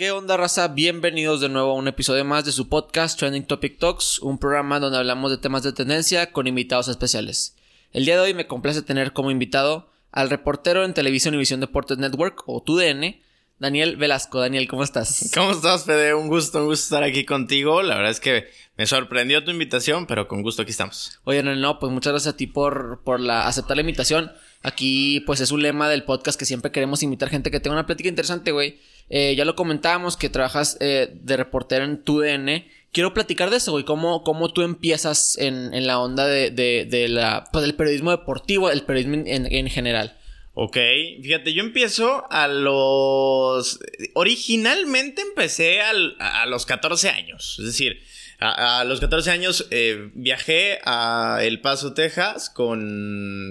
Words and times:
¿Qué 0.00 0.12
onda, 0.12 0.38
raza? 0.38 0.68
Bienvenidos 0.68 1.42
de 1.42 1.50
nuevo 1.50 1.72
a 1.72 1.74
un 1.74 1.86
episodio 1.86 2.24
más 2.24 2.46
de 2.46 2.52
su 2.52 2.70
podcast 2.70 3.18
Trending 3.18 3.44
Topic 3.44 3.78
Talks, 3.78 4.18
un 4.20 4.38
programa 4.38 4.80
donde 4.80 4.96
hablamos 4.96 5.30
de 5.30 5.36
temas 5.36 5.62
de 5.62 5.74
tendencia 5.74 6.32
con 6.32 6.46
invitados 6.46 6.88
especiales. 6.88 7.54
El 7.92 8.06
día 8.06 8.14
de 8.14 8.22
hoy 8.22 8.32
me 8.32 8.46
complace 8.46 8.80
tener 8.80 9.12
como 9.12 9.30
invitado 9.30 9.90
al 10.10 10.30
reportero 10.30 10.86
en 10.86 10.94
Televisión 10.94 11.34
y 11.34 11.36
Visión 11.36 11.60
Deportes 11.60 11.98
Network, 11.98 12.44
o 12.46 12.62
TUDN, 12.62 13.20
Daniel 13.58 13.98
Velasco. 13.98 14.40
Daniel, 14.40 14.68
¿cómo 14.68 14.84
estás? 14.84 15.30
¿Cómo 15.34 15.50
estás, 15.50 15.84
Fede? 15.84 16.14
Un 16.14 16.28
gusto, 16.28 16.60
un 16.60 16.68
gusto 16.68 16.82
estar 16.82 17.02
aquí 17.02 17.26
contigo. 17.26 17.82
La 17.82 17.96
verdad 17.96 18.10
es 18.10 18.20
que 18.20 18.48
me 18.78 18.86
sorprendió 18.86 19.44
tu 19.44 19.50
invitación, 19.50 20.06
pero 20.06 20.28
con 20.28 20.40
gusto 20.40 20.62
aquí 20.62 20.70
estamos. 20.70 21.20
Oye, 21.24 21.42
no, 21.42 21.54
no, 21.54 21.78
pues 21.78 21.92
muchas 21.92 22.14
gracias 22.14 22.32
a 22.32 22.36
ti 22.38 22.46
por, 22.46 23.02
por 23.04 23.20
la, 23.20 23.46
aceptar 23.46 23.76
la 23.76 23.82
invitación. 23.82 24.32
Aquí, 24.62 25.20
pues 25.26 25.40
es 25.42 25.50
un 25.50 25.62
lema 25.62 25.90
del 25.90 26.04
podcast 26.04 26.38
que 26.38 26.46
siempre 26.46 26.72
queremos 26.72 27.02
invitar 27.02 27.28
gente 27.28 27.50
que 27.50 27.60
tenga 27.60 27.76
una 27.76 27.84
plática 27.84 28.08
interesante, 28.08 28.50
güey. 28.50 28.80
Eh, 29.10 29.34
ya 29.36 29.44
lo 29.44 29.56
comentábamos 29.56 30.16
que 30.16 30.28
trabajas 30.30 30.76
eh, 30.80 31.10
de 31.12 31.36
reportero 31.36 31.84
en 31.84 32.02
TUDN. 32.02 32.64
Quiero 32.92 33.12
platicar 33.12 33.50
de 33.50 33.56
eso, 33.58 33.72
güey. 33.72 33.84
¿Cómo, 33.84 34.24
cómo 34.24 34.52
tú 34.52 34.62
empiezas 34.62 35.36
en, 35.38 35.74
en 35.74 35.86
la 35.86 35.98
onda 36.00 36.26
de, 36.26 36.50
de, 36.50 37.08
la, 37.08 37.44
pues, 37.52 37.62
del 37.62 37.74
periodismo 37.74 38.10
deportivo, 38.12 38.70
el 38.70 38.82
periodismo 38.82 39.22
en, 39.26 39.46
en 39.52 39.68
general? 39.68 40.16
Ok, 40.54 40.76
fíjate, 41.22 41.52
yo 41.52 41.62
empiezo 41.62 42.24
a 42.30 42.48
los... 42.48 43.78
Originalmente 44.14 45.22
empecé 45.22 45.80
al- 45.80 46.16
a 46.18 46.46
los 46.46 46.66
14 46.66 47.08
años, 47.10 47.56
es 47.60 47.64
decir, 47.66 48.00
a, 48.40 48.80
a 48.80 48.84
los 48.84 49.00
14 49.00 49.30
años 49.30 49.66
eh, 49.70 50.10
viajé 50.14 50.78
a 50.84 51.38
El 51.42 51.60
Paso, 51.60 51.94
Texas 51.94 52.50
con, 52.50 52.80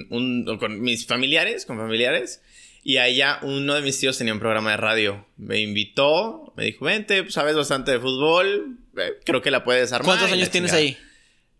un, 0.09 0.57
con 0.59 0.81
mis 0.81 1.05
familiares, 1.05 1.65
con 1.65 1.77
familiares, 1.77 2.41
y 2.83 2.97
allá 2.97 3.39
uno 3.41 3.75
de 3.75 3.81
mis 3.81 3.99
tíos 3.99 4.17
tenía 4.17 4.33
un 4.33 4.39
programa 4.39 4.71
de 4.71 4.77
radio. 4.77 5.25
Me 5.37 5.59
invitó, 5.59 6.53
me 6.55 6.65
dijo, 6.65 6.85
vente, 6.85 7.23
pues, 7.23 7.33
sabes 7.33 7.55
bastante 7.55 7.91
de 7.91 7.99
fútbol, 7.99 8.77
creo 9.25 9.41
que 9.41 9.51
la 9.51 9.63
puedes 9.63 9.91
armar. 9.93 10.05
¿Cuántos 10.05 10.31
años 10.31 10.49
tienes 10.49 10.71
chingada". 10.71 10.87
ahí? 10.87 10.97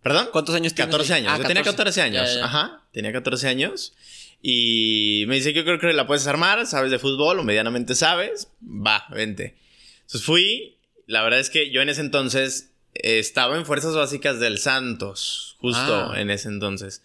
¿Perdón? 0.02 0.30
¿Cuántos 0.32 0.56
años 0.56 0.74
tienes 0.74 0.92
14 0.96 1.14
ahí? 1.14 1.20
años. 1.22 1.34
Ah, 1.34 1.38
Yo 1.42 1.48
tenía 1.48 1.64
14 1.64 2.02
años. 2.02 2.30
Ya, 2.30 2.36
ya. 2.40 2.46
Ajá. 2.46 2.84
Tenía 2.94 3.12
14 3.12 3.48
años. 3.48 3.94
Y 4.42 5.26
me 5.28 5.36
dice, 5.36 5.52
yo 5.52 5.66
creo 5.66 5.78
que 5.80 5.92
la 5.92 6.08
puedes 6.08 6.26
armar, 6.26 6.66
sabes 6.66 6.92
de 6.92 7.00
fútbol 7.00 7.40
o 7.40 7.44
medianamente 7.44 7.96
sabes. 7.96 8.50
Va, 8.64 9.06
vente. 9.12 9.58
Entonces 10.04 10.24
fui. 10.24 10.78
La 11.06 11.24
verdad 11.24 11.40
es 11.40 11.50
que 11.50 11.72
yo 11.72 11.82
en 11.82 11.90
ese 11.90 12.02
entonces 12.02 12.69
estaba 12.94 13.58
en 13.58 13.66
Fuerzas 13.66 13.96
Básicas 13.96 14.40
del 14.40 14.58
Santos. 14.58 15.56
Justo 15.60 16.12
Ah. 16.12 16.14
en 16.20 16.30
ese 16.32 16.48
entonces. 16.48 17.04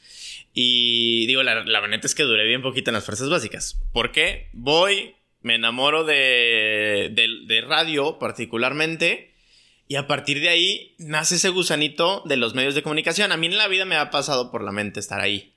Y 0.53 1.27
digo, 1.27 1.43
la, 1.43 1.65
la 1.65 1.87
neta 1.89 2.07
es 2.07 2.15
que 2.15 2.23
duré 2.23 2.47
bien 2.47 2.63
poquito 2.63 2.91
en 2.91 2.95
las 2.95 3.05
Fuerzas 3.05 3.29
Básicas. 3.29 3.79
¿Por 3.93 4.13
qué? 4.13 4.49
Voy, 4.53 5.15
me 5.43 5.57
enamoro 5.57 6.05
de, 6.05 7.11
de, 7.13 7.29
de 7.47 7.61
radio 7.63 8.19
particularmente. 8.19 9.33
Y 9.89 9.97
a 9.97 10.07
partir 10.07 10.41
de 10.41 10.49
ahí 10.49 10.95
nace 10.99 11.35
ese 11.35 11.49
gusanito 11.51 12.23
de 12.25 12.37
los 12.37 12.55
medios 12.55 12.75
de 12.75 12.83
comunicación. 12.83 13.33
A 13.33 13.37
mí 13.37 13.47
en 13.47 13.59
la 13.59 13.69
vida 13.69 13.85
me 13.85 13.97
ha 13.97 14.11
pasado 14.11 14.51
por 14.51 14.63
la 14.63 14.73
mente 14.73 15.01
estar 15.01 15.21
ahí. 15.21 15.53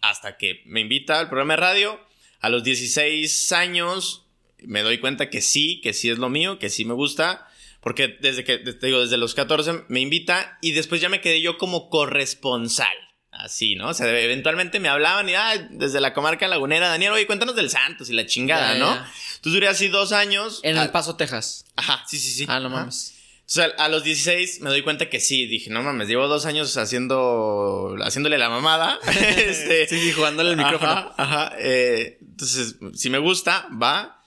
Hasta 0.00 0.36
que 0.38 0.62
me 0.64 0.80
invita 0.80 1.18
al 1.18 1.28
programa 1.28 1.54
de 1.54 1.60
radio. 1.60 2.00
A 2.40 2.48
los 2.48 2.62
16 2.62 3.52
años 3.52 4.24
me 4.62 4.82
doy 4.82 4.98
cuenta 4.98 5.28
que 5.28 5.40
sí, 5.40 5.80
que 5.82 5.92
sí 5.92 6.08
es 6.08 6.18
lo 6.18 6.28
mío, 6.30 6.58
que 6.60 6.70
sí 6.70 6.84
me 6.84 6.94
gusta. 6.94 7.47
Porque 7.80 8.16
desde 8.20 8.44
que, 8.44 8.58
te 8.58 8.86
digo, 8.86 9.00
desde 9.00 9.16
los 9.16 9.34
14 9.34 9.84
me 9.88 10.00
invita 10.00 10.58
y 10.60 10.72
después 10.72 11.00
ya 11.00 11.08
me 11.08 11.20
quedé 11.20 11.40
yo 11.40 11.58
como 11.58 11.88
corresponsal. 11.90 12.94
Así, 13.30 13.76
¿no? 13.76 13.88
O 13.90 13.94
sea, 13.94 14.08
eventualmente 14.20 14.80
me 14.80 14.88
hablaban 14.88 15.28
y, 15.28 15.34
ah, 15.34 15.54
desde 15.70 16.00
la 16.00 16.12
comarca 16.12 16.48
lagunera, 16.48 16.88
Daniel, 16.88 17.12
oye, 17.12 17.26
cuéntanos 17.26 17.54
del 17.54 17.70
Santos 17.70 18.10
y 18.10 18.12
la 18.14 18.26
chingada, 18.26 18.72
Ya, 18.72 18.78
¿no? 18.80 18.94
ya. 18.96 19.12
Entonces 19.36 19.52
duré 19.52 19.68
así 19.68 19.86
dos 19.88 20.10
años. 20.12 20.60
En 20.64 20.76
El 20.76 20.90
Paso, 20.90 21.14
Texas. 21.14 21.64
Ajá, 21.76 22.02
sí, 22.08 22.18
sí, 22.18 22.30
sí. 22.32 22.46
Ah, 22.48 22.58
no 22.58 22.68
mames. 22.68 23.14
O 23.40 23.50
sea, 23.50 23.66
a 23.78 23.88
los 23.88 24.02
16 24.02 24.60
me 24.60 24.70
doy 24.70 24.82
cuenta 24.82 25.08
que 25.08 25.20
sí. 25.20 25.46
Dije, 25.46 25.70
no 25.70 25.82
mames, 25.82 26.08
llevo 26.08 26.26
dos 26.26 26.46
años 26.46 26.76
haciendo, 26.76 27.94
haciéndole 28.02 28.38
la 28.38 28.50
mamada. 28.50 28.98
este, 29.06 29.86
Sí, 29.86 30.00
sí, 30.00 30.12
jugándole 30.12 30.50
el 30.50 30.56
micrófono. 30.56 30.90
Ajá, 30.90 31.14
ajá. 31.16 31.52
eh, 31.58 32.18
entonces, 32.20 32.76
si 32.94 33.08
me 33.08 33.18
gusta, 33.18 33.68
va. 33.80 34.20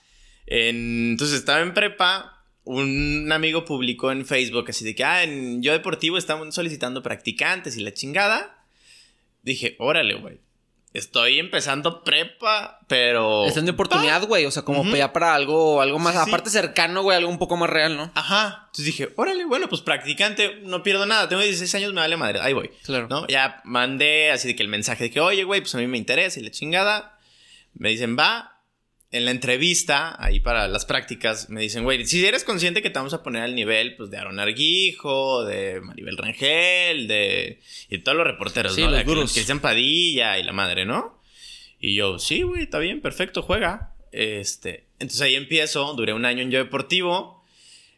En- 0.47 1.11
entonces, 1.11 1.37
estaba 1.39 1.59
en 1.59 1.73
prepa. 1.73 2.40
Un 2.63 3.31
amigo 3.31 3.65
publicó 3.65 4.11
en 4.11 4.25
Facebook 4.25 4.65
así 4.69 4.85
de 4.85 4.95
que, 4.95 5.03
ah, 5.03 5.23
en 5.23 5.63
Yo 5.63 5.71
Deportivo 5.71 6.17
estamos 6.17 6.53
solicitando 6.53 7.01
practicantes 7.01 7.75
y 7.77 7.81
la 7.81 7.93
chingada. 7.93 8.65
Dije, 9.41 9.75
órale, 9.79 10.15
güey. 10.15 10.39
Estoy 10.93 11.39
empezando 11.39 12.03
prepa, 12.03 12.81
pero... 12.87 13.45
Esta 13.45 13.59
es 13.61 13.63
mi 13.63 13.69
oportunidad, 13.71 14.27
güey. 14.27 14.45
O 14.45 14.51
sea, 14.51 14.63
como 14.63 14.81
Ujú. 14.81 14.93
ya 14.93 15.13
para 15.13 15.33
algo, 15.33 15.81
algo 15.81 15.99
más, 15.99 16.15
sí. 16.15 16.19
aparte 16.29 16.49
cercano, 16.49 17.01
güey, 17.01 17.17
algo 17.17 17.29
un 17.29 17.39
poco 17.39 17.55
más 17.55 17.69
real, 17.69 17.95
¿no? 17.95 18.11
Ajá. 18.13 18.63
Entonces 18.67 18.85
dije, 18.85 19.09
órale, 19.15 19.45
bueno, 19.45 19.69
pues 19.69 19.81
practicante, 19.81 20.59
no 20.63 20.83
pierdo 20.83 21.05
nada. 21.05 21.29
Tengo 21.29 21.41
16 21.41 21.73
años, 21.75 21.93
me 21.93 22.01
vale 22.01 22.17
madre. 22.17 22.41
Ahí 22.41 22.51
voy. 22.51 22.71
Claro. 22.83 23.07
¿No? 23.09 23.25
Ya 23.27 23.61
mandé 23.63 24.31
así 24.31 24.49
de 24.49 24.55
que 24.55 24.63
el 24.63 24.69
mensaje 24.69 25.05
de 25.05 25.11
que, 25.11 25.21
oye, 25.21 25.45
güey, 25.45 25.61
pues 25.61 25.73
a 25.75 25.77
mí 25.77 25.87
me 25.87 25.97
interesa 25.97 26.41
y 26.41 26.43
la 26.43 26.51
chingada. 26.51 27.17
Me 27.73 27.87
dicen, 27.89 28.17
va. 28.19 28.50
En 29.13 29.25
la 29.25 29.31
entrevista, 29.31 30.15
ahí 30.23 30.39
para 30.39 30.69
las 30.69 30.85
prácticas, 30.85 31.49
me 31.49 31.59
dicen, 31.61 31.83
güey, 31.83 32.05
si 32.05 32.25
eres 32.25 32.45
consciente 32.45 32.81
que 32.81 32.89
te 32.89 32.97
vamos 32.97 33.13
a 33.13 33.21
poner 33.23 33.43
al 33.43 33.55
nivel, 33.55 33.95
pues, 33.97 34.09
de 34.09 34.17
Aaron 34.17 34.39
Arguijo, 34.39 35.43
de 35.43 35.81
Maribel 35.81 36.15
Rangel, 36.17 37.07
de... 37.09 37.59
Y 37.89 37.97
de 37.97 38.03
todos 38.03 38.17
los 38.17 38.25
reporteros, 38.25 38.73
Sí, 38.73 38.81
¿no? 38.83 38.91
los 38.91 39.05
duros. 39.05 39.33
Cristian 39.33 39.59
Padilla 39.59 40.39
y 40.39 40.43
la 40.43 40.53
madre, 40.53 40.85
¿no? 40.85 41.19
Y 41.79 41.95
yo, 41.95 42.19
sí, 42.19 42.43
güey, 42.43 42.63
está 42.63 42.79
bien, 42.79 43.01
perfecto, 43.01 43.41
juega. 43.41 43.95
Este, 44.13 44.85
entonces 44.99 45.21
ahí 45.21 45.35
empiezo, 45.35 45.93
duré 45.93 46.13
un 46.13 46.23
año 46.25 46.41
en 46.43 46.51
Yo 46.51 46.59
Deportivo. 46.59 47.43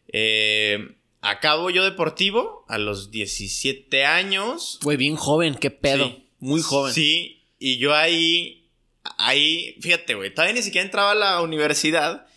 Eh, 0.08 0.96
acabo 1.22 1.70
Yo 1.70 1.84
Deportivo 1.84 2.66
a 2.68 2.78
los 2.78 3.12
17 3.12 4.06
años. 4.06 4.80
Güey, 4.82 4.98
bien 4.98 5.16
joven, 5.16 5.56
qué 5.56 5.70
pedo. 5.70 6.08
Sí. 6.08 6.24
Muy 6.40 6.62
joven. 6.62 6.94
Sí, 6.94 7.44
y 7.60 7.78
yo 7.78 7.94
ahí, 7.94 8.63
ahí, 9.28 9.78
fíjate, 9.82 10.16
güey, 10.16 10.34
todavía 10.34 10.54
ni 10.56 10.62
siquiera 10.62 10.86
entraba 10.86 11.12
a 11.12 11.16
la 11.16 11.42
universidad 11.42 12.28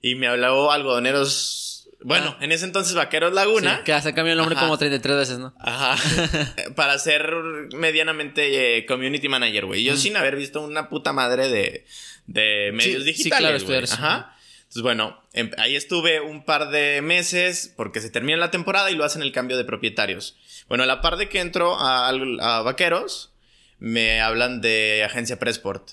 y 0.00 0.14
me 0.14 0.26
habló 0.28 0.70
algodoneros, 0.72 1.88
bueno, 2.00 2.36
en 2.40 2.52
ese 2.52 2.64
entonces 2.64 2.94
Vaqueros 2.94 3.32
Laguna. 3.32 3.78
Sí, 3.78 3.84
que 3.84 4.00
se 4.00 4.14
cambió 4.14 4.32
el 4.32 4.38
nombre 4.38 4.54
Ajá. 4.56 4.66
como 4.66 4.78
33 4.78 5.16
veces, 5.16 5.38
¿no? 5.38 5.52
Ajá. 5.58 5.96
Para 6.76 6.98
ser 6.98 7.32
medianamente 7.74 8.78
eh, 8.78 8.86
community 8.86 9.28
manager, 9.28 9.66
güey. 9.66 9.82
Yo 9.82 9.96
sin 9.96 10.16
haber 10.16 10.36
visto 10.36 10.60
una 10.60 10.88
puta 10.88 11.12
madre 11.12 11.48
de, 11.48 11.84
de 12.26 12.70
medios 12.72 13.02
sí, 13.02 13.08
digitales. 13.10 13.38
claro, 13.40 13.56
estudiar 13.56 13.84
eso. 13.84 13.94
Ajá. 13.94 14.34
Entonces, 14.58 14.82
bueno, 14.82 15.20
em- 15.32 15.50
ahí 15.58 15.74
estuve 15.76 16.20
un 16.20 16.44
par 16.44 16.68
de 16.70 17.00
meses 17.02 17.72
porque 17.76 18.00
se 18.00 18.10
termina 18.10 18.36
la 18.38 18.50
temporada 18.50 18.90
y 18.90 18.94
lo 18.94 19.04
hacen 19.04 19.22
el 19.22 19.32
cambio 19.32 19.56
de 19.56 19.64
propietarios. 19.64 20.36
Bueno, 20.68 20.84
a 20.84 20.86
la 20.86 21.00
par 21.00 21.16
de 21.16 21.28
que 21.30 21.40
entro 21.40 21.74
a, 21.80 22.08
a 22.08 22.62
Vaqueros, 22.62 23.32
me 23.78 24.20
hablan 24.20 24.60
de 24.60 25.02
agencia 25.04 25.38
Pressport. 25.38 25.88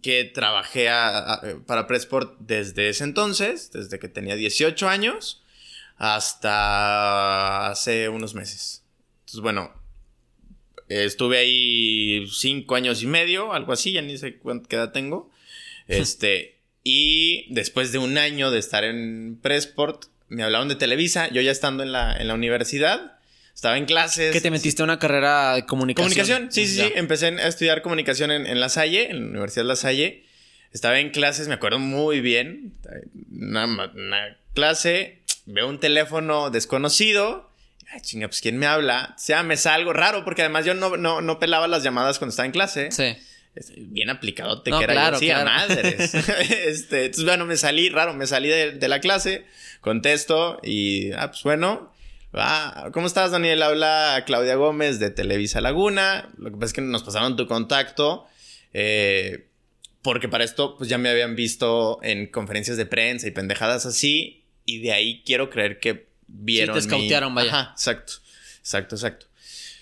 Que 0.00 0.24
trabajé 0.24 0.88
a- 0.88 1.34
a- 1.34 1.42
para 1.66 1.86
Pressport 1.86 2.36
desde 2.40 2.88
ese 2.88 3.04
entonces, 3.04 3.70
desde 3.72 3.98
que 3.98 4.08
tenía 4.08 4.34
18 4.36 4.88
años 4.88 5.42
hasta 5.98 7.68
hace 7.68 8.08
unos 8.08 8.34
meses. 8.34 8.82
Entonces, 9.20 9.40
bueno, 9.40 9.72
estuve 10.88 11.38
ahí 11.38 12.26
cinco 12.30 12.74
años 12.74 13.02
y 13.02 13.06
medio, 13.06 13.52
algo 13.52 13.72
así, 13.72 13.92
ya 13.92 14.02
ni 14.02 14.16
sé 14.18 14.38
cuánta 14.38 14.76
edad 14.76 14.92
tengo. 14.92 15.30
Este, 15.88 16.58
y 16.84 17.52
después 17.52 17.90
de 17.92 17.98
un 17.98 18.16
año 18.16 18.50
de 18.52 18.60
estar 18.60 18.84
en 18.84 19.36
Pressport, 19.42 20.04
me 20.28 20.42
hablaron 20.44 20.68
de 20.68 20.76
Televisa, 20.76 21.28
yo 21.30 21.42
ya 21.42 21.50
estando 21.50 21.82
en 21.82 21.90
la, 21.92 22.16
en 22.16 22.28
la 22.28 22.34
universidad, 22.34 23.18
estaba 23.62 23.78
en 23.78 23.86
clases. 23.86 24.32
Que 24.32 24.40
te 24.40 24.50
metiste 24.50 24.82
a 24.82 24.84
una 24.84 24.98
carrera 24.98 25.54
de 25.54 25.66
comunicación. 25.66 26.08
Comunicación, 26.08 26.50
sí, 26.50 26.66
sí, 26.66 26.78
Ya. 26.78 26.86
sí. 26.88 26.92
Empecé 26.96 27.28
a 27.28 27.46
estudiar 27.46 27.80
comunicación 27.82 28.32
en, 28.32 28.44
en 28.44 28.58
La 28.58 28.68
Salle, 28.68 29.08
en 29.08 29.20
la 29.22 29.28
Universidad 29.28 29.62
de 29.62 29.68
La 29.68 29.76
Salle. 29.76 30.24
Estaba 30.72 30.98
en 30.98 31.10
clases, 31.10 31.46
me 31.46 31.54
acuerdo 31.54 31.78
muy 31.78 32.20
bien. 32.20 32.72
Una, 33.30 33.66
una 33.66 34.36
clase, 34.52 35.20
veo 35.46 35.68
un 35.68 35.78
teléfono 35.78 36.50
desconocido. 36.50 37.52
Ay, 37.92 38.00
chinga, 38.00 38.26
pues 38.26 38.40
¿quién 38.40 38.58
me 38.58 38.66
habla? 38.66 39.14
O 39.14 39.18
sea, 39.20 39.44
me 39.44 39.56
salgo 39.56 39.92
raro, 39.92 40.24
porque 40.24 40.42
además 40.42 40.64
yo 40.64 40.74
no, 40.74 40.96
no, 40.96 41.20
no 41.20 41.38
pelaba 41.38 41.68
las 41.68 41.84
llamadas 41.84 42.18
cuando 42.18 42.30
estaba 42.30 42.46
en 42.46 42.52
clase. 42.52 42.90
Sí. 42.90 43.14
Bien 43.76 44.10
aplicado 44.10 44.62
te 44.62 44.70
No, 44.72 44.78
que 44.78 44.84
era 44.86 44.94
claro, 44.94 45.16
yo, 45.16 45.20
sí, 45.20 45.30
a 45.30 45.42
claro. 45.42 45.50
madres. 45.68 46.14
este, 46.66 47.04
entonces, 47.04 47.24
bueno, 47.24 47.46
me 47.46 47.56
salí 47.56 47.90
raro, 47.90 48.12
me 48.12 48.26
salí 48.26 48.48
de, 48.48 48.72
de 48.72 48.88
la 48.88 48.98
clase, 48.98 49.44
contesto 49.80 50.58
y, 50.64 51.12
ah, 51.12 51.28
pues 51.30 51.44
bueno, 51.44 51.91
ah, 52.34 52.90
¿cómo 52.92 53.06
estás, 53.06 53.30
Daniel? 53.30 53.62
Habla 53.62 54.22
Claudia 54.26 54.54
Gómez 54.54 54.98
de 54.98 55.10
Televisa 55.10 55.60
Laguna. 55.60 56.30
Lo 56.38 56.50
que 56.50 56.56
pasa 56.56 56.66
es 56.66 56.72
que 56.72 56.80
nos 56.80 57.02
pasaron 57.02 57.36
tu 57.36 57.46
contacto, 57.46 58.26
eh, 58.72 59.48
porque 60.02 60.28
para 60.28 60.44
esto, 60.44 60.76
pues 60.76 60.88
ya 60.88 60.98
me 60.98 61.08
habían 61.08 61.36
visto 61.36 62.00
en 62.02 62.26
conferencias 62.26 62.76
de 62.76 62.86
prensa 62.86 63.26
y 63.26 63.30
pendejadas 63.30 63.86
así, 63.86 64.44
y 64.64 64.80
de 64.80 64.92
ahí 64.92 65.22
quiero 65.24 65.50
creer 65.50 65.80
que 65.80 66.08
vieron. 66.26 66.74
te 66.74 66.80
escautearon, 66.80 67.34
vaya. 67.34 67.50
Ajá, 67.50 67.70
exacto, 67.72 68.14
exacto, 68.58 68.96
exacto. 68.96 69.26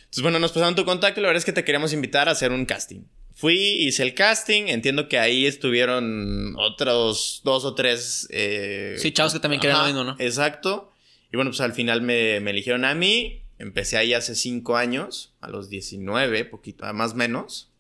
Entonces, 0.01 0.23
bueno, 0.23 0.39
nos 0.41 0.53
pasaron 0.53 0.75
tu 0.75 0.85
contacto 0.85 1.21
y 1.21 1.23
la 1.23 1.29
verdad 1.29 1.39
es 1.39 1.45
que 1.45 1.53
te 1.53 1.65
queríamos 1.65 1.93
invitar 1.93 2.29
a 2.29 2.33
hacer 2.33 2.51
un 2.51 2.67
casting. 2.67 3.03
Fui, 3.33 3.57
hice 3.57 4.03
el 4.03 4.15
casting, 4.15 4.65
entiendo 4.67 5.09
que 5.09 5.19
ahí 5.19 5.47
estuvieron 5.47 6.55
otros 6.59 7.41
dos 7.45 7.65
o 7.65 7.75
tres... 7.75 8.27
Eh, 8.31 8.97
sí, 8.99 9.13
chavos 9.13 9.33
que 9.33 9.39
también 9.39 9.61
quieren 9.61 9.79
lo 9.79 9.85
mismo, 9.87 10.05
¿no? 10.05 10.17
Exacto. 10.19 10.90
Y 11.33 11.37
bueno, 11.37 11.51
pues 11.51 11.61
al 11.61 11.73
final 11.73 12.03
me, 12.03 12.41
me, 12.41 12.51
eligieron 12.51 12.85
a 12.85 12.95
mí. 12.95 13.43
Empecé 13.59 13.99
ahí 13.99 14.15
hace 14.15 14.35
cinco 14.35 14.77
años, 14.77 15.35
a 15.41 15.49
los 15.49 15.69
19, 15.69 16.45
poquito, 16.47 16.93
más 16.93 17.15
menos. 17.15 17.71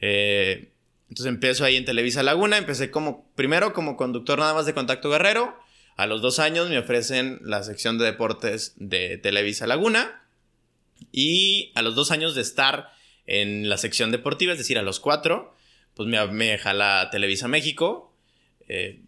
Eh, 0.00 0.72
entonces 1.08 1.32
empiezo 1.32 1.64
ahí 1.64 1.76
en 1.76 1.84
Televisa 1.84 2.22
Laguna. 2.22 2.58
Empecé 2.58 2.90
como, 2.90 3.30
primero 3.34 3.72
como 3.72 3.96
conductor 3.96 4.38
nada 4.38 4.54
más 4.54 4.66
de 4.66 4.74
Contacto 4.74 5.10
Guerrero. 5.10 5.58
A 5.96 6.06
los 6.06 6.22
dos 6.22 6.38
años 6.38 6.68
me 6.68 6.78
ofrecen 6.78 7.40
la 7.42 7.62
sección 7.62 7.98
de 7.98 8.06
deportes 8.06 8.74
de 8.76 9.18
Televisa 9.18 9.66
Laguna. 9.66 10.22
Y 11.10 11.72
a 11.74 11.82
los 11.82 11.94
dos 11.94 12.10
años 12.10 12.34
de 12.34 12.42
estar 12.42 12.92
en 13.26 13.68
la 13.68 13.76
sección 13.76 14.10
deportiva, 14.10 14.52
es 14.52 14.58
decir, 14.58 14.78
a 14.78 14.82
los 14.82 15.00
cuatro, 15.00 15.54
pues 15.94 16.08
me, 16.08 16.24
me 16.28 16.58
jala 16.58 17.08
Televisa 17.10 17.48
México. 17.48 18.14
Eh, 18.68 19.02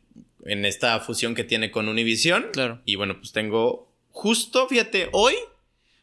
en 0.44 0.64
esta 0.64 0.99
fusión 1.00 1.35
que 1.35 1.44
tiene 1.44 1.70
con 1.70 1.88
Univision. 1.88 2.46
Claro. 2.52 2.81
Y 2.85 2.96
bueno, 2.96 3.19
pues 3.19 3.32
tengo 3.32 3.93
justo, 4.11 4.69
fíjate, 4.69 5.08
hoy 5.12 5.35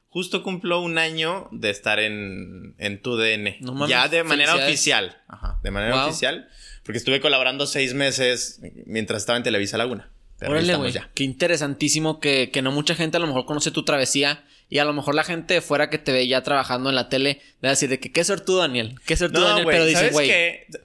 justo 0.10 0.44
cumplo 0.44 0.82
un 0.82 0.98
año 0.98 1.48
de 1.52 1.70
estar 1.70 2.00
en, 2.00 2.76
en 2.78 3.02
tu 3.02 3.16
DN. 3.16 3.58
ya 3.88 4.08
de 4.10 4.24
manera 4.24 4.56
oficial. 4.56 5.18
Ajá, 5.28 5.60
de 5.64 5.72
manera 5.72 6.06
oficial. 6.06 6.50
Porque 6.84 6.98
estuve 6.98 7.22
colaborando 7.22 7.66
seis 7.66 7.94
meses 7.94 8.60
mientras 8.86 9.22
estaba 9.22 9.38
en 9.38 9.44
Televisa 9.44 9.78
Laguna. 9.78 10.12
Órale, 10.42 10.76
güey. 10.76 10.94
Qué 11.14 11.24
interesantísimo 11.24 12.20
que, 12.20 12.50
que, 12.52 12.62
no 12.62 12.72
mucha 12.72 12.96
gente 12.96 13.18
a 13.18 13.20
lo 13.20 13.28
mejor 13.28 13.46
conoce 13.46 13.72
tu 13.72 13.86
travesía 13.86 14.44
y 14.72 14.80
a 14.80 14.86
lo 14.86 14.94
mejor 14.94 15.14
la 15.14 15.24
gente 15.24 15.54
de 15.54 15.62
fuera 15.62 15.92
que 15.92 16.00
te 16.00 16.12
ve 16.12 16.28
ya 16.28 16.42
trabajando 16.42 16.90
en 16.90 16.96
la 16.96 17.10
tele 17.10 17.40
va 17.64 17.68
a 17.68 17.72
decir 17.72 17.90
de 17.90 18.00
que 18.00 18.12
qué 18.12 18.24
tú, 18.44 18.58
Daniel, 18.58 18.96
qué 19.06 19.16
tú, 19.16 19.28
Daniel, 19.28 19.68
pero 19.70 19.86
dice, 19.86 20.10
güey. 20.10 20.32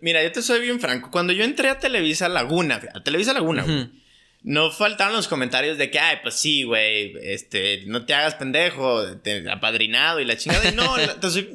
Mira, 0.03 0.23
yo 0.23 0.33
te 0.33 0.43
soy 0.43 0.61
bien 0.61 0.81
franco. 0.81 1.11
Cuando 1.11 1.33
yo 1.33 1.45
entré 1.45 1.71
a 1.71 1.79
Televisa 1.79 2.29
Laguna, 2.29 2.83
a 2.95 3.03
Televisa 3.03 3.33
Laguna, 3.33 3.63
güey 3.63 3.89
no 4.47 4.71
faltaron 4.71 5.17
los 5.17 5.27
comentarios 5.27 5.77
de 5.77 5.91
que, 5.91 5.99
ay, 5.99 6.19
pues 6.23 6.37
sí, 6.37 6.63
güey, 6.63 7.15
este, 7.21 7.83
no 7.87 8.07
te 8.07 8.15
hagas 8.15 8.37
pendejo, 8.37 9.05
te, 9.19 9.51
apadrinado 9.51 10.21
y 10.21 10.25
la 10.25 10.37
chingada. 10.37 10.71
Y 10.71 10.73
no, 10.73 10.97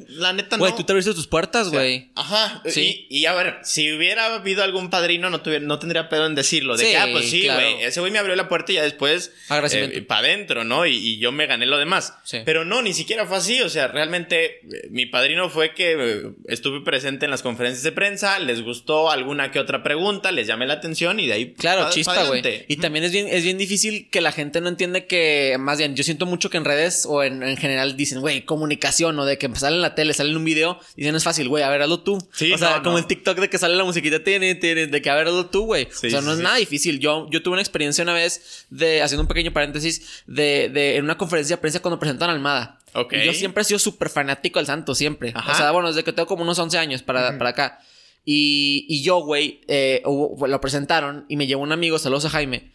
la, 0.08 0.34
neta 0.34 0.58
no. 0.58 0.60
Güey, 0.60 0.76
tú 0.76 0.84
te 0.84 0.92
abriste 0.92 1.14
tus 1.14 1.26
puertas, 1.26 1.70
güey. 1.70 2.10
ajá. 2.14 2.62
Sí. 2.66 3.06
Y, 3.08 3.24
a 3.24 3.32
ver, 3.32 3.60
si 3.62 3.90
hubiera 3.94 4.34
habido 4.34 4.62
algún 4.62 4.90
padrino, 4.90 5.30
no, 5.30 5.40
tuviera, 5.40 5.64
no 5.64 5.78
tendría 5.78 6.10
pedo 6.10 6.26
en 6.26 6.34
decirlo. 6.34 6.76
De 6.76 6.84
que, 6.84 6.98
ah, 6.98 7.08
pues 7.10 7.30
sí, 7.30 7.48
güey, 7.48 7.82
ese 7.82 8.00
güey 8.00 8.12
me 8.12 8.18
abrió 8.18 8.36
la 8.36 8.46
puerta 8.46 8.72
y 8.72 8.74
ya 8.74 8.82
después, 8.82 9.32
eh, 9.48 10.04
para 10.06 10.20
adentro, 10.20 10.64
¿no? 10.64 10.84
Y, 10.84 11.16
yo 11.16 11.32
me 11.32 11.46
gané 11.46 11.64
lo 11.64 11.78
demás. 11.78 12.12
Pero 12.44 12.66
no, 12.66 12.82
ni 12.82 12.92
siquiera 12.92 13.24
fue 13.24 13.38
así. 13.38 13.62
O 13.62 13.70
sea, 13.70 13.88
realmente, 13.88 14.60
eh, 14.70 14.88
mi 14.90 15.06
padrino 15.06 15.48
fue 15.48 15.72
que 15.72 15.96
eh, 15.98 16.30
estuve 16.46 16.82
presente 16.82 17.24
en 17.24 17.30
las 17.30 17.40
conferencias 17.40 17.84
de 17.84 17.92
prensa, 17.92 18.38
les 18.38 18.60
gustó 18.60 19.10
alguna 19.10 19.50
que 19.50 19.60
otra 19.60 19.82
pregunta, 19.82 20.30
les 20.30 20.46
llamé 20.46 20.66
la 20.66 20.74
atención 20.74 21.20
y 21.20 21.26
de 21.26 21.32
ahí. 21.32 21.54
Claro, 21.54 21.88
chispa, 21.88 22.24
güey 22.24 22.42
también 22.82 23.04
es 23.04 23.12
bien, 23.12 23.26
es 23.28 23.42
bien 23.42 23.56
difícil 23.56 24.10
que 24.10 24.20
la 24.20 24.30
gente 24.30 24.60
no 24.60 24.68
entiende 24.68 25.06
que, 25.06 25.56
más 25.58 25.78
bien, 25.78 25.96
yo 25.96 26.04
siento 26.04 26.26
mucho 26.26 26.50
que 26.50 26.58
en 26.58 26.66
redes 26.66 27.06
o 27.08 27.22
en, 27.22 27.42
en 27.42 27.56
general 27.56 27.96
dicen, 27.96 28.20
güey, 28.20 28.44
comunicación 28.44 29.18
o 29.18 29.24
de 29.24 29.38
que 29.38 29.48
sale 29.54 29.76
en 29.76 29.82
la 29.82 29.94
tele, 29.94 30.12
sale 30.12 30.30
en 30.30 30.36
un 30.36 30.44
video, 30.44 30.78
dicen 30.96 31.14
es 31.14 31.24
fácil, 31.24 31.48
güey, 31.48 31.64
a 31.64 31.70
ver, 31.70 31.80
hazlo 31.80 32.00
tú. 32.00 32.16
o 32.16 32.58
sea, 32.58 32.82
como 32.82 32.98
el 32.98 33.06
TikTok 33.06 33.38
de 33.38 33.48
que 33.48 33.56
sale 33.56 33.74
la 33.74 33.84
musiquita, 33.84 34.22
tiene, 34.22 34.54
tiene, 34.54 34.86
de 34.86 35.00
que 35.00 35.08
a 35.08 35.14
ver, 35.14 35.28
hazlo 35.28 35.46
tú, 35.46 35.64
güey. 35.64 35.88
o 35.90 36.10
sea, 36.10 36.20
no 36.20 36.32
es 36.32 36.38
nada 36.38 36.56
difícil. 36.56 36.98
Yo, 36.98 37.26
yo 37.30 37.42
tuve 37.42 37.54
una 37.54 37.62
experiencia 37.62 38.02
una 38.02 38.12
vez 38.12 38.66
de, 38.68 39.00
haciendo 39.00 39.22
un 39.22 39.28
pequeño 39.28 39.52
paréntesis, 39.52 40.22
de, 40.26 40.68
de 40.68 40.96
en 40.96 41.04
una 41.04 41.16
conferencia 41.16 41.56
de 41.56 41.62
prensa 41.62 41.80
cuando 41.80 41.98
presentan 41.98 42.28
Almada. 42.28 42.80
Okay. 42.94 43.22
Y 43.22 43.26
yo 43.26 43.32
siempre 43.32 43.62
he 43.62 43.64
sido 43.64 43.78
súper 43.78 44.10
fanático 44.10 44.58
del 44.58 44.66
santo, 44.66 44.94
siempre. 44.94 45.32
O 45.48 45.54
sea, 45.54 45.70
bueno, 45.70 45.88
desde 45.88 46.04
que 46.04 46.12
tengo 46.12 46.26
como 46.26 46.42
unos 46.42 46.58
11 46.58 46.78
años 46.78 47.02
para, 47.02 47.38
para 47.38 47.50
acá. 47.50 47.80
Y, 48.24 48.86
y 48.88 49.02
yo, 49.02 49.20
güey, 49.20 49.60
eh, 49.66 50.02
lo 50.04 50.60
presentaron 50.60 51.24
y 51.28 51.36
me 51.36 51.46
llevó 51.46 51.62
un 51.62 51.72
amigo, 51.72 51.98
saludos 51.98 52.26
a 52.26 52.30
Jaime. 52.30 52.71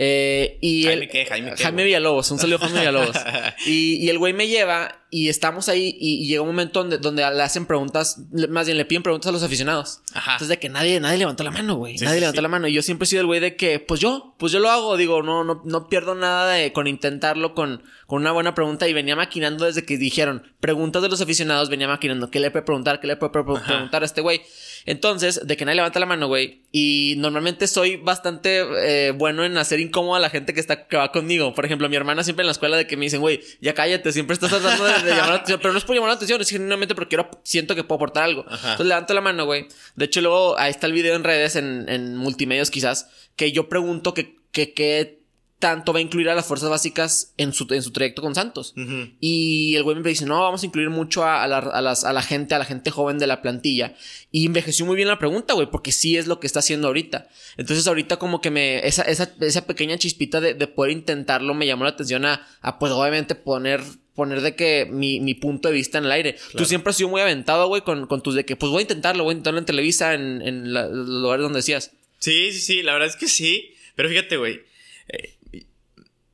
Eh, 0.00 0.58
y 0.60 0.84
Jaime, 0.84 1.08
¿qué? 1.08 1.26
Jaime, 1.26 1.54
¿qué, 1.56 1.62
Jaime 1.64 1.82
Villalobos, 1.82 2.30
un 2.30 2.38
saludo 2.38 2.60
Jaime 2.60 2.78
Villalobos. 2.78 3.16
y, 3.66 3.96
y, 3.96 4.08
el 4.08 4.18
güey 4.18 4.32
me 4.32 4.46
lleva 4.46 5.04
y 5.10 5.28
estamos 5.28 5.68
ahí 5.68 5.96
y, 5.98 6.28
llega 6.28 6.40
un 6.40 6.46
momento 6.46 6.78
donde, 6.78 6.98
donde, 6.98 7.28
le 7.28 7.42
hacen 7.42 7.66
preguntas, 7.66 8.16
más 8.48 8.66
bien 8.66 8.78
le 8.78 8.84
piden 8.84 9.02
preguntas 9.02 9.28
a 9.28 9.32
los 9.32 9.42
aficionados. 9.42 10.02
Ajá. 10.14 10.34
Entonces 10.34 10.50
de 10.50 10.60
que 10.60 10.68
nadie, 10.68 11.00
nadie 11.00 11.18
levantó 11.18 11.42
la 11.42 11.50
mano, 11.50 11.74
güey. 11.74 11.96
nadie 11.96 12.20
levantó 12.20 12.40
la 12.40 12.46
mano. 12.48 12.68
Y 12.68 12.74
yo 12.74 12.82
siempre 12.82 13.06
he 13.06 13.08
sido 13.08 13.22
el 13.22 13.26
güey 13.26 13.40
de 13.40 13.56
que, 13.56 13.80
pues 13.80 13.98
yo, 13.98 14.36
pues 14.38 14.52
yo 14.52 14.60
lo 14.60 14.70
hago. 14.70 14.96
Digo, 14.96 15.20
no, 15.24 15.42
no, 15.42 15.62
no 15.64 15.88
pierdo 15.88 16.14
nada 16.14 16.52
de, 16.52 16.72
con 16.72 16.86
intentarlo 16.86 17.56
con, 17.56 17.82
con 18.06 18.22
una 18.22 18.30
buena 18.30 18.54
pregunta. 18.54 18.86
Y 18.86 18.92
venía 18.92 19.16
maquinando 19.16 19.64
desde 19.64 19.84
que 19.84 19.98
dijeron 19.98 20.44
preguntas 20.60 21.02
de 21.02 21.08
los 21.08 21.20
aficionados, 21.20 21.70
venía 21.70 21.88
maquinando 21.88 22.30
qué 22.30 22.38
le 22.38 22.52
puede 22.52 22.64
preguntar, 22.64 23.00
qué 23.00 23.08
le 23.08 23.16
puede 23.16 23.32
preguntar 23.32 24.02
a 24.02 24.06
este 24.06 24.20
güey. 24.20 24.42
Entonces, 24.88 25.46
de 25.46 25.54
que 25.58 25.66
nadie 25.66 25.76
levanta 25.76 26.00
la 26.00 26.06
mano, 26.06 26.28
güey. 26.28 26.62
Y 26.72 27.12
normalmente 27.18 27.66
soy 27.66 27.96
bastante 27.96 28.64
eh, 28.76 29.10
bueno 29.10 29.44
en 29.44 29.58
hacer 29.58 29.80
incómodo 29.80 30.14
a 30.14 30.18
la 30.18 30.30
gente 30.30 30.54
que 30.54 30.60
está 30.60 30.88
que 30.88 30.96
va 30.96 31.12
conmigo. 31.12 31.52
Por 31.52 31.66
ejemplo, 31.66 31.90
mi 31.90 31.96
hermana 31.96 32.24
siempre 32.24 32.42
en 32.42 32.46
la 32.46 32.52
escuela 32.52 32.78
de 32.78 32.86
que 32.86 32.96
me 32.96 33.04
dicen, 33.04 33.20
güey, 33.20 33.42
ya 33.60 33.74
cállate, 33.74 34.12
siempre 34.12 34.32
estás 34.32 34.48
tratando 34.48 34.84
de, 34.84 34.92
llamar 35.10 35.28
la 35.28 35.34
atención. 35.34 35.60
Pero 35.60 35.72
no 35.72 35.78
es 35.78 35.84
por 35.84 35.94
llamar 35.94 36.08
la 36.08 36.14
atención, 36.14 36.40
es 36.40 36.48
genuinamente 36.48 36.94
porque 36.94 37.10
quiero, 37.10 37.30
siento 37.42 37.74
que 37.74 37.84
puedo 37.84 37.96
aportar 37.96 38.24
algo. 38.24 38.46
Entonces 38.48 38.86
levanto 38.86 39.12
la 39.12 39.20
mano, 39.20 39.44
güey. 39.44 39.66
De 39.94 40.06
hecho, 40.06 40.22
luego 40.22 40.58
ahí 40.58 40.70
está 40.70 40.86
el 40.86 40.94
video 40.94 41.16
en 41.16 41.24
redes, 41.24 41.56
en, 41.56 41.86
en 41.90 42.16
multimedios 42.16 42.70
quizás, 42.70 43.10
que 43.36 43.52
yo 43.52 43.68
pregunto 43.68 44.14
que, 44.14 44.38
que, 44.52 44.72
que 44.72 45.17
tanto 45.58 45.92
va 45.92 45.98
a 45.98 46.02
incluir 46.02 46.28
a 46.28 46.34
las 46.34 46.46
fuerzas 46.46 46.70
básicas 46.70 47.34
en 47.36 47.52
su, 47.52 47.66
en 47.70 47.82
su 47.82 47.90
trayecto 47.90 48.22
con 48.22 48.34
Santos. 48.34 48.74
Y 49.20 49.74
el 49.74 49.82
güey 49.82 49.96
me 49.96 50.08
dice, 50.08 50.24
no, 50.24 50.40
vamos 50.40 50.62
a 50.62 50.66
incluir 50.66 50.88
mucho 50.88 51.24
a, 51.24 51.46
la, 51.48 51.58
a, 51.58 51.82
las, 51.82 52.04
a 52.04 52.12
la 52.12 52.22
gente, 52.22 52.54
a 52.54 52.58
la 52.58 52.64
gente 52.64 52.90
joven 52.90 53.18
de 53.18 53.26
la 53.26 53.42
plantilla. 53.42 53.96
Y 54.30 54.46
envejeció 54.46 54.86
muy 54.86 54.94
bien 54.94 55.08
la 55.08 55.18
pregunta, 55.18 55.54
güey, 55.54 55.68
porque 55.68 55.90
sí 55.90 56.16
es 56.16 56.28
lo 56.28 56.38
que 56.38 56.46
está 56.46 56.60
haciendo 56.60 56.86
ahorita. 56.86 57.28
Entonces 57.56 57.86
ahorita 57.88 58.18
como 58.18 58.40
que 58.40 58.50
me, 58.50 58.86
esa, 58.86 59.02
esa, 59.02 59.32
esa 59.40 59.66
pequeña 59.66 59.98
chispita 59.98 60.40
de, 60.40 60.54
de, 60.54 60.66
poder 60.68 60.92
intentarlo 60.92 61.54
me 61.54 61.66
llamó 61.66 61.84
la 61.84 61.90
atención 61.90 62.24
a, 62.24 62.46
a 62.60 62.78
pues 62.78 62.92
obviamente 62.92 63.34
poner 63.34 63.82
poner 64.14 64.40
de 64.40 64.56
que 64.56 64.88
mi, 64.90 65.20
mi, 65.20 65.34
punto 65.34 65.68
de 65.68 65.74
vista 65.74 65.98
en 65.98 66.04
el 66.04 66.10
aire. 66.10 66.36
Tú 66.56 66.64
siempre 66.64 66.90
has 66.90 66.96
sido 66.96 67.08
muy 67.08 67.20
aventado, 67.20 67.68
güey, 67.68 67.82
con, 67.82 68.08
con 68.08 68.20
tus 68.20 68.34
de 68.34 68.44
que, 68.44 68.56
pues 68.56 68.70
voy 68.70 68.80
a 68.80 68.82
intentarlo, 68.82 69.22
voy 69.22 69.30
a 69.30 69.34
intentarlo 69.34 69.60
en 69.60 69.64
Televisa, 69.64 70.14
en, 70.14 70.42
en 70.42 70.72
los 70.72 71.08
lugares 71.08 71.44
donde 71.44 71.58
decías. 71.58 71.92
Sí, 72.18 72.50
sí, 72.52 72.60
sí, 72.60 72.82
la 72.82 72.94
verdad 72.94 73.08
es 73.08 73.14
que 73.14 73.28
sí. 73.28 73.74
Pero 73.94 74.08
fíjate, 74.08 74.36
güey. 74.36 74.67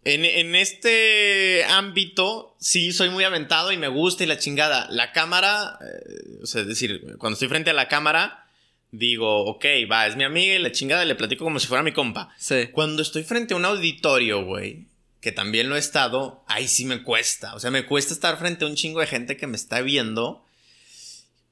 Eh, 0.04 0.40
en, 0.40 0.54
este 0.54 1.64
ámbito, 1.64 2.56
sí, 2.58 2.92
soy 2.92 3.10
muy 3.10 3.24
aventado 3.24 3.72
y 3.72 3.78
me 3.78 3.88
gusta 3.88 4.24
y 4.24 4.26
la 4.26 4.38
chingada. 4.38 4.86
La 4.90 5.12
cámara, 5.12 5.78
eh, 5.80 6.40
o 6.42 6.46
sea, 6.46 6.62
es 6.62 6.68
decir, 6.68 7.16
cuando 7.18 7.34
estoy 7.34 7.48
frente 7.48 7.70
a 7.70 7.74
la 7.74 7.88
cámara, 7.88 8.46
digo, 8.90 9.44
ok, 9.46 9.64
va, 9.90 10.06
es 10.06 10.16
mi 10.16 10.24
amiga 10.24 10.54
y 10.54 10.58
la 10.58 10.72
chingada 10.72 11.04
le 11.04 11.14
platico 11.14 11.44
como 11.44 11.58
si 11.58 11.66
fuera 11.66 11.82
mi 11.82 11.92
compa. 11.92 12.34
Sí. 12.38 12.68
Cuando 12.70 13.02
estoy 13.02 13.24
frente 13.24 13.54
a 13.54 13.56
un 13.56 13.64
auditorio, 13.64 14.44
güey, 14.44 14.86
que 15.20 15.32
también 15.32 15.68
lo 15.68 15.76
he 15.76 15.80
estado, 15.80 16.44
ahí 16.46 16.68
sí 16.68 16.84
me 16.84 17.02
cuesta. 17.02 17.54
O 17.54 17.60
sea, 17.60 17.70
me 17.70 17.86
cuesta 17.86 18.12
estar 18.12 18.38
frente 18.38 18.64
a 18.64 18.68
un 18.68 18.76
chingo 18.76 19.00
de 19.00 19.06
gente 19.06 19.36
que 19.36 19.46
me 19.46 19.56
está 19.56 19.80
viendo. 19.80 20.44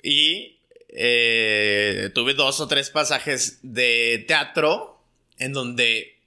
Y 0.03 0.59
eh, 0.89 2.11
tuve 2.15 2.35
dos 2.35 2.61
o 2.61 2.69
tres 2.69 2.91
pasajes 2.91 3.61
de 3.63 4.25
teatro 4.29 5.03
en 5.39 5.55
donde 5.55 6.22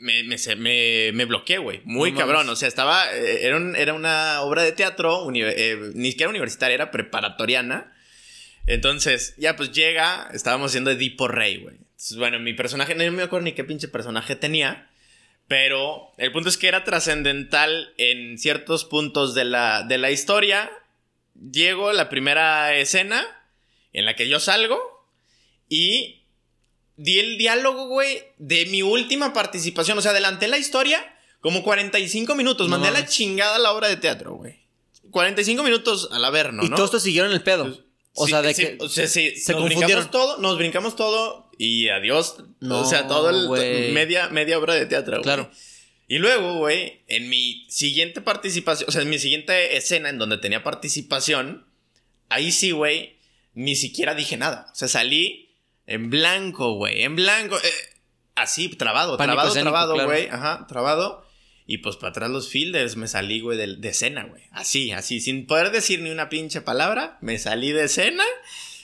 me, 0.00 0.24
me, 0.24 1.12
me, 1.12 1.24
bloqueé, 1.26 1.58
güey. 1.58 1.82
Muy 1.84 2.12
cabrón. 2.14 2.48
O 2.48 2.56
sea, 2.56 2.68
estaba. 2.68 3.14
Eh, 3.14 3.46
era, 3.46 3.58
era, 3.78 3.94
una 3.94 4.40
obra 4.40 4.62
de 4.62 4.72
teatro, 4.72 5.30
eh, 5.34 5.92
ni 5.94 6.10
siquiera 6.10 6.30
universitaria, 6.30 6.74
era 6.74 6.90
preparatoriana. 6.90 7.92
Entonces, 8.66 9.34
ya 9.36 9.56
pues 9.56 9.72
llega, 9.72 10.30
estábamos 10.32 10.70
haciendo 10.70 10.90
Edipo 10.90 11.28
Rey, 11.28 11.58
güey. 11.58 11.76
Bueno, 12.16 12.38
mi 12.38 12.54
personaje, 12.54 12.94
no 12.94 13.10
me 13.12 13.22
acuerdo 13.22 13.44
ni 13.44 13.52
qué 13.52 13.64
pinche 13.64 13.88
personaje 13.88 14.36
tenía. 14.36 14.88
Pero 15.48 16.12
el 16.16 16.30
punto 16.30 16.48
es 16.48 16.56
que 16.56 16.68
era 16.68 16.84
trascendental 16.84 17.92
en 17.98 18.38
ciertos 18.38 18.84
puntos 18.84 19.34
de 19.34 19.44
la, 19.44 19.82
de 19.82 19.98
la 19.98 20.10
historia. 20.10 20.70
Llego 21.34 21.92
la 21.92 22.08
primera 22.08 22.74
escena 22.76 23.26
en 23.92 24.04
la 24.04 24.14
que 24.14 24.28
yo 24.28 24.38
salgo 24.38 24.78
y 25.68 26.19
di 27.00 27.18
el 27.18 27.38
diálogo, 27.38 27.88
güey, 27.88 28.22
de 28.36 28.66
mi 28.66 28.82
última 28.82 29.32
participación. 29.32 29.96
O 29.96 30.02
sea, 30.02 30.10
adelanté 30.10 30.48
la 30.48 30.58
historia 30.58 31.02
como 31.40 31.62
45 31.62 32.34
minutos. 32.34 32.68
Mandé 32.68 32.90
la 32.90 33.06
chingada 33.06 33.56
a 33.56 33.58
la 33.58 33.72
obra 33.72 33.88
de 33.88 33.96
teatro, 33.96 34.34
güey. 34.34 34.60
45 35.10 35.62
minutos 35.62 36.08
al 36.12 36.54
¿no? 36.54 36.62
Y 36.62 36.70
todos 36.70 36.90
te 36.90 37.00
siguieron 37.00 37.32
el 37.32 37.42
pedo. 37.42 37.84
O 38.14 38.28
sea, 38.28 38.42
de 38.42 38.54
que. 38.54 38.76
O 38.80 38.88
sea, 38.88 39.08
sí, 39.08 39.34
se 39.36 39.54
nos 39.54 39.64
brincamos 39.64 40.10
todo, 40.10 40.38
nos 40.38 40.58
brincamos 40.58 40.94
todo 40.94 41.50
y 41.56 41.88
adiós. 41.88 42.36
o 42.68 42.84
sea, 42.84 43.06
todo 43.06 43.30
el. 43.30 43.92
Media, 43.92 44.28
media 44.28 44.58
obra 44.58 44.74
de 44.74 44.84
teatro, 44.84 45.14
güey. 45.14 45.22
Claro. 45.22 45.50
Y 46.06 46.18
luego, 46.18 46.58
güey, 46.58 47.02
en 47.06 47.28
mi 47.28 47.66
siguiente 47.70 48.20
participación, 48.20 48.88
o 48.88 48.92
sea, 48.92 49.02
en 49.02 49.08
mi 49.08 49.18
siguiente 49.18 49.76
escena 49.76 50.10
en 50.10 50.18
donde 50.18 50.38
tenía 50.38 50.62
participación, 50.62 51.66
ahí 52.28 52.50
sí, 52.50 52.72
güey, 52.72 53.16
ni 53.54 53.76
siquiera 53.76 54.14
dije 54.14 54.36
nada. 54.36 54.66
O 54.72 54.74
sea, 54.74 54.88
salí 54.88 55.49
en 55.90 56.10
blanco, 56.10 56.74
güey. 56.74 57.02
En 57.02 57.16
blanco. 57.16 57.56
Eh, 57.58 57.72
así, 58.34 58.68
trabado, 58.68 59.16
trabado, 59.16 59.52
trabado, 59.52 60.04
güey. 60.06 60.28
Ajá, 60.28 60.66
trabado. 60.68 61.26
Y 61.66 61.78
pues 61.78 61.96
para 61.96 62.10
atrás 62.10 62.30
los 62.30 62.48
fielders 62.48 62.96
me 62.96 63.06
salí, 63.06 63.40
güey, 63.40 63.56
de, 63.56 63.88
escena, 63.88 64.24
güey. 64.24 64.42
Así, 64.50 64.90
así, 64.90 65.20
sin 65.20 65.46
poder 65.46 65.70
decir 65.70 66.00
ni 66.00 66.10
una 66.10 66.28
pinche 66.28 66.60
palabra. 66.62 67.18
Me 67.20 67.38
salí 67.38 67.70
de 67.72 67.84
escena. 67.84 68.24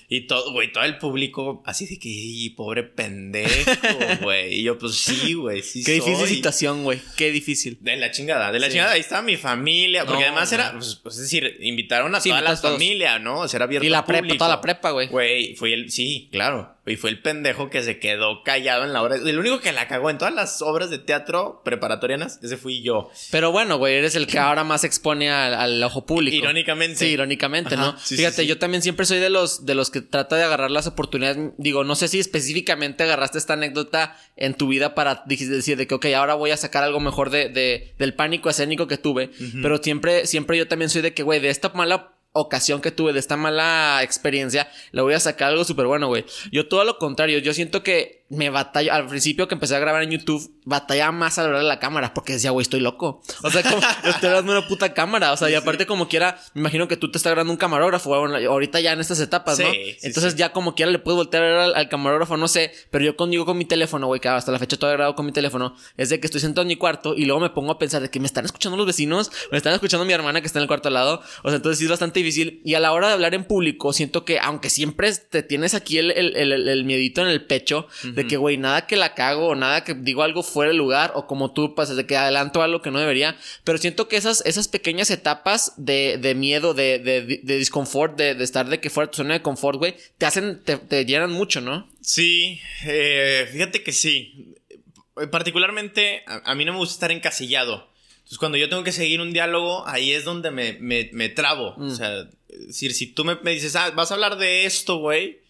Y 0.08 0.28
todo, 0.28 0.52
güey, 0.52 0.70
todo 0.70 0.84
el 0.84 0.98
público 0.98 1.64
así 1.66 1.84
de 1.86 1.98
que, 1.98 2.08
"Y, 2.08 2.50
pobre 2.50 2.84
pendejo, 2.84 3.48
güey. 4.22 4.60
Y 4.60 4.62
yo, 4.62 4.78
pues 4.78 4.94
sí, 4.94 5.34
güey, 5.34 5.62
sí 5.62 5.82
Qué 5.82 5.94
difícil 5.94 6.16
soy". 6.16 6.28
situación, 6.36 6.84
güey. 6.84 7.00
Qué 7.16 7.32
difícil. 7.32 7.78
De 7.80 7.96
la 7.96 8.12
chingada, 8.12 8.52
de 8.52 8.60
la 8.60 8.66
Sí. 8.66 8.75
chingada. 8.75 8.92
Ahí 8.92 9.00
estaba 9.00 9.22
mi 9.22 9.36
familia. 9.36 10.04
Porque 10.04 10.20
No, 10.20 10.26
además 10.28 10.52
era, 10.52 10.70
pues, 10.75 11.00
pues, 11.02 11.16
es 11.16 11.22
decir, 11.22 11.56
invitaron 11.60 12.14
a 12.14 12.20
Sí, 12.20 12.28
toda 12.28 12.40
la 12.40 12.56
familia, 12.56 13.18
¿no? 13.18 13.40
O 13.40 13.48
sea, 13.48 13.58
era 13.58 13.64
abierto 13.64 13.84
Y 13.84 13.90
la 13.90 13.98
al 13.98 14.04
prepa, 14.04 14.36
toda 14.38 14.50
la 14.50 14.60
prepa, 14.60 14.90
güey. 14.92 15.08
Güey, 15.08 15.56
fue 15.56 15.72
el, 15.75 15.90
sí, 15.90 16.28
claro. 16.30 16.75
Y 16.87 16.97
fue 16.97 17.11
el 17.11 17.21
pendejo 17.21 17.69
que 17.69 17.83
se 17.83 17.99
quedó 17.99 18.43
callado 18.45 18.85
en 18.85 18.93
la 18.93 19.02
obra. 19.02 19.16
El 19.16 19.38
único 19.38 19.61
que 19.61 19.73
la 19.73 19.88
cagó 19.88 20.09
en 20.11 20.19
todas 20.19 20.33
las 20.33 20.62
obras 20.62 20.88
de 20.88 20.99
teatro 20.99 21.61
preparatorianas, 21.64 22.38
ese 22.43 22.57
fui 22.57 22.83
yo. 22.83 23.11
Pero 23.33 23.50
bueno, 23.52 23.76
güey, 23.78 23.97
eres 23.97 24.14
el 24.14 24.26
que 24.26 24.38
ahora 24.38 24.62
más 24.64 24.85
expone 24.85 25.31
al, 25.31 25.55
al 25.55 25.83
ojo 25.83 26.07
público. 26.07 26.37
Irónicamente. 26.37 26.97
Sí, 26.97 27.07
irónicamente, 27.07 27.75
Ajá, 27.75 27.85
¿no? 27.93 27.99
sí, 27.99 28.16
Fíjate, 28.16 28.43
sí. 28.43 28.47
yo 28.47 28.59
también 28.59 28.83
siempre 28.83 29.05
soy 29.05 29.19
de 29.19 29.31
los, 29.31 29.66
de 29.66 29.75
los 29.75 29.90
que 29.90 30.00
trata 30.00 30.37
de 30.37 30.45
agarrar 30.45 30.71
las 30.71 30.87
oportunidades. 30.87 31.50
Digo, 31.59 31.83
no 31.85 31.95
sé 31.97 32.09
si 32.09 32.21
específicamente 32.21 33.02
agarraste 33.02 33.38
esta 33.38 33.55
anécdota 33.55 34.16
en 34.37 34.55
tu 34.55 34.69
vida 34.69 34.95
para 34.95 35.23
decir 35.26 35.76
de 35.76 35.87
que, 35.87 35.95
ok, 35.95 36.07
ahora 36.16 36.35
voy 36.35 36.52
a 36.52 36.57
sacar 36.57 36.85
algo 36.85 37.00
mejor 37.00 37.31
de, 37.31 37.49
de- 37.49 37.95
del 37.99 38.14
pánico 38.14 38.49
escénico 38.49 38.87
que 38.87 38.97
tuve. 38.99 39.31
Pero 39.61 39.78
siempre, 39.83 40.26
siempre 40.26 40.57
yo 40.57 40.69
también 40.69 40.88
soy 40.88 41.02
de 41.02 41.14
que, 41.14 41.23
güey, 41.23 41.40
de 41.40 41.49
esta 41.49 41.71
mala 41.71 42.12
ocasión 42.37 42.81
que 42.81 42.90
tuve, 42.90 43.12
de 43.12 43.19
esta 43.19 43.37
mala 43.37 44.00
experiencia, 44.02 44.69
le 44.93 45.02
voy 45.02 45.14
a 45.14 45.21
sacar 45.21 45.50
algo 45.50 45.64
súper 45.64 45.87
bueno, 45.87 46.09
güey. 46.09 46.25
Yo 46.52 46.69
todo 46.69 46.85
lo 46.85 46.99
contrario, 46.99 47.38
yo 47.38 47.55
siento 47.55 47.83
que 47.83 48.25
me 48.28 48.50
batalla, 48.50 48.95
al 48.95 49.06
principio 49.06 49.47
que 49.47 49.54
empecé 49.54 49.76
a 49.76 49.78
grabar 49.78 50.02
en 50.02 50.11
YouTube, 50.11 50.52
batallaba 50.64 51.12
más 51.12 51.38
al 51.38 51.47
hablar 51.47 51.61
a 51.61 51.64
la 51.64 51.78
cámara, 51.78 52.12
porque 52.12 52.33
decía, 52.33 52.50
güey, 52.50 52.62
estoy 52.62 52.80
loco. 52.80 53.23
O 53.45 53.50
sea, 53.50 53.62
como, 53.62 53.76
estoy 54.04 54.28
grabando 54.30 54.52
una 54.52 54.66
puta 54.66 54.92
cámara, 54.95 55.33
o 55.33 55.37
sea, 55.37 55.49
y 55.49 55.54
aparte 55.54 55.87
como 55.87 56.09
quiera, 56.09 56.38
me 56.54 56.61
imagino 56.62 56.88
que 56.88 56.97
tú 56.97 57.11
te 57.11 57.18
estás 57.18 57.30
grabando 57.33 57.52
un 57.52 57.56
camarógrafo, 57.56 58.14
ahorita 58.14 58.80
ya 58.80 58.92
en 58.92 59.00
estas 59.00 59.21
etapas, 59.21 59.59
¿no? 59.61 59.71
Sí, 59.71 59.92
sí, 60.00 60.06
Entonces 60.09 60.35
ya 60.35 60.50
como 60.52 60.75
quiera 60.75 60.90
le 60.90 60.99
puedes 60.99 61.16
voltear 61.16 61.42
a 61.45 61.47
ver 61.47 61.56
al, 61.56 61.75
al 61.76 61.88
camarógrafo, 61.88 62.37
no 62.37 62.49
sé, 62.49 62.73
pero 62.90 63.04
yo 63.04 63.16
conmigo 63.16 63.45
con 63.47 63.56
mi 63.59 63.64
teléfono, 63.64 64.09
güey, 64.09 64.21
que 64.21 64.28
hasta 64.28 64.50
la 64.50 64.59
fecha 64.59 64.76
todavía 64.76 64.97
grabo 64.99 65.14
con 65.14 65.25
mi 65.26 65.33
teléfono, 65.33 65.76
es 65.97 66.09
de 66.09 66.18
que 66.18 66.26
estoy 66.26 66.40
sentado 66.40 66.62
en 66.62 66.68
mi 66.68 66.76
cuarto 66.76 67.14
y 67.16 67.26
luego 67.26 67.40
me 67.40 67.50
pongo 67.50 67.71
a 67.73 67.78
pensar 67.78 68.02
de 68.02 68.11
que 68.11 68.18
me 68.18 68.26
están 68.26 68.45
escuchando 68.45 68.76
los 68.76 68.87
vecinos, 68.87 69.30
me 69.52 69.59
están 69.59 69.73
escuchando 69.73 70.04
mi 70.04 70.12
hermana 70.12 70.40
que 70.40 70.49
está 70.49 70.59
en 70.59 70.62
el 70.62 70.68
cuarto 70.68 70.88
al 70.88 70.95
lado, 70.95 71.23
o 71.45 71.49
sea, 71.49 71.56
entonces 71.56 71.78
sí 71.78 71.85
es 71.85 71.90
bastante 71.90 72.18
difícil 72.21 72.61
y 72.64 72.75
a 72.75 72.80
la 72.80 72.92
hora 72.92 73.06
de 73.06 73.12
hablar 73.14 73.35
en 73.35 73.45
público 73.45 73.92
siento 73.92 74.25
que 74.25 74.40
aunque 74.40 74.68
siempre 74.68 75.12
te 75.14 75.45
tienes 75.45 75.75
aquí 75.75 75.99
el, 75.99 76.11
el, 76.11 76.35
el- 76.37 76.68
el 76.68 76.85
miedito 76.85 77.21
en 77.23 77.28
el 77.28 77.45
pecho 77.47 77.87
de 78.16 78.26
que, 78.26 78.38
güey, 78.38 78.56
nada 78.56 78.87
que 78.87 78.96
la 78.96 79.14
cago 79.14 79.49
o 79.49 79.54
nada 79.54 79.85
que 79.85 79.92
digo 79.92 80.23
algo 80.23 80.42
fuera 80.42 80.73
de 80.73 80.76
lugar 80.78 81.12
o 81.14 81.26
como 81.26 81.52
tú 81.52 81.75
pasas 81.75 81.96
de 81.96 82.06
que 82.06 82.16
adelanto 82.16 82.62
algo 82.62 82.80
que 82.80 82.90
no 82.90 82.99
debería, 82.99 83.37
pero 83.62 83.76
siento 83.76 84.08
que 84.08 84.16
esas, 84.16 84.42
esas 84.46 84.68
pequeñas 84.68 85.11
etapas 85.11 85.75
de, 85.76 86.16
de 86.16 86.35
miedo, 86.35 86.73
de, 86.73 86.99
de, 86.99 87.40
de 87.42 87.58
disconfort, 87.58 88.16
de, 88.16 88.35
de 88.35 88.42
estar 88.42 88.68
de 88.68 88.80
que 88.80 88.88
fuera 88.88 89.11
tu 89.11 89.18
zona 89.18 89.35
de 89.35 89.42
confort, 89.42 89.78
güey, 89.78 89.96
te 90.16 90.25
hacen, 90.25 90.62
te, 90.64 90.78
te 90.78 91.04
llenan 91.04 91.30
mucho, 91.30 91.61
¿no? 91.61 91.90
Sí, 92.00 92.58
eh, 92.87 93.46
fíjate 93.52 93.82
que 93.82 93.92
sí. 93.92 94.54
Particularmente, 95.30 96.23
a, 96.26 96.50
a 96.50 96.54
mí 96.54 96.64
no 96.64 96.73
me 96.73 96.78
gusta 96.78 96.94
estar 96.94 97.12
encasillado. 97.12 97.90
Entonces, 98.16 98.38
cuando 98.38 98.56
yo 98.56 98.70
tengo 98.70 98.82
que 98.82 98.92
seguir 98.92 99.20
un 99.20 99.35
diálogo, 99.35 99.87
ahí 99.87 100.12
es 100.12 100.25
donde 100.25 100.50
me, 100.50 100.73
me, 100.80 101.11
me 101.12 101.28
trabo. 101.28 101.75
O 101.76 101.90
sea, 101.90 102.28
decir, 102.49 102.94
si 102.94 103.08
tú 103.08 103.26
me, 103.26 103.37
me 103.42 103.50
dices, 103.50 103.76
ah, 103.76 103.90
vas 103.90 104.11
a 104.11 104.14
hablar 104.14 104.38
de 104.38 104.64
esto, 104.64 104.96
güey, 104.96 105.40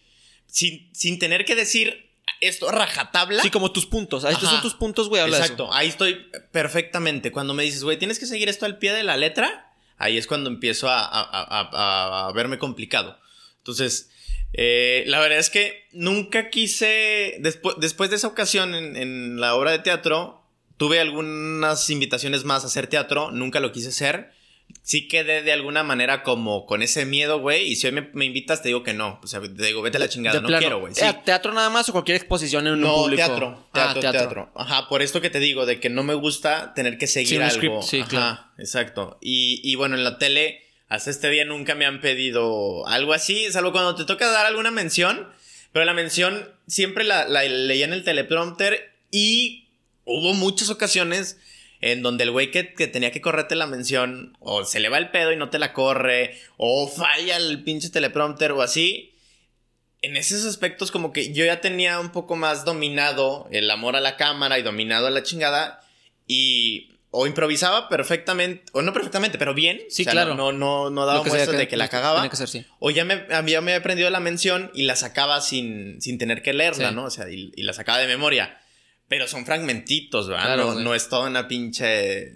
sin, 0.47 0.89
sin 0.93 1.17
tener 1.17 1.45
que 1.45 1.55
decir 1.55 2.06
esto 2.41 2.71
rajatabla. 2.71 3.41
Sí, 3.43 3.49
como 3.49 3.71
tus 3.71 3.85
puntos. 3.85 4.23
Estos 4.23 4.43
Ajá. 4.43 4.51
son 4.53 4.61
tus 4.61 4.73
puntos, 4.75 5.09
güey, 5.09 5.21
eso. 5.27 5.35
Exacto, 5.35 5.73
ahí 5.73 5.87
estoy 5.89 6.27
perfectamente. 6.51 7.31
Cuando 7.31 7.53
me 7.53 7.63
dices, 7.63 7.83
güey, 7.83 7.97
tienes 7.97 8.19
que 8.19 8.25
seguir 8.25 8.49
esto 8.49 8.65
al 8.65 8.77
pie 8.77 8.93
de 8.93 9.03
la 9.03 9.17
letra, 9.17 9.73
ahí 9.97 10.17
es 10.17 10.27
cuando 10.27 10.49
empiezo 10.49 10.89
a, 10.89 10.99
a- 10.99 11.21
a- 11.31 12.27
a- 12.27 12.31
verme 12.33 12.57
complicado. 12.57 13.19
Entonces, 13.57 14.09
eh, 14.53 15.03
la 15.07 15.19
verdad 15.19 15.39
es 15.39 15.49
que 15.49 15.87
nunca 15.91 16.49
quise, 16.49 17.37
después, 17.39 17.75
después 17.79 18.09
de 18.09 18.15
esa 18.15 18.27
ocasión 18.27 18.73
en, 18.75 18.95
en 18.95 19.39
la 19.39 19.55
obra 19.55 19.71
de 19.71 19.79
teatro, 19.79 20.43
tuve 20.77 20.99
algunas 20.99 21.89
invitaciones 21.89 22.43
más 22.43 22.63
a 22.63 22.67
hacer 22.67 22.87
teatro, 22.87 23.31
nunca 23.31 23.59
lo 23.59 23.71
quise 23.71 23.89
hacer. 23.89 24.31
Sí 24.83 25.07
quedé 25.09 25.41
de 25.43 25.51
alguna 25.51 25.83
manera 25.83 26.23
como 26.23 26.65
con 26.65 26.81
ese 26.81 27.05
miedo, 27.05 27.39
güey. 27.39 27.67
Y 27.67 27.75
si 27.75 27.87
hoy 27.87 27.93
me, 27.93 28.09
me 28.13 28.23
invitas, 28.25 28.61
te 28.61 28.69
digo 28.69 28.83
que 28.83 28.93
no. 28.93 29.19
O 29.21 29.27
sea, 29.27 29.41
te 29.41 29.47
digo, 29.49 29.81
vete 29.81 29.97
a 29.97 29.99
la 29.99 30.07
chingada, 30.07 30.35
De 30.37 30.41
no 30.41 30.47
plano. 30.47 30.61
quiero, 30.61 30.79
güey. 30.79 30.93
Sí. 30.95 31.03
Eh, 31.03 31.13
¿Teatro 31.25 31.53
nada 31.53 31.69
más 31.69 31.89
o 31.89 31.91
cualquier 31.91 32.15
exposición 32.15 32.67
en 32.67 32.73
un 32.73 32.81
No, 32.81 32.95
público? 32.95 33.17
teatro, 33.25 33.67
Ah, 33.73 33.93
teatro, 33.93 33.99
teatro, 34.11 34.51
Ajá, 34.55 34.87
por 34.87 35.01
esto 35.01 35.19
que 35.19 35.29
te 35.29 35.39
digo, 35.39 35.65
de 35.65 35.79
que 35.81 35.89
no 35.89 36.03
me 36.03 36.13
gusta 36.13 36.73
tener 36.73 36.97
que 36.97 37.07
seguir 37.07 37.27
Sí, 37.29 37.35
algo. 37.37 37.51
script, 37.51 37.81
sí, 37.83 37.99
Ajá, 37.99 38.09
claro. 38.09 38.39
exacto. 38.59 39.17
Y, 39.21 39.59
y 39.63 39.75
bueno, 39.75 39.95
en 39.97 40.05
la 40.05 40.17
tele, 40.19 40.61
hasta 40.87 41.09
este 41.09 41.29
día 41.29 41.43
nunca 41.43 41.75
me 41.75 41.85
han 41.85 41.99
pedido 41.99 42.87
algo 42.87 43.11
así, 43.13 43.51
salvo 43.51 43.73
cuando 43.73 43.95
te 43.95 44.05
toca 44.05 44.29
dar 44.31 44.45
alguna 44.45 44.71
mención. 44.71 45.27
Pero 45.73 45.83
la 45.83 45.93
mención 45.93 46.49
siempre 46.65 47.03
la, 47.03 47.27
la 47.27 47.43
leía 47.43 47.83
en 47.85 47.91
el 47.93 48.05
teleprompter 48.05 48.93
y 49.11 49.67
hubo 50.05 50.33
muchas 50.33 50.69
ocasiones 50.69 51.37
en 51.81 52.01
donde 52.01 52.23
el 52.23 52.31
güey 52.31 52.51
que, 52.51 52.73
que 52.73 52.87
tenía 52.87 53.11
que 53.11 53.21
correrte 53.21 53.55
la 53.55 53.67
mención 53.67 54.35
o 54.39 54.65
se 54.65 54.79
le 54.79 54.89
va 54.89 54.97
el 54.97 55.09
pedo 55.11 55.31
y 55.31 55.37
no 55.37 55.49
te 55.49 55.59
la 55.59 55.73
corre 55.73 56.37
o 56.57 56.87
falla 56.87 57.37
el 57.37 57.63
pinche 57.63 57.89
teleprompter 57.89 58.51
o 58.51 58.61
así 58.61 59.13
en 60.01 60.15
esos 60.17 60.45
aspectos 60.45 60.91
como 60.91 61.11
que 61.13 61.33
yo 61.33 61.43
ya 61.45 61.59
tenía 61.61 61.99
un 61.99 62.11
poco 62.11 62.35
más 62.35 62.65
dominado 62.65 63.47
el 63.51 63.69
amor 63.71 63.95
a 63.95 63.99
la 64.01 64.15
cámara 64.15 64.59
y 64.59 64.61
dominado 64.63 65.07
a 65.07 65.09
la 65.11 65.23
chingada 65.23 65.81
y 66.27 66.91
o 67.09 67.25
improvisaba 67.25 67.87
perfectamente 67.89 68.65
o 68.73 68.81
no 68.81 68.91
perfectamente 68.93 69.37
pero 69.37 69.53
bien 69.53 69.79
Sí, 69.89 70.01
O 70.01 70.05
sea, 70.05 70.13
claro. 70.13 70.35
no 70.35 70.51
no 70.51 70.89
no 70.89 71.05
daba 71.05 71.23
que 71.23 71.29
muestras 71.29 71.57
de 71.57 71.67
que 71.67 71.77
la 71.77 71.87
cagaba 71.87 72.19
Tiene 72.19 72.29
que 72.29 72.35
ser, 72.35 72.49
sí. 72.49 72.65
o 72.79 72.91
ya 72.91 73.05
me 73.05 73.25
había 73.33 73.61
me 73.61 73.71
había 73.71 73.77
aprendido 73.79 74.09
la 74.09 74.19
mención 74.19 74.69
y 74.73 74.83
la 74.83 74.95
sacaba 74.95 75.41
sin, 75.41 76.01
sin 76.01 76.17
tener 76.17 76.41
que 76.43 76.53
leerla 76.53 76.89
Sí. 76.89 76.95
no 76.95 77.05
o 77.05 77.09
sea 77.09 77.29
y, 77.29 77.51
y 77.55 77.63
la 77.63 77.73
sacaba 77.73 77.97
de 77.99 78.07
memoria 78.07 78.59
pero 79.07 79.27
son 79.27 79.45
fragmentitos, 79.45 80.27
¿verdad? 80.27 80.43
Claro, 80.43 80.73
no, 80.73 80.79
no 80.81 80.95
es 80.95 81.07
toda 81.09 81.29
una 81.29 81.47
pinche 81.47 82.23
eh, 82.23 82.33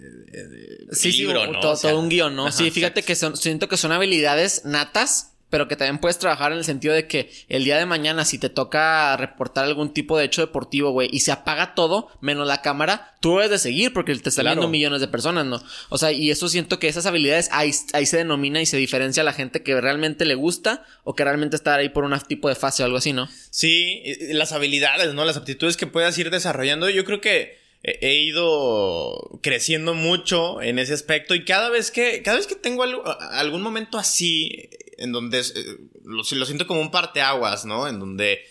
Sí, 0.92 1.12
libro, 1.12 1.44
sí, 1.44 1.50
¿no? 1.52 1.60
todo, 1.60 1.72
O 1.72 1.76
sea, 1.76 1.90
todo 1.90 2.00
un 2.00 2.08
guion, 2.08 2.34
¿no? 2.36 2.46
ajá, 2.46 2.56
sí, 2.56 2.70
fíjate 2.70 3.02
que 3.02 3.14
son, 3.14 3.36
siento 3.36 3.68
que 3.68 3.76
son 3.76 3.92
habilidades 3.92 4.64
natas, 4.64 5.31
pero 5.52 5.68
que 5.68 5.76
también 5.76 5.98
puedes 5.98 6.18
trabajar 6.18 6.50
en 6.50 6.56
el 6.58 6.64
sentido 6.64 6.94
de 6.94 7.06
que 7.06 7.30
el 7.50 7.62
día 7.64 7.76
de 7.76 7.84
mañana, 7.84 8.24
si 8.24 8.38
te 8.38 8.48
toca 8.48 9.14
reportar 9.18 9.64
algún 9.66 9.92
tipo 9.92 10.16
de 10.16 10.24
hecho 10.24 10.40
deportivo, 10.40 10.92
güey, 10.92 11.10
y 11.12 11.20
se 11.20 11.30
apaga 11.30 11.74
todo, 11.74 12.08
menos 12.22 12.46
la 12.48 12.62
cámara, 12.62 13.14
tú 13.20 13.34
debes 13.34 13.50
de 13.50 13.58
seguir 13.58 13.92
porque 13.92 14.14
te 14.16 14.30
están 14.30 14.44
Claro. 14.44 14.56
viendo 14.62 14.70
millones 14.70 15.02
de 15.02 15.08
personas, 15.08 15.44
¿no? 15.44 15.62
O 15.90 15.98
sea, 15.98 16.10
y 16.10 16.30
eso 16.30 16.48
siento 16.48 16.78
que 16.78 16.88
esas 16.88 17.04
habilidades 17.04 17.50
ahí, 17.52 17.70
ahí 17.92 18.06
se 18.06 18.16
denomina 18.16 18.62
y 18.62 18.66
se 18.66 18.78
diferencia 18.78 19.20
a 19.20 19.24
la 19.24 19.34
gente 19.34 19.62
que 19.62 19.78
realmente 19.78 20.24
le 20.24 20.34
gusta 20.36 20.84
o 21.04 21.14
que 21.14 21.22
realmente 21.24 21.54
está 21.56 21.74
ahí 21.74 21.90
por 21.90 22.04
un 22.04 22.18
tipo 22.20 22.48
de 22.48 22.54
fase 22.54 22.82
o 22.82 22.86
algo 22.86 22.96
así, 22.96 23.12
¿no? 23.12 23.28
Sí, 23.50 24.02
las 24.30 24.52
habilidades, 24.52 25.12
¿no? 25.12 25.26
Las 25.26 25.36
aptitudes 25.36 25.76
que 25.76 25.86
puedas 25.86 26.16
ir 26.16 26.30
desarrollando. 26.30 26.88
Yo 26.88 27.04
creo 27.04 27.20
que 27.20 27.60
he 27.84 27.98
he 28.00 28.14
ido 28.22 29.40
creciendo 29.42 29.94
mucho 29.94 30.62
en 30.62 30.78
ese 30.78 30.94
aspecto 30.94 31.34
y 31.34 31.44
cada 31.44 31.68
vez 31.68 31.90
que, 31.90 32.22
cada 32.22 32.36
vez 32.36 32.46
que 32.46 32.54
tengo 32.54 32.84
algo- 32.84 33.02
algún 33.32 33.60
momento 33.60 33.98
así, 33.98 34.70
en 35.02 35.12
donde 35.12 35.40
es, 35.40 35.52
eh, 35.56 35.64
lo, 36.04 36.22
lo 36.22 36.46
siento 36.46 36.66
como 36.66 36.80
un 36.80 36.90
parteaguas, 36.90 37.64
¿no? 37.64 37.88
En 37.88 37.98
donde 37.98 38.44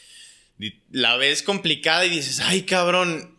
la 0.92 1.18
ves 1.18 1.42
complicada 1.44 2.06
y 2.06 2.10
dices, 2.10 2.40
ay, 2.40 2.64
cabrón, 2.64 3.38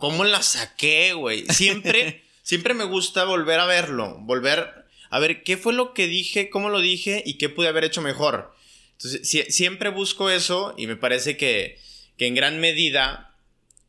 ¿cómo 0.00 0.24
la 0.24 0.42
saqué, 0.42 1.12
güey? 1.12 1.44
Siempre, 1.46 2.24
siempre 2.42 2.74
me 2.74 2.84
gusta 2.84 3.24
volver 3.24 3.60
a 3.60 3.66
verlo, 3.66 4.18
volver 4.20 4.84
a 5.10 5.18
ver 5.20 5.42
qué 5.44 5.56
fue 5.56 5.72
lo 5.74 5.94
que 5.94 6.08
dije, 6.08 6.50
cómo 6.50 6.70
lo 6.70 6.80
dije 6.80 7.22
y 7.24 7.34
qué 7.38 7.48
pude 7.48 7.68
haber 7.68 7.84
hecho 7.84 8.02
mejor. 8.02 8.52
Entonces, 8.92 9.22
sie- 9.22 9.50
siempre 9.50 9.90
busco 9.90 10.30
eso 10.30 10.74
y 10.76 10.86
me 10.86 10.96
parece 10.96 11.36
que, 11.36 11.78
que 12.16 12.26
en 12.26 12.34
gran 12.34 12.60
medida 12.60 13.30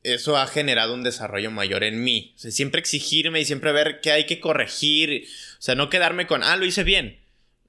eso 0.04 0.38
ha 0.38 0.46
generado 0.46 0.94
un 0.94 1.04
desarrollo 1.04 1.50
mayor 1.50 1.84
en 1.84 2.04
mí. 2.04 2.34
O 2.36 2.40
sea, 2.40 2.52
siempre 2.52 2.80
exigirme 2.80 3.40
y 3.42 3.46
siempre 3.46 3.72
ver 3.72 4.02
qué 4.02 4.12
hay 4.12 4.28
que 4.28 4.40
corregir. 4.40 5.28
O 5.58 5.62
sea, 5.62 5.74
no 5.74 5.90
quedarme 5.90 6.28
con, 6.28 6.44
ah, 6.44 6.58
lo 6.58 6.66
hice 6.66 6.84
bien. 6.84 7.20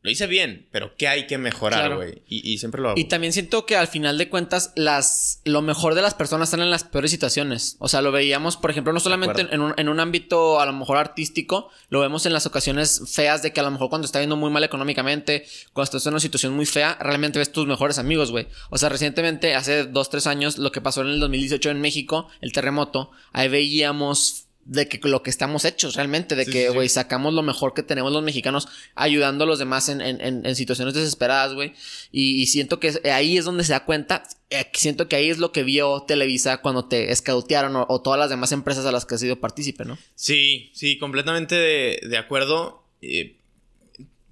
Lo 0.07 0.13
hice 0.13 0.29
bien, 0.29 0.69
pero 0.71 0.93
qué 0.97 1.09
hay 1.09 1.27
que 1.27 1.37
mejorar, 1.37 1.81
Claro. 1.81 1.97
güey. 1.97 2.23
Y, 2.29 2.49
y 2.53 2.59
siempre 2.59 2.81
lo 2.81 2.91
hago. 2.91 2.99
Y 3.01 3.07
también 3.07 3.33
siento 3.33 3.67
que 3.67 3.75
al 3.75 3.89
final 3.89 4.19
de 4.19 4.29
cuentas, 4.29 4.71
las, 4.77 5.41
lo 5.45 5.63
mejor 5.63 5.97
de 5.97 6.03
las 6.03 6.15
personas 6.15 6.49
están 6.49 6.61
en 6.63 6.71
las 6.71 6.85
peores 6.85 7.11
situaciones. 7.11 7.75
O 7.81 7.89
sea, 7.89 8.03
lo 8.03 8.13
veíamos, 8.13 8.57
por 8.57 8.71
ejemplo, 8.71 8.93
no 8.93 9.01
solamente 9.01 9.49
en 9.51 9.61
un, 9.61 9.75
en 9.77 9.89
un 9.89 9.99
ámbito 9.99 10.61
a 10.61 10.67
lo 10.67 10.73
mejor 10.73 10.97
artístico, 10.97 11.71
lo 11.89 11.99
vemos 11.99 12.25
en 12.25 12.33
las 12.33 12.47
ocasiones 12.47 13.03
feas 13.13 13.43
de 13.43 13.53
que 13.53 13.59
a 13.59 13.65
lo 13.65 13.73
mejor 13.73 13.89
cuando 13.89 14.07
está 14.07 14.21
yendo 14.21 14.37
muy 14.37 14.51
mal 14.51 14.63
económicamente, 14.63 15.45
cuando 15.73 15.87
estás 15.87 16.07
en 16.07 16.13
una 16.13 16.21
situación 16.21 16.53
muy 16.55 16.67
fea, 16.67 16.97
realmente 17.01 17.41
ves 17.41 17.51
tus 17.51 17.67
mejores 17.67 17.99
amigos, 17.99 18.31
güey. 18.31 18.47
O 18.71 18.79
sea, 18.79 18.89
recientemente, 18.91 19.57
hace 19.57 19.87
dos, 19.87 20.09
tres 20.09 20.29
años, 20.29 20.57
lo 20.59 20.71
que 20.71 20.81
pasó 20.81 21.01
en 21.03 21.09
el 21.09 21.19
2018 21.19 21.71
en 21.71 21.81
México, 21.81 22.29
el 22.41 22.53
terremoto, 22.53 23.11
ahí 23.33 23.49
veíamos 23.49 24.46
de 24.69 24.89
que 24.89 24.99
lo 25.09 25.23
que 25.23 25.31
estamos 25.31 25.65
hechos 25.65 25.95
realmente, 25.95 26.35
de 26.35 26.45
Sí, 26.45 26.51
que, 26.51 26.67
sí. 26.69 26.75
güey, 26.75 26.89
sacamos 26.89 27.33
lo 27.33 27.43
mejor 27.43 27.73
que 27.73 27.83
tenemos 27.85 28.13
los 28.13 28.23
mexicanos 28.25 28.67
ayudando 28.97 29.45
a 29.45 29.47
los 29.47 29.59
demás 29.61 29.89
en, 29.89 30.01
en- 30.01 30.21
en- 30.21 30.45
en 30.45 30.57
situaciones 30.57 30.93
desesperadas, 30.95 31.55
güey. 31.55 31.73
Y, 32.11 32.43
y 32.43 32.47
siento 32.47 32.81
que 32.81 33.01
ahí 33.13 33.39
es 33.39 33.45
donde 33.45 33.63
se 33.65 33.73
da 33.73 33.85
cuenta, 33.85 34.25
eh, 34.51 34.67
siento 34.75 35.09
que 35.09 35.17
ahí 35.17 35.31
es 35.31 35.39
lo 35.39 35.53
que 35.53 35.63
vio 35.63 36.03
Televisa 36.09 36.59
cuando 36.59 36.85
te 36.87 37.13
escautearon 37.13 37.77
o, 37.77 37.87
o 37.89 38.03
todas 38.03 38.19
las 38.19 38.29
demás 38.31 38.51
empresas 38.53 38.85
a 38.87 38.93
las 38.93 39.07
que 39.07 39.15
has 39.15 39.21
sido 39.21 39.39
partícipe, 39.41 39.85
¿no? 39.85 39.97
Sí, 40.17 40.71
sí, 40.75 40.99
completamente 40.99 41.55
de, 41.55 42.01
de 42.09 42.19
acuerdo. 42.19 42.83
Eh, 43.03 43.37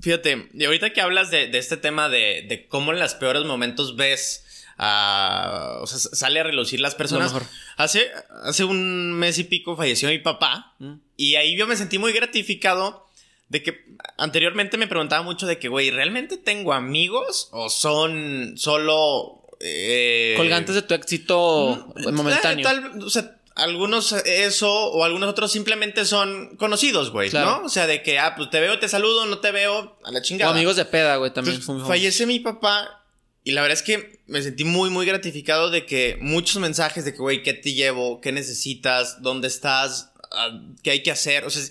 Fíjate, 0.01 0.49
y 0.53 0.65
ahorita 0.65 0.93
que 0.93 1.01
hablas 1.01 1.31
de, 1.31 1.49
este 1.57 1.79
tema 1.79 2.11
de, 2.11 2.45
de, 2.47 2.67
cómo 2.69 2.93
en 2.93 2.99
los 3.01 3.15
peores 3.15 3.45
momentos 3.45 3.97
ves 3.97 4.44
a. 4.79 5.79
O 5.81 5.87
sea, 5.87 5.99
sale 5.99 6.41
a 6.41 6.45
relucir 6.45 6.81
las 6.81 6.95
personas. 6.95 7.35
Hace, 7.77 8.11
hace 8.45 8.65
un 8.65 9.13
mes 9.13 9.39
y 9.39 9.45
pico 9.45 9.77
falleció 9.77 10.09
mi 10.09 10.19
papá. 10.19 10.75
Mm. 10.79 10.95
Y 11.17 11.37
ahí 11.37 11.57
yo 11.57 11.67
me 11.67 11.77
sentí 11.77 11.99
muy 11.99 12.13
gratificado 12.13 13.05
de 13.49 13.63
que 13.63 13.85
anteriormente 14.19 14.77
me 14.77 14.87
preguntaba 14.87 15.23
mucho 15.23 15.47
de 15.47 15.59
que, 15.59 15.69
güey, 15.69 15.91
¿realmente 15.91 16.37
tengo 16.37 16.73
amigos 16.73 17.49
o 17.53 17.69
son 17.69 18.55
solo... 18.57 19.43
Eh, 19.61 20.35
Colgantes 20.37 20.75
de 20.75 20.83
tu 20.83 20.95
éxito 20.95 21.93
mm, 21.95 22.13
momentáneo. 22.13 22.69
o 23.05 23.11
sea, 23.11 23.39
algunos 23.55 24.13
eso 24.13 24.71
o 24.73 25.05
algunos 25.05 25.29
otros 25.29 25.53
simplemente 25.53 26.05
son 26.05 26.57
conocidos, 26.57 27.11
güey, 27.11 27.31
¿no? 27.31 27.63
O 27.65 27.69
sea, 27.69 27.87
de 27.87 28.03
que, 28.03 28.19
ah, 28.19 28.35
pues 28.37 28.51
te 28.51 28.61
veo, 28.61 28.79
te 28.79 28.89
saludo, 28.89 29.27
no 29.27 29.39
te 29.39 29.53
veo, 29.53 29.97
a 30.03 30.11
la 30.11 30.21
chingada. 30.23 30.51
O 30.51 30.55
amigos 30.55 30.77
de 30.77 30.85
peda, 30.85 31.17
güey, 31.17 31.33
también. 31.33 31.63
fallece 31.63 32.27
mi 32.27 32.41
papá 32.41 33.04
y 33.45 33.53
la 33.53 33.61
verdad 33.61 33.77
es 33.77 33.83
que 33.83 34.19
me 34.27 34.41
sentí 34.41 34.65
muy, 34.65 34.89
muy 34.89 35.05
gratificado 35.05 35.71
de 35.71 35.85
que 35.85 36.17
muchos 36.21 36.57
mensajes 36.57 37.05
de 37.05 37.13
que, 37.13 37.19
güey, 37.19 37.43
¿qué 37.43 37.53
te 37.53 37.75
llevo? 37.75 38.23
¿Qué 38.23 38.33
necesitas? 38.33 39.21
¿Dónde 39.23 39.49
estás? 39.49 40.13
Ah, 40.33 40.61
¿Qué 40.83 40.91
hay 40.91 41.03
que 41.03 41.11
hacer? 41.11 41.45
O 41.45 41.51
sea, 41.51 41.63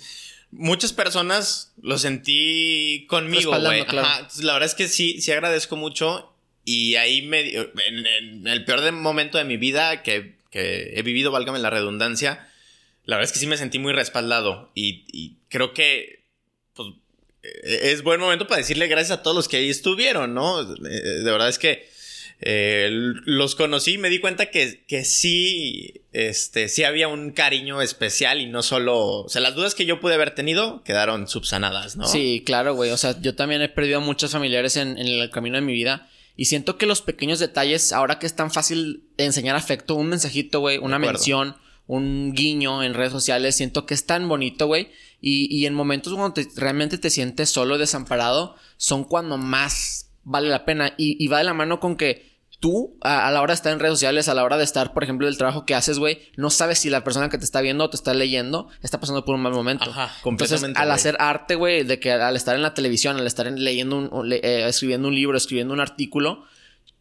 muchas 0.51 0.93
personas 0.93 1.73
lo 1.81 1.97
sentí 1.97 3.07
conmigo, 3.09 3.59
güey. 3.59 3.85
La 3.87 4.53
verdad 4.53 4.63
es 4.63 4.75
que 4.75 4.87
sí, 4.87 5.19
sí 5.19 5.31
agradezco 5.31 5.75
mucho. 5.75 6.31
Y 6.63 6.95
ahí 6.95 7.23
me, 7.23 7.41
en, 7.41 8.47
el 8.47 8.65
peor 8.65 8.91
momento 8.91 9.39
de 9.39 9.43
mi 9.43 9.57
vida 9.57 10.03
que, 10.03 10.35
he 10.51 11.01
vivido, 11.01 11.31
válgame 11.31 11.57
la 11.57 11.71
redundancia, 11.71 12.47
la 13.05 13.17
verdad 13.17 13.29
es 13.29 13.33
que 13.33 13.39
sí 13.39 13.47
me 13.47 13.57
sentí 13.57 13.79
muy 13.79 13.93
respaldado. 13.93 14.71
Y, 14.75 15.37
creo 15.49 15.73
que 15.73 16.23
pues, 16.75 16.89
es 17.43 18.03
buen 18.03 18.19
momento 18.19 18.47
para 18.47 18.59
decirle 18.59 18.87
gracias 18.87 19.19
a 19.19 19.21
todos 19.23 19.35
los 19.35 19.47
que 19.47 19.57
ahí 19.57 19.69
estuvieron, 19.69 20.33
¿no? 20.33 20.61
Eh, 20.61 21.21
de 21.23 21.31
verdad 21.31 21.49
es 21.49 21.59
que 21.59 21.91
eh, 22.45 22.89
los 22.91 23.55
conocí 23.55 23.93
y 23.93 23.97
me 23.97 24.09
di 24.09 24.19
cuenta 24.19 24.47
que, 24.47 24.83
que 24.87 25.05
sí, 25.05 26.01
este, 26.13 26.67
sí 26.69 26.83
había 26.83 27.07
un 27.07 27.31
cariño 27.31 27.81
especial 27.81 28.41
y 28.41 28.47
no 28.47 28.63
solo, 28.63 29.23
o 29.23 29.29
sea, 29.29 29.41
las 29.41 29.55
dudas 29.55 29.75
que 29.75 29.85
yo 29.85 29.99
pude 29.99 30.15
haber 30.15 30.35
tenido 30.35 30.83
quedaron 30.83 31.27
subsanadas, 31.27 31.95
¿no? 31.95 32.05
Sí, 32.07 32.43
claro, 32.45 32.75
güey, 32.75 32.91
o 32.91 32.97
sea, 32.97 33.19
yo 33.21 33.35
también 33.35 33.61
he 33.61 33.69
perdido 33.69 33.97
a 33.97 34.01
muchos 34.01 34.31
familiares 34.31 34.77
en, 34.77 34.97
el 34.97 35.29
camino 35.29 35.55
de 35.55 35.61
mi 35.61 35.73
vida 35.73 36.09
y 36.35 36.45
siento 36.45 36.77
que 36.77 36.85
los 36.85 37.01
pequeños 37.01 37.39
detalles, 37.39 37.93
ahora 37.93 38.19
que 38.19 38.25
es 38.25 38.35
tan 38.35 38.51
fácil 38.51 39.03
enseñar 39.17 39.55
afecto, 39.55 39.95
un 39.95 40.07
mensajito, 40.07 40.59
güey, 40.59 40.79
una 40.79 40.99
mención, 40.99 41.55
un 41.87 42.33
guiño 42.33 42.83
en 42.83 42.93
redes 42.93 43.11
sociales, 43.11 43.55
siento 43.55 43.85
que 43.85 43.93
es 43.93 44.05
tan 44.05 44.27
bonito, 44.27 44.67
güey. 44.67 44.89
Y, 45.25 45.47
y, 45.49 45.65
en 45.67 45.73
momentos 45.73 46.13
cuando 46.13 46.41
realmente 46.57 46.97
te 46.97 47.09
sientes 47.09 47.49
solo, 47.49 47.77
desamparado, 47.77 48.57
son 48.75 49.05
cuando 49.05 49.37
más 49.37 50.09
vale 50.25 50.49
la 50.49 50.65
pena. 50.65 50.95
Y, 50.97 51.15
y 51.23 51.29
va 51.29 51.37
de 51.37 51.45
la 51.45 51.53
mano 51.53 51.79
con 51.79 51.95
que 51.95 52.33
tú, 52.59 52.97
a, 52.99 53.31
la 53.31 53.41
hora 53.41 53.53
de 53.53 53.55
estar 53.55 53.71
en 53.71 53.79
redes 53.79 53.93
sociales, 53.93 54.27
a 54.27 54.33
la 54.33 54.43
hora 54.43 54.57
de 54.57 54.65
estar, 54.65 54.93
por 54.93 55.01
ejemplo, 55.01 55.27
del 55.27 55.37
trabajo 55.37 55.65
que 55.65 55.75
haces, 55.75 55.97
güey, 55.97 56.19
no 56.35 56.49
sabes 56.49 56.79
si 56.79 56.89
la 56.89 57.05
persona 57.05 57.29
que 57.29 57.37
te 57.37 57.45
está 57.45 57.61
viendo 57.61 57.85
o 57.85 57.89
te 57.89 57.95
está 57.95 58.13
leyendo 58.13 58.67
está 58.81 58.99
pasando 58.99 59.23
por 59.23 59.35
un 59.35 59.41
mal 59.43 59.53
momento. 59.53 59.89
Ajá, 59.89 60.13
completamente. 60.23 60.67
Entonces, 60.67 60.81
al 60.81 60.91
hacer 60.91 61.15
arte, 61.19 61.55
güey, 61.55 61.83
de 61.83 62.01
que 62.01 62.11
al 62.11 62.35
estar 62.35 62.57
en 62.57 62.61
la 62.61 62.73
televisión, 62.73 63.15
al 63.15 63.25
estar 63.25 63.49
leyendo 63.49 64.09
un, 64.09 64.33
eh, 64.33 64.65
escribiendo 64.67 65.07
un 65.07 65.15
libro, 65.15 65.37
escribiendo 65.37 65.73
un 65.73 65.79
artículo, 65.79 66.43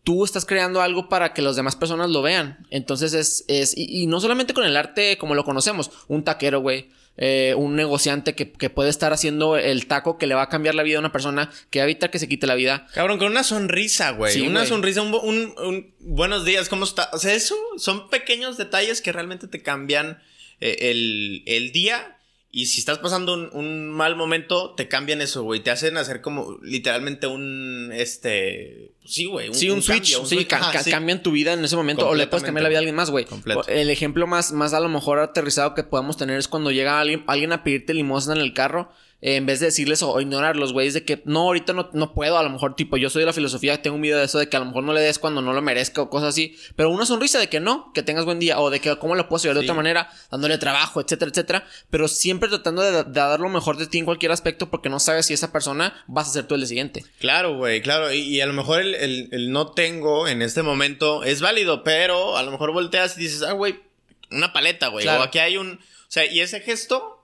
tú 0.05 0.25
estás 0.25 0.47
creando 0.47 0.81
algo 0.81 1.09
para 1.09 1.33
que 1.33 1.43
las 1.43 1.57
demás 1.57 1.75
personas 1.75 2.09
lo 2.09 2.23
vean. 2.23 2.69
Entonces 2.71 3.15
es, 3.15 3.45
es 3.49 3.77
y, 3.77 4.03
y 4.03 4.07
no 4.07 4.21
solamente 4.21 4.55
con 4.55 4.65
el 4.65 4.77
arte 4.77 5.19
como 5.19 5.35
lo 5.35 5.45
conocemos, 5.45 5.91
un 6.07 6.23
taquero, 6.23 6.61
güey 6.61 6.89
eh, 7.17 7.55
un 7.57 7.77
negociante 7.77 8.35
que, 8.35 8.47
puede 8.71 8.91
estar 8.91 9.13
haciendo 9.13 9.57
el 9.57 9.87
taco 9.87 10.17
que 10.19 10.27
le 10.27 10.35
va 10.35 10.43
a 10.43 10.49
cambiar 10.49 10.75
la 10.75 10.83
vida 10.83 10.97
a 10.97 11.01
una 11.01 11.13
persona, 11.13 11.51
que 11.71 11.79
va 11.79 11.85
a 11.85 11.89
evitar 11.89 12.11
que 12.11 12.19
se 12.19 12.29
quite 12.29 12.47
la 12.47 12.55
vida. 12.55 12.87
Cabrón, 12.95 13.19
con 13.19 13.31
una 13.31 13.45
sonrisa, 13.45 14.11
güey. 14.11 14.47
una 14.47 14.65
sonrisa, 14.65 15.03
un, 15.03 15.95
buenos 16.01 16.45
días, 16.45 16.69
¿cómo 16.69 16.85
está? 16.85 17.11
O 17.13 17.19
sea, 17.19 17.35
eso 17.35 17.57
son 17.77 18.09
pequeños 18.09 18.57
detalles 18.57 19.03
que 19.03 19.13
realmente 19.13 19.47
te 19.47 19.63
cambian 19.63 20.23
eh, 20.61 20.91
el, 20.91 21.43
el 21.47 21.73
día 21.73 22.19
y 22.55 22.67
si 22.67 22.81
estás 22.81 22.99
pasando 22.99 23.33
un, 23.33 23.91
mal 23.91 24.15
momento, 24.15 24.75
te 24.75 24.87
cambian 24.87 25.23
eso, 25.23 25.43
güey. 25.43 25.61
Te 25.61 25.71
hacen 25.71 25.97
hacer 25.97 26.21
como 26.21 26.59
literalmente 26.63 27.27
un. 27.27 27.91
Este. 27.95 28.93
Sí, 29.07 29.25
güey. 29.25 29.49
Un, 29.49 29.55
sí, 29.55 29.71
un, 29.71 29.81
switch. 29.81 30.23
sí, 30.27 30.45
cambian 30.45 31.23
tu 31.23 31.31
vida 31.31 31.55
en 31.55 31.65
ese 31.65 31.77
momento. 31.77 32.07
O 32.07 32.15
le 32.15 32.27
puedes 32.27 32.45
cambiar 32.45 32.65
la 32.65 32.69
vida 32.69 32.77
a 32.77 32.81
alguien 32.81 32.95
más, 32.95 33.09
güey. 33.09 33.27
El 33.69 33.89
ejemplo 33.89 34.27
más, 34.27 34.53
más 34.53 34.75
a 34.75 34.81
lo 34.81 34.91
mejor 34.91 35.19
aterrizado 35.19 35.75
que 35.75 35.83
podemos 35.83 36.19
tener 36.19 36.37
es 36.37 36.47
cuando 36.47 36.71
llega 36.71 37.01
alguien, 37.01 37.25
alguien 37.27 37.53
a 37.53 37.65
pedirte 37.65 37.95
limosna 37.95 38.35
en 38.35 38.43
el 38.43 38.53
carro 38.53 38.91
en 39.25 39.47
vez 39.47 39.61
de 39.61 39.67
decirles 39.67 40.03
o, 40.03 40.21
ignorar 40.21 40.57
los 40.57 40.73
güeyes 40.73 40.95
de 40.95 41.05
que 41.05 41.23
no, 41.25 41.43
ahorita 41.43 41.73
no, 41.73 41.89
no 41.93 42.13
puedo, 42.13 42.37
a 42.39 42.43
lo 42.43 42.51
mejor, 42.51 42.75
tipo, 42.75 42.97
yo 42.97 43.09
soy 43.09 43.21
de 43.21 43.27
la 43.27 43.33
filosofía, 43.33 43.81
tengo 43.81 43.95
un 43.95 44.03
video 44.03 44.19
de 44.19 44.25
eso 44.25 44.37
de 44.41 44.49
que 44.49 44.57
a 44.57 44.61
lo 44.61 44.67
mejor 44.67 44.83
no 44.83 44.93
le 44.93 45.01
des 45.01 45.21
cuando 45.21 45.41
no 45.41 45.53
lo 45.53 45.63
merezca 45.63 46.03
o 46.03 46.11
cosas 46.11 46.31
así, 46.31 46.57
pero 46.75 46.91
una 46.91 47.07
sonrisa 47.07 47.39
de 47.39 47.49
que 47.49 47.61
no, 47.61 47.93
que 47.95 48.03
tengas 48.03 48.25
buen 48.25 48.41
día, 48.41 48.59
o 48.59 48.69
de 48.69 48.81
que 48.81 48.97
cómo 48.99 49.15
lo 49.15 49.29
puedo 49.29 49.37
hacer 49.37 49.55
de 49.55 49.61
otra 49.61 49.75
manera, 49.75 50.11
dándole 50.29 50.59
trabajo, 50.59 51.01
etcétera, 51.01 51.31
etcétera, 51.31 51.67
pero 51.89 52.09
siempre 52.09 52.49
tratando 52.49 52.83
de, 52.83 53.05
dar 53.05 53.39
lo 53.39 53.49
mejor 53.49 53.77
de 53.77 53.87
ti 53.87 53.99
en 53.99 54.05
cualquier 54.05 54.33
aspecto 54.33 54.69
porque 54.71 54.89
no 54.89 54.99
sabes 54.99 55.27
si 55.27 55.35
esa 55.35 55.53
persona 55.53 56.05
vas 56.09 56.29
a 56.29 56.33
ser 56.33 56.49
tú 56.49 56.57
el 56.57 56.67
siguiente. 56.67 57.05
Claro, 57.21 57.57
güey, 57.57 57.81
claro, 57.81 58.13
y, 58.13 58.41
a 58.41 58.47
lo 58.47 58.55
mejor 58.55 58.81
el, 58.83 59.53
no 59.53 59.69
tengo 59.71 60.27
en 60.27 60.43
este 60.43 60.65
momento 60.65 61.23
es 61.23 61.41
válido, 61.41 61.85
pero 61.85 62.37
a 62.37 62.43
lo 62.43 62.51
mejor 62.51 62.73
volteas 62.73 63.17
y 63.17 63.21
dices, 63.21 63.45
ah, 63.45 63.53
güey, 63.53 63.79
una 64.33 64.53
paleta, 64.53 64.89
güey, 64.89 65.07
o 65.07 65.23
aquí 65.23 65.39
hay 65.39 65.59
un, 65.59 65.75
o 65.75 65.79
sea, 66.09 66.27
y 66.27 66.41
ese 66.41 66.61
gesto 66.61 67.22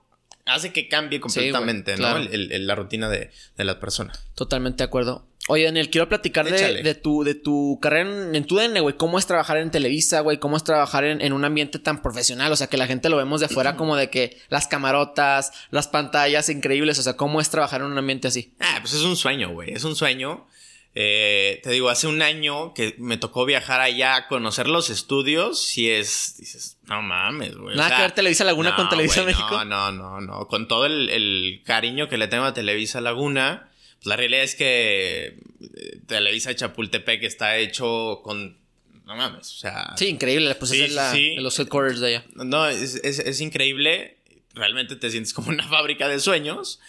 hace 0.53 0.71
que 0.71 0.87
cambie 0.87 1.19
completamente, 1.19 1.97
¿no? 1.97 2.17
la 2.19 2.75
rutina 2.75 3.09
de, 3.09 3.31
la 3.57 3.79
persona. 3.79 4.13
Totalmente 4.35 4.83
de 4.83 4.85
acuerdo. 4.85 5.25
Oye, 5.47 5.63
Daniel, 5.63 5.89
quiero 5.89 6.07
platicar 6.07 6.47
de, 6.47 6.95
tu, 6.95 7.23
de 7.23 7.33
tu 7.33 7.79
carrera 7.81 8.09
en, 8.33 8.45
tu 8.45 8.57
DN, 8.57 8.81
güey. 8.81 8.95
¿Cómo 8.97 9.17
es 9.17 9.25
trabajar 9.25 9.57
en 9.57 9.71
Televisa, 9.71 10.19
güey? 10.19 10.37
¿Cómo 10.37 10.57
es 10.57 10.63
trabajar 10.63 11.05
en, 11.05 11.33
un 11.33 11.43
ambiente 11.43 11.79
tan 11.79 12.03
profesional? 12.03 12.51
O 12.51 12.55
sea, 12.55 12.67
que 12.67 12.77
la 12.77 12.85
gente 12.85 13.09
lo 13.09 13.17
vemos 13.17 13.39
de 13.39 13.47
afuera 13.47 13.75
como 13.75 13.95
de 13.95 14.11
que 14.11 14.37
las 14.49 14.67
camarotas, 14.67 15.51
las 15.71 15.87
pantallas 15.87 16.49
increíbles. 16.49 16.99
O 16.99 17.03
sea, 17.03 17.13
¿cómo 17.17 17.41
es 17.41 17.49
trabajar 17.49 17.81
en 17.81 17.87
un 17.87 17.97
ambiente 17.97 18.27
así? 18.27 18.53
Ah, 18.59 18.77
pues 18.81 18.93
es 18.93 19.01
un 19.01 19.15
sueño, 19.15 19.49
güey. 19.49 19.73
Es 19.73 19.83
un 19.85 19.95
sueño. 19.95 20.45
Eh, 20.95 21.59
te 21.63 21.69
digo, 21.69 21.89
hace 21.89 22.07
un 22.07 22.21
año 22.21 22.73
que 22.73 22.95
me 22.97 23.17
tocó 23.17 23.45
viajar 23.45 23.79
allá 23.79 24.15
a 24.15 24.27
conocer 24.27 24.67
los 24.67 24.89
estudios. 24.89 25.61
Si 25.63 25.89
es, 25.89 26.35
dices, 26.37 26.77
no 26.87 27.01
mames, 27.01 27.55
güey. 27.55 27.77
Nada 27.77 27.95
que 27.95 28.01
ver 28.01 28.11
Televisa 28.11 28.43
Laguna 28.43 28.75
con 28.75 28.89
Televisa 28.89 29.23
México. 29.23 29.63
No, 29.65 29.65
no, 29.65 29.91
no, 29.91 30.21
no. 30.21 30.47
Con 30.47 30.67
todo 30.67 30.85
el, 30.85 31.61
cariño 31.63 32.09
que 32.09 32.17
le 32.17 32.27
tengo 32.27 32.45
a 32.45 32.53
Televisa 32.53 33.01
Laguna, 33.01 33.69
pues 33.97 34.07
la 34.07 34.15
realidad 34.15 34.43
es 34.43 34.55
que 34.55 35.37
eh, 35.61 35.99
Televisa 36.07 36.55
Chapultepec 36.55 37.23
está 37.23 37.57
hecho 37.57 38.21
con. 38.23 38.57
No 39.05 39.15
mames, 39.15 39.51
o 39.51 39.57
sea. 39.57 39.93
Sí, 39.95 40.07
increíble. 40.07 40.53
Pues 40.55 40.71
es 40.71 40.91
la, 40.91 41.15
los 41.37 41.57
headquarters 41.59 41.99
de 41.99 42.07
allá. 42.07 42.25
No, 42.33 42.67
es, 42.67 42.95
es, 42.95 43.19
es 43.19 43.41
increíble. 43.41 44.17
Realmente 44.55 44.95
te 44.95 45.11
sientes 45.11 45.33
como 45.33 45.49
una 45.49 45.67
fábrica 45.69 46.07
de 46.07 46.19
sueños. 46.19 46.79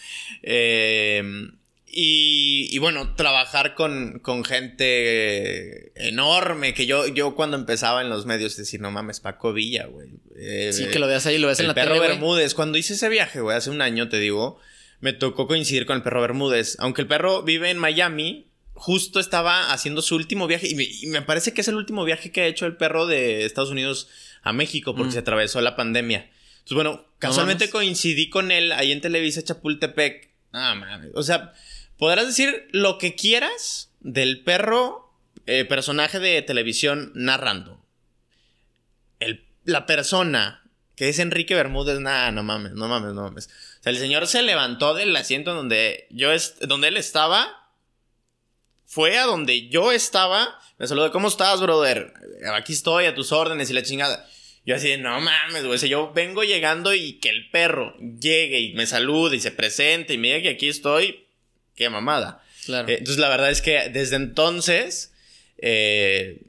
Eh 0.41 1.51
y, 1.93 2.77
bueno, 2.79 3.15
trabajar 3.15 3.75
con, 3.75 4.21
gente 4.45 5.91
enorme, 6.07 6.73
que 6.73 6.85
yo, 6.85 7.07
yo 7.07 7.35
cuando 7.35 7.57
empezaba 7.57 8.01
en 8.01 8.09
los 8.09 8.25
medios 8.25 8.55
decir, 8.55 8.79
no 8.79 8.91
mames, 8.91 9.19
Paco 9.19 9.51
Villa, 9.51 9.87
güey. 9.87 10.09
Eh, 10.37 10.71
sí, 10.73 10.87
que 10.87 10.99
lo 10.99 11.07
veas 11.07 11.25
ahí, 11.25 11.37
lo 11.37 11.47
ves 11.47 11.59
en 11.59 11.67
la 11.67 11.73
perro 11.73 11.99
Bermúdez. 11.99 12.53
Cuando 12.53 12.77
hice 12.77 12.93
ese 12.93 13.09
viaje, 13.09 13.41
güey, 13.41 13.57
hace 13.57 13.69
un 13.69 13.81
año, 13.81 14.07
te 14.07 14.19
digo, 14.19 14.59
me 15.01 15.11
tocó 15.11 15.47
coincidir 15.47 15.85
con 15.85 15.97
el 15.97 16.03
perro 16.03 16.21
Bermúdez. 16.21 16.77
Aunque 16.79 17.01
el 17.01 17.07
perro 17.07 17.43
vive 17.43 17.69
en 17.69 17.77
Miami, 17.77 18.47
justo 18.73 19.19
estaba 19.19 19.73
haciendo 19.73 20.01
su 20.01 20.15
último 20.15 20.47
viaje. 20.47 20.67
Y 20.69 21.07
me, 21.07 21.21
parece 21.21 21.53
que 21.53 21.61
es 21.61 21.67
el 21.67 21.75
último 21.75 22.05
viaje 22.05 22.31
que 22.31 22.41
ha 22.41 22.47
hecho 22.47 22.65
el 22.65 22.77
perro 22.77 23.05
de 23.05 23.45
Estados 23.45 23.71
Unidos 23.71 24.07
a 24.43 24.53
México, 24.53 24.95
porque 24.95 25.09
mm. 25.09 25.13
se 25.13 25.19
atravesó 25.19 25.59
la 25.59 25.75
pandemia. 25.75 26.29
Entonces, 26.59 26.75
bueno, 26.75 27.05
casualmente 27.19 27.69
coincidí 27.69 28.29
con 28.29 28.51
él 28.51 28.71
ahí 28.71 28.91
en 28.91 29.01
Televisa 29.01 29.43
Chapultepec. 29.43 30.29
Ah, 30.53 30.75
mames. 30.75 31.11
O 31.15 31.23
sea 31.23 31.53
Podrás 32.01 32.25
decir 32.25 32.67
lo 32.71 32.97
que 32.97 33.13
quieras 33.13 33.91
del 33.99 34.43
perro 34.43 35.13
eh, 35.45 35.65
personaje 35.65 36.17
de 36.17 36.41
televisión 36.41 37.11
narrando. 37.13 37.79
la 39.65 39.85
persona 39.85 40.63
que 40.95 41.09
es 41.09 41.19
Enrique 41.19 41.53
Bermúdez, 41.53 41.99
nada, 41.99 42.31
no 42.31 42.41
mames, 42.41 42.71
no 42.71 42.87
mames, 42.87 43.13
no 43.13 43.21
mames. 43.21 43.49
O 43.81 43.83
sea, 43.83 43.91
el 43.91 43.99
señor 43.99 44.25
se 44.25 44.41
levantó 44.41 44.95
del 44.95 45.15
asiento 45.15 45.53
donde 45.53 46.07
yo 46.09 46.29
donde 46.61 46.87
él 46.87 46.97
estaba, 46.97 47.69
fue 48.87 49.19
a 49.19 49.25
donde 49.25 49.69
yo 49.69 49.91
estaba, 49.91 50.59
me 50.79 50.87
saludó, 50.87 51.11
¿cómo 51.11 51.27
estás, 51.27 51.61
brother? 51.61 52.15
Aquí 52.55 52.73
estoy 52.73 53.05
a 53.05 53.13
tus 53.13 53.31
órdenes 53.31 53.69
y 53.69 53.73
la 53.73 53.83
chingada. 53.83 54.27
Yo 54.65 54.75
así, 54.75 54.97
no 54.97 55.21
mames, 55.21 55.65
güey. 55.65 55.75
O 55.75 55.77
sea, 55.77 55.87
yo 55.87 56.11
vengo 56.13 56.43
llegando 56.43 56.95
y 56.95 57.19
que 57.19 57.29
el 57.29 57.51
perro 57.51 57.95
llegue 57.99 58.59
y 58.59 58.73
me 58.73 58.87
salude 58.87 59.35
y 59.35 59.39
se 59.39 59.51
presente 59.51 60.15
y 60.15 60.17
me 60.17 60.29
diga 60.29 60.41
que 60.41 60.49
aquí 60.55 60.67
estoy 60.67 61.20
qué 61.81 61.89
mamada. 61.89 62.43
Claro. 62.65 62.87
Eh, 62.87 62.97
entonces, 62.99 63.17
la 63.17 63.29
verdad 63.29 63.49
es 63.49 63.61
que 63.61 63.89
desde 63.89 64.15
entonces 64.15 65.13
eh, 65.57 66.41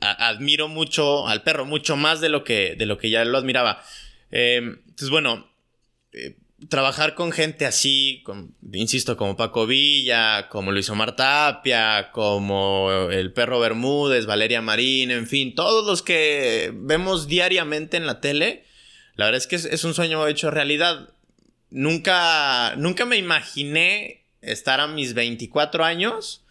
admiro 0.00 0.68
mucho 0.68 1.28
al 1.28 1.42
perro, 1.42 1.66
mucho 1.66 1.96
más 1.96 2.20
de 2.20 2.30
lo 2.30 2.42
que, 2.42 2.74
de 2.76 2.86
lo 2.86 2.96
que 2.98 3.10
ya 3.10 3.24
lo 3.24 3.36
admiraba. 3.36 3.82
Eh, 4.30 4.56
entonces, 4.56 5.10
bueno, 5.10 5.50
trabajar 6.70 7.14
con 7.14 7.32
gente 7.32 7.66
así, 7.66 8.24
insisto, 8.72 9.18
como 9.18 9.36
Paco 9.36 9.66
Villa, 9.66 10.48
como 10.48 10.72
Luis 10.72 10.88
Omar 10.88 11.16
Tapia, 11.16 12.10
como 12.12 13.10
el 13.10 13.32
perro 13.32 13.60
Bermúdez, 13.60 14.24
Valeria 14.24 14.62
Marín, 14.62 15.10
en 15.10 15.26
fin, 15.26 15.54
todos 15.54 15.86
los 15.86 16.00
que 16.00 16.72
vemos 16.74 17.28
diariamente 17.28 17.98
en 17.98 18.06
la 18.06 18.20
tele, 18.20 18.64
la 19.16 19.26
verdad 19.26 19.38
es 19.38 19.46
que 19.46 19.56
es, 19.56 19.84
un 19.84 19.94
sueño 19.94 20.26
hecho 20.26 20.50
realidad. 20.50 21.10
Nunca, 21.70 22.74
nunca 22.76 23.04
me 23.04 23.16
imaginé 23.16 24.15
estar 24.46 24.80
a 24.80 24.86
mis 24.86 25.14
24 25.14 25.84
años 25.84 26.42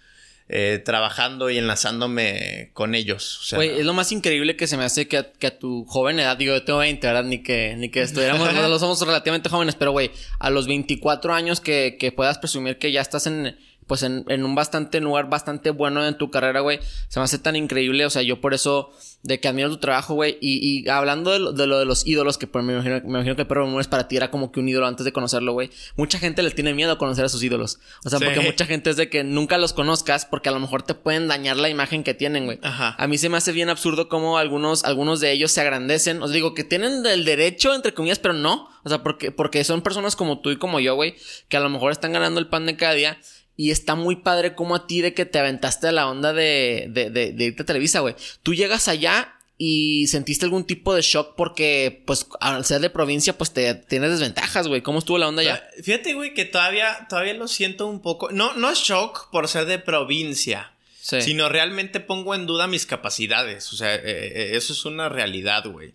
eh, 0.48 0.80
trabajando 0.86 1.50
y 1.50 1.58
enlazándome 1.58 2.70
con 2.74 2.94
ellos. 2.94 3.52
es 3.60 3.84
lo 3.84 3.94
más 3.94 4.12
increíble 4.12 4.56
que 4.56 4.68
se 4.68 4.78
me 4.78 4.84
hace 4.84 5.08
que 5.08 5.18
a, 5.18 5.60
tu 5.60 5.86
joven 5.86 6.20
edad, 6.20 6.38
digo, 6.38 6.54
yo 6.54 6.64
tengo 6.64 6.80
20, 6.80 7.08
¿verdad? 7.08 7.24
Ni 7.24 7.42
que, 7.42 7.76
ni 7.76 7.90
que 7.90 8.04
estuviéramos, 8.04 8.54
no 8.54 8.78
somos 8.78 9.02
relativamente 9.02 9.50
jóvenes, 9.50 9.74
pero 9.74 9.92
güey, 9.92 10.12
a 10.38 10.52
los 10.52 10.68
24 10.68 11.34
años 11.34 11.62
que, 11.62 11.98
que 12.00 12.12
puedas 12.12 12.38
presumir 12.38 12.78
que 12.78 12.92
ya 12.92 13.02
estás 13.02 13.26
en 13.26 13.58
pues 13.88 14.02
en, 14.04 14.26
en, 14.30 14.44
un 14.44 14.56
bastante 14.56 15.00
lugar 15.00 15.30
bastante 15.30 15.70
bueno 15.70 16.06
en 16.06 16.18
tu 16.18 16.32
carrera, 16.32 16.62
güey. 16.62 16.80
Se 17.08 17.20
me 17.20 17.24
hace 17.24 17.38
tan 17.38 17.56
increíble. 17.56 18.06
O 18.06 18.10
sea, 18.10 18.22
yo 18.24 18.42
por 18.42 18.54
eso, 18.54 18.92
de 19.22 19.40
que 19.40 19.48
admiro 19.48 19.70
tu 19.70 19.78
trabajo, 19.78 20.16
güey. 20.16 20.38
Y, 20.42 20.86
y, 20.86 20.90
hablando 20.90 21.32
de 21.32 21.40
lo, 21.40 21.52
de 21.52 21.68
lo, 21.68 21.78
de 21.78 21.86
los 21.86 22.06
ídolos, 22.08 22.38
que 22.38 22.48
me, 22.62 22.74
imagino, 22.74 23.02
me 23.02 23.10
imagino 23.10 23.36
que 23.36 23.44
el 23.44 23.48
perro 23.48 23.80
es 23.80 23.88
para 23.88 24.08
ti 24.08 24.18
era 24.18 24.32
como 24.32 24.52
que 24.52 24.60
un 24.60 24.68
ídolo 24.68 24.88
antes 24.88 25.06
de 25.06 25.12
conocerlo, 25.12 25.54
güey. 25.54 25.70
Mucha 25.96 26.18
gente 26.18 26.42
le 26.42 26.52
tiene 26.52 26.74
miedo 26.74 26.92
a 26.94 26.98
conocer 26.98 27.26
a 27.26 27.30
sus 27.30 27.44
ídolos. 27.44 27.80
O 28.04 28.10
sea, 28.10 28.20
porque 28.20 28.40
mucha 28.40 28.66
gente 28.66 28.90
es 28.90 28.98
de 28.98 29.10
que 29.10 29.24
nunca 29.24 29.58
los 29.58 29.74
conozcas 29.74 30.26
porque 30.26 30.50
a 30.50 30.52
lo 30.52 30.60
mejor 30.60 30.82
te 30.82 30.96
pueden 30.96 31.28
dañar 31.28 31.58
la 31.58 31.70
imagen 31.70 32.04
que 32.04 32.14
tienen, 32.14 32.46
güey. 32.46 32.60
Ajá. 32.64 32.96
A 32.98 33.08
mí 33.08 33.18
se 33.18 33.30
me 33.30 33.38
hace 33.38 33.52
bien 33.52 33.70
absurdo 33.70 34.10
como 34.10 34.38
algunos, 34.38 34.84
algunos 34.84 35.20
de 35.20 35.32
ellos 35.32 35.52
se 35.52 35.62
agrandecen. 35.62 36.24
Os 36.24 36.32
digo 36.32 36.56
que 36.56 36.64
tienen 36.64 37.06
el 37.06 37.24
derecho, 37.24 37.76
entre 37.76 37.94
comillas, 37.94 38.20
pero 38.20 38.34
no. 38.34 38.70
O 38.84 38.90
sea, 38.90 39.02
porque, 39.02 39.32
porque 39.32 39.64
son 39.64 39.82
personas 39.82 40.16
como 40.16 40.42
tú 40.42 40.52
y 40.52 40.58
como 40.58 40.80
yo, 40.80 40.96
güey, 40.96 41.16
que 41.50 41.58
a 41.58 41.60
lo 41.60 41.70
mejor 41.70 41.92
están 41.92 42.14
ganando 42.14 42.40
el 42.40 42.48
pan 42.48 42.66
de 42.66 42.78
cada 42.78 42.94
día 42.94 43.20
y 43.58 43.72
está 43.72 43.96
muy 43.96 44.18
padre 44.18 44.56
como 44.56 44.76
a 44.76 44.88
ti 44.88 45.02
de 45.02 45.14
que 45.14 45.26
te 45.26 45.40
aventaste 45.40 45.88
a 45.88 45.92
la 45.92 46.10
onda 46.10 46.34
de, 46.34 46.88
de, 46.90 47.10
de, 47.10 47.44
irte 47.44 47.64
a 47.64 47.66
Televisa, 47.66 48.02
güey. 48.02 48.16
Tú 48.44 48.54
llegas 48.54 48.88
allá 48.88 49.34
y 49.58 50.08
sentiste 50.08 50.46
algún 50.46 50.66
tipo 50.66 50.94
de 50.94 51.02
shock 51.02 51.36
porque, 51.36 52.04
pues, 52.06 52.28
al 52.42 52.66
ser 52.66 52.82
de 52.82 52.90
provincia, 52.90 53.38
pues 53.38 53.52
te 53.52 53.74
tienes 53.74 54.12
desventajas, 54.12 54.68
güey. 54.68 54.82
¿Cómo 54.82 55.00
estuvo 55.00 55.18
la 55.18 55.30
onda 55.30 55.42
allá? 55.42 55.66
Fíjate, 55.82 56.14
güey, 56.14 56.34
que 56.34 56.44
todavía, 56.46 57.08
todavía 57.10 57.34
lo 57.34 57.48
siento 57.48 57.88
un 57.88 58.02
poco. 58.02 58.32
No, 58.32 58.54
no 58.56 58.70
es 58.70 58.80
shock 58.80 59.30
por 59.32 59.48
ser 59.48 59.66
de 59.66 59.80
provincia. 59.80 60.72
Sino 61.02 61.50
realmente 61.50 62.00
pongo 62.00 62.34
en 62.34 62.48
duda 62.48 62.66
mis 62.66 62.88
capacidades. 62.88 63.72
O 63.72 63.76
sea, 63.76 63.94
eh, 63.94 64.02
eh, 64.04 64.50
eso 64.54 64.74
es 64.74 64.86
una 64.86 65.08
realidad, 65.08 65.64
güey. 65.66 65.94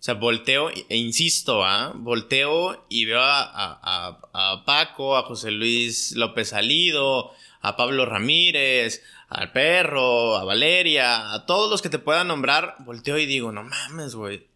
O 0.00 0.02
sea, 0.02 0.14
volteo, 0.14 0.70
e 0.70 0.96
insisto, 0.96 1.62
¿ah? 1.62 1.92
Volteo 1.94 2.86
y 2.88 3.04
veo 3.04 3.20
a, 3.22 4.62
Paco, 4.64 5.18
a 5.18 5.24
José 5.24 5.50
Luis 5.50 6.12
López 6.12 6.48
Salido, 6.48 7.32
a 7.60 7.76
Pablo 7.76 8.06
Ramírez, 8.06 9.02
al 9.28 9.52
perro, 9.52 10.38
a 10.38 10.44
Valeria, 10.44 11.34
a 11.34 11.44
todos 11.44 11.70
los 11.70 11.82
que 11.82 11.90
te 11.90 11.98
puedan 11.98 12.28
nombrar. 12.28 12.76
Volteo 12.78 13.18
y 13.18 13.26
digo, 13.26 13.52
no 13.52 13.62
mames, 13.62 14.14
güey. 14.14 14.46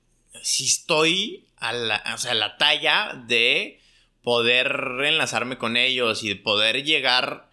Si 0.40 0.64
estoy 0.64 1.44
a 1.59 1.74
la, 1.74 2.02
o 2.14 2.16
sea, 2.16 2.30
a 2.30 2.37
la 2.37 2.57
talla 2.57 3.12
de 3.26 3.83
poder 4.22 4.74
enlazarme 5.04 5.59
con 5.59 5.76
ellos 5.76 6.24
y 6.24 6.28
de 6.28 6.37
poder 6.37 6.85
llegar 6.85 7.50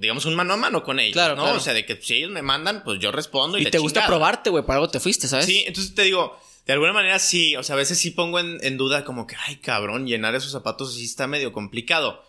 digamos, 0.00 0.24
un 0.24 0.34
mano 0.34 0.54
a 0.54 0.56
mano 0.56 0.82
con 0.82 0.98
ellos, 0.98 1.12
claro, 1.12 1.36
¿no? 1.36 1.52
O 1.52 1.60
sea, 1.60 1.72
de 1.72 1.86
que 1.86 2.02
si 2.02 2.14
ellos 2.14 2.32
me 2.32 2.42
mandan, 2.42 2.82
pues 2.84 2.98
yo 2.98 3.12
respondo 3.12 3.58
y, 3.58 3.62
y 3.62 3.70
te 3.70 3.78
gusta 3.78 4.04
probarte, 4.06 4.50
güey, 4.50 4.64
para 4.66 4.78
algo 4.78 4.90
te 4.90 4.98
fuiste, 4.98 5.28
¿sabes? 5.28 5.46
Sí, 5.46 5.64
entonces 5.66 5.94
te 5.94 6.02
digo, 6.02 6.38
de 6.66 6.72
alguna 6.72 6.92
manera 6.92 7.18
sí, 7.20 7.56
o 7.56 7.62
sea, 7.62 7.74
a 7.74 7.78
veces 7.78 7.98
sí 7.98 8.10
pongo 8.10 8.40
en, 8.40 8.76
duda 8.76 9.04
como 9.04 9.26
que, 9.26 9.36
ay 9.46 9.56
cabrón, 9.56 10.06
llenar 10.06 10.34
esos 10.34 10.50
zapatos 10.50 10.94
sí 10.94 11.04
está 11.04 11.28
medio 11.28 11.52
complicado. 11.52 12.24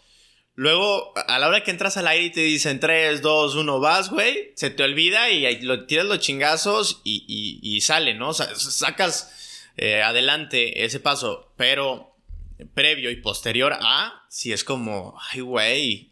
Luego, 0.53 1.13
a 1.15 1.37
la 1.39 1.47
hora 1.47 1.63
que 1.63 1.71
entras 1.71 1.97
al 1.97 2.07
aire 2.07 2.25
y 2.25 2.31
te 2.31 2.41
dicen 2.41 2.79
3, 2.79 3.21
2, 3.21 3.55
1, 3.55 3.79
vas, 3.79 4.09
güey, 4.09 4.53
se 4.55 4.69
te 4.69 4.83
olvida 4.83 5.29
y 5.29 5.61
lo, 5.61 5.85
tiras 5.85 6.05
los 6.05 6.19
chingazos 6.19 7.01
y, 7.03 7.59
y, 7.61 7.81
sale, 7.81 8.13
¿no? 8.13 8.29
O 8.29 8.33
sea, 8.33 8.53
sacas 8.55 9.61
eh, 9.75 10.01
adelante 10.01 10.83
ese 10.83 10.99
paso, 10.99 11.53
pero 11.57 12.15
previo 12.73 13.11
y 13.11 13.17
posterior 13.17 13.73
a, 13.79 14.25
si 14.29 14.51
es 14.51 14.63
como, 14.63 15.19
ay, 15.31 15.41
güey, 15.41 16.06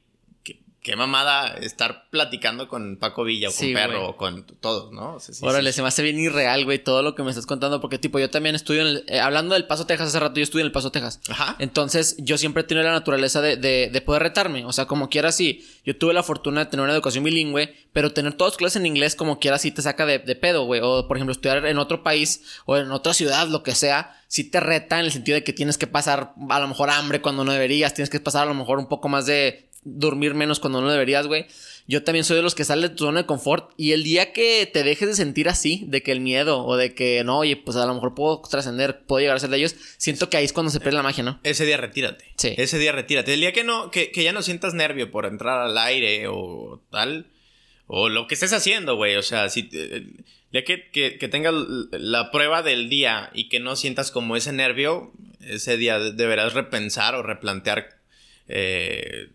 qué 0.85 0.95
mamada 0.95 1.47
estar 1.55 2.11
platicando 2.11 2.67
con 2.67 2.97
Paco 2.97 3.23
Villa 3.23 3.49
o 3.49 3.51
con 3.51 3.73
Perro 3.73 4.09
o 4.09 4.17
con 4.17 4.45
todos, 4.45 4.91
¿no? 4.91 5.17
Órale, 5.41 5.73
se 5.73 5.81
me 5.81 5.87
hace 5.87 6.03
bien 6.03 6.19
irreal, 6.19 6.63
güey, 6.63 6.77
todo 6.77 7.01
lo 7.01 7.15
que 7.15 7.23
me 7.23 7.31
estás 7.31 7.47
contando. 7.47 7.81
Porque, 7.81 7.97
tipo, 7.97 8.19
yo 8.19 8.29
también 8.29 8.53
estudio 8.53 8.81
en 8.81 8.87
el. 8.89 9.05
Eh, 9.07 9.19
hablando 9.19 9.55
del 9.55 9.65
Paso 9.65 9.87
Texas 9.87 10.09
hace 10.09 10.19
rato, 10.19 10.35
yo 10.35 10.43
estudio 10.43 10.61
en 10.61 10.67
el 10.67 10.71
Paso 10.71 10.91
Texas. 10.91 11.21
Ajá. 11.27 11.55
Entonces, 11.57 12.15
yo 12.19 12.37
siempre 12.37 12.61
he 12.61 12.65
tenido 12.65 12.85
la 12.85 12.91
naturaleza 12.91 13.41
de, 13.41 13.57
de, 13.57 14.01
poder 14.01 14.21
retarme. 14.21 14.63
O 14.65 14.73
sea, 14.73 14.85
como 14.85 15.09
quiera, 15.09 15.31
sí. 15.31 15.65
Yo 15.83 15.97
tuve 15.97 16.13
la 16.13 16.21
fortuna 16.21 16.65
de 16.65 16.69
tener 16.69 16.83
una 16.83 16.93
educación 16.93 17.23
bilingüe, 17.23 17.75
pero 17.91 18.13
tener 18.13 18.33
todas 18.33 18.55
clases 18.55 18.75
en 18.75 18.85
inglés, 18.85 19.15
como 19.15 19.39
quiera, 19.39 19.57
sí 19.57 19.71
te 19.71 19.81
saca 19.81 20.05
de, 20.05 20.19
de 20.19 20.35
pedo, 20.35 20.65
güey. 20.65 20.81
O, 20.83 21.07
por 21.07 21.17
ejemplo, 21.17 21.31
estudiar 21.31 21.65
en 21.65 21.79
otro 21.79 22.03
país 22.03 22.43
o 22.67 22.77
en 22.77 22.91
otra 22.91 23.15
ciudad, 23.15 23.47
lo 23.47 23.63
que 23.63 23.73
sea 23.73 24.21
sí 24.27 24.43
te 24.43 24.59
reta 24.59 24.99
en 24.99 25.05
el 25.05 25.11
sentido 25.11 25.35
de 25.35 25.43
que 25.43 25.53
tienes 25.53 25.77
que 25.77 25.87
pasar 25.87 26.33
a 26.49 26.59
lo 26.59 26.67
mejor 26.67 26.89
hambre 26.89 27.21
cuando 27.21 27.43
no 27.43 27.53
deberías, 27.53 27.93
tienes 27.93 28.09
que 28.09 28.19
pasar 28.19 28.43
a 28.43 28.45
lo 28.45 28.53
mejor 28.53 28.79
un 28.79 28.87
poco 28.87 29.07
más 29.07 29.25
de 29.25 29.65
dormir 29.85 30.33
menos 30.33 30.59
cuando 30.59 30.81
no 30.81 30.91
deberías, 30.91 31.27
güey. 31.27 31.45
Yo 31.87 32.03
también 32.03 32.25
soy 32.25 32.35
de 32.35 32.41
los 32.41 32.55
que 32.55 32.65
sale 32.65 32.89
de 32.89 32.95
tu 32.95 33.05
zona 33.05 33.21
de 33.21 33.25
confort. 33.27 33.71
Y 33.77 33.91
el 33.91 34.03
día 34.03 34.33
que 34.33 34.69
te 34.71 34.83
dejes 34.83 35.07
de 35.07 35.13
sentir 35.13 35.47
así, 35.47 35.85
de 35.87 36.01
que 36.01 36.11
el 36.11 36.19
miedo 36.19 36.65
o 36.65 36.75
de 36.75 36.95
que 36.95 37.23
no, 37.23 37.37
oye, 37.39 37.55
pues 37.55 37.77
a 37.77 37.85
lo 37.85 37.93
mejor 37.93 38.15
puedo 38.15 38.41
trascender, 38.41 39.05
puedo 39.05 39.21
llegar 39.21 39.37
a 39.37 39.39
ser 39.39 39.51
de 39.51 39.57
ellos, 39.57 39.75
siento 39.97 40.29
que 40.29 40.37
ahí 40.37 40.45
es 40.45 40.53
cuando 40.53 40.71
se 40.71 40.79
pierde 40.79 40.97
la 40.97 41.03
magia, 41.03 41.23
¿no? 41.23 41.39
Ese 41.43 41.65
día 41.65 41.77
retírate. 41.77 42.25
Sí. 42.37 42.55
Ese 42.57 42.79
día 42.79 42.91
retírate. 42.91 43.33
El 43.35 43.39
día 43.39 43.53
que 43.53 43.63
no, 43.63 43.91
que, 43.91 44.11
ya 44.15 44.33
no 44.33 44.41
sientas 44.41 44.73
nervio 44.73 45.11
por 45.11 45.25
entrar 45.25 45.59
al 45.59 45.77
aire 45.77 46.27
o 46.27 46.81
tal, 46.89 47.27
o 47.85 48.09
lo 48.09 48.25
que 48.25 48.33
estés 48.33 48.53
haciendo, 48.53 48.95
güey. 48.95 49.15
O 49.15 49.21
sea, 49.21 49.49
si. 49.49 49.69
Ya 50.51 50.63
que, 50.63 50.89
que, 50.89 51.17
que 51.17 51.27
tengas 51.27 51.53
la 51.91 52.31
prueba 52.31 52.63
del 52.63 52.89
día 52.89 53.29
y 53.33 53.49
que 53.49 53.59
no 53.59 53.75
sientas 53.75 54.09
como 54.09 54.35
ese 54.37 54.53
nervio, 54.53 55.11
ese 55.41 55.77
día 55.77 55.99
deberás 55.99 56.53
repensar 56.53 57.13
o 57.13 57.23
replantear 57.23 57.95
eh, 58.47 59.29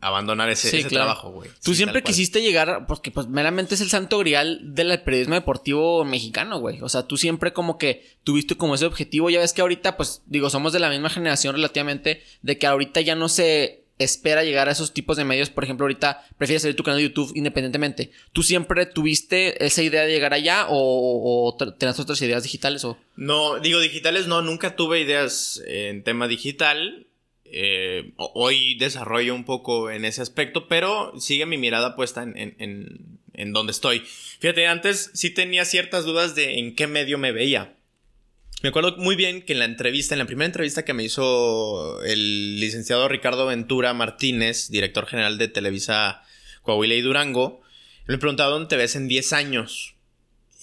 abandonar 0.00 0.48
ese, 0.50 0.84
trabajo, 0.84 1.30
güey. 1.30 1.50
Tú 1.62 1.74
siempre 1.74 2.02
quisiste 2.02 2.42
llegar, 2.42 2.86
porque 2.86 3.10
pues 3.10 3.28
meramente 3.28 3.74
es 3.74 3.80
el 3.80 3.90
santo 3.90 4.18
grial 4.18 4.60
del 4.74 5.00
periodismo 5.02 5.34
deportivo 5.34 6.04
mexicano, 6.04 6.58
güey. 6.58 6.80
O 6.82 6.88
sea, 6.88 7.06
tú 7.06 7.16
siempre 7.16 7.52
como 7.52 7.78
que 7.78 8.16
tuviste 8.24 8.56
como 8.56 8.74
ese 8.74 8.86
objetivo. 8.86 9.30
Ya 9.30 9.40
ves 9.40 9.52
que 9.52 9.62
ahorita, 9.62 9.96
pues 9.96 10.22
digo, 10.26 10.50
somos 10.50 10.72
de 10.72 10.80
la 10.80 10.90
misma 10.90 11.10
generación 11.10 11.54
relativamente, 11.54 12.22
de 12.42 12.58
que 12.58 12.66
ahorita 12.66 13.00
ya 13.00 13.14
no 13.14 13.28
se 13.28 13.86
espera 13.98 14.44
llegar 14.44 14.68
a 14.68 14.72
esos 14.72 14.92
tipos 14.92 15.16
de 15.16 15.24
medios. 15.24 15.50
Por 15.50 15.64
ejemplo, 15.64 15.84
ahorita 15.84 16.26
prefieres 16.38 16.62
salir 16.62 16.76
tu 16.76 16.82
canal 16.82 16.98
de 16.98 17.08
YouTube 17.08 17.32
independientemente. 17.34 18.10
¿Tú 18.32 18.42
siempre 18.42 18.86
tuviste 18.86 19.64
esa 19.64 19.82
idea 19.82 20.02
de 20.02 20.12
llegar 20.12 20.34
allá 20.34 20.66
o, 20.68 21.48
o 21.48 21.56
tenías 21.56 21.98
otras 21.98 22.20
ideas 22.22 22.42
digitales 22.42 22.84
o...? 22.84 22.98
No, 23.16 23.58
digo 23.58 23.80
digitales 23.80 24.26
no, 24.26 24.42
nunca 24.42 24.76
tuve 24.76 25.00
ideas 25.00 25.62
en 25.66 26.02
tema 26.04 26.28
digital. 26.28 27.06
Eh, 27.52 28.12
hoy 28.16 28.74
desarrollo 28.76 29.34
un 29.34 29.44
poco 29.44 29.90
en 29.90 30.04
ese 30.04 30.22
aspecto, 30.22 30.68
pero 30.68 31.12
sigue 31.18 31.46
mi 31.46 31.58
mirada 31.58 31.96
puesta 31.96 32.22
en, 32.22 32.56
en, 32.58 33.52
donde 33.52 33.72
estoy. 33.72 34.02
Fíjate, 34.40 34.66
antes 34.66 35.10
sí 35.14 35.30
tenía 35.30 35.64
ciertas 35.64 36.04
dudas 36.04 36.34
de 36.34 36.58
en 36.58 36.74
qué 36.74 36.86
medio 36.86 37.18
me 37.18 37.32
veía. 37.32 37.76
Me 38.62 38.70
acuerdo 38.70 38.96
muy 38.96 39.16
bien 39.16 39.42
que 39.42 39.52
en 39.52 39.58
la 39.58 39.66
entrevista, 39.66 40.14
en 40.14 40.18
la 40.18 40.26
primera 40.26 40.46
entrevista 40.46 40.84
que 40.84 40.94
me 40.94 41.04
hizo 41.04 42.02
el 42.02 42.58
licenciado 42.58 43.08
Ricardo 43.08 43.46
Ventura 43.46 43.92
Martínez, 43.92 44.70
director 44.70 45.06
general 45.06 45.38
de 45.38 45.48
Televisa 45.48 46.22
Coahuila 46.62 46.94
y 46.94 47.02
Durango, 47.02 47.60
me 48.06 48.18
preguntaba 48.18 48.50
dónde 48.50 48.68
te 48.68 48.76
ves 48.76 48.96
en 48.96 49.08
10 49.08 49.32
años. 49.34 49.94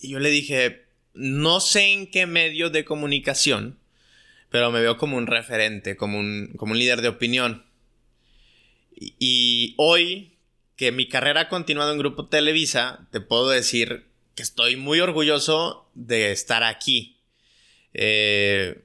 Y 0.02 0.10
yo 0.10 0.20
le 0.20 0.30
dije, 0.30 0.86
no 1.14 1.60
sé 1.60 1.92
en 1.92 2.08
qué 2.08 2.26
medio 2.26 2.70
de 2.70 2.84
comunicación, 2.84 3.78
pero 4.54 4.70
me 4.70 4.82
veo 4.82 4.98
como 4.98 5.18
un 5.18 5.26
referente, 5.26 5.98
como 5.98 6.20
un, 6.20 6.54
como 6.58 6.74
un 6.74 6.78
líder 6.78 7.02
de 7.02 7.08
opinión. 7.08 7.66
Y, 8.96 9.74
hoy 9.78 10.38
que 10.76 10.92
mi 10.92 11.08
carrera 11.08 11.42
ha 11.42 11.50
continuado 11.50 11.92
en 11.92 11.98
Grupo 11.98 12.28
Televisa, 12.28 13.08
te 13.12 13.20
puedo 13.20 13.50
decir 13.50 14.06
que 14.36 14.44
estoy 14.44 14.76
muy 14.76 15.00
orgulloso 15.00 15.90
de 15.96 16.32
estar 16.32 16.64
aquí. 16.64 17.18
Eh, 17.96 18.80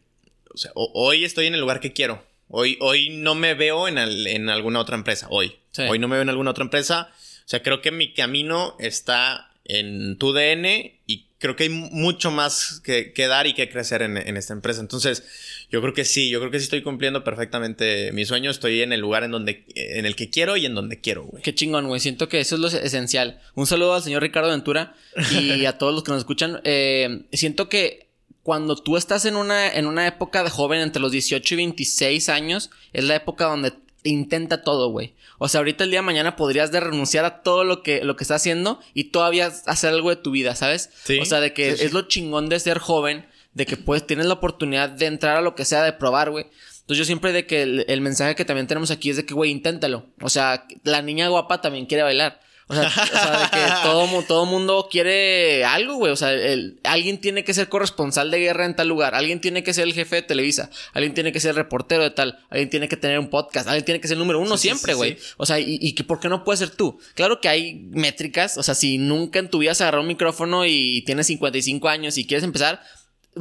hoy 0.72 1.26
estoy 1.26 1.48
en 1.48 1.54
el 1.54 1.60
lugar 1.60 1.80
que 1.80 1.92
quiero. 1.92 2.24
Hoy, 2.48 2.78
hoy 2.80 3.10
no 3.10 3.34
me 3.34 3.52
veo 3.52 3.88
en, 3.88 3.98
en 3.98 4.48
alguna 4.48 4.80
otra 4.80 4.96
empresa. 4.96 5.26
Hoy. 5.28 5.58
Hoy 5.76 5.98
no 5.98 6.08
me 6.08 6.16
veo 6.16 6.22
en 6.22 6.30
alguna 6.30 6.52
otra 6.52 6.64
empresa. 6.64 7.12
O 7.44 7.48
sea, 7.48 7.62
creo 7.62 7.82
que 7.82 7.90
mi 7.90 8.14
camino 8.14 8.74
está 8.78 9.52
en 9.66 10.16
tu 10.16 10.32
DN 10.32 10.98
y 11.06 11.28
creo 11.38 11.56
que 11.56 11.64
hay 11.64 11.68
mucho 11.68 12.30
más 12.30 12.80
que, 12.84 13.12
dar 13.28 13.46
y 13.46 13.54
que 13.54 13.68
crecer 13.70 14.02
en, 14.02 14.16
esta 14.36 14.52
empresa. 14.52 14.80
Entonces, 14.80 15.24
yo 15.70 15.82
creo 15.82 15.92
que 15.92 16.04
sí, 16.04 16.30
yo 16.30 16.38
creo 16.40 16.50
que 16.50 16.58
sí 16.58 16.64
estoy 16.64 16.82
cumpliendo 16.82 17.24
perfectamente 17.24 18.10
mi 18.12 18.24
sueño. 18.24 18.50
Estoy 18.50 18.80
en 18.82 18.92
el 18.92 19.00
lugar 19.00 19.24
en 19.24 19.30
donde, 19.32 19.64
en 19.74 20.06
el 20.06 20.16
que 20.16 20.30
quiero 20.30 20.56
y 20.56 20.64
en 20.64 20.74
donde 20.74 21.00
quiero, 21.00 21.24
güey. 21.24 21.42
Qué 21.42 21.54
chingón, 21.54 21.88
güey. 21.88 22.00
Siento 22.00 22.28
que 22.28 22.40
eso 22.40 22.54
es 22.54 22.60
lo 22.60 22.68
esencial. 22.68 23.40
Un 23.54 23.66
saludo 23.66 23.94
al 23.94 24.02
señor 24.02 24.22
Ricardo 24.22 24.48
Ventura 24.48 24.94
y 25.32 25.64
a 25.66 25.76
todos 25.76 25.92
los 25.94 26.04
que 26.04 26.12
nos 26.12 26.20
escuchan. 26.20 26.60
Eh, 26.64 27.24
siento 27.32 27.68
que 27.68 28.08
cuando 28.42 28.76
tú 28.76 28.96
estás 28.96 29.26
en 29.26 29.36
una, 29.36 29.70
en 29.70 29.86
una 29.86 30.06
época 30.06 30.42
de 30.42 30.48
joven 30.48 30.80
entre 30.80 31.02
los 31.02 31.12
18 31.12 31.52
y 31.52 31.56
26 31.58 32.28
años, 32.30 32.70
es 32.94 33.04
la 33.04 33.16
época 33.16 33.44
donde 33.44 33.74
intenta 34.04 34.62
todo, 34.62 34.88
güey. 34.88 35.12
O 35.38 35.48
sea, 35.48 35.58
ahorita 35.58 35.84
el 35.84 35.90
día 35.90 36.00
de 36.00 36.06
mañana 36.06 36.34
podrías 36.34 36.72
de 36.72 36.80
renunciar 36.80 37.24
a 37.24 37.42
todo 37.42 37.64
lo 37.64 37.82
que, 37.82 38.02
lo 38.04 38.16
que 38.16 38.24
estás 38.24 38.40
haciendo 38.40 38.80
y 38.94 39.04
todavía 39.04 39.52
hacer 39.66 39.90
algo 39.90 40.08
de 40.08 40.16
tu 40.16 40.30
vida, 40.30 40.56
¿sabes? 40.56 40.88
Sí, 41.04 41.18
O 41.18 41.26
sea, 41.26 41.40
de 41.40 41.52
que 41.52 41.72
sí, 41.72 41.78
sí. 41.78 41.84
es 41.84 41.92
lo 41.92 42.08
chingón 42.08 42.48
de 42.48 42.58
ser 42.58 42.78
joven, 42.78 43.26
de 43.54 43.66
que 43.66 43.76
pues 43.76 44.06
tienes 44.06 44.26
la 44.26 44.34
oportunidad 44.34 44.88
de 44.90 45.06
entrar 45.06 45.36
a 45.36 45.40
lo 45.42 45.54
que 45.54 45.64
sea, 45.64 45.82
de 45.82 45.92
probar, 45.92 46.30
güey. 46.30 46.46
Entonces 46.80 46.98
yo 46.98 47.04
siempre 47.04 47.32
de 47.32 47.46
que 47.46 47.62
el, 47.62 47.84
el 47.88 48.00
mensaje 48.00 48.34
que 48.34 48.44
también 48.44 48.66
tenemos 48.66 48.90
aquí 48.90 49.10
es 49.10 49.16
de 49.16 49.26
que, 49.26 49.34
güey, 49.34 49.50
inténtalo. 49.50 50.06
O 50.22 50.30
sea, 50.30 50.66
la 50.84 51.02
niña 51.02 51.28
guapa 51.28 51.60
también 51.60 51.86
quiere 51.86 52.02
bailar. 52.02 52.40
O 52.70 52.74
sea, 52.74 52.82
o 52.88 52.90
sea, 52.90 53.40
de 53.40 53.50
que 53.50 53.72
todo, 53.82 54.22
todo 54.24 54.44
mundo 54.46 54.88
quiere 54.90 55.64
algo, 55.64 55.96
güey. 55.96 56.12
O 56.12 56.16
sea, 56.16 56.32
el- 56.32 56.78
alguien 56.84 57.18
tiene 57.20 57.44
que 57.44 57.52
ser 57.54 57.68
corresponsal 57.68 58.30
de 58.30 58.40
guerra 58.40 58.64
en 58.66 58.76
tal 58.76 58.88
lugar. 58.88 59.14
Alguien 59.14 59.40
tiene 59.40 59.62
que 59.62 59.72
ser 59.74 59.84
el 59.84 59.92
jefe 59.94 60.16
de 60.16 60.22
Televisa. 60.22 60.70
Alguien 60.94 61.12
tiene 61.14 61.32
que 61.32 61.40
ser 61.40 61.50
el 61.50 61.56
reportero 61.56 62.02
de 62.02 62.10
tal. 62.10 62.38
Alguien 62.50 62.68
tiene 62.70 62.88
que 62.88 62.96
tener 62.96 63.18
un 63.18 63.28
podcast. 63.28 63.68
Alguien 63.68 63.84
tiene 63.84 64.00
que 64.00 64.08
ser 64.08 64.14
el 64.16 64.20
número 64.20 64.38
uno 64.40 64.56
Sí, 64.56 64.68
siempre, 64.68 64.92
sí, 64.92 64.96
güey. 64.98 65.16
sí. 65.18 65.24
O 65.38 65.44
sea, 65.46 65.58
y, 65.60 65.78
y 65.80 65.94
que 65.94 66.04
por 66.04 66.20
qué 66.20 66.28
no 66.28 66.44
puedes 66.44 66.60
ser 66.60 66.70
tú. 66.70 66.98
Claro 67.14 67.40
que 67.40 67.48
hay 67.48 67.74
métricas. 67.90 68.56
O 68.58 68.62
sea, 68.62 68.74
si 68.74 68.96
nunca 68.98 69.38
en 69.38 69.48
tu 69.50 69.58
vida 69.58 69.74
se 69.74 69.82
agarró 69.84 70.00
un 70.02 70.06
micrófono 70.08 70.64
y 70.66 71.02
tienes 71.06 71.26
55 71.26 71.88
años 71.88 72.16
y 72.18 72.26
quieres 72.26 72.44
empezar, 72.44 72.82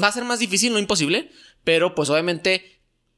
va 0.01 0.07
a 0.07 0.12
ser 0.12 0.23
más 0.23 0.39
difícil, 0.39 0.73
no 0.73 0.79
imposible. 0.79 1.31
Pero 1.63 1.95
pues 1.95 2.10
obviamente 2.10 2.77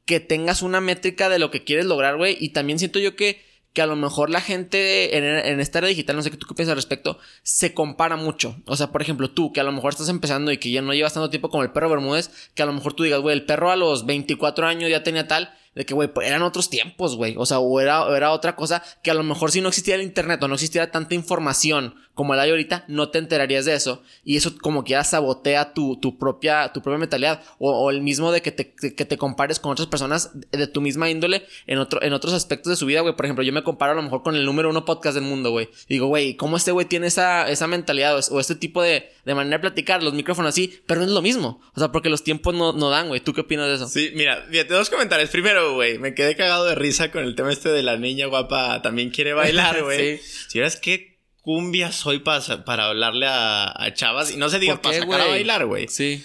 que 0.10 0.20
tengas 0.20 0.64
una 0.64 0.82
métrica 0.82 1.30
de 1.30 1.38
lo 1.38 1.52
que 1.52 1.64
quieres 1.64 1.86
lograr, 1.86 2.18
güey. 2.18 2.36
Y 2.40 2.50
también 2.50 2.80
siento 2.80 2.98
yo 2.98 3.16
que, 3.16 3.46
que 3.74 3.84
a 3.84 3.86
lo 3.86 3.96
mejor 3.96 4.32
la 4.32 4.42
gente 4.42 5.16
en, 5.16 5.24
en 5.24 5.60
esta 5.60 5.78
era 5.78 5.88
digital, 5.88 6.16
no 6.16 6.24
sé 6.24 6.32
qué 6.32 6.38
tú 6.38 6.48
qué 6.48 6.56
piensas 6.56 6.72
al 6.72 6.78
respecto, 6.78 7.20
se 7.44 7.76
compara 7.76 8.16
mucho. 8.16 8.56
O 8.66 8.76
sea, 8.76 8.92
por 8.92 9.04
ejemplo, 9.04 9.30
tú, 9.30 9.54
que 9.54 9.60
a 9.60 9.64
lo 9.64 9.72
mejor 9.72 9.92
estás 9.94 10.10
empezando 10.10 10.52
y 10.52 10.58
que 10.58 10.72
ya 10.72 10.82
no 10.82 10.96
llevas 10.96 11.14
tanto 11.14 11.30
tiempo 11.30 11.52
como 11.52 11.62
el 11.62 11.72
perro 11.72 11.92
Bermúdez, 11.92 12.32
que 12.56 12.64
a 12.64 12.66
lo 12.66 12.74
mejor 12.74 12.94
tú 12.94 13.04
digas, 13.04 13.22
güey, 13.22 13.36
el 13.36 13.46
perro 13.46 13.70
a 13.70 13.76
los 13.76 14.08
24 14.08 14.66
años 14.66 14.90
ya 14.90 15.04
tenía 15.04 15.28
tal. 15.28 15.54
De 15.76 15.86
que, 15.86 15.94
güey, 15.94 16.12
pues 16.12 16.28
eran 16.28 16.42
otros 16.42 16.72
tiempos, 16.72 17.16
güey. 17.16 17.36
O 17.38 17.46
sea, 17.46 17.60
o 17.60 17.80
era, 17.80 18.04
era 18.18 18.32
otra 18.32 18.56
cosa 18.56 18.84
que 19.04 19.12
a 19.12 19.14
lo 19.14 19.22
mejor 19.22 19.52
si 19.52 19.62
no 19.62 19.70
existiera 19.70 20.02
el 20.02 20.08
internet 20.08 20.42
o 20.42 20.48
no 20.48 20.56
existiera 20.56 20.90
tanta 20.90 21.14
información 21.14 21.94
como 22.20 22.36
la 22.36 22.42
hay 22.42 22.50
ahorita, 22.50 22.84
no 22.90 23.12
te 23.12 23.18
enterarías 23.18 23.64
de 23.64 23.76
eso. 23.76 24.04
Y 24.26 24.36
eso 24.36 24.58
como 24.62 24.84
que 24.84 24.92
ya 24.92 25.06
sabotea 25.06 25.74
tu, 25.74 25.98
tu 26.02 26.18
propia, 26.18 26.74
tu 26.74 26.82
propia 26.82 26.98
mentalidad. 26.98 27.42
O, 27.60 27.72
o 27.72 27.90
el 27.92 28.02
mismo 28.02 28.34
de 28.34 28.42
que 28.42 28.52
te, 28.52 28.74
que 28.76 29.06
te 29.06 29.18
compares 29.18 29.58
con 29.58 29.72
otras 29.72 29.88
personas 29.88 30.32
de 30.52 30.68
tu 30.68 30.82
misma 30.82 31.10
índole 31.10 31.44
en, 31.66 31.78
otro, 31.78 32.04
en 32.04 32.12
otros 32.12 32.34
aspectos 32.34 32.72
de 32.72 32.76
su 32.76 32.86
vida, 32.88 33.00
güey. 33.00 33.16
Por 33.16 33.24
ejemplo, 33.26 33.42
yo 33.46 33.54
me 33.54 33.64
comparo 33.64 33.94
a 33.94 33.96
lo 33.96 34.02
mejor 34.02 34.22
con 34.22 34.36
el 34.36 34.44
número 34.44 34.70
uno 34.70 34.84
podcast 34.84 35.16
del 35.16 35.24
mundo, 35.24 35.52
güey. 35.52 35.70
Digo, 35.88 36.08
güey, 36.08 36.36
¿cómo 36.36 36.58
este 36.58 36.72
güey 36.74 36.88
tiene 36.88 37.08
esa, 37.08 37.50
esa 37.50 37.68
mentalidad 37.68 38.14
o, 38.18 38.20
es- 38.20 38.30
o 38.32 38.42
este 38.42 38.56
tipo 38.56 38.82
de, 38.82 39.10
de 39.24 39.34
manera 39.34 39.56
de 39.56 39.62
platicar, 39.62 40.04
los 40.04 40.14
micrófonos 40.14 40.50
así? 40.50 40.82
Pero 40.88 41.00
no 41.00 41.06
es 41.08 41.14
lo 41.14 41.22
mismo. 41.22 41.62
O 41.74 41.80
sea, 41.80 41.90
porque 41.94 42.10
los 42.10 42.26
tiempos 42.26 42.54
no, 42.54 42.74
no 42.74 42.90
dan, 42.90 43.08
güey. 43.08 43.22
¿Tú 43.22 43.32
qué 43.32 43.42
opinas 43.42 43.68
de 43.70 43.76
eso? 43.76 43.88
Sí, 43.88 44.12
mira, 44.14 44.46
fíjate, 44.52 44.74
dos 44.74 44.90
comentarios. 44.90 45.30
Primero, 45.30 45.76
güey, 45.76 46.00
me 46.00 46.14
quedé 46.14 46.36
cagado 46.36 46.66
de 46.66 46.76
risa 46.76 47.12
con 47.12 47.24
el 47.24 47.36
tema 47.36 47.54
este 47.54 47.70
de 47.70 47.82
la 47.84 47.96
niña 47.96 48.26
guapa 48.28 48.82
también 48.82 49.10
quiere 49.10 49.32
bailar, 49.34 49.82
güey. 49.84 50.18
Sí. 50.18 50.24
Si 50.50 50.58
vieras 50.58 50.76
qué 50.76 51.19
cumbia 51.50 51.92
soy 51.92 52.20
para, 52.20 52.64
para 52.64 52.86
hablarle 52.90 53.26
a, 53.26 53.74
a 53.76 53.92
chavas 53.96 54.32
y 54.32 54.38
no 54.38 54.50
se 54.52 54.60
diga 54.60 54.80
¿Por 54.80 54.92
para 55.08 55.24
a 55.24 55.28
bailar, 55.30 55.66
güey. 55.66 55.88
Sí. 55.88 56.24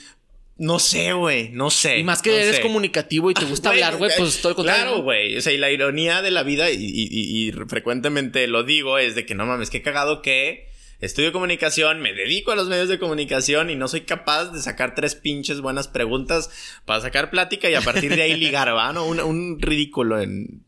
No 0.59 0.79
sé, 0.79 1.15
güey, 1.15 1.49
no 1.49 1.71
sé. 1.71 2.01
Y 2.01 2.05
más 2.05 2.21
que 2.21 2.29
no 2.29 2.37
eres 2.37 2.57
sé. 2.57 2.61
comunicativo 2.61 3.31
y 3.31 3.35
te 3.35 3.47
gusta 3.47 3.71
hablar, 3.71 3.97
güey, 3.97 4.11
pues 4.19 4.43
todo 4.43 4.51
el 4.51 4.57
contrario. 4.57 4.83
Claro, 4.85 5.03
güey. 5.03 5.35
O 5.39 5.41
sea, 5.41 5.55
y 5.55 5.57
la 5.57 5.71
ironía 5.71 6.21
de 6.21 6.31
la 6.31 6.43
vida, 6.43 6.71
y, 6.71 6.75
y- 6.77 7.09
y- 7.11 7.49
y 7.49 7.53
frecuentemente 7.53 8.47
lo 8.49 8.65
digo, 8.65 8.99
es 8.99 9.15
de 9.15 9.25
que 9.25 9.35
no 9.35 9.47
mames, 9.47 9.71
qué 9.71 9.81
cagado 9.81 10.21
que 10.21 10.69
estudio 11.01 11.33
comunicación, 11.33 12.01
me 12.03 12.13
dedico 12.13 12.53
a 12.53 12.57
los 12.57 12.69
medios 12.69 12.91
de 12.91 12.99
comunicación 12.99 13.71
y 13.71 13.77
no 13.77 13.89
soy 13.89 14.03
capaz 14.03 14.51
de 14.53 14.61
sacar 14.61 14.95
tres 14.95 15.15
pinches 15.15 15.63
buenas 15.63 15.89
preguntas 15.89 16.51
para 16.85 17.01
sacar 17.01 17.31
plática 17.31 17.71
y 17.71 17.75
a 17.75 17.81
partir 17.81 18.15
de 18.15 18.21
ahí 18.23 18.35
ligar, 18.39 18.69
¿va? 18.77 18.93
¿No? 18.93 19.07
Un, 19.07 19.21
un 19.21 19.59
ridículo 19.59 20.21
en 20.21 20.63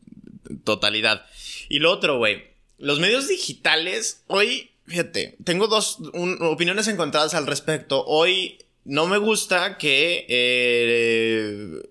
totalidad. 0.63 1.27
Y 1.69 1.77
lo 1.77 1.91
otro, 1.91 2.17
güey. 2.17 2.56
Los 2.77 2.99
medios 2.99 3.27
digitales, 3.27 4.23
hoy, 4.27 4.71
fíjate, 4.85 5.35
tengo 5.43 5.67
dos 5.67 5.97
un- 6.13 6.37
opiniones 6.41 6.87
encontradas 6.87 7.33
al 7.33 7.47
respecto. 7.47 8.03
Hoy 8.05 8.59
no 8.85 9.07
me 9.07 9.17
gusta 9.17 9.77
que, 9.77 10.25
eh, 10.29 11.81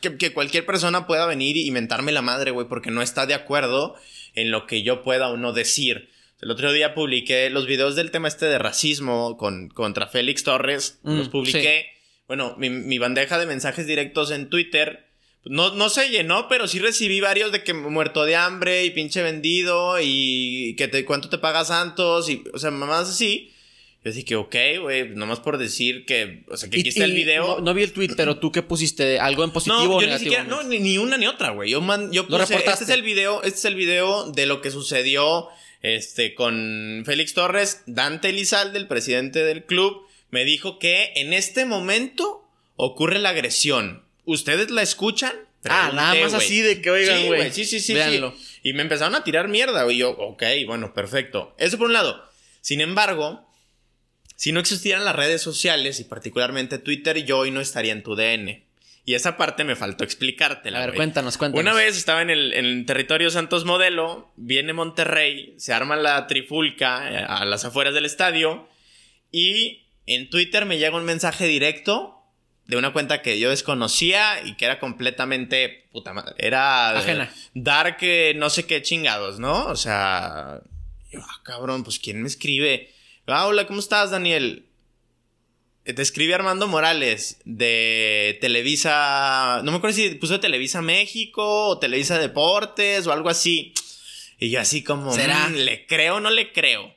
que, 0.00 0.16
que 0.18 0.32
cualquier 0.32 0.66
persona 0.66 1.06
pueda 1.06 1.26
venir 1.26 1.56
y 1.56 1.70
mentarme 1.70 2.12
la 2.12 2.22
madre, 2.22 2.50
güey, 2.50 2.66
porque 2.68 2.90
no 2.90 3.02
está 3.02 3.26
de 3.26 3.34
acuerdo 3.34 3.94
en 4.34 4.50
lo 4.50 4.66
que 4.66 4.82
yo 4.82 5.02
pueda 5.02 5.28
o 5.28 5.36
no 5.36 5.52
decir. 5.52 6.10
El 6.40 6.50
otro 6.50 6.72
día 6.72 6.94
publiqué 6.94 7.48
los 7.48 7.66
videos 7.66 7.96
del 7.96 8.10
tema 8.10 8.28
este 8.28 8.46
de 8.46 8.58
racismo 8.58 9.36
con, 9.38 9.68
contra 9.70 10.06
Félix 10.08 10.44
Torres. 10.44 10.98
Mm, 11.02 11.16
los 11.16 11.28
publiqué. 11.30 11.86
Bueno, 12.26 12.54
mi, 12.58 12.68
mi 12.68 12.98
bandeja 12.98 13.38
de 13.38 13.46
mensajes 13.46 13.86
directos 13.86 14.30
en 14.30 14.50
Twitter 14.50 15.05
no, 15.48 15.74
no 15.74 15.88
se 15.88 16.08
llenó, 16.10 16.48
pero 16.48 16.66
sí 16.68 16.78
recibí 16.78 17.20
varios 17.20 17.52
de 17.52 17.62
que 17.62 17.72
muerto 17.74 18.24
de 18.24 18.36
hambre 18.36 18.84
y 18.84 18.90
pinche 18.90 19.22
vendido 19.22 19.96
y 20.02 20.74
que 20.76 20.88
te, 20.88 21.04
cuánto 21.04 21.28
te 21.28 21.38
paga 21.38 21.64
Santos 21.64 22.28
y, 22.28 22.42
o 22.52 22.58
sea, 22.58 22.70
mamás 22.70 23.08
así. 23.08 23.52
Yo 24.04 24.12
dije 24.12 24.24
que, 24.24 24.36
ok, 24.36 24.54
güey, 24.82 25.08
nomás 25.16 25.40
por 25.40 25.58
decir 25.58 26.04
que, 26.04 26.44
o 26.48 26.56
sea, 26.56 26.70
que 26.70 26.78
aquí 26.78 26.86
Y- 26.86 26.90
está 26.90 27.04
el 27.04 27.12
video. 27.12 27.56
No, 27.56 27.60
no 27.60 27.74
vi 27.74 27.82
el 27.82 27.92
tweet, 27.92 28.10
pero 28.16 28.38
tú 28.38 28.52
qué 28.52 28.62
pusiste, 28.62 29.18
algo 29.18 29.42
en 29.42 29.50
positivo 29.50 29.76
No, 29.84 29.96
o 29.96 30.00
yo 30.00 30.06
ni 30.06 30.12
negativo. 30.12 30.30
siquiera, 30.30 30.44
no, 30.44 30.62
ni, 30.62 30.78
ni 30.78 30.96
una 30.98 31.16
ni 31.18 31.26
otra, 31.26 31.50
güey. 31.50 31.70
Yo, 31.70 31.80
man- 31.80 32.12
yo 32.12 32.26
puse, 32.28 32.54
este 32.54 32.84
es 32.84 32.88
el 32.90 33.02
video, 33.02 33.42
este 33.42 33.58
es 33.58 33.64
el 33.64 33.74
video 33.74 34.30
de 34.30 34.46
lo 34.46 34.60
que 34.60 34.70
sucedió, 34.70 35.48
este, 35.82 36.34
con 36.36 37.02
Félix 37.04 37.34
Torres. 37.34 37.82
Dante 37.86 38.28
Elizalde, 38.28 38.78
el 38.78 38.86
presidente 38.86 39.42
del 39.44 39.64
club, 39.64 40.02
me 40.30 40.44
dijo 40.44 40.78
que 40.78 41.12
en 41.16 41.32
este 41.32 41.64
momento 41.66 42.44
ocurre 42.76 43.18
la 43.18 43.30
agresión. 43.30 44.04
¿Ustedes 44.26 44.70
la 44.70 44.82
escuchan? 44.82 45.32
Ah, 45.64 45.90
nada 45.94 46.12
Pregunté, 46.12 46.34
más 46.34 46.44
así 46.44 46.60
de 46.60 46.82
que, 46.82 46.90
oigan, 46.90 47.26
güey. 47.26 47.50
Sí, 47.50 47.64
sí, 47.64 47.80
sí, 47.80 47.96
sí. 47.96 48.22
Y 48.62 48.72
me 48.72 48.82
empezaron 48.82 49.14
a 49.14 49.24
tirar 49.24 49.48
mierda. 49.48 49.90
Y 49.90 49.98
yo, 49.98 50.10
ok, 50.10 50.42
bueno, 50.66 50.92
perfecto. 50.92 51.54
Eso 51.58 51.78
por 51.78 51.86
un 51.86 51.92
lado. 51.92 52.22
Sin 52.60 52.80
embargo, 52.80 53.48
si 54.34 54.52
no 54.52 54.60
existieran 54.60 55.04
las 55.04 55.16
redes 55.16 55.40
sociales 55.40 56.00
y 56.00 56.04
particularmente 56.04 56.78
Twitter, 56.78 57.24
yo 57.24 57.38
hoy 57.38 57.50
no 57.50 57.60
estaría 57.60 57.92
en 57.92 58.02
tu 58.02 58.14
DN. 58.16 58.64
Y 59.04 59.14
esa 59.14 59.36
parte 59.36 59.62
me 59.62 59.76
faltó 59.76 60.02
explicártela. 60.02 60.82
A 60.82 60.86
ver, 60.86 60.96
cuéntanos, 60.96 61.38
cuéntanos. 61.38 61.62
Una 61.62 61.74
vez 61.74 61.96
estaba 61.96 62.22
en 62.22 62.30
el, 62.30 62.52
en 62.52 62.64
el 62.66 62.86
territorio 62.86 63.30
Santos 63.30 63.64
Modelo, 63.64 64.32
viene 64.34 64.72
Monterrey, 64.72 65.54
se 65.58 65.72
arma 65.72 65.94
la 65.94 66.26
trifulca 66.26 67.08
eh, 67.12 67.24
a 67.26 67.44
las 67.44 67.64
afueras 67.64 67.94
del 67.94 68.04
estadio 68.04 68.68
y 69.30 69.86
en 70.06 70.28
Twitter 70.28 70.66
me 70.66 70.78
llega 70.78 70.96
un 70.96 71.04
mensaje 71.04 71.46
directo 71.46 72.15
de 72.66 72.76
una 72.76 72.92
cuenta 72.92 73.22
que 73.22 73.38
yo 73.38 73.50
desconocía 73.50 74.40
y 74.44 74.54
que 74.56 74.64
era 74.64 74.78
completamente 74.80 75.88
puta 75.92 76.12
madre. 76.12 76.34
Era 76.38 76.90
Ajena. 76.98 77.32
dark, 77.54 77.98
eh, 78.00 78.34
no 78.36 78.50
sé 78.50 78.66
qué 78.66 78.82
chingados, 78.82 79.38
¿no? 79.38 79.66
O 79.66 79.76
sea, 79.76 80.60
yo, 81.12 81.20
ah, 81.22 81.40
cabrón, 81.44 81.84
pues 81.84 81.98
¿quién 81.98 82.20
me 82.22 82.28
escribe? 82.28 82.92
Ah, 83.26 83.46
hola, 83.46 83.66
¿cómo 83.66 83.78
estás, 83.80 84.10
Daniel? 84.10 84.66
Eh, 85.84 85.92
Te 85.92 86.02
escribe 86.02 86.34
Armando 86.34 86.66
Morales 86.66 87.38
de 87.44 88.36
Televisa. 88.40 89.60
No 89.62 89.70
me 89.70 89.78
acuerdo 89.78 89.94
si 89.96 90.10
puso 90.16 90.40
Televisa 90.40 90.82
México 90.82 91.68
o 91.68 91.78
Televisa 91.78 92.18
Deportes 92.18 93.06
o 93.06 93.12
algo 93.12 93.28
así. 93.28 93.72
Y 94.38 94.50
yo 94.50 94.60
así 94.60 94.82
como, 94.82 95.12
¿Será? 95.12 95.48
"Mm, 95.48 95.54
¿le 95.54 95.86
creo 95.86 96.16
o 96.16 96.20
no 96.20 96.30
le 96.30 96.52
creo? 96.52 96.94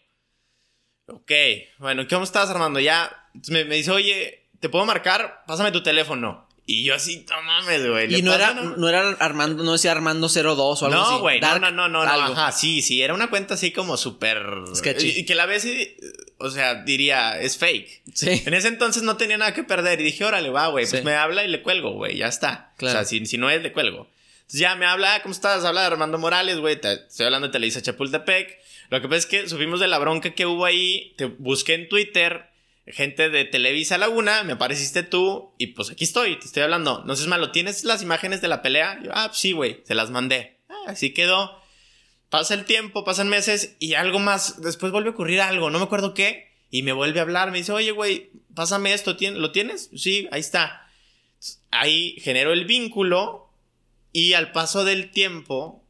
Ok, 1.08 1.32
bueno, 1.80 2.08
¿cómo 2.08 2.24
estás, 2.24 2.50
Armando? 2.50 2.80
Ya 2.80 3.30
me, 3.50 3.66
me 3.66 3.76
dice, 3.76 3.92
oye, 3.92 4.39
¿te 4.60 4.70
puedo 4.70 4.86
marcar? 4.86 5.44
Pásame 5.48 5.72
tu 5.72 5.82
teléfono. 5.84 6.48
Y 6.66 6.84
yo 6.84 6.94
así, 6.94 7.26
no 7.28 7.42
mames, 7.42 7.88
güey. 7.88 8.08
¿le 8.08 8.20
Y 8.20 8.22
no 8.22 8.32
era, 8.32 8.54
no 8.54 8.88
era 8.88 9.10
Armando, 9.20 9.64
no 9.64 9.72
decía 9.72 9.92
Armando 9.92 10.30
02 10.30 10.84
o 10.84 10.86
algo 10.86 11.02
así. 11.02 11.12
no, 11.14 11.20
güey, 11.20 11.40
no, 11.42 11.48
Dark, 11.48 11.62
no, 11.62 11.72
no, 11.72 11.90
no, 11.90 12.06
no, 12.06 12.12
algo. 12.12 12.34
ajá, 12.34 12.52
sí, 12.52 12.84
sí, 12.84 13.02
era 13.02 13.16
una 13.16 13.32
cuenta 13.32 13.56
así 13.56 13.72
como 13.72 13.98
súper... 13.98 14.38
Sketchy. 14.76 15.20
Y 15.20 15.26
que 15.26 15.34
la 15.34 15.48
ves 15.48 15.66
y, 15.66 15.98
o 16.38 16.52
sea, 16.52 16.76
diría, 16.84 17.42
es 17.42 17.58
fake. 17.58 18.04
Sí. 18.14 18.44
En 18.46 18.54
ese 18.54 18.68
entonces 18.68 19.02
no 19.02 19.18
tenía 19.18 19.38
nada 19.40 19.56
que 19.56 19.64
perder 19.64 20.00
y 20.00 20.04
dije, 20.04 20.24
órale, 20.26 20.52
va, 20.52 20.68
güey, 20.68 20.86
pues 20.88 21.04
me 21.04 21.16
habla 21.16 21.44
y 21.44 21.48
le 21.48 21.64
cuelgo, 21.64 21.94
güey, 21.94 22.18
ya 22.18 22.28
está. 22.28 22.72
Claro. 22.78 23.00
O 23.00 23.02
sea, 23.02 23.06
si, 23.10 23.26
si 23.26 23.40
no 23.40 23.50
es, 23.50 23.64
le 23.64 23.74
cuelgo. 23.74 24.08
Entonces 24.42 24.60
ya 24.62 24.76
me 24.76 24.86
habla, 24.86 25.16
"Ah, 25.16 25.22
¿cómo 25.24 25.32
estás? 25.34 25.66
Habla 25.66 25.82
de 25.82 25.88
Armando 25.88 26.20
Morales, 26.20 26.60
güey, 26.60 26.76
estoy 26.76 27.26
hablando 27.26 27.48
de 27.48 27.52
Televisa 27.52 27.82
Chapultepec. 27.82 28.60
Lo 28.92 29.02
que 29.02 29.08
pasa 29.08 29.18
es 29.18 29.26
que 29.26 29.50
subimos 29.50 29.80
de 29.80 29.88
la 29.88 29.98
bronca 29.98 30.36
que 30.36 30.46
hubo 30.46 30.66
ahí, 30.66 31.14
te 31.18 31.26
busqué 31.26 31.74
en 31.76 31.90
Twitter, 31.90 32.49
gente 32.90 33.30
de 33.30 33.46
Televisa 33.46 33.98
Laguna, 33.98 34.44
me 34.44 34.54
apareciste 34.54 35.04
tú 35.04 35.52
y 35.58 35.68
pues 35.68 35.90
aquí 35.92 36.04
estoy, 36.04 36.38
te 36.40 36.46
estoy 36.46 36.64
hablando. 36.64 37.04
No 37.06 37.16
seas 37.16 37.28
malo, 37.28 37.52
¿tienes 37.52 37.84
las 37.84 38.02
imágenes 38.02 38.42
de 38.42 38.48
la 38.48 38.62
pelea? 38.62 39.00
Yo, 39.04 39.12
ah, 39.14 39.30
sí, 39.34 39.52
güey, 39.52 39.82
se 39.86 39.96
las 39.96 40.10
mandé. 40.12 40.58
Ah, 40.70 40.76
así 40.88 41.14
quedó. 41.14 41.60
Pasa 42.30 42.54
el 42.54 42.66
tiempo, 42.66 43.04
pasan 43.04 43.28
meses 43.30 43.76
y 43.80 43.96
algo 43.96 44.20
más, 44.20 44.62
después 44.62 44.92
vuelve 44.92 45.10
a 45.10 45.14
ocurrir 45.14 45.42
algo, 45.42 45.70
no 45.72 45.80
me 45.80 45.86
acuerdo 45.86 46.14
qué, 46.14 46.52
y 46.70 46.84
me 46.84 46.92
vuelve 46.94 47.20
a 47.20 47.24
hablar, 47.24 47.50
me 47.52 47.58
dice, 47.58 47.72
oye, 47.72 47.90
güey, 47.92 48.30
pásame 48.54 48.94
esto, 48.94 49.18
¿tien- 49.18 49.38
¿lo 49.38 49.52
tienes? 49.52 49.90
Sí, 49.96 50.28
ahí 50.32 50.40
está. 50.40 50.88
Ahí 51.72 52.16
genero 52.20 52.54
el 52.54 52.66
vínculo 52.66 53.50
y 54.12 54.34
al 54.34 54.52
paso 54.52 54.84
del 54.84 55.10
tiempo 55.12 55.84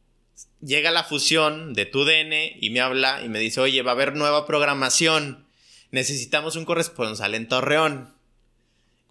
llega 0.62 0.90
la 0.90 1.04
fusión 1.04 1.74
de 1.74 1.84
tu 1.86 2.04
DN 2.04 2.56
y 2.60 2.70
me 2.70 2.80
habla 2.80 3.22
y 3.24 3.28
me 3.28 3.38
dice, 3.38 3.60
oye, 3.60 3.82
va 3.82 3.90
a 3.90 3.94
haber 3.94 4.14
nueva 4.14 4.46
programación, 4.46 5.46
necesitamos 5.90 6.56
un 6.56 6.64
corresponsal 6.64 7.34
en 7.34 7.48
Torreón. 7.48 8.14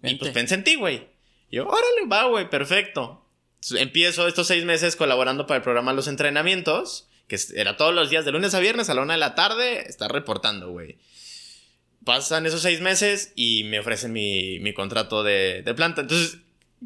Y 0.02 0.14
pues 0.14 0.32
pensé 0.32 0.54
en 0.54 0.64
ti, 0.64 0.76
güey. 0.76 1.08
Yo, 1.50 1.66
órale, 1.66 2.06
va, 2.10 2.24
güey, 2.24 2.48
perfecto. 2.48 3.24
Empiezo 3.72 4.26
estos 4.26 4.46
seis 4.46 4.64
meses 4.64 4.96
colaborando 4.96 5.46
para 5.46 5.58
el 5.58 5.62
programa 5.62 5.92
Los 5.92 6.08
Entrenamientos, 6.08 7.08
que 7.28 7.38
era 7.54 7.76
todos 7.76 7.94
los 7.94 8.08
días 8.08 8.24
de 8.24 8.32
lunes 8.32 8.54
a 8.54 8.60
viernes 8.60 8.88
a 8.88 8.94
la 8.94 9.02
una 9.02 9.14
de 9.14 9.20
la 9.20 9.34
tarde, 9.34 9.88
estar 9.88 10.10
reportando, 10.10 10.70
güey. 10.70 10.96
Pasan 12.04 12.46
esos 12.46 12.62
seis 12.62 12.80
meses 12.80 13.32
y 13.36 13.64
me 13.64 13.80
ofrecen 13.80 14.12
mi, 14.12 14.58
mi 14.60 14.72
contrato 14.72 15.22
de, 15.22 15.62
de 15.62 15.74
planta. 15.74 16.00
Entonces, 16.00 16.38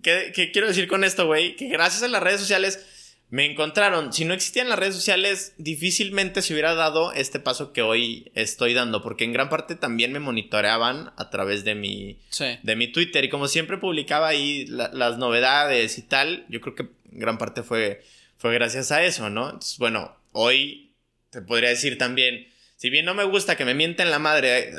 ¿qué, 0.03 0.33
qué 0.35 0.51
quiero 0.51 0.67
decir 0.67 0.89
con 0.89 1.05
esto, 1.05 1.27
güey? 1.27 1.55
Que 1.55 1.69
gracias 1.69 2.03
a 2.03 2.09
las 2.09 2.23
redes 2.23 2.41
sociales 2.41 2.85
me 3.31 3.47
encontraron. 3.51 4.13
Si 4.13 4.25
no 4.25 4.33
existían 4.35 4.69
las 4.69 4.79
redes 4.79 4.95
sociales, 4.95 5.55
difícilmente 5.59 6.41
se 6.43 6.53
hubiera 6.53 6.75
dado 6.75 7.13
este 7.13 7.41
paso 7.41 7.73
que 7.73 7.83
hoy 7.83 8.31
estoy 8.35 8.75
dando, 8.75 9.03
porque 9.03 9.25
en 9.25 9.33
gran 9.33 9.49
parte 9.49 9.75
también 9.75 10.13
me 10.13 10.21
monitoreaban 10.21 11.13
a 11.17 11.31
través 11.31 11.65
de 11.65 11.75
mi, 11.75 12.19
Sí. 12.31 12.45
de 12.63 12.77
mi 12.77 12.89
Twitter 12.93 13.25
y 13.25 13.29
como 13.29 13.49
siempre 13.49 13.79
publicaba 13.79 14.29
ahí 14.29 14.67
la- 14.67 14.91
las 14.93 15.19
novedades 15.19 15.99
y 15.99 16.03
tal, 16.03 16.47
yo 16.49 16.61
creo 16.61 16.75
que 16.77 16.83
en 17.13 17.19
gran 17.19 17.39
parte 17.39 17.63
fue, 17.63 18.03
fue 18.37 18.55
gracias 18.55 18.93
a 18.93 19.03
eso, 19.05 19.31
¿no? 19.31 19.47
Entonces, 19.47 19.79
bueno, 19.79 20.17
hoy 20.33 20.93
te 21.31 21.43
podría 21.43 21.71
decir 21.71 21.99
también, 21.99 22.47
si 22.77 22.91
bien 22.91 23.05
no 23.05 23.15
me 23.15 23.25
gusta 23.25 23.57
que 23.57 23.65
me 23.65 23.75
mienten 23.75 24.11
la 24.11 24.19
madre 24.21 24.69
eh, 24.69 24.73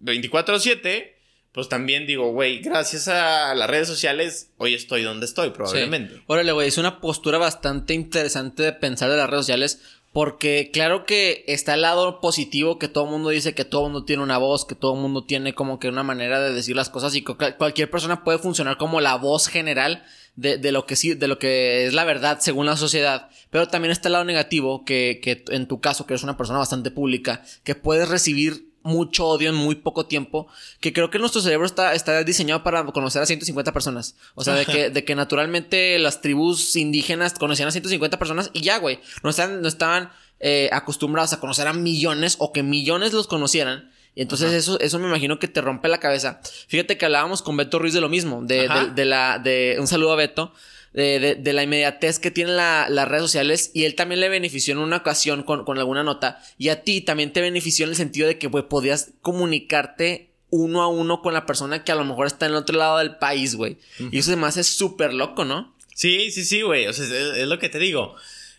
24/7, 0.00 1.14
pues 1.52 1.68
también 1.68 2.06
digo, 2.06 2.30
güey, 2.32 2.60
gracias 2.60 3.08
a 3.08 3.54
las 3.54 3.68
redes 3.68 3.88
sociales, 3.88 4.50
hoy 4.58 4.74
estoy 4.74 5.02
donde 5.02 5.26
estoy, 5.26 5.50
probablemente. 5.50 6.14
Sí. 6.14 6.22
Órale, 6.26 6.52
güey, 6.52 6.68
es 6.68 6.78
una 6.78 7.00
postura 7.00 7.38
bastante 7.38 7.94
interesante 7.94 8.62
de 8.62 8.72
pensar 8.72 9.10
de 9.10 9.16
las 9.16 9.28
redes 9.28 9.46
sociales. 9.46 9.80
Porque 10.12 10.70
claro 10.72 11.06
que 11.06 11.44
está 11.46 11.74
el 11.74 11.82
lado 11.82 12.20
positivo 12.20 12.80
que 12.80 12.88
todo 12.88 13.04
el 13.04 13.10
mundo 13.10 13.28
dice 13.28 13.54
que 13.54 13.64
todo 13.64 13.86
el 13.86 13.92
mundo 13.92 14.04
tiene 14.04 14.24
una 14.24 14.38
voz, 14.38 14.64
que 14.64 14.74
todo 14.74 14.94
el 14.94 15.00
mundo 15.00 15.24
tiene 15.24 15.54
como 15.54 15.78
que 15.78 15.88
una 15.88 16.02
manera 16.02 16.40
de 16.40 16.52
decir 16.52 16.74
las 16.74 16.90
cosas 16.90 17.14
y 17.14 17.22
que 17.22 17.36
cualquier 17.56 17.90
persona 17.90 18.24
puede 18.24 18.38
funcionar 18.38 18.76
como 18.76 19.00
la 19.00 19.14
voz 19.14 19.46
general 19.46 20.02
de, 20.34 20.58
de 20.58 20.72
lo 20.72 20.84
que 20.84 20.96
sí, 20.96 21.14
de 21.14 21.28
lo 21.28 21.38
que 21.38 21.86
es 21.86 21.94
la 21.94 22.04
verdad 22.04 22.38
según 22.40 22.66
la 22.66 22.76
sociedad. 22.76 23.28
Pero 23.50 23.68
también 23.68 23.92
está 23.92 24.08
el 24.08 24.14
lado 24.14 24.24
negativo 24.24 24.84
que, 24.84 25.20
que 25.22 25.44
en 25.54 25.68
tu 25.68 25.80
caso, 25.80 26.06
que 26.06 26.14
eres 26.14 26.24
una 26.24 26.36
persona 26.36 26.58
bastante 26.58 26.90
pública, 26.90 27.44
que 27.62 27.76
puedes 27.76 28.08
recibir 28.08 28.69
mucho 28.82 29.26
odio 29.26 29.50
en 29.50 29.54
muy 29.54 29.74
poco 29.74 30.06
tiempo, 30.06 30.46
que 30.80 30.92
creo 30.92 31.10
que 31.10 31.18
nuestro 31.18 31.40
cerebro 31.40 31.66
está, 31.66 31.94
está 31.94 32.22
diseñado 32.24 32.62
para 32.62 32.84
conocer 32.86 33.22
a 33.22 33.26
150 33.26 33.72
personas. 33.72 34.16
O 34.34 34.44
sea, 34.44 34.54
de 34.54 34.66
que, 34.66 34.90
de 34.90 35.04
que 35.04 35.14
naturalmente 35.14 35.98
las 35.98 36.20
tribus 36.20 36.76
indígenas 36.76 37.34
conocían 37.34 37.68
a 37.68 37.72
150 37.72 38.18
personas 38.18 38.50
y 38.52 38.62
ya, 38.62 38.78
güey. 38.78 39.00
No 39.22 39.30
estaban, 39.30 39.62
no 39.62 39.68
estaban 39.68 40.10
eh, 40.40 40.70
acostumbrados 40.72 41.32
a 41.32 41.40
conocer 41.40 41.66
a 41.66 41.72
millones 41.72 42.36
o 42.38 42.52
que 42.52 42.62
millones 42.62 43.12
los 43.12 43.26
conocieran. 43.26 43.90
Y 44.14 44.22
entonces 44.22 44.52
eso, 44.52 44.80
eso 44.80 44.98
me 44.98 45.06
imagino 45.06 45.38
que 45.38 45.48
te 45.48 45.60
rompe 45.60 45.88
la 45.88 45.98
cabeza. 45.98 46.40
Fíjate 46.66 46.98
que 46.98 47.04
hablábamos 47.04 47.42
con 47.42 47.56
Beto 47.56 47.78
Ruiz 47.78 47.94
de 47.94 48.00
lo 48.00 48.08
mismo, 48.08 48.42
de, 48.42 48.68
de, 48.68 48.90
de 48.94 49.04
la, 49.04 49.38
de, 49.38 49.76
un 49.78 49.86
saludo 49.86 50.12
a 50.12 50.16
Beto, 50.16 50.52
de, 50.92 51.18
de, 51.20 51.34
de 51.36 51.52
la 51.52 51.62
inmediatez 51.62 52.18
que 52.18 52.30
tienen 52.30 52.56
la- 52.56 52.88
las 52.88 53.06
redes 53.08 53.22
sociales 53.22 53.70
y 53.74 53.84
él 53.84 53.94
también 53.94 54.20
le 54.20 54.28
benefició 54.28 54.72
en 54.72 54.78
una 54.78 54.96
ocasión 54.98 55.42
con, 55.44 55.64
con 55.64 55.78
alguna 55.78 56.02
nota 56.02 56.42
y 56.58 56.68
a 56.70 56.82
ti 56.82 57.00
también 57.00 57.32
te 57.32 57.40
benefició 57.40 57.84
en 57.84 57.90
el 57.90 57.96
sentido 57.96 58.26
de 58.26 58.38
que 58.38 58.48
güey, 58.48 58.68
podías 58.68 59.12
comunicarte 59.22 60.30
uno 60.50 60.82
a 60.82 60.88
uno 60.88 61.22
con 61.22 61.32
la 61.32 61.46
persona 61.46 61.84
que 61.84 61.92
a 61.92 61.94
lo 61.94 62.04
mejor 62.04 62.26
está 62.26 62.46
en 62.46 62.52
el 62.52 62.58
otro 62.58 62.76
lado 62.76 62.98
del 62.98 63.16
país, 63.16 63.54
güey. 63.54 63.76
Y 64.10 64.18
eso 64.18 64.30
además 64.32 64.56
es 64.56 64.66
súper 64.66 65.14
loco, 65.14 65.44
¿no? 65.44 65.76
Sí, 65.94 66.30
sí, 66.32 66.44
sí, 66.44 66.62
güey. 66.62 66.88
O 66.88 66.92
sea, 66.92 67.04
es, 67.04 67.12
es 67.12 67.46
lo 67.46 67.58
que 67.60 67.68
te 67.68 67.78
digo. 67.78 68.16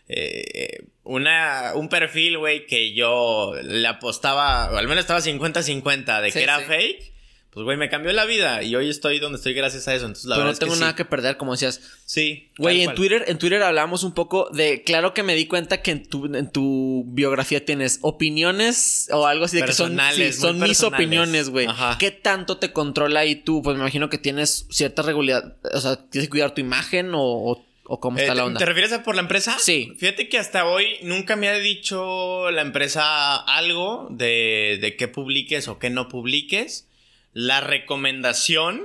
Eh, 0.08 0.86
una, 1.04 1.74
un 1.76 1.90
perfil, 1.90 2.38
güey, 2.38 2.66
que 2.66 2.94
yo 2.94 3.54
le 3.62 3.86
apostaba, 3.88 4.72
o 4.72 4.78
al 4.78 4.88
menos 4.88 5.02
estaba 5.02 5.20
50-50 5.20 6.22
de 6.22 6.32
Sí, 6.32 6.38
que 6.40 6.44
era 6.44 6.60
sí. 6.60 6.66
fake. 6.66 7.12
Pues, 7.54 7.66
güey, 7.66 7.76
me 7.78 7.90
cambió 7.90 8.14
la 8.14 8.24
vida. 8.26 8.64
Y 8.64 8.76
hoy 8.76 8.90
estoy 8.90 9.20
donde 9.20 9.36
estoy 9.36 9.54
gracias 9.54 9.86
a 9.90 9.94
eso. 9.94 10.06
Entonces, 10.06 10.26
la 10.26 10.36
Pero 10.36 10.46
verdad 10.46 10.48
no 10.48 10.54
es 10.54 10.60
que 10.60 10.66
tengo 10.66 10.76
sí. 10.76 10.80
nada 10.82 10.96
que 10.96 11.04
perder, 11.04 11.36
como 11.36 11.52
decías. 11.52 11.82
Sí. 12.06 12.50
Güey, 12.58 12.84
en. 12.84 12.96
Twitter, 12.96 13.26
en 13.28 13.38
Twitter 13.38 13.62
hablamos 13.62 14.04
un 14.04 14.14
poco 14.14 14.50
de, 14.54 14.84
claro 14.84 15.14
que 15.14 15.22
me 15.24 15.36
di 15.36 15.48
cuenta 15.48 15.82
que 15.82 15.92
en 15.92 16.06
tu, 16.08 16.34
en 16.34 16.50
tu 16.50 17.04
biografía 17.08 17.66
tienes 17.66 18.00
opiniones 18.04 19.10
o 19.12 19.28
algo 19.28 19.46
así 19.46 19.58
de 19.58 19.66
que 19.66 19.74
son, 19.74 20.00
sí, 20.14 20.32
son 20.34 20.60
mis 20.60 20.82
opiniones, 20.84 21.50
güey. 21.50 21.68
Ajá. 21.68 21.98
¿Qué 22.00 22.12
tanto 22.12 22.58
te 22.58 22.72
controla 22.72 23.22
ahí 23.22 23.36
tú? 23.36 23.62
Pues 23.62 23.76
me 23.76 23.82
imagino 23.82 24.10
que 24.10 24.18
tienes 24.18 24.66
cierta 24.70 25.02
regularidad, 25.02 25.58
o 25.74 25.82
sea, 25.82 25.98
tienes 26.10 26.28
que 26.28 26.32
cuidar 26.32 26.54
tu 26.54 26.62
imagen 26.62 27.14
o, 27.14 27.22
o, 27.22 27.66
o 27.84 28.00
cómo 28.00 28.18
está 28.18 28.32
Eh, 28.32 28.36
la 28.36 28.42
¿te- 28.44 28.48
onda. 28.48 28.60
¿Te 28.60 28.66
refieres 28.66 28.94
a 28.94 29.04
por 29.04 29.16
la 29.16 29.22
empresa? 29.22 29.58
Sí. 29.60 29.92
Fíjate 29.98 30.30
que 30.30 30.38
hasta 30.38 30.66
hoy 30.66 30.86
nunca 31.04 31.36
me 31.36 31.50
ha 31.50 31.54
dicho 31.60 32.50
la 32.52 32.62
empresa 32.62 33.36
algo 33.36 34.08
de, 34.10 34.78
de 34.82 34.96
qué 34.96 35.08
publiques 35.10 35.68
o 35.68 35.80
qué 35.80 35.90
no 35.90 36.08
publiques. 36.08 36.88
La 37.34 37.62
recomendación 37.62 38.82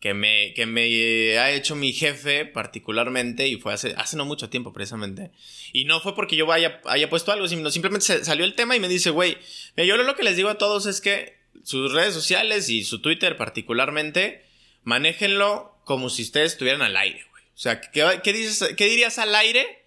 que 0.00 0.14
me, 0.14 0.52
que 0.54 0.66
me 0.66 1.38
ha 1.38 1.50
hecho 1.50 1.74
mi 1.74 1.92
jefe 1.92 2.44
particularmente, 2.44 3.48
y 3.48 3.56
fue 3.56 3.72
hace, 3.74 3.94
hace 3.96 4.16
no 4.16 4.24
mucho 4.24 4.48
tiempo 4.48 4.72
precisamente, 4.72 5.32
y 5.72 5.84
no 5.86 6.00
fue 6.00 6.14
porque 6.14 6.36
yo 6.36 6.46
vaya, 6.46 6.80
haya 6.84 7.10
puesto 7.10 7.32
algo, 7.32 7.48
sino 7.48 7.70
simplemente 7.70 8.06
se- 8.06 8.24
salió 8.24 8.44
el 8.44 8.54
tema 8.54 8.76
y 8.76 8.80
me 8.80 8.88
dice, 8.88 9.10
güey, 9.10 9.38
yo 9.76 9.96
lo 9.96 10.14
que 10.16 10.22
les 10.22 10.36
digo 10.36 10.50
a 10.50 10.58
todos 10.58 10.86
es 10.86 11.00
que 11.00 11.36
sus 11.64 11.92
redes 11.92 12.14
sociales 12.14 12.68
y 12.68 12.84
su 12.84 13.00
Twitter 13.00 13.36
particularmente, 13.36 14.44
manéjenlo 14.84 15.76
como 15.84 16.10
si 16.10 16.22
ustedes 16.22 16.52
estuvieran 16.52 16.82
al 16.82 16.96
aire, 16.96 17.24
güey. 17.30 17.42
O 17.44 17.58
sea, 17.60 17.80
¿qué, 17.80 18.20
qué 18.22 18.32
dices, 18.32 18.74
¿qué 18.76 18.86
dirías 18.88 19.18
al 19.18 19.34
aire? 19.34 19.84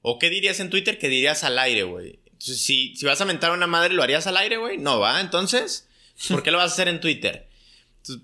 ¿O 0.00 0.18
qué 0.18 0.30
dirías 0.30 0.60
en 0.60 0.70
Twitter 0.70 0.98
que 0.98 1.08
dirías 1.08 1.44
al 1.44 1.58
aire, 1.58 1.82
güey? 1.82 2.18
Si, 2.38 2.96
si 2.96 3.04
vas 3.06 3.20
a 3.20 3.24
mentar 3.26 3.50
a 3.50 3.54
una 3.54 3.66
madre, 3.66 3.92
¿lo 3.94 4.02
harías 4.02 4.26
al 4.26 4.36
aire, 4.38 4.56
güey? 4.56 4.78
No, 4.78 4.98
¿va? 4.98 5.20
Entonces, 5.20 5.88
¿por 6.28 6.42
qué 6.42 6.50
lo 6.50 6.58
vas 6.58 6.70
a 6.70 6.74
hacer 6.74 6.88
en 6.88 7.00
Twitter? 7.00 7.48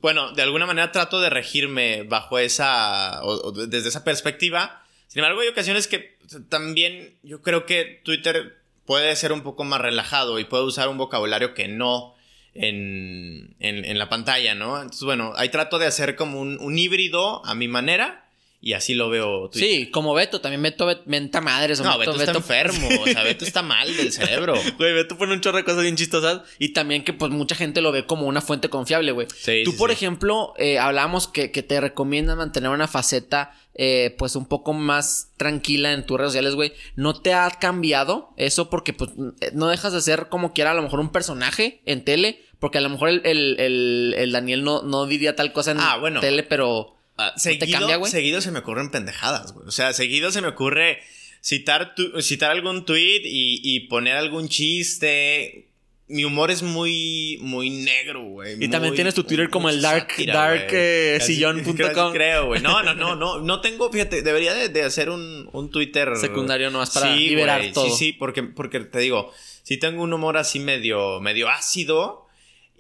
Bueno, 0.01 0.33
de 0.33 0.43
alguna 0.43 0.67
manera 0.67 0.91
trato 0.91 1.21
de 1.21 1.31
regirme 1.31 2.03
bajo 2.03 2.39
esa, 2.39 3.21
desde 3.69 3.89
esa 3.89 4.05
perspectiva. 4.05 4.83
Sin 5.07 5.21
embargo, 5.21 5.41
hay 5.41 5.49
ocasiones 5.49 5.87
que 5.87 6.19
también 6.49 7.17
yo 7.23 7.43
creo 7.43 7.65
que 7.65 8.01
Twitter 8.05 8.59
puede 8.85 9.15
ser 9.17 9.33
un 9.33 9.43
poco 9.43 9.65
más 9.65 9.81
relajado 9.81 10.39
y 10.39 10.45
puede 10.45 10.65
usar 10.65 10.89
un 10.89 10.99
vocabulario 10.99 11.55
que 11.55 11.69
no 11.69 12.15
en, 12.55 13.55
en, 13.61 13.85
en 13.85 13.99
la 13.99 14.09
pantalla, 14.09 14.55
¿no? 14.55 14.77
Entonces, 14.77 15.05
bueno, 15.05 15.33
ahí 15.37 15.49
trato 15.49 15.79
de 15.79 15.87
hacer 15.87 16.17
como 16.17 16.41
un, 16.41 16.59
un 16.61 16.77
híbrido 16.77 17.45
a 17.47 17.55
mi 17.55 17.69
manera 17.69 18.28
y 18.61 18.73
así 18.73 18.95
lo 18.95 19.09
veo 19.09 19.49
Twitter. 19.51 19.71
Sí, 19.71 19.91
como 19.91 20.15
Beto, 20.15 20.41
también 20.41 20.61
Beto 20.63 20.87
bet- 20.87 21.03
menta 21.07 21.41
madres. 21.41 21.79
o 21.81 21.85
No, 21.85 21.97
Beto, 21.97 22.17
está 22.17 22.33
enfermo, 22.33 22.89
o 23.03 23.07
sea, 23.07 23.23
Beto 23.23 23.45
está 23.45 23.63
mal 23.63 23.97
del 23.97 24.11
cerebro. 24.13 24.55
Güey, 24.79 24.93
Beto 24.95 25.17
pone 25.17 25.33
un 25.35 25.41
chorro 25.41 25.59
de 25.59 25.65
cosas 25.65 25.83
bien 25.83 25.97
chistosas 25.97 26.41
y 26.59 26.71
también 26.73 27.05
que 27.05 27.13
pues 27.13 27.31
mucha 27.31 27.55
gente 27.55 27.81
lo 27.81 27.93
ve 27.93 28.05
como 28.07 28.27
una 28.27 28.41
fuente 28.41 28.69
confiable, 28.69 29.13
güey. 29.13 29.29
Sí, 29.37 29.63
Tú, 29.65 29.71
sí, 29.73 29.77
por 29.79 29.91
sí. 29.91 29.95
ejemplo, 29.95 30.55
eh, 30.59 30.79
hablábamos 30.79 31.29
que, 31.29 31.51
que 31.53 31.63
te 31.63 31.81
recomiendan 31.81 32.39
mantener 32.39 32.71
una 32.71 32.89
faceta 32.89 33.53
eh, 33.81 34.17
pues 34.19 34.35
un 34.35 34.47
poco 34.49 34.73
más 34.73 35.31
tranquila 35.37 35.93
en 35.93 36.05
tus 36.05 36.19
redes 36.19 36.31
sociales, 36.33 36.57
güey. 36.57 36.73
¿No 36.97 37.21
te 37.21 37.35
ha 37.35 37.49
cambiado 37.61 38.31
eso? 38.37 38.71
Porque 38.71 38.93
pues 38.93 39.11
no 39.53 39.69
dejas 39.69 39.93
de 39.93 40.01
ser 40.01 40.29
como 40.29 40.53
quiera 40.53 40.73
a 40.73 40.75
lo 40.75 40.83
mejor 40.83 40.99
un 40.99 41.13
personaje 41.13 41.81
en 41.87 42.05
tele, 42.05 42.43
porque 42.59 42.79
a 42.79 42.81
lo 42.81 42.89
mejor 42.89 43.09
el, 43.11 43.21
el- 43.25 43.57
el- 43.61 44.15
el 44.19 44.33
Daniel 44.33 44.65
no, 44.65 44.83
no 44.83 45.07
diría 45.07 45.37
tal 45.37 45.53
cosa 45.53 45.71
en 45.71 45.79
Ah, 45.81 45.97
bueno. 45.99 46.19
tele, 46.19 46.43
pero... 46.43 46.97
Te 47.35 47.41
seguido, 47.41 47.79
cambia, 47.79 47.97
güey? 47.97 48.11
seguido 48.13 48.41
se 48.41 48.51
me 48.51 48.61
ocurren 48.61 48.91
pendejadas, 48.91 49.53
güey. 49.53 49.67
O 49.67 49.71
sea, 49.73 49.93
seguido 49.93 50.31
se 50.31 50.41
me 50.41 50.49
ocurre 50.49 51.01
citar, 51.43 51.95
tu- 51.95 52.21
citar 52.23 52.51
algún 52.51 52.85
tweet 52.85 53.23
y, 53.25 53.61
y 53.63 53.81
poner 53.89 54.17
algún 54.17 54.49
chiste. 54.49 55.65
Mi 56.11 56.25
humor 56.25 56.51
es 56.51 56.63
muy, 56.63 57.37
muy 57.43 57.69
negro, 57.69 58.23
güey. 58.23 58.57
Y 58.65 58.69
también 58.69 58.95
tienes 58.95 59.15
tu 59.15 59.25
Twitter 59.25 59.51
como 59.51 59.69
el 59.69 59.83
dark- 59.83 60.11
sátira, 60.13 60.33
dark, 60.33 60.69
eh, 60.73 61.19
sillón.com. 61.21 61.77
casi 61.77 62.13
creo, 62.15 62.47
güey. 62.47 62.63
No, 62.63 62.83
no, 62.83 62.95
no, 62.95 63.15
no. 63.15 63.41
No 63.41 63.61
tengo, 63.61 63.93
fíjate, 63.93 64.23
debería 64.23 64.55
de, 64.55 64.71
de 64.71 64.85
hacer 64.85 65.11
un, 65.11 65.51
un 65.53 65.71
Twitter. 65.71 66.17
Secundario 66.17 66.71
nomás 66.71 66.91
para 66.93 67.13
Sí, 67.15 67.29
liberar 67.29 67.61
güey, 67.61 67.73
todo. 67.75 67.85
Sí, 67.91 67.93
sí, 68.07 68.13
porque, 68.15 68.43
porque 68.43 68.81
te 68.81 69.01
digo, 69.01 69.33
si 69.63 69.77
tengo 69.77 70.03
un 70.03 70.13
humor 70.15 70.39
así 70.39 70.61
medio, 70.61 71.21
medio 71.21 71.51
ácido. 71.51 72.27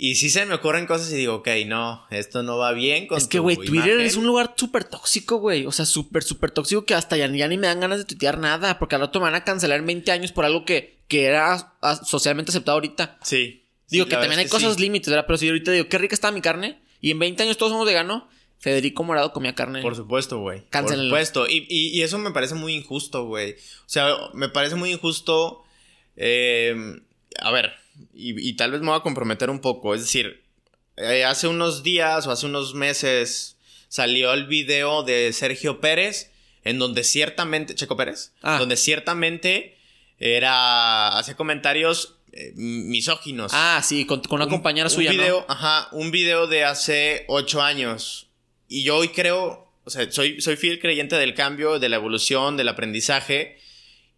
Y 0.00 0.14
sí 0.14 0.30
se 0.30 0.46
me 0.46 0.54
ocurren 0.54 0.86
cosas 0.86 1.10
y 1.10 1.16
digo, 1.16 1.34
ok, 1.36 1.48
no, 1.66 2.06
esto 2.10 2.44
no 2.44 2.56
va 2.56 2.70
bien 2.72 3.08
con 3.08 3.18
Es 3.18 3.26
que, 3.26 3.40
güey, 3.40 3.56
Twitter 3.56 3.88
imagen. 3.94 4.00
es 4.06 4.14
un 4.16 4.26
lugar 4.26 4.54
súper 4.56 4.84
tóxico, 4.84 5.38
güey. 5.38 5.66
O 5.66 5.72
sea, 5.72 5.86
súper, 5.86 6.22
súper 6.22 6.52
tóxico 6.52 6.84
que 6.84 6.94
hasta 6.94 7.16
ya, 7.16 7.26
ya 7.26 7.48
ni 7.48 7.58
me 7.58 7.66
dan 7.66 7.80
ganas 7.80 7.98
de 7.98 8.04
tuitear 8.04 8.38
nada. 8.38 8.78
Porque 8.78 8.94
al 8.94 9.00
rato 9.00 9.18
me 9.18 9.24
van 9.24 9.34
a 9.34 9.42
cancelar 9.42 9.80
en 9.80 9.86
20 9.86 10.12
años 10.12 10.30
por 10.30 10.44
algo 10.44 10.64
que, 10.64 10.98
que 11.08 11.24
era 11.24 11.74
socialmente 12.06 12.50
aceptado 12.50 12.76
ahorita. 12.76 13.18
Sí. 13.24 13.64
Digo 13.88 14.04
Sí, 14.04 14.10
que 14.10 14.16
también 14.16 14.38
hay 14.38 14.44
que 14.44 14.50
cosas 14.52 14.76
sí. 14.76 14.82
límites, 14.82 15.08
¿verdad? 15.10 15.24
Pero 15.26 15.36
si 15.36 15.48
ahorita 15.48 15.72
digo, 15.72 15.88
qué 15.88 15.98
rica 15.98 16.14
está 16.14 16.30
mi 16.30 16.42
carne. 16.42 16.80
Y 17.00 17.10
en 17.10 17.18
20 17.18 17.42
años 17.42 17.56
todos 17.58 17.72
somos 17.72 17.84
veganos. 17.86 18.22
Federico 18.60 19.02
Morado 19.02 19.32
comía 19.32 19.54
carne. 19.56 19.82
Por 19.82 19.96
supuesto, 19.96 20.38
güey. 20.38 20.62
Por 20.70 20.88
supuesto. 20.88 21.48
Y, 21.48 21.66
y- 21.68 21.88
y 21.98 22.02
eso 22.02 22.18
me 22.18 22.30
parece 22.30 22.54
muy 22.54 22.74
injusto, 22.74 23.24
güey. 23.24 23.52
O 23.52 23.56
sea, 23.88 24.14
me 24.34 24.48
parece 24.48 24.74
muy 24.76 24.92
injusto. 24.92 25.64
eh, 26.16 26.74
a 27.40 27.50
ver, 27.52 27.72
y, 28.14 28.48
y 28.48 28.52
tal 28.54 28.72
vez 28.72 28.80
me 28.80 28.88
voy 28.88 28.96
a 28.96 29.02
comprometer 29.02 29.50
un 29.50 29.60
poco. 29.60 29.94
Es 29.94 30.02
decir, 30.02 30.42
eh, 30.96 31.24
hace 31.24 31.46
unos 31.46 31.82
días 31.82 32.26
o 32.26 32.30
hace 32.30 32.46
unos 32.46 32.74
meses 32.74 33.56
salió 33.88 34.32
el 34.32 34.46
video 34.46 35.02
de 35.02 35.32
Sergio 35.32 35.80
Pérez, 35.80 36.30
en 36.64 36.78
donde 36.78 37.04
ciertamente. 37.04 37.74
Checo 37.74 37.96
Pérez. 37.96 38.32
Ah. 38.42 38.58
Donde 38.58 38.76
ciertamente 38.76 39.76
era. 40.18 41.16
hacía 41.18 41.36
comentarios 41.36 42.16
eh, 42.32 42.52
misóginos. 42.54 43.52
Ah, 43.54 43.80
sí, 43.84 44.06
con, 44.06 44.20
con 44.22 44.40
una 44.40 44.50
compañera 44.50 44.88
suya, 44.88 45.10
un 45.10 45.16
video, 45.16 45.46
Ajá, 45.48 45.88
un 45.92 46.10
video 46.10 46.46
de 46.46 46.64
hace 46.64 47.24
ocho 47.28 47.62
años. 47.62 48.26
Y 48.68 48.82
yo 48.82 48.96
hoy 48.96 49.08
creo, 49.08 49.72
o 49.84 49.90
sea, 49.90 50.10
soy, 50.10 50.40
soy 50.40 50.56
fiel 50.56 50.78
creyente 50.80 51.16
del 51.16 51.34
cambio, 51.34 51.78
de 51.78 51.88
la 51.88 51.96
evolución, 51.96 52.56
del 52.56 52.68
aprendizaje. 52.68 53.58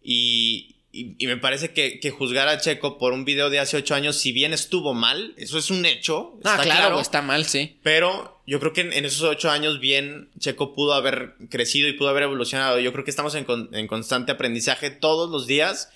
Y, 0.03 0.70
y, 0.93 1.25
me 1.25 1.37
parece 1.37 1.71
que, 1.71 1.99
que, 1.99 2.11
juzgar 2.11 2.49
a 2.49 2.59
Checo 2.59 2.97
por 2.97 3.13
un 3.13 3.23
video 3.23 3.49
de 3.49 3.59
hace 3.59 3.77
ocho 3.77 3.95
años, 3.95 4.17
si 4.17 4.31
bien 4.31 4.53
estuvo 4.53 4.93
mal, 4.93 5.33
eso 5.37 5.57
es 5.57 5.69
un 5.69 5.85
hecho. 5.85 6.37
Ah, 6.43 6.59
claro, 6.61 6.99
está 6.99 7.21
mal, 7.21 7.45
sí. 7.45 7.77
Pero 7.81 8.41
yo 8.45 8.59
creo 8.59 8.73
que 8.73 8.81
en, 8.81 9.05
esos 9.05 9.21
ocho 9.21 9.49
años, 9.49 9.79
bien, 9.79 10.29
Checo 10.37 10.73
pudo 10.73 10.93
haber 10.93 11.35
crecido 11.49 11.87
y 11.87 11.93
pudo 11.93 12.09
haber 12.09 12.23
evolucionado. 12.23 12.79
Yo 12.79 12.91
creo 12.91 13.05
que 13.05 13.11
estamos 13.11 13.35
en, 13.35 13.45
en 13.71 13.87
constante 13.87 14.33
aprendizaje 14.33 14.89
todos 14.89 15.29
los 15.29 15.47
días. 15.47 15.89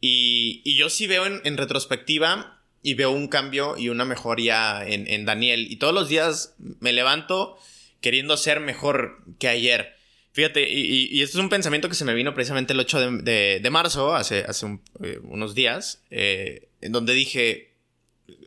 Y, 0.00 0.62
y 0.64 0.76
yo 0.76 0.90
sí 0.90 1.06
veo 1.06 1.26
en, 1.26 1.40
en, 1.44 1.56
retrospectiva 1.56 2.60
y 2.82 2.94
veo 2.94 3.10
un 3.10 3.28
cambio 3.28 3.76
y 3.78 3.90
una 3.90 4.04
mejoría 4.04 4.84
en, 4.84 5.06
en 5.06 5.26
Daniel. 5.26 5.70
Y 5.70 5.76
todos 5.76 5.94
los 5.94 6.08
días 6.08 6.56
me 6.58 6.92
levanto 6.92 7.56
queriendo 8.00 8.36
ser 8.36 8.58
mejor 8.58 9.22
que 9.38 9.48
ayer. 9.48 9.99
Fíjate, 10.40 10.70
y, 10.70 11.14
y, 11.14 11.20
esto 11.20 11.36
es 11.36 11.44
un 11.44 11.50
pensamiento 11.50 11.90
que 11.90 11.94
se 11.94 12.06
me 12.06 12.14
vino 12.14 12.32
precisamente 12.32 12.72
el 12.72 12.80
8 12.80 13.10
de, 13.18 13.60
de, 13.60 13.70
marzo, 13.70 14.14
hace, 14.14 14.38
hace 14.48 14.78
eh, 15.04 15.18
unos 15.24 15.54
días, 15.54 16.02
eh, 16.10 16.70
en 16.80 16.92
donde 16.92 17.12
dije, 17.12 17.74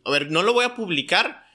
a 0.04 0.10
ver, 0.10 0.32
no 0.32 0.41
lo 0.41 0.54
voy 0.54 0.66
a 0.66 0.74
publicar 0.74 1.46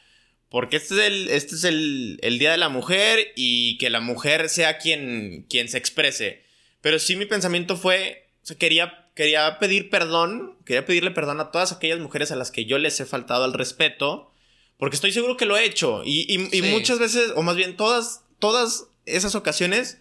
porque 0.48 0.76
este 0.76 0.94
es 0.94 1.00
el, 1.00 1.28
este 1.30 1.56
es 1.56 1.64
el, 1.64 2.20
el, 2.22 2.38
Día 2.38 2.52
de 2.52 2.56
la 2.56 2.68
Mujer 2.68 3.32
y 3.34 3.78
que 3.78 3.90
la 3.90 3.98
mujer 3.98 4.48
sea 4.48 4.78
quien, 4.78 5.44
quien 5.50 5.68
se 5.68 5.76
exprese. 5.76 6.44
Pero 6.82 7.00
sí 7.00 7.16
mi 7.16 7.26
pensamiento 7.26 7.76
fue, 7.76 8.28
o 8.44 8.46
sea, 8.46 8.56
quería, 8.56 9.10
quería 9.16 9.58
pedir 9.58 9.90
perdón, 9.90 10.56
quería 10.64 10.86
pedirle 10.86 11.10
perdón 11.10 11.40
a 11.40 11.50
todas 11.50 11.72
aquellas 11.72 11.98
mujeres 11.98 12.30
a 12.30 12.36
las 12.36 12.52
que 12.52 12.64
yo 12.64 12.78
les 12.78 13.00
he 13.00 13.06
faltado 13.06 13.42
al 13.42 13.54
respeto, 13.54 14.30
porque 14.76 14.94
estoy 14.94 15.10
seguro 15.10 15.36
que 15.36 15.46
lo 15.46 15.56
he 15.56 15.64
hecho. 15.64 16.02
Y, 16.04 16.32
y, 16.32 16.56
y 16.56 16.62
muchas 16.62 17.00
veces, 17.00 17.32
o 17.34 17.42
más 17.42 17.56
bien 17.56 17.76
todas, 17.76 18.22
todas 18.38 18.86
esas 19.04 19.34
ocasiones, 19.34 19.98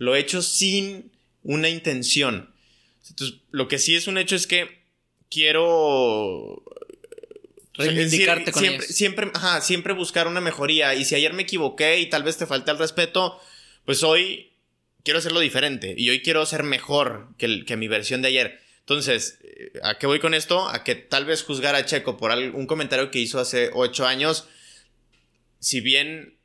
lo 0.00 0.16
he 0.16 0.18
hecho 0.18 0.40
sin 0.40 1.12
una 1.42 1.68
intención. 1.68 2.50
Entonces, 3.10 3.38
lo 3.50 3.68
que 3.68 3.78
sí 3.78 3.94
es 3.94 4.06
un 4.06 4.16
hecho 4.16 4.34
es 4.34 4.46
que 4.46 4.80
quiero 5.28 6.64
reivindicarte 7.74 8.50
con 8.50 8.62
siempre, 8.62 8.86
siempre, 8.86 9.30
ajá, 9.34 9.60
siempre 9.60 9.92
buscar 9.92 10.26
una 10.26 10.40
mejoría. 10.40 10.94
Y 10.94 11.04
si 11.04 11.16
ayer 11.16 11.34
me 11.34 11.42
equivoqué 11.42 12.00
y 12.00 12.06
tal 12.06 12.22
vez 12.22 12.38
te 12.38 12.46
falté 12.46 12.70
el 12.70 12.78
respeto, 12.78 13.38
pues 13.84 14.02
hoy 14.02 14.54
quiero 15.04 15.18
hacerlo 15.18 15.38
diferente. 15.38 15.94
Y 15.94 16.08
hoy 16.08 16.22
quiero 16.22 16.46
ser 16.46 16.62
mejor 16.62 17.28
que, 17.36 17.66
que 17.66 17.76
mi 17.76 17.86
versión 17.86 18.22
de 18.22 18.28
ayer. 18.28 18.58
Entonces, 18.78 19.38
eh, 19.42 19.72
¿a 19.82 19.98
qué 19.98 20.06
voy 20.06 20.18
con 20.18 20.32
esto? 20.32 20.66
A 20.66 20.82
que 20.82 20.94
tal 20.94 21.26
vez 21.26 21.42
juzgar 21.42 21.74
a 21.74 21.84
Checo 21.84 22.16
por 22.16 22.30
un 22.30 22.66
comentario 22.66 23.10
que 23.10 23.18
hizo 23.18 23.38
hace 23.38 23.68
ocho 23.74 24.06
años, 24.06 24.48
si 25.58 25.82
bien 25.82 26.39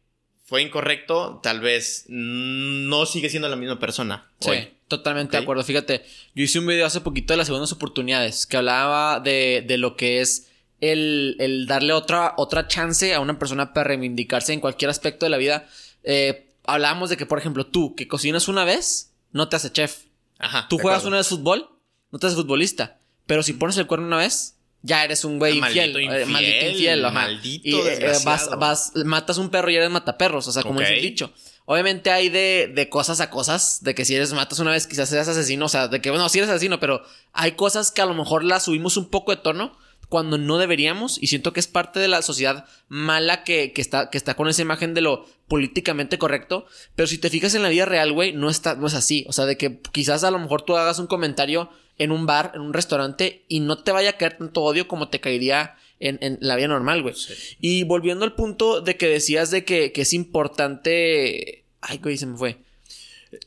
fue 0.45 0.61
incorrecto, 0.61 1.39
tal 1.41 1.59
vez 1.59 2.05
no 2.07 3.07
sigue 3.07 3.29
siendo 3.29 3.49
la 3.49 3.55
misma 3.55 3.79
persona. 3.79 4.29
Sí, 4.39 4.51
totalmente 4.87 5.35
de 5.35 5.43
acuerdo. 5.43 5.63
Fíjate, 5.63 6.05
yo 6.35 6.43
hice 6.43 6.59
un 6.59 6.67
video 6.67 6.85
hace 6.85 7.01
poquito 7.01 7.33
de 7.33 7.37
las 7.37 7.47
segundas 7.47 7.71
oportunidades 7.71 8.45
que 8.45 8.57
hablaba 8.57 9.19
de, 9.19 9.63
de 9.67 9.77
lo 9.79 9.97
que 9.97 10.21
es 10.21 10.51
el, 10.81 11.35
el, 11.39 11.65
darle 11.65 11.93
otra, 11.93 12.35
otra 12.37 12.67
chance 12.67 13.15
a 13.15 13.21
una 13.21 13.39
persona 13.39 13.73
para 13.73 13.85
reivindicarse 13.85 14.53
en 14.53 14.59
cualquier 14.59 14.91
aspecto 14.91 15.25
de 15.25 15.31
la 15.31 15.37
vida. 15.37 15.67
Eh, 16.03 16.53
hablábamos 16.63 17.09
de 17.09 17.17
que, 17.17 17.25
por 17.25 17.39
ejemplo, 17.39 17.65
tú 17.65 17.95
que 17.95 18.07
cocinas 18.07 18.47
una 18.47 18.65
vez, 18.65 19.13
no 19.31 19.49
te 19.49 19.55
haces 19.55 19.73
chef. 19.73 20.03
Ajá. 20.37 20.67
Tú 20.69 20.77
juegas 20.77 21.05
una 21.05 21.17
vez 21.17 21.27
fútbol, 21.27 21.69
no 22.11 22.19
te 22.19 22.27
haces 22.27 22.37
futbolista. 22.37 22.99
Pero 23.25 23.41
si 23.41 23.53
pones 23.53 23.77
el 23.77 23.87
cuerno 23.87 24.05
una 24.05 24.17
vez, 24.17 24.54
ya 24.85 25.03
eres 25.03 25.25
un 25.25 25.39
güey 25.39 25.57
infiel, 25.57 25.97
eh, 25.97 26.25
maldito 26.25 26.67
infiel. 26.67 27.01
Maldito, 27.11 27.67
y, 27.67 27.87
eh, 27.87 28.13
vas, 28.23 28.49
vas, 28.57 28.91
matas 29.03 29.39
un 29.39 29.49
perro 29.49 29.71
y 29.71 29.75
eres 29.75 29.89
mataperros, 29.89 30.47
o 30.47 30.51
sea, 30.51 30.61
como 30.61 30.75
okay. 30.75 30.85
dice 30.85 30.97
el 30.97 31.01
dicho. 31.01 31.33
Obviamente 31.65 32.11
hay 32.11 32.29
de, 32.29 32.71
de 32.73 32.89
cosas 32.89 33.19
a 33.19 33.31
cosas, 33.31 33.83
de 33.83 33.95
que 33.95 34.05
si 34.05 34.15
eres 34.15 34.31
matas 34.33 34.59
una 34.59 34.69
vez 34.69 34.85
quizás 34.85 35.09
seas 35.09 35.27
asesino, 35.27 35.65
o 35.65 35.69
sea, 35.69 35.87
de 35.87 35.99
que 36.01 36.11
bueno, 36.11 36.29
si 36.29 36.37
eres 36.37 36.51
asesino, 36.51 36.79
pero 36.79 37.01
hay 37.33 37.53
cosas 37.53 37.89
que 37.91 38.03
a 38.03 38.05
lo 38.05 38.13
mejor 38.13 38.43
las 38.43 38.65
subimos 38.65 38.95
un 38.97 39.09
poco 39.09 39.31
de 39.31 39.41
tono 39.41 39.75
cuando 40.07 40.37
no 40.37 40.59
deberíamos 40.59 41.17
y 41.19 41.27
siento 41.27 41.51
que 41.51 41.59
es 41.59 41.67
parte 41.67 41.99
de 41.99 42.07
la 42.07 42.21
sociedad 42.21 42.65
mala 42.87 43.43
que, 43.43 43.73
que, 43.73 43.81
está, 43.81 44.11
que 44.11 44.19
está 44.19 44.35
con 44.35 44.47
esa 44.47 44.61
imagen 44.61 44.93
de 44.93 45.01
lo 45.01 45.25
políticamente 45.47 46.19
correcto, 46.19 46.67
pero 46.95 47.07
si 47.07 47.17
te 47.17 47.31
fijas 47.31 47.55
en 47.55 47.63
la 47.63 47.69
vida 47.69 47.85
real, 47.85 48.13
güey, 48.13 48.33
no, 48.33 48.51
está, 48.51 48.75
no 48.75 48.85
es 48.85 48.93
así, 48.93 49.25
o 49.27 49.33
sea, 49.33 49.45
de 49.45 49.57
que 49.57 49.79
quizás 49.91 50.23
a 50.23 50.29
lo 50.29 50.37
mejor 50.37 50.61
tú 50.61 50.77
hagas 50.77 50.99
un 50.99 51.07
comentario 51.07 51.71
en 51.97 52.11
un 52.11 52.25
bar, 52.25 52.51
en 52.55 52.61
un 52.61 52.73
restaurante, 52.73 53.43
y 53.47 53.59
no 53.59 53.77
te 53.79 53.91
vaya 53.91 54.11
a 54.11 54.17
caer 54.17 54.37
tanto 54.37 54.61
odio 54.61 54.87
como 54.87 55.09
te 55.09 55.19
caería 55.19 55.75
en, 55.99 56.17
en 56.21 56.37
la 56.41 56.55
vida 56.55 56.67
normal, 56.67 57.01
güey. 57.01 57.15
Sí. 57.15 57.33
Y 57.59 57.83
volviendo 57.83 58.25
al 58.25 58.33
punto 58.33 58.81
de 58.81 58.97
que 58.97 59.07
decías 59.07 59.51
de 59.51 59.63
que, 59.63 59.91
que 59.91 60.01
es 60.01 60.13
importante. 60.13 61.63
Ay, 61.81 61.99
güey, 61.99 62.17
se 62.17 62.25
me 62.25 62.37
fue. 62.37 62.57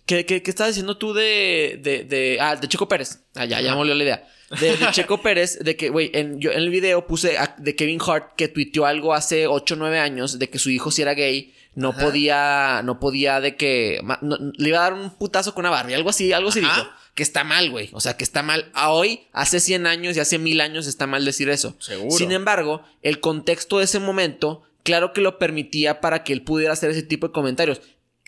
¿Qué, 0.06 0.26
qué, 0.26 0.42
qué 0.42 0.50
estás 0.50 0.68
diciendo 0.68 0.96
tú 0.96 1.12
de, 1.12 1.78
de, 1.82 2.04
de. 2.04 2.38
Ah, 2.40 2.56
de 2.56 2.68
Checo 2.68 2.88
Pérez. 2.88 3.20
Ah, 3.34 3.44
ya, 3.44 3.60
ya 3.60 3.74
me 3.74 3.84
la 3.84 4.02
idea. 4.02 4.28
De, 4.60 4.76
de, 4.76 4.86
Checo 4.92 5.20
Pérez, 5.20 5.58
de 5.60 5.76
que, 5.76 5.90
güey, 5.90 6.10
en, 6.14 6.40
yo 6.40 6.50
en 6.50 6.58
el 6.58 6.70
video 6.70 7.06
puse 7.06 7.36
a, 7.38 7.54
de 7.58 7.76
Kevin 7.76 8.00
Hart 8.04 8.34
que 8.36 8.48
tuiteó 8.48 8.86
algo 8.86 9.14
hace 9.14 9.46
8 9.46 9.74
o 9.74 9.76
9 9.76 9.98
años 9.98 10.38
de 10.38 10.48
que 10.48 10.58
su 10.58 10.70
hijo 10.70 10.90
si 10.90 11.02
era 11.02 11.14
gay 11.14 11.54
no 11.74 11.90
Ajá. 11.90 12.00
podía, 12.00 12.82
no 12.82 12.98
podía 12.98 13.40
de 13.40 13.56
que 13.56 14.00
no, 14.22 14.36
le 14.56 14.68
iba 14.68 14.78
a 14.78 14.82
dar 14.82 14.94
un 14.94 15.10
putazo 15.10 15.54
con 15.54 15.62
una 15.62 15.70
Barbie, 15.70 15.94
algo 15.94 16.10
así, 16.10 16.32
algo 16.32 16.48
así 16.48 16.60
Ajá. 16.60 16.74
dijo. 16.74 16.90
Que 17.18 17.24
está 17.24 17.42
mal, 17.42 17.68
güey. 17.68 17.90
O 17.94 18.00
sea, 18.00 18.16
que 18.16 18.22
está 18.22 18.44
mal. 18.44 18.70
A 18.74 18.92
hoy, 18.92 19.26
hace 19.32 19.58
100 19.58 19.88
años 19.88 20.16
y 20.16 20.20
hace 20.20 20.38
mil 20.38 20.60
años 20.60 20.86
está 20.86 21.08
mal 21.08 21.24
decir 21.24 21.48
eso. 21.48 21.74
Seguro. 21.80 22.16
Sin 22.16 22.30
embargo, 22.30 22.82
el 23.02 23.18
contexto 23.18 23.78
de 23.78 23.86
ese 23.86 23.98
momento, 23.98 24.62
claro 24.84 25.12
que 25.12 25.20
lo 25.20 25.36
permitía 25.36 26.00
para 26.00 26.22
que 26.22 26.32
él 26.32 26.42
pudiera 26.42 26.74
hacer 26.74 26.90
ese 26.90 27.02
tipo 27.02 27.26
de 27.26 27.32
comentarios. 27.32 27.80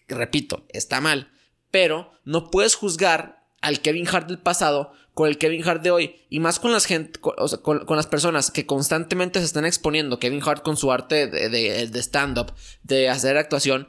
Repito, 0.08 0.66
está 0.70 1.00
mal. 1.00 1.30
Pero 1.70 2.10
no 2.24 2.50
puedes 2.50 2.74
juzgar 2.74 3.44
al 3.60 3.80
Kevin 3.80 4.08
Hart 4.08 4.26
del 4.26 4.40
pasado 4.40 4.92
con 5.14 5.28
el 5.28 5.38
Kevin 5.38 5.62
Hart 5.68 5.82
de 5.84 5.92
hoy. 5.92 6.16
Y 6.28 6.40
más 6.40 6.58
con 6.58 6.72
las 6.72 6.84
gente, 6.84 7.20
con, 7.20 7.34
o 7.38 7.46
sea, 7.46 7.60
con, 7.60 7.84
con 7.84 7.96
las 7.96 8.08
personas 8.08 8.50
que 8.50 8.66
constantemente 8.66 9.38
se 9.38 9.44
están 9.44 9.66
exponiendo. 9.66 10.18
Kevin 10.18 10.42
Hart 10.44 10.64
con 10.64 10.76
su 10.76 10.90
arte 10.90 11.28
de, 11.28 11.48
de, 11.48 11.86
de 11.86 11.98
stand-up, 12.00 12.54
de 12.82 13.08
hacer 13.08 13.36
actuación. 13.36 13.88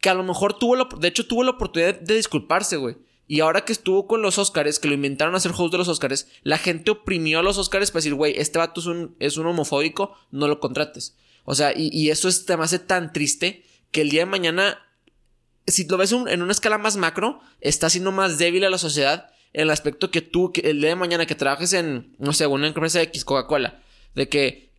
Que 0.00 0.10
a 0.10 0.14
lo 0.14 0.24
mejor 0.24 0.58
tuvo 0.58 0.74
la, 0.74 0.88
de 0.98 1.06
hecho 1.06 1.28
tuvo 1.28 1.44
la 1.44 1.52
oportunidad 1.52 2.00
de 2.00 2.16
disculparse, 2.16 2.74
güey. 2.74 2.96
Y 3.30 3.42
ahora 3.42 3.64
que 3.64 3.72
estuvo 3.72 4.08
con 4.08 4.22
los 4.22 4.38
Oscars, 4.38 4.80
que 4.80 4.88
lo 4.88 4.94
inventaron 4.94 5.36
a 5.36 5.38
ser 5.38 5.52
host 5.56 5.70
de 5.70 5.78
los 5.78 5.86
Oscars, 5.86 6.26
la 6.42 6.58
gente 6.58 6.90
oprimió 6.90 7.38
a 7.38 7.44
los 7.44 7.58
Oscars 7.58 7.92
para 7.92 8.00
decir, 8.00 8.14
güey, 8.14 8.34
este 8.36 8.58
vato 8.58 8.80
es 8.80 8.86
un, 8.86 9.14
es 9.20 9.36
un 9.36 9.46
homofóbico, 9.46 10.16
no 10.32 10.48
lo 10.48 10.58
contrates. 10.58 11.14
O 11.44 11.54
sea, 11.54 11.72
y, 11.72 11.90
y 11.92 12.10
eso 12.10 12.26
es, 12.26 12.44
te 12.44 12.54
hace 12.54 12.80
tan 12.80 13.12
triste 13.12 13.64
que 13.92 14.00
el 14.00 14.10
día 14.10 14.22
de 14.22 14.26
mañana, 14.26 14.84
si 15.64 15.86
lo 15.86 15.96
ves 15.96 16.10
en 16.10 16.42
una 16.42 16.50
escala 16.50 16.76
más 16.76 16.96
macro, 16.96 17.40
está 17.60 17.88
siendo 17.88 18.10
más 18.10 18.36
débil 18.36 18.64
a 18.64 18.70
la 18.70 18.78
sociedad 18.78 19.30
en 19.52 19.62
el 19.62 19.70
aspecto 19.70 20.10
que 20.10 20.22
tú, 20.22 20.52
el 20.64 20.80
día 20.80 20.88
de 20.88 20.96
mañana 20.96 21.24
que 21.24 21.36
trabajes 21.36 21.72
en, 21.72 22.16
no 22.18 22.32
sé, 22.32 22.48
una 22.48 22.66
empresa 22.66 23.00
X, 23.00 23.24
Coca-Cola, 23.24 23.80
de 24.16 24.28
que 24.28 24.72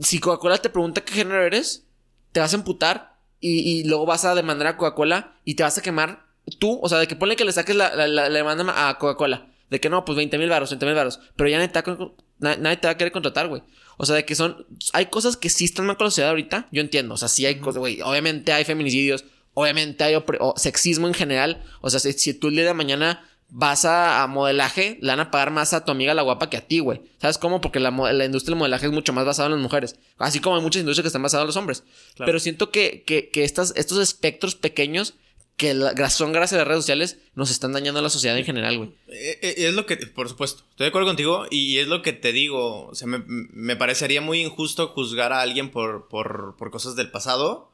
si 0.00 0.18
Coca-Cola 0.18 0.58
te 0.58 0.70
pregunta 0.70 1.04
qué 1.04 1.12
género 1.12 1.44
eres, 1.44 1.86
te 2.32 2.40
vas 2.40 2.52
a 2.52 2.56
emputar 2.56 3.20
y 3.38 3.84
luego 3.84 4.06
vas 4.06 4.24
a 4.24 4.34
demandar 4.34 4.66
a 4.66 4.76
Coca-Cola 4.76 5.36
y 5.44 5.54
te 5.54 5.62
vas 5.62 5.78
a 5.78 5.82
quemar 5.82 6.29
tú, 6.58 6.78
o 6.82 6.88
sea, 6.88 6.98
de 6.98 7.08
que 7.08 7.16
ponle 7.16 7.36
que 7.36 7.44
le 7.44 7.52
saques 7.52 7.76
la, 7.76 7.94
la, 7.94 8.06
la, 8.06 8.28
la 8.28 8.38
demanda 8.38 8.88
a 8.88 8.98
Coca-Cola. 8.98 9.46
De 9.70 9.78
que 9.80 9.88
no, 9.88 10.04
pues 10.04 10.16
20 10.16 10.36
mil 10.36 10.48
baros, 10.48 10.70
20 10.70 10.84
mil 10.84 10.94
baros. 10.94 11.20
Pero 11.36 11.48
ya 11.48 11.58
nadie 11.58 11.68
te, 11.68 11.80
va, 11.80 12.10
nadie 12.38 12.76
te 12.76 12.88
va 12.88 12.92
a 12.92 12.96
querer 12.96 13.12
contratar, 13.12 13.46
güey. 13.46 13.62
O 13.96 14.04
sea, 14.04 14.16
de 14.16 14.24
que 14.24 14.34
son. 14.34 14.66
Hay 14.92 15.06
cosas 15.06 15.36
que 15.36 15.48
sí 15.48 15.64
están 15.64 15.86
mal 15.86 15.96
con 15.96 16.06
la 16.06 16.10
sociedad 16.10 16.30
ahorita. 16.30 16.68
Yo 16.72 16.80
entiendo. 16.80 17.14
O 17.14 17.16
sea, 17.16 17.28
sí 17.28 17.46
hay 17.46 17.56
cosas, 17.60 17.78
güey. 17.78 18.00
Obviamente 18.02 18.52
hay 18.52 18.64
feminicidios. 18.64 19.24
Obviamente 19.54 20.02
hay 20.02 20.16
o, 20.16 20.54
sexismo 20.56 21.06
en 21.06 21.14
general. 21.14 21.62
O 21.82 21.90
sea, 21.90 22.00
si, 22.00 22.12
si 22.14 22.34
tú 22.34 22.48
el 22.48 22.56
día 22.56 22.64
de 22.64 22.74
mañana 22.74 23.24
vas 23.48 23.84
a, 23.84 24.22
a, 24.22 24.26
modelaje, 24.26 24.98
le 25.02 25.08
van 25.08 25.20
a 25.20 25.30
pagar 25.30 25.50
más 25.50 25.72
a 25.72 25.84
tu 25.84 25.92
amiga 25.92 26.14
la 26.14 26.22
guapa 26.22 26.50
que 26.50 26.56
a 26.56 26.66
ti, 26.66 26.80
güey. 26.80 27.02
¿Sabes 27.20 27.38
cómo? 27.38 27.60
Porque 27.60 27.78
la, 27.78 27.90
la, 27.90 28.24
industria 28.24 28.54
del 28.54 28.58
modelaje 28.58 28.86
es 28.86 28.92
mucho 28.92 29.12
más 29.12 29.24
basada 29.24 29.46
en 29.46 29.52
las 29.52 29.60
mujeres. 29.60 29.96
Así 30.18 30.40
como 30.40 30.56
hay 30.56 30.62
muchas 30.62 30.80
industrias 30.80 31.02
que 31.02 31.08
están 31.08 31.22
basadas 31.22 31.44
en 31.44 31.48
los 31.48 31.56
hombres. 31.56 31.84
Claro. 32.14 32.26
Pero 32.26 32.40
siento 32.40 32.70
que, 32.70 33.04
que, 33.06 33.30
que 33.30 33.44
estas, 33.44 33.72
estos 33.76 33.98
espectros 33.98 34.56
pequeños 34.56 35.14
que 35.60 35.74
la, 35.74 36.08
son 36.08 36.32
gracias 36.32 36.54
a 36.54 36.62
las 36.62 36.68
redes 36.68 36.84
sociales 36.84 37.18
nos 37.34 37.50
están 37.50 37.74
dañando 37.74 38.00
a 38.00 38.02
la 38.02 38.08
sociedad 38.08 38.38
en 38.38 38.46
general, 38.46 38.78
güey. 38.78 38.94
Eh, 39.08 39.56
es 39.58 39.74
lo 39.74 39.84
que, 39.84 39.98
por 39.98 40.26
supuesto, 40.26 40.64
estoy 40.70 40.86
de 40.86 40.88
acuerdo 40.88 41.08
contigo 41.08 41.44
y 41.50 41.76
es 41.76 41.86
lo 41.86 42.00
que 42.00 42.14
te 42.14 42.32
digo, 42.32 42.86
o 42.86 42.94
sea, 42.94 43.06
me, 43.06 43.22
me 43.26 43.76
parecería 43.76 44.22
muy 44.22 44.40
injusto 44.40 44.88
juzgar 44.88 45.34
a 45.34 45.42
alguien 45.42 45.70
por, 45.70 46.08
por, 46.08 46.56
por 46.56 46.70
cosas 46.70 46.96
del 46.96 47.10
pasado, 47.10 47.70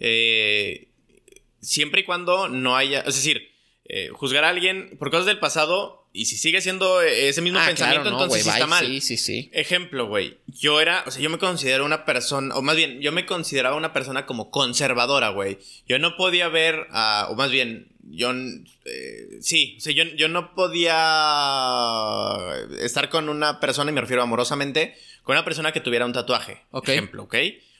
eh, 0.00 0.88
siempre 1.62 2.02
y 2.02 2.04
cuando 2.04 2.50
no 2.50 2.76
haya, 2.76 3.00
es 3.00 3.14
decir, 3.14 3.52
eh, 3.86 4.10
juzgar 4.12 4.44
a 4.44 4.50
alguien 4.50 4.94
por 4.98 5.10
cosas 5.10 5.24
del 5.24 5.38
pasado 5.38 6.03
Y 6.16 6.26
si 6.26 6.36
sigue 6.36 6.60
siendo 6.60 7.02
ese 7.02 7.42
mismo 7.42 7.58
Ah, 7.58 7.66
pensamiento, 7.66 8.02
claro, 8.02 8.16
no, 8.16 8.22
entonces 8.22 8.44
sí 8.44 8.48
está 8.48 8.68
mal. 8.68 8.86
Sí, 8.86 9.00
sí, 9.00 9.16
sí. 9.16 9.50
Ejemplo, 9.52 10.06
güey. 10.06 10.38
Yo 10.46 10.80
era, 10.80 11.02
o 11.08 11.10
sea, 11.10 11.20
yo 11.20 11.28
me 11.28 11.38
considero 11.38 11.84
una 11.84 12.04
persona, 12.04 12.54
o 12.54 12.62
más 12.62 12.76
bien, 12.76 13.00
yo 13.00 13.10
me 13.10 13.26
consideraba 13.26 13.74
una 13.74 13.92
persona 13.92 14.24
como 14.24 14.52
conservadora, 14.52 15.30
güey. 15.30 15.58
Yo 15.88 15.98
no 15.98 16.16
podía 16.16 16.48
ver, 16.48 16.86
o 17.28 17.34
más 17.34 17.50
bien, 17.50 17.88
yo, 18.12 18.32
eh, 18.84 19.38
sí, 19.40 19.74
o 19.78 19.80
sea, 19.80 19.92
yo, 19.92 20.04
yo 20.04 20.28
no 20.28 20.54
podía 20.54 20.94
estar 22.80 23.08
con 23.08 23.28
una 23.28 23.58
persona, 23.58 23.90
y 23.90 23.94
me 23.94 24.00
refiero 24.00 24.22
amorosamente, 24.22 24.94
con 25.24 25.34
una 25.34 25.44
persona 25.44 25.72
que 25.72 25.80
tuviera 25.80 26.06
un 26.06 26.12
tatuaje. 26.12 26.62
Ok. 26.70 26.90
Ejemplo, 26.90 27.24
¿ok? 27.24 27.34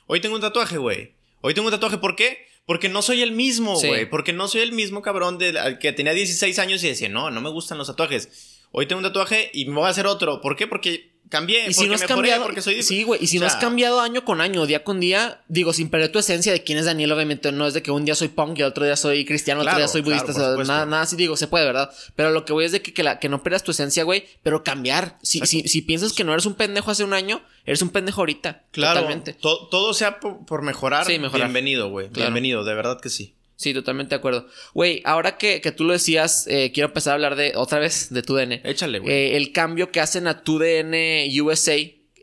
Hoy 0.08 0.20
tengo 0.20 0.34
un 0.34 0.40
tatuaje, 0.40 0.76
güey. 0.78 1.12
Hoy 1.40 1.54
tengo 1.54 1.68
un 1.68 1.72
tatuaje, 1.72 1.98
¿por 1.98 2.16
qué? 2.16 2.48
Porque 2.66 2.88
no 2.88 3.02
soy 3.02 3.22
el 3.22 3.32
mismo, 3.32 3.76
Sí. 3.76 3.88
güey. 3.88 4.08
Porque 4.08 4.32
no 4.32 4.48
soy 4.48 4.62
el 4.62 4.72
mismo 4.72 5.02
cabrón 5.02 5.38
de, 5.38 5.78
que 5.80 5.92
tenía 5.92 6.12
16 6.14 6.58
años 6.58 6.82
y 6.84 6.88
decía, 6.88 7.08
no, 7.08 7.30
no 7.30 7.40
me 7.40 7.50
gustan 7.50 7.78
los 7.78 7.86
tatuajes. 7.88 8.62
Hoy 8.72 8.86
tengo 8.86 8.98
un 9.00 9.04
tatuaje 9.04 9.50
y 9.52 9.66
me 9.66 9.74
voy 9.76 9.86
a 9.86 9.88
hacer 9.90 10.06
otro. 10.06 10.40
¿Por 10.40 10.56
qué? 10.56 10.66
Porque 10.66 11.13
cambié. 11.28 11.68
Y 11.68 11.74
si 11.74 11.86
no 11.88 11.94
has 11.94 12.02
cambiado, 12.04 12.44
porque 12.44 12.62
soy... 12.62 12.82
sí, 12.82 13.02
güey, 13.02 13.22
y 13.22 13.26
si 13.26 13.38
o 13.38 13.40
no 13.40 13.46
has 13.46 13.56
cambiado 13.56 14.00
año 14.00 14.24
con 14.24 14.40
año, 14.40 14.66
día 14.66 14.84
con 14.84 15.00
día, 15.00 15.40
digo, 15.48 15.72
sin 15.72 15.88
perder 15.90 16.12
tu 16.12 16.18
esencia 16.18 16.52
de 16.52 16.62
quién 16.62 16.78
es 16.78 16.84
Daniel, 16.84 17.12
obviamente, 17.12 17.50
no 17.52 17.66
es 17.66 17.74
de 17.74 17.82
que 17.82 17.90
un 17.90 18.04
día 18.04 18.14
soy 18.14 18.28
punk 18.28 18.58
y 18.58 18.62
el 18.62 18.68
otro 18.68 18.84
día 18.84 18.96
soy 18.96 19.24
cristiano, 19.24 19.62
el 19.62 19.68
otro 19.68 19.78
día 19.78 19.88
soy 19.88 20.02
budista, 20.02 20.32
o 20.32 20.34
sea, 20.34 20.64
nada, 20.64 20.86
nada 20.86 21.02
así 21.02 21.16
digo, 21.16 21.36
se 21.36 21.46
puede, 21.48 21.64
¿verdad? 21.64 21.90
Pero 22.16 22.30
lo 22.30 22.44
que 22.44 22.52
voy 22.52 22.64
es 22.64 22.72
de 22.72 22.82
que, 22.82 22.92
que, 22.92 23.02
la- 23.02 23.18
que 23.18 23.28
no 23.28 23.42
pierdas 23.42 23.62
tu 23.64 23.70
esencia, 23.72 24.04
güey, 24.04 24.24
pero 24.42 24.62
cambiar. 24.64 25.18
Si, 25.22 25.40
si, 25.40 25.62
si 25.68 25.82
piensas 25.82 26.12
que 26.12 26.24
no 26.24 26.32
eres 26.32 26.46
un 26.46 26.54
pendejo 26.54 26.90
hace 26.90 27.04
un 27.04 27.12
año, 27.14 27.42
eres 27.66 27.82
un 27.82 27.90
pendejo 27.90 28.20
ahorita. 28.20 28.62
Claro, 28.70 29.00
Totalmente. 29.00 29.32
to- 29.34 29.68
todo 29.70 29.94
sea 29.94 30.20
por, 30.20 30.44
por 30.46 30.62
mejorar. 30.62 31.06
Sí, 31.06 31.18
mejorar. 31.18 31.46
Bienvenido, 31.48 31.88
güey. 31.90 32.08
Claro. 32.08 32.26
Bienvenido, 32.30 32.64
de 32.64 32.74
verdad 32.74 33.00
que 33.00 33.08
sí. 33.10 33.34
Sí, 33.56 33.72
totalmente 33.72 34.10
de 34.10 34.16
acuerdo. 34.16 34.48
Güey, 34.74 35.00
ahora 35.04 35.36
que, 35.38 35.60
que 35.60 35.70
tú 35.72 35.84
lo 35.84 35.92
decías, 35.92 36.46
eh, 36.48 36.72
quiero 36.74 36.88
empezar 36.88 37.12
a 37.12 37.14
hablar 37.14 37.36
de, 37.36 37.52
otra 37.54 37.78
vez, 37.78 38.08
de 38.12 38.22
tu 38.22 38.34
DN. 38.34 38.60
Échale, 38.64 38.98
güey. 38.98 39.12
Eh, 39.12 39.36
el 39.36 39.52
cambio 39.52 39.90
que 39.92 40.00
hacen 40.00 40.26
a 40.26 40.42
tu 40.42 40.58
DN 40.58 41.28
USA 41.40 41.76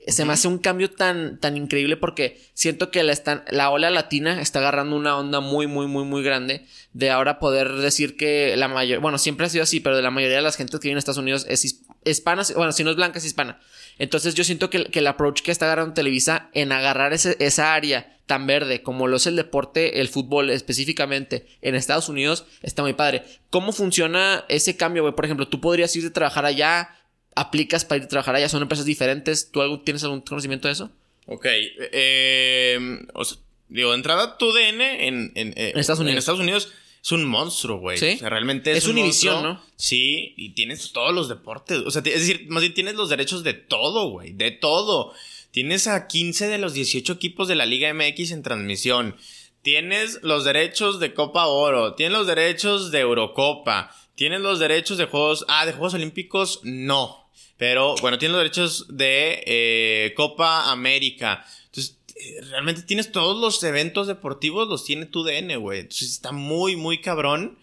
se 0.08 0.26
me 0.26 0.34
hace 0.34 0.48
un 0.48 0.58
cambio 0.58 0.90
tan, 0.90 1.40
tan 1.40 1.56
increíble 1.56 1.96
porque 1.96 2.42
siento 2.56 2.90
que 2.90 3.04
la, 3.04 3.14
están, 3.14 3.44
la 3.52 3.70
ola 3.70 3.92
latina 3.92 4.42
está 4.42 4.58
agarrando 4.58 4.96
una 4.96 5.16
onda 5.16 5.42
muy, 5.42 5.68
muy, 5.68 5.86
muy, 5.86 6.04
muy 6.06 6.24
grande 6.24 6.66
de 6.94 7.12
ahora 7.12 7.38
poder 7.38 7.72
decir 7.74 8.18
que 8.18 8.56
la 8.58 8.68
mayor, 8.68 9.00
bueno, 9.00 9.20
siempre 9.20 9.46
ha 9.46 9.50
sido 9.50 9.62
así, 9.64 9.80
pero 9.80 9.96
de 9.96 10.02
la 10.02 10.10
mayoría 10.10 10.38
de 10.38 10.42
las 10.42 10.58
gentes 10.58 10.80
que 10.80 10.88
viven 10.88 10.96
en 10.96 10.98
Estados 10.98 11.20
Unidos 11.20 11.46
es 11.48 11.64
his- 11.66 11.82
hispana, 12.04 12.42
bueno, 12.56 12.72
si 12.72 12.84
no 12.84 12.90
es 12.90 12.96
blanca, 12.96 13.20
es 13.20 13.26
hispana. 13.26 13.60
Entonces 14.00 14.34
yo 14.34 14.44
siento 14.44 14.72
que, 14.72 14.86
que 14.86 15.00
el 15.00 15.08
approach 15.08 15.44
que 15.44 15.52
está 15.52 15.66
agarrando 15.66 15.94
Televisa 15.94 16.50
en 16.54 16.72
agarrar 16.72 17.14
ese- 17.14 17.38
esa 17.40 17.76
área 17.76 18.18
tan 18.32 18.48
verde 18.48 18.82
como 18.82 19.08
lo 19.08 19.18
es 19.18 19.28
el 19.28 19.36
deporte, 19.36 20.00
el 20.00 20.08
fútbol 20.08 20.52
específicamente 20.52 21.46
en 21.62 21.76
Estados 21.76 22.08
Unidos, 22.08 22.46
está 22.62 22.82
muy 22.82 22.94
padre. 22.94 23.24
¿Cómo 23.50 23.74
funciona 23.74 24.46
ese 24.48 24.78
cambio, 24.78 25.04
güey? 25.04 25.14
Por 25.14 25.26
ejemplo, 25.26 25.50
tú 25.50 25.60
podrías 25.60 25.94
ir 25.98 26.06
a 26.06 26.14
trabajar 26.14 26.46
allá, 26.46 26.98
aplicas 27.36 27.84
para 27.84 27.98
ir 27.98 28.04
a 28.06 28.08
trabajar 28.08 28.36
allá, 28.36 28.48
son 28.48 28.62
empresas 28.62 28.86
diferentes. 28.86 29.52
¿Tú 29.52 29.62
algo, 29.62 29.82
tienes 29.82 30.06
algún 30.06 30.22
conocimiento 30.22 30.70
de 30.70 30.76
eso? 30.76 30.92
Ok. 31.26 31.46
eh, 31.46 32.80
o 33.16 33.26
sea, 33.26 33.38
digo, 33.68 33.94
entrada, 33.94 34.38
tu 34.38 34.54
DN 34.54 35.08
en, 35.10 35.34
en, 35.36 35.50
eh, 35.58 35.72
En 35.74 35.80
Estados 35.82 36.00
Unidos. 36.00 36.14
En 36.14 36.18
Estados 36.20 36.40
Unidos 36.40 36.72
es 37.04 37.12
un 37.12 37.26
monstruo, 37.26 37.80
güey. 37.80 37.98
¿Sí? 37.98 38.14
O 38.16 38.20
sea, 38.20 38.30
realmente 38.30 38.72
es, 38.72 38.78
Es 38.78 38.86
un 38.86 38.92
Univision, 38.92 39.44
monstruo. 39.44 39.54
¿no? 39.56 39.72
Sí, 39.76 40.36
y 40.38 40.54
tienes 40.54 40.94
todos 40.94 41.14
los 41.14 41.28
deportes. 41.28 41.80
O 41.86 41.92
sea, 41.92 42.02
es 42.06 42.28
decir, 42.28 42.46
más 42.48 42.62
bien 42.62 42.74
tienes 42.74 42.96
los 42.96 43.10
derechos 43.10 43.44
de 43.44 43.56
todo, 43.56 44.10
güey. 44.10 44.32
De 44.32 44.52
todo. 44.52 45.14
Tienes 45.52 45.88
a 45.88 46.08
15 46.08 46.48
de 46.48 46.58
los 46.58 46.74
18 46.74 47.14
equipos 47.14 47.48
de 47.48 47.56
la 47.56 47.66
Liga 47.66 47.94
MX 47.94 48.32
en 48.32 48.42
transmisión. 48.44 49.18
Tienes 49.62 50.20
los 50.24 50.46
derechos 50.46 51.00
de 51.00 51.14
Copa 51.14 51.46
Oro. 51.48 51.94
Tienes 51.94 52.18
los 52.18 52.26
derechos 52.26 52.90
de 52.90 53.02
Eurocopa. 53.02 53.94
Tienes 54.16 54.40
los 54.40 54.60
derechos 54.60 54.98
de 54.98 55.06
Juegos. 55.06 55.46
Ah, 55.50 55.66
de 55.66 55.74
Juegos 55.74 55.94
Olímpicos, 55.94 56.62
no. 56.64 57.30
Pero 57.58 57.96
bueno, 58.02 58.18
tienes 58.18 58.34
los 58.34 58.44
derechos 58.44 58.86
de 58.90 59.44
eh, 59.46 60.14
Copa 60.16 60.72
América. 60.72 61.46
Entonces, 61.66 61.98
eh, 62.16 62.42
realmente 62.50 62.82
tienes 62.84 63.12
todos 63.12 63.40
los 63.40 63.62
eventos 63.64 64.08
deportivos, 64.08 64.68
los 64.68 64.86
tiene 64.86 65.06
tu 65.06 65.24
DN, 65.24 65.58
güey. 65.58 65.82
Entonces 65.82 66.12
está 66.12 66.32
muy, 66.32 66.76
muy 66.76 67.02
cabrón. 67.02 67.60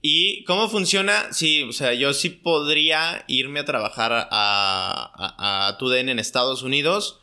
¿Y 0.00 0.44
cómo 0.44 0.68
funciona? 0.68 1.32
Sí, 1.32 1.64
o 1.64 1.72
sea, 1.72 1.92
yo 1.92 2.14
sí 2.14 2.30
podría 2.30 3.24
irme 3.26 3.60
a 3.60 3.64
trabajar 3.64 4.12
a, 4.12 4.26
a, 4.30 5.68
a 5.68 5.78
tu 5.78 5.88
DN 5.88 6.12
en 6.12 6.18
Estados 6.18 6.62
Unidos. 6.62 7.20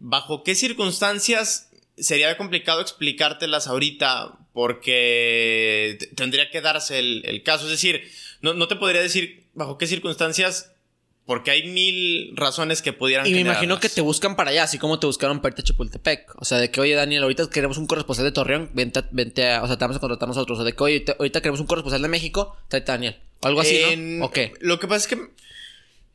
¿Bajo 0.00 0.42
qué 0.42 0.54
circunstancias? 0.54 1.70
Sería 1.96 2.36
complicado 2.36 2.80
explicártelas 2.80 3.66
ahorita 3.66 4.38
porque 4.52 5.98
tendría 6.14 6.50
que 6.50 6.60
darse 6.60 6.98
el, 6.98 7.22
el 7.24 7.42
caso. 7.42 7.64
Es 7.64 7.72
decir, 7.72 8.02
no, 8.40 8.54
no 8.54 8.68
te 8.68 8.76
podría 8.76 9.00
decir 9.00 9.44
bajo 9.54 9.78
qué 9.78 9.86
circunstancias 9.86 10.72
porque 11.26 11.50
hay 11.50 11.66
mil 11.66 12.36
razones 12.36 12.82
que 12.82 12.92
pudieran 12.92 13.26
Y 13.26 13.32
me 13.32 13.40
imagino 13.40 13.80
que 13.80 13.88
te 13.88 14.00
buscan 14.00 14.36
para 14.36 14.50
allá, 14.50 14.62
así 14.62 14.78
como 14.78 15.00
te 15.00 15.06
buscaron 15.06 15.40
para 15.40 15.52
irte 15.52 15.62
a 15.62 15.64
Chapultepec. 15.64 16.40
O 16.40 16.44
sea, 16.44 16.58
de 16.58 16.70
que, 16.70 16.80
oye, 16.80 16.94
Daniel, 16.94 17.24
ahorita 17.24 17.50
queremos 17.50 17.78
un 17.78 17.88
corresponsal 17.88 18.24
de 18.24 18.30
Torreón, 18.30 18.70
vente, 18.74 19.02
vente 19.10 19.50
a, 19.50 19.64
o 19.64 19.66
sea, 19.66 19.76
te 19.76 19.84
vamos 19.84 19.96
a 19.96 20.00
contratar 20.00 20.28
nosotros. 20.28 20.60
O 20.60 20.64
de 20.64 20.72
que, 20.72 20.82
oye, 20.84 21.04
ahorita 21.18 21.40
queremos 21.40 21.58
un 21.58 21.66
corresponsal 21.66 22.00
de 22.00 22.08
México, 22.08 22.56
tráete 22.68 22.92
a 22.92 22.94
Daniel. 22.94 23.16
O 23.40 23.48
algo 23.48 23.60
así, 23.60 23.96
¿no? 23.96 24.26
¿O 24.26 24.30
qué? 24.30 24.52
Lo 24.60 24.78
que 24.78 24.86
pasa 24.86 24.98
es 24.98 25.06
que 25.08 25.30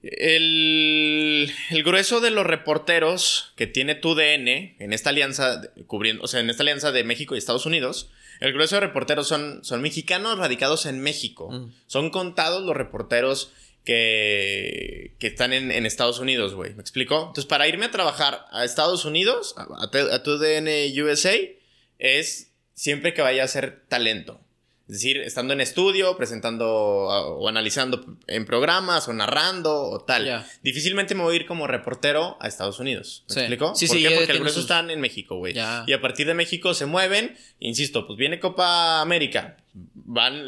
el, 0.03 1.51
el 1.69 1.83
grueso 1.83 2.19
de 2.21 2.31
los 2.31 2.45
reporteros 2.45 3.53
que 3.55 3.67
tiene 3.67 3.95
tu 3.95 4.15
DN 4.15 4.75
en 4.79 4.93
esta 4.93 5.09
alianza 5.11 5.57
de- 5.57 5.69
cubriendo, 5.85 6.23
o 6.23 6.27
sea, 6.27 6.39
en 6.39 6.49
esta 6.49 6.63
alianza 6.63 6.91
de 6.91 7.03
México 7.03 7.35
y 7.35 7.37
Estados 7.37 7.65
Unidos, 7.65 8.09
el 8.39 8.53
grueso 8.53 8.75
de 8.75 8.81
reporteros 8.81 9.27
son, 9.27 9.63
son 9.63 9.81
mexicanos 9.81 10.37
radicados 10.37 10.85
en 10.87 10.99
México. 11.01 11.51
Mm. 11.51 11.73
Son 11.87 12.09
contados 12.09 12.63
los 12.63 12.75
reporteros 12.75 13.51
que, 13.83 15.15
que 15.19 15.27
están 15.27 15.53
en, 15.53 15.71
en 15.71 15.85
Estados 15.85 16.19
Unidos, 16.19 16.53
güey. 16.55 16.73
¿Me 16.73 16.81
explico? 16.81 17.17
Entonces, 17.19 17.45
para 17.45 17.67
irme 17.67 17.85
a 17.85 17.91
trabajar 17.91 18.45
a 18.51 18.63
Estados 18.65 19.05
Unidos, 19.05 19.53
a, 19.57 19.63
a 19.63 20.15
a 20.15 20.23
tu 20.23 20.37
DN 20.37 20.91
USA, 21.03 21.35
es 21.99 22.51
siempre 22.73 23.13
que 23.13 23.21
vaya 23.21 23.43
a 23.43 23.47
ser 23.47 23.83
talento. 23.87 24.40
Es 24.91 24.97
decir, 24.97 25.19
estando 25.21 25.53
en 25.53 25.61
estudio, 25.61 26.17
presentando 26.17 27.09
a- 27.09 27.25
o 27.25 27.47
analizando 27.47 28.03
en 28.27 28.45
programas 28.45 29.07
o 29.07 29.13
narrando 29.13 29.73
o 29.73 30.01
tal. 30.01 30.45
Difícilmente 30.63 31.15
me 31.15 31.23
voy 31.23 31.31
a 31.33 31.35
ir 31.37 31.45
como 31.45 31.65
reportero 31.65 32.35
a 32.41 32.49
Estados 32.49 32.77
Unidos. 32.81 33.23
¿Me 33.29 33.33
Sí. 33.35 33.39
explico? 33.39 33.73
Sí, 33.73 33.87
¿Por 33.87 33.95
sí, 33.95 34.03
qué? 34.03 34.15
Porque 34.17 34.33
grueso 34.33 34.55
sus- 34.55 34.63
están 34.65 34.91
en 34.91 34.99
México, 34.99 35.37
güey. 35.37 35.55
Y 35.87 35.93
a 35.93 36.01
partir 36.01 36.27
de 36.27 36.33
México 36.33 36.73
se 36.73 36.87
mueven. 36.87 37.37
Insisto, 37.61 38.05
pues 38.05 38.17
viene 38.19 38.41
Copa 38.41 38.99
América. 38.99 39.55
Van, 39.73 40.47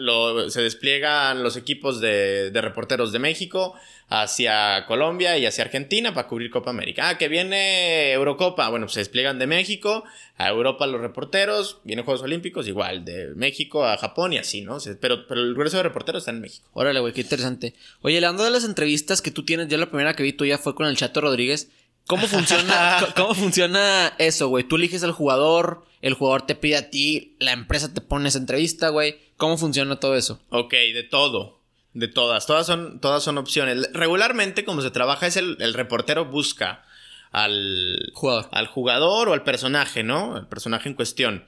se 0.50 0.62
despliegan 0.62 1.44
los 1.44 1.56
equipos 1.56 2.02
de, 2.02 2.52
reporteros 2.54 3.14
de 3.14 3.20
México 3.20 3.74
hacia 4.10 4.86
Colombia 4.86 5.38
y 5.38 5.46
hacia 5.46 5.64
Argentina 5.64 6.14
para 6.14 6.28
cubrir 6.28 6.52
Copa 6.52 6.72
América. 6.72 7.08
Ah, 7.08 7.18
que 7.18 7.30
viene 7.30 8.12
Eurocopa. 8.12 8.70
Bueno, 8.70 8.86
pues 8.86 8.96
se 8.96 9.00
despliegan 9.00 9.40
de 9.40 9.48
México 9.48 10.04
a 10.38 10.50
Europa 10.50 10.86
los 10.88 11.00
reporteros. 11.00 11.80
Vienen 11.86 12.04
Juegos 12.04 12.24
Olímpicos, 12.24 12.68
igual, 12.68 13.06
de 13.06 13.34
México 13.36 13.86
a 13.86 13.98
Japón 13.98 14.34
y 14.34 14.38
así, 14.38 14.62
¿no? 14.62 14.78
Pero, 15.00 15.26
pero 15.28 15.42
el 15.42 15.54
grueso 15.54 15.78
de 15.78 15.84
reporteros 15.84 16.24
está 16.24 16.32
en 16.32 16.42
México. 16.42 16.68
Órale, 16.74 17.00
güey, 17.00 17.14
qué 17.14 17.22
interesante. 17.22 17.74
Oye, 18.02 18.18
hablando 18.18 18.44
de 18.44 18.52
las 18.52 18.66
entrevistas 18.66 19.22
que 19.22 19.32
tú 19.32 19.46
tienes, 19.46 19.70
yo 19.70 19.78
la 19.78 19.90
primera 19.90 20.16
que 20.16 20.24
vi 20.24 20.34
tuya 20.34 20.58
fue 20.58 20.76
con 20.76 20.88
el 20.88 20.98
Chato 20.98 21.22
Rodríguez. 21.22 21.70
¿Cómo 22.08 22.28
funciona, 22.28 22.98
cómo 23.16 23.34
funciona 23.34 24.14
eso, 24.18 24.48
güey? 24.50 24.64
Tú 24.66 24.76
eliges 24.76 25.04
al 25.04 25.12
jugador, 25.14 25.86
el 26.02 26.14
jugador 26.14 26.46
te 26.46 26.56
pide 26.56 26.78
a 26.78 26.90
ti, 26.90 27.36
la 27.40 27.52
empresa 27.54 27.94
te 27.94 28.02
pone 28.02 28.28
esa 28.30 28.38
entrevista, 28.40 28.90
güey. 28.90 29.18
¿Cómo 29.38 29.58
funciona 29.58 30.00
todo 30.00 30.16
eso? 30.16 30.42
Ok, 30.50 30.72
de 30.74 31.04
todo. 31.04 31.62
De 31.94 32.08
todas. 32.08 32.46
Todas 32.46 32.66
son, 32.66 33.00
todas 33.00 33.24
son 33.24 33.38
opciones. 33.38 33.90
Regularmente, 33.94 34.66
como 34.66 34.82
se 34.82 34.92
trabaja, 34.92 35.28
es 35.28 35.38
el, 35.38 35.58
el 35.60 35.74
reportero 35.74 36.26
busca 36.26 36.84
al 37.32 38.12
Jugador. 38.14 38.50
al 38.52 38.68
jugador 38.68 39.30
o 39.30 39.34
al 39.34 39.44
personaje, 39.44 40.04
¿no? 40.04 40.38
El 40.38 40.48
personaje 40.48 40.90
en 40.90 40.96
cuestión. 40.96 41.46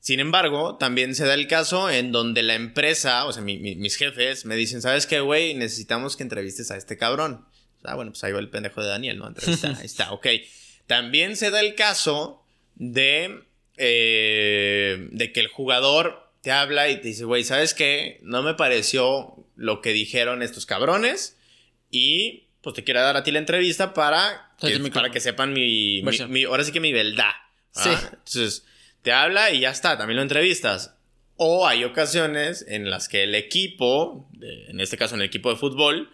Sin 0.00 0.20
embargo, 0.20 0.76
también 0.76 1.14
se 1.14 1.24
da 1.24 1.34
el 1.34 1.48
caso 1.48 1.88
en 1.90 2.12
donde 2.12 2.42
la 2.42 2.54
empresa, 2.54 3.24
o 3.24 3.32
sea, 3.32 3.42
mi- 3.42 3.58
mi- 3.58 3.74
mis 3.74 3.96
jefes 3.96 4.44
me 4.44 4.54
dicen, 4.54 4.82
¿sabes 4.82 5.06
qué, 5.06 5.20
güey? 5.20 5.54
Necesitamos 5.54 6.16
que 6.16 6.22
entrevistes 6.22 6.70
a 6.70 6.76
este 6.76 6.96
cabrón. 6.98 7.44
Ah, 7.84 7.94
bueno, 7.94 8.10
pues 8.12 8.24
ahí 8.24 8.32
va 8.32 8.40
el 8.40 8.48
pendejo 8.50 8.82
de 8.82 8.88
Daniel, 8.88 9.18
¿no? 9.18 9.28
Entrevista, 9.28 9.68
ahí 9.78 9.86
está, 9.86 10.12
ok. 10.12 10.26
También 10.86 11.36
se 11.36 11.50
da 11.50 11.60
el 11.60 11.74
caso 11.74 12.44
de, 12.74 13.42
eh, 14.08 15.08
de 15.10 15.32
que 15.32 15.40
el 15.40 15.48
jugador 15.48 16.30
te 16.42 16.50
habla 16.52 16.88
y 16.88 16.96
te 16.96 17.08
dice, 17.08 17.24
güey, 17.24 17.44
¿sabes 17.44 17.72
qué? 17.74 18.18
No 18.22 18.42
me 18.42 18.54
pareció 18.54 19.34
lo 19.56 19.80
que 19.80 19.92
dijeron 19.92 20.42
estos 20.42 20.66
cabrones 20.66 21.38
y 21.90 22.48
pues 22.60 22.74
te 22.74 22.84
quiero 22.84 23.00
dar 23.00 23.16
a 23.16 23.22
ti 23.22 23.30
la 23.30 23.38
entrevista 23.38 23.94
para 23.94 24.54
que, 24.60 24.66
para 24.94 25.10
que 25.10 25.20
sepan 25.20 25.52
mi, 25.52 26.02
mi- 26.28 26.44
ahora 26.44 26.64
sí 26.64 26.72
que 26.72 26.80
mi 26.80 26.92
verdad. 26.92 27.32
Sí. 27.72 27.90
Entonces, 27.90 28.64
te 29.02 29.12
habla 29.12 29.50
y 29.52 29.60
ya 29.60 29.70
está, 29.70 29.96
también 29.98 30.16
lo 30.16 30.22
entrevistas. 30.22 30.94
O 31.36 31.66
hay 31.66 31.84
ocasiones 31.84 32.64
en 32.68 32.90
las 32.90 33.08
que 33.08 33.24
el 33.24 33.34
equipo, 33.34 34.28
en 34.40 34.80
este 34.80 34.96
caso 34.96 35.14
en 35.14 35.20
el 35.22 35.26
equipo 35.26 35.50
de 35.50 35.56
fútbol, 35.56 36.10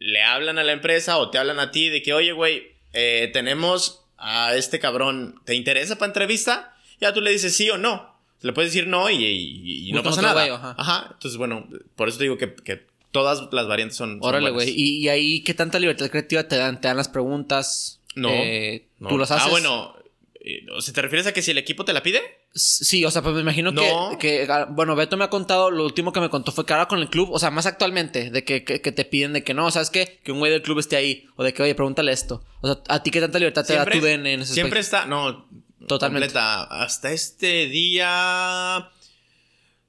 le 0.00 0.22
hablan 0.22 0.58
a 0.58 0.64
la 0.64 0.72
empresa 0.72 1.18
o 1.18 1.30
te 1.30 1.38
hablan 1.38 1.60
a 1.60 1.70
ti 1.70 1.88
de 1.88 2.02
que, 2.02 2.12
oye, 2.12 2.32
güey, 2.32 2.72
eh, 2.92 3.30
tenemos 3.32 4.04
a 4.18 4.56
este 4.56 4.80
cabrón, 4.80 5.40
¿te 5.44 5.54
interesa 5.54 5.96
para 5.96 6.08
entrevista? 6.08 6.74
Ya 7.00 7.12
tú 7.14 7.20
le 7.20 7.30
dices 7.30 7.56
sí 7.56 7.70
o 7.70 7.78
no. 7.78 8.18
Le 8.42 8.52
puedes 8.52 8.72
decir 8.72 8.88
no 8.88 9.08
y, 9.08 9.22
y- 9.24 9.88
y 9.88 9.92
no 9.92 10.02
pasa 10.02 10.20
nada. 10.22 10.42
ajá. 10.54 10.74
ajá. 10.76 11.08
Entonces, 11.12 11.36
bueno, 11.38 11.68
por 11.94 12.08
eso 12.08 12.18
te 12.18 12.24
digo 12.24 12.36
que, 12.38 12.54
que 12.54 12.88
Todas 13.12 13.48
las 13.52 13.66
variantes 13.66 13.96
son. 13.96 14.18
Órale, 14.22 14.50
güey. 14.50 14.70
¿Y, 14.70 14.98
y 14.98 15.08
ahí 15.08 15.40
qué 15.42 15.52
tanta 15.52 15.78
libertad 15.80 16.08
creativa 16.10 16.44
te 16.44 16.56
dan? 16.56 16.80
¿Te 16.80 16.86
dan 16.88 16.96
las 16.96 17.08
preguntas? 17.08 18.00
No, 18.14 18.28
Eh, 18.30 18.86
no. 19.00 19.08
¿Tú 19.08 19.18
las 19.18 19.30
haces? 19.32 19.46
Ah, 19.48 19.50
bueno. 19.50 19.96
eh, 20.44 20.64
o 20.72 20.80
¿Te 20.80 21.02
refieres 21.02 21.26
a 21.26 21.32
que 21.32 21.42
si 21.42 21.50
el 21.50 21.58
equipo 21.58 21.84
te 21.84 21.92
la 21.92 22.02
pide? 22.04 22.22
Sí, 22.52 23.04
o 23.04 23.10
sea, 23.12 23.22
pues 23.22 23.34
me 23.34 23.42
imagino 23.42 23.70
No. 23.70 24.18
que, 24.18 24.44
que, 24.44 24.52
ah, 24.52 24.66
bueno, 24.68 24.96
Beto 24.96 25.16
me 25.16 25.24
ha 25.24 25.30
contado, 25.30 25.70
lo 25.70 25.84
último 25.84 26.12
que 26.12 26.20
me 26.20 26.30
contó 26.30 26.50
fue 26.50 26.66
que 26.66 26.72
ahora 26.72 26.88
con 26.88 26.98
el 26.98 27.08
club, 27.08 27.30
o 27.30 27.38
sea, 27.38 27.50
más 27.52 27.66
actualmente, 27.66 28.30
de 28.30 28.44
que, 28.44 28.64
que, 28.64 28.80
que 28.80 28.90
te 28.92 29.04
piden 29.04 29.32
de 29.32 29.44
que 29.44 29.54
no, 29.54 29.70
¿sabes 29.70 29.90
qué? 29.90 30.20
Que 30.24 30.32
un 30.32 30.40
güey 30.40 30.50
del 30.50 30.62
club 30.62 30.80
esté 30.80 30.96
ahí, 30.96 31.26
o 31.36 31.44
de 31.44 31.54
que, 31.54 31.62
oye, 31.62 31.74
pregúntale 31.76 32.10
esto. 32.10 32.42
O 32.60 32.66
sea, 32.66 32.82
¿a 32.88 33.02
ti 33.04 33.10
qué 33.12 33.20
tanta 33.20 33.38
libertad 33.38 33.64
te 33.64 33.74
da 33.74 33.86
tu 33.86 34.00
DN 34.00 34.32
en 34.32 34.40
ese 34.40 34.54
Siempre 34.54 34.80
aspecto? 34.80 34.96
está. 34.96 35.06
No. 35.08 35.48
Totalmente. 35.86 36.26
Completa. 36.26 36.64
Hasta 36.64 37.10
este 37.12 37.66
día. 37.66 38.90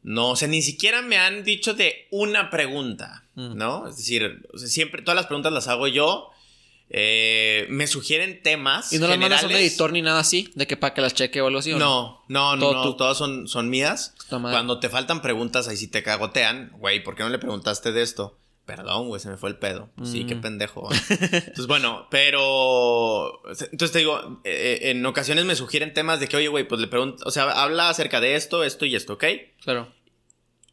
No, 0.03 0.29
o 0.31 0.35
sea, 0.35 0.47
ni 0.47 0.61
siquiera 0.61 1.01
me 1.01 1.17
han 1.17 1.43
dicho 1.43 1.73
de 1.73 2.07
una 2.11 2.49
pregunta, 2.49 3.25
Mm. 3.35 3.55
¿no? 3.57 3.87
Es 3.87 3.97
decir, 3.97 4.41
siempre 4.55 5.01
todas 5.03 5.15
las 5.15 5.25
preguntas 5.27 5.51
las 5.53 5.67
hago 5.67 5.87
yo. 5.87 6.29
Eh, 6.93 7.67
me 7.69 7.87
sugieren 7.87 8.43
temas. 8.43 8.91
Y 8.91 8.99
no 8.99 9.07
las 9.07 9.17
mandas 9.17 9.43
a 9.43 9.47
un 9.47 9.53
editor 9.53 9.93
ni 9.93 10.01
nada 10.01 10.19
así, 10.19 10.51
de 10.55 10.67
que 10.67 10.75
para 10.75 10.93
que 10.93 10.99
las 11.01 11.13
cheque 11.13 11.39
o 11.41 11.47
algo 11.47 11.59
así, 11.59 11.71
¿o 11.71 11.79
no? 11.79 12.23
No, 12.27 12.55
no, 12.57 12.73
no, 12.73 12.95
todas 12.97 13.17
son, 13.17 13.47
son 13.47 13.69
mías. 13.69 14.13
Madre. 14.29 14.53
Cuando 14.53 14.79
te 14.79 14.89
faltan 14.89 15.21
preguntas, 15.21 15.67
ahí 15.69 15.77
sí 15.77 15.87
te 15.87 16.03
cagotean. 16.03 16.71
Güey, 16.77 17.01
¿por 17.03 17.15
qué 17.15 17.23
no 17.23 17.29
le 17.29 17.39
preguntaste 17.39 17.91
de 17.93 18.01
esto? 18.01 18.37
Perdón, 18.65 19.07
güey, 19.07 19.19
se 19.21 19.29
me 19.29 19.37
fue 19.37 19.49
el 19.49 19.57
pedo. 19.57 19.89
Sí, 20.03 20.23
Mm. 20.23 20.27
qué 20.27 20.35
pendejo. 20.35 20.89
Entonces, 21.09 21.67
bueno, 21.67 22.07
pero. 22.11 23.41
Entonces 23.49 23.91
te 23.91 23.99
digo, 23.99 24.41
eh, 24.43 24.79
en 24.83 25.05
ocasiones 25.05 25.45
me 25.45 25.55
sugieren 25.55 25.93
temas 25.93 26.19
de 26.19 26.27
que, 26.27 26.37
oye, 26.37 26.47
güey, 26.47 26.67
pues 26.67 26.79
le 26.81 26.87
pregunto. 26.87 27.23
O 27.25 27.31
sea, 27.31 27.49
habla 27.63 27.89
acerca 27.89 28.21
de 28.21 28.35
esto, 28.35 28.63
esto 28.63 28.85
y 28.85 28.95
esto, 28.95 29.13
¿ok? 29.13 29.25
Claro. 29.63 29.91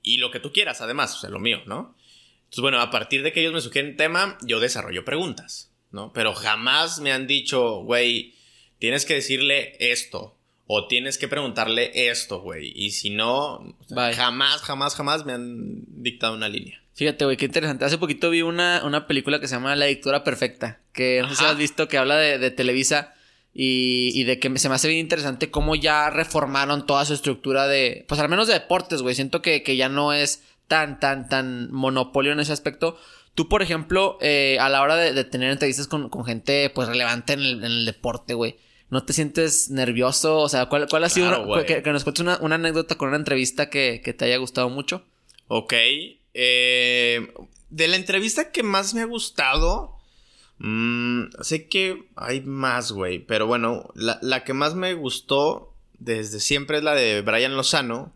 Y 0.03 0.19
lo 0.19 0.31
que 0.31 0.41
tú 0.41 0.53
quieras, 0.53 0.81
además, 0.81 1.17
o 1.17 1.21
sea, 1.21 1.31
lo 1.31 1.39
mío, 1.41 1.61
¿no? 1.67 1.95
Entonces, 2.39 2.61
bueno, 2.63 2.81
a 2.81 2.91
partir 2.91 3.23
de 3.23 3.33
que 3.33 3.41
ellos 3.41 3.53
me 3.53 3.61
sugieren 3.61 3.97
tema, 3.97 4.39
yo 4.43 4.61
desarrollo 4.61 5.05
preguntas, 5.05 5.68
¿no? 5.91 6.13
Pero 6.13 6.35
jamás 6.35 7.01
me 7.01 7.13
han 7.13 7.27
dicho, 7.27 7.83
güey, 7.83 8.35
tienes 8.79 9.05
que 9.05 9.15
decirle 9.15 9.77
esto. 9.79 10.35
O 10.71 10.87
tienes 10.87 11.17
que 11.17 11.29
preguntarle 11.29 12.11
esto, 12.11 12.43
güey. 12.43 12.73
Y 12.77 12.91
si 12.91 13.09
no, 13.09 13.75
Bye. 13.89 14.13
jamás, 14.13 14.61
jamás, 14.61 14.95
jamás 14.95 15.25
me 15.25 15.33
han 15.33 15.85
dictado 15.87 16.35
una 16.35 16.51
línea. 16.51 16.83
Fíjate, 16.93 17.25
güey, 17.25 17.39
qué 17.39 17.47
interesante. 17.47 17.87
Hace 17.87 17.97
poquito 17.97 18.29
vi 18.29 18.43
una, 18.43 18.83
una 18.85 19.07
película 19.07 19.41
que 19.41 19.49
se 19.49 19.55
llama 19.55 19.77
La 19.77 19.87
Dictadura 19.87 20.25
Perfecta, 20.25 20.81
que 20.93 21.23
no 21.23 21.31
sé 21.31 21.37
si 21.37 21.45
has 21.45 21.57
visto, 21.57 21.89
que 21.89 21.97
habla 21.97 22.17
de, 22.17 22.39
de 22.39 22.51
Televisa 22.51 23.15
y, 23.55 24.11
y 24.15 24.25
de 24.25 24.39
que 24.39 24.59
se 24.59 24.69
me 24.69 24.75
hace 24.75 24.89
bien 24.89 25.01
interesante 25.01 25.51
cómo 25.51 25.75
ya 25.75 26.11
reformaron 26.11 26.85
toda 26.87 27.05
su 27.07 27.15
estructura 27.15 27.67
de, 27.67 28.05
pues 28.07 28.21
al 28.21 28.29
menos 28.29 28.47
de 28.47 28.55
deportes, 28.55 29.01
güey. 29.01 29.15
Siento 29.15 29.41
que, 29.41 29.63
que 29.63 29.77
ya 29.77 29.89
no 29.89 30.13
es 30.13 30.43
tan, 30.67 31.01
tan, 31.01 31.29
tan 31.29 31.73
monopolio 31.73 32.33
en 32.33 32.41
ese 32.41 32.53
aspecto. 32.53 32.99
Tú, 33.39 33.49
por 33.49 33.63
ejemplo, 33.63 34.19
eh, 34.21 34.59
a 34.61 34.69
la 34.69 34.83
hora 34.83 34.97
de, 34.97 35.13
de 35.13 35.23
tener 35.23 35.53
entrevistas 35.53 35.87
con, 35.87 36.09
con 36.09 36.25
gente, 36.25 36.71
pues 36.75 36.89
relevante 36.89 37.35
en 37.35 37.41
el, 37.41 37.53
en 37.59 37.65
el 37.71 37.85
deporte, 37.87 38.35
güey. 38.35 38.57
¿No 38.91 39.05
te 39.05 39.13
sientes 39.13 39.71
nervioso? 39.71 40.39
O 40.39 40.49
sea, 40.49 40.67
¿cuál, 40.67 40.89
cuál 40.91 41.05
ha 41.05 41.09
sido 41.09 41.29
Claro, 41.29 41.45
una- 41.45 41.65
que, 41.65 41.81
que 41.83 41.93
nos 41.93 42.03
cuentes 42.03 42.23
una, 42.23 42.39
una 42.41 42.57
anécdota 42.57 42.97
con 42.97 43.09
una 43.09 43.17
entrevista 43.19 43.71
que, 43.71 44.01
que 44.05 44.13
te 44.13 44.25
haya 44.25 44.39
gustado 44.39 44.69
mucho? 44.71 45.05
Ok. 45.47 45.73
eh, 46.35 47.33
de 47.71 47.87
la 47.89 47.97
entrevista 47.97 48.51
que 48.51 48.63
más 48.65 48.95
me 48.95 49.03
ha 49.03 49.07
gustado. 49.07 49.95
mm, 50.59 51.25
sé 51.43 51.69
que 51.69 52.09
hay 52.17 52.41
más, 52.41 52.91
güey. 52.93 53.21
Pero 53.21 53.47
bueno, 53.47 53.89
la, 53.95 54.19
la 54.23 54.43
que 54.43 54.53
más 54.55 54.75
me 54.75 54.95
gustó 54.95 55.75
desde 55.99 56.41
siempre 56.41 56.79
es 56.79 56.83
la 56.83 56.95
de 56.95 57.23
Brian 57.23 57.57
Lozano. 57.57 58.13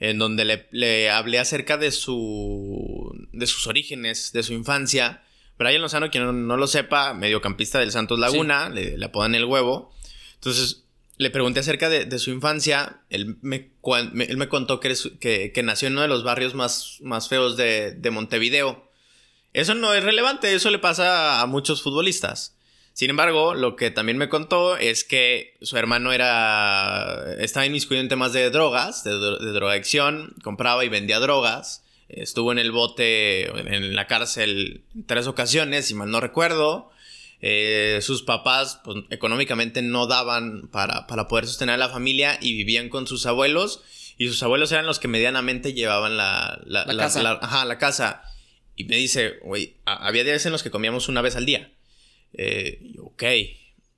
En 0.00 0.18
donde 0.18 0.44
le, 0.44 0.68
le 0.70 1.10
hablé 1.10 1.38
acerca 1.38 1.76
de 1.76 1.90
su. 1.90 3.12
de 3.32 3.46
sus 3.46 3.66
orígenes, 3.66 4.32
de 4.32 4.42
su 4.42 4.52
infancia. 4.52 5.22
Brian 5.58 5.82
Lozano, 5.82 6.10
quien 6.10 6.24
no, 6.24 6.32
no 6.32 6.56
lo 6.56 6.66
sepa, 6.68 7.14
mediocampista 7.14 7.80
del 7.80 7.90
Santos 7.90 8.18
Laguna, 8.18 8.68
le, 8.68 8.96
le 8.96 9.04
apodan 9.06 9.34
el 9.34 9.44
huevo. 9.44 9.92
Entonces, 10.34 10.84
le 11.16 11.30
pregunté 11.30 11.58
acerca 11.60 11.88
de, 11.88 12.04
de 12.04 12.18
su 12.20 12.30
infancia. 12.30 13.00
Él 13.10 13.38
me, 13.42 13.70
me- 14.12 14.24
él 14.26 14.36
me 14.36 14.48
contó 14.48 14.78
que, 14.78 14.90
es- 14.92 15.10
que, 15.20 15.50
que 15.52 15.62
nació 15.64 15.88
en 15.88 15.94
uno 15.94 16.02
de 16.02 16.08
los 16.08 16.22
barrios 16.22 16.54
más, 16.54 16.98
más 17.00 17.28
feos 17.28 17.56
de, 17.56 17.90
de 17.92 18.10
Montevideo. 18.12 18.88
Eso 19.52 19.74
no 19.74 19.94
es 19.94 20.04
relevante, 20.04 20.54
eso 20.54 20.70
le 20.70 20.78
pasa 20.78 21.40
a 21.40 21.46
muchos 21.46 21.82
futbolistas. 21.82 22.54
Sin 22.98 23.10
embargo, 23.10 23.54
lo 23.54 23.76
que 23.76 23.92
también 23.92 24.18
me 24.18 24.28
contó 24.28 24.76
es 24.76 25.04
que 25.04 25.54
su 25.62 25.76
hermano 25.76 26.10
era. 26.12 27.32
estaba 27.38 27.64
inmiscuido 27.64 28.00
en 28.02 28.08
temas 28.08 28.32
de 28.32 28.50
drogas, 28.50 29.04
de, 29.04 29.12
dro- 29.12 29.38
de 29.38 29.52
drogadicción, 29.52 30.34
compraba 30.42 30.84
y 30.84 30.88
vendía 30.88 31.20
drogas. 31.20 31.84
Estuvo 32.08 32.50
en 32.50 32.58
el 32.58 32.72
bote, 32.72 33.42
en 33.56 33.94
la 33.94 34.08
cárcel, 34.08 34.82
en 34.96 35.06
tres 35.06 35.28
ocasiones, 35.28 35.86
si 35.86 35.94
mal 35.94 36.10
no 36.10 36.18
recuerdo. 36.20 36.90
Eh, 37.40 38.00
sus 38.02 38.22
papás, 38.24 38.80
pues, 38.82 38.96
económicamente 39.10 39.80
no 39.80 40.08
daban 40.08 40.66
para, 40.72 41.06
para 41.06 41.28
poder 41.28 41.46
sostener 41.46 41.76
a 41.76 41.78
la 41.78 41.90
familia 41.90 42.36
y 42.40 42.54
vivían 42.56 42.88
con 42.88 43.06
sus 43.06 43.26
abuelos. 43.26 43.80
Y 44.16 44.26
sus 44.26 44.42
abuelos 44.42 44.72
eran 44.72 44.86
los 44.86 44.98
que 44.98 45.06
medianamente 45.06 45.72
llevaban 45.72 46.16
la, 46.16 46.58
la, 46.64 46.84
La 46.84 46.94
la- 46.94 47.02
casa. 47.04 47.38
ajá, 47.40 47.64
la 47.64 47.78
casa. 47.78 48.22
Y 48.74 48.86
me 48.86 48.96
dice, 48.96 49.34
güey, 49.44 49.76
había 49.84 50.24
días 50.24 50.44
en 50.46 50.50
los 50.52 50.64
que 50.64 50.72
comíamos 50.72 51.08
una 51.08 51.22
vez 51.22 51.36
al 51.36 51.46
día. 51.46 51.70
Eh, 52.34 52.80
ok. 52.98 53.22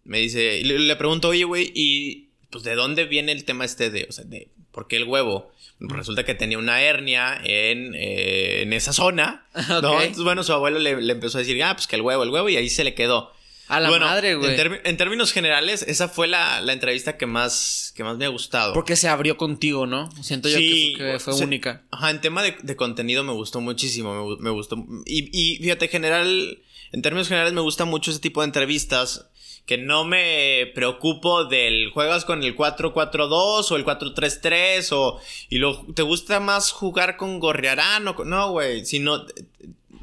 Me 0.04 0.18
dice, 0.18 0.58
y 0.58 0.64
le, 0.64 0.78
le 0.78 0.96
pregunto, 0.96 1.28
oye, 1.28 1.44
güey, 1.44 1.70
¿y 1.74 2.28
pues 2.50 2.64
de 2.64 2.74
dónde 2.74 3.04
viene 3.04 3.32
el 3.32 3.44
tema 3.44 3.64
este 3.64 3.90
de, 3.90 4.06
o 4.08 4.12
sea, 4.12 4.24
de 4.24 4.48
por 4.72 4.88
qué 4.88 4.96
el 4.96 5.04
huevo? 5.04 5.52
Pues 5.78 5.92
resulta 5.92 6.24
que 6.24 6.34
tenía 6.34 6.58
una 6.58 6.82
hernia 6.82 7.40
en, 7.42 7.94
eh, 7.94 8.62
en 8.62 8.72
esa 8.72 8.92
zona. 8.92 9.46
¿no? 9.68 9.76
Entonces, 10.02 10.22
bueno, 10.22 10.44
su 10.44 10.52
abuelo 10.52 10.78
le, 10.78 11.00
le 11.00 11.12
empezó 11.12 11.38
a 11.38 11.40
decir, 11.40 11.62
ah, 11.62 11.74
pues 11.74 11.86
que 11.86 11.96
el 11.96 12.02
huevo, 12.02 12.22
el 12.22 12.30
huevo, 12.30 12.48
y 12.48 12.56
ahí 12.56 12.68
se 12.68 12.84
le 12.84 12.94
quedó. 12.94 13.32
A 13.68 13.78
la 13.78 13.88
Bueno, 13.88 14.06
madre, 14.06 14.34
güey. 14.34 14.56
En, 14.82 14.96
términos 14.96 15.32
generales, 15.32 15.84
esa 15.86 16.08
fue 16.08 16.26
la, 16.26 16.60
la 16.60 16.72
entrevista 16.72 17.16
que 17.16 17.26
más, 17.26 17.92
que 17.94 18.02
más 18.02 18.16
me 18.18 18.24
ha 18.24 18.28
gustado. 18.28 18.74
Porque 18.74 18.96
se 18.96 19.06
abrió 19.06 19.36
contigo, 19.36 19.86
¿no? 19.86 20.10
Siento 20.24 20.48
yo 20.48 20.58
Sí, 20.58 20.94
que 20.96 21.04
fue, 21.04 21.12
que 21.12 21.18
fue 21.20 21.32
o 21.34 21.36
sea, 21.36 21.46
única. 21.46 21.82
Ajá, 21.92 22.10
en 22.10 22.20
tema 22.20 22.42
de, 22.42 22.56
de 22.60 22.74
contenido 22.74 23.22
me 23.22 23.32
gustó 23.32 23.60
muchísimo, 23.60 24.36
me 24.40 24.50
gustó. 24.50 24.76
Y, 25.06 25.30
y 25.32 25.58
fíjate, 25.58 25.86
general, 25.86 26.58
en 26.92 27.02
términos 27.02 27.28
generales 27.28 27.52
me 27.52 27.60
gusta 27.60 27.84
mucho 27.84 28.10
ese 28.10 28.20
tipo 28.20 28.40
de 28.40 28.46
entrevistas 28.46 29.26
que 29.66 29.78
no 29.78 30.04
me 30.04 30.70
preocupo 30.74 31.44
del 31.44 31.90
juegas 31.90 32.24
con 32.24 32.42
el 32.42 32.56
4-4-2 32.56 33.70
o 33.70 33.76
el 33.76 33.84
4-3-3 33.84 34.88
o 34.92 35.20
y 35.48 35.58
lo 35.58 35.86
te 35.94 36.02
gusta 36.02 36.40
más 36.40 36.72
jugar 36.72 37.16
con 37.16 37.38
Gorriarán 37.38 38.08
o 38.08 38.16
con, 38.16 38.30
no, 38.30 38.50
güey, 38.50 38.84
sino 38.84 39.26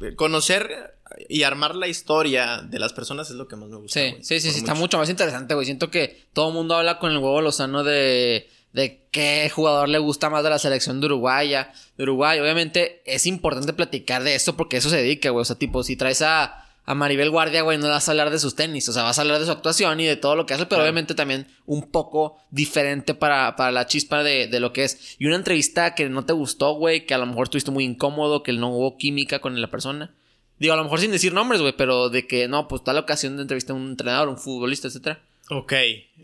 eh, 0.02 0.14
conocer 0.16 0.94
y 1.28 1.42
armar 1.42 1.74
la 1.74 1.88
historia 1.88 2.62
de 2.62 2.78
las 2.78 2.92
personas 2.92 3.30
es 3.30 3.36
lo 3.36 3.48
que 3.48 3.56
más 3.56 3.68
me 3.68 3.76
gusta. 3.76 4.00
Sí, 4.00 4.14
sí, 4.20 4.40
sí, 4.40 4.50
sí, 4.52 4.58
está 4.58 4.72
mucho. 4.72 4.82
mucho 4.82 4.98
más 4.98 5.10
interesante, 5.10 5.54
güey. 5.54 5.66
Siento 5.66 5.90
que 5.90 6.24
todo 6.32 6.48
el 6.48 6.54
mundo 6.54 6.76
habla 6.76 6.98
con 6.98 7.10
el 7.10 7.18
huevo 7.18 7.40
Lozano 7.40 7.82
de, 7.82 8.48
de 8.72 9.06
qué 9.10 9.50
jugador 9.52 9.88
le 9.88 9.98
gusta 9.98 10.30
más 10.30 10.44
de 10.44 10.50
la 10.50 10.58
selección 10.58 11.00
de 11.00 11.06
Uruguaya, 11.06 11.72
de 11.96 12.04
Uruguay. 12.04 12.38
Obviamente 12.38 13.02
es 13.04 13.26
importante 13.26 13.72
platicar 13.72 14.22
de 14.22 14.34
eso 14.34 14.56
porque 14.56 14.76
eso 14.76 14.90
se 14.90 14.96
dedica, 14.96 15.30
güey. 15.30 15.42
O 15.42 15.44
sea, 15.44 15.56
tipo, 15.56 15.82
si 15.82 15.96
traes 15.96 16.22
a, 16.22 16.67
a 16.90 16.94
Maribel 16.94 17.28
Guardia, 17.28 17.60
güey, 17.60 17.76
no 17.76 17.88
vas 17.88 18.08
a 18.08 18.12
hablar 18.12 18.30
de 18.30 18.38
sus 18.38 18.54
tenis. 18.54 18.88
O 18.88 18.94
sea, 18.94 19.02
vas 19.02 19.18
a 19.18 19.20
hablar 19.22 19.38
de 19.38 19.44
su 19.44 19.52
actuación 19.52 20.00
y 20.00 20.06
de 20.06 20.16
todo 20.16 20.36
lo 20.36 20.46
que 20.46 20.54
hace, 20.54 20.62
pero 20.64 20.76
Claro. 20.78 20.84
obviamente 20.84 21.14
también 21.14 21.46
un 21.66 21.90
poco 21.90 22.38
diferente 22.50 23.12
para, 23.14 23.56
para 23.56 23.72
la 23.72 23.86
chispa 23.86 24.22
de, 24.22 24.46
de 24.46 24.58
lo 24.58 24.72
que 24.72 24.84
es. 24.84 25.16
Y 25.18 25.26
una 25.26 25.36
entrevista 25.36 25.94
que 25.94 26.08
no 26.08 26.24
te 26.24 26.32
gustó, 26.32 26.72
güey, 26.76 27.04
que 27.04 27.12
a 27.12 27.18
lo 27.18 27.26
mejor 27.26 27.44
estuviste 27.44 27.70
muy 27.70 27.84
incómodo, 27.84 28.42
que 28.42 28.54
no 28.54 28.70
hubo 28.70 28.96
química 28.96 29.38
con 29.40 29.60
la 29.60 29.70
persona. 29.70 30.14
Digo, 30.58 30.72
a 30.72 30.76
lo 30.76 30.84
mejor 30.84 30.98
sin 31.00 31.10
decir 31.10 31.32
nombres, 31.34 31.60
güey, 31.60 31.74
pero 31.76 32.08
de 32.08 32.26
que 32.26 32.48
no, 32.48 32.68
pues 32.68 32.82
tal 32.82 32.96
ocasión 32.96 33.36
de 33.36 33.42
entrevista 33.42 33.74
a 33.74 33.76
un 33.76 33.90
entrenador, 33.90 34.28
un 34.28 34.38
futbolista, 34.38 34.88
etcétera. 34.88 35.20
Ok. 35.50 35.72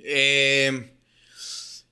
Eh, 0.02 0.92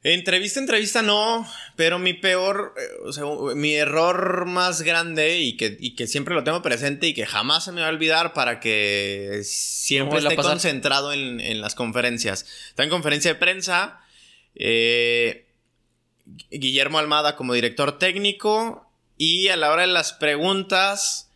entrevista, 0.03 0.61
entrevista 0.61 1.03
no, 1.03 1.47
pero 1.77 1.99
mi 1.99 2.13
peor, 2.15 2.75
eh, 2.77 2.83
o 3.05 3.13
sea, 3.13 3.25
mi 3.55 3.75
error 3.75 4.47
más 4.47 4.83
grande 4.83 5.39
y 5.41 5.57
que, 5.57 5.77
y 5.81 5.95
que 5.95 6.07
siempre 6.07 6.35
lo 6.35 6.45
tengo 6.45 6.63
presente 6.63 7.07
y 7.07 7.15
que 7.15 7.27
jamás 7.27 7.65
se 7.65 7.73
me 7.73 7.81
va 7.81 7.89
a 7.89 7.91
olvidar 7.91 8.33
para 8.33 8.61
que 8.61 9.41
siempre 9.45 10.19
esté 10.19 10.37
pasar. 10.37 10.53
concentrado 10.53 11.13
en, 11.13 11.41
en 11.41 11.61
las 11.61 11.75
conferencias. 11.75 12.47
Está 12.69 12.85
en 12.85 12.91
conferencia 12.91 13.33
de 13.33 13.39
prensa. 13.39 14.01
eh, 14.55 15.47
Guillermo 16.51 16.99
Almada 16.99 17.37
como 17.37 17.55
director 17.55 17.99
técnico 17.99 18.89
y 19.19 19.49
a 19.49 19.57
la 19.57 19.71
hora 19.71 19.83
de 19.83 19.89
las 19.89 20.13
preguntas... 20.13 21.29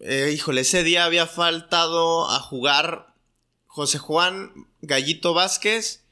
Eh, 0.00 0.30
híjole, 0.32 0.60
ese 0.60 0.84
día 0.84 1.04
había 1.04 1.26
faltado 1.26 2.30
a 2.30 2.38
jugar 2.38 3.14
José 3.66 3.98
Juan 3.98 4.52
Gallito 4.80 5.34
Vázquez 5.34 6.04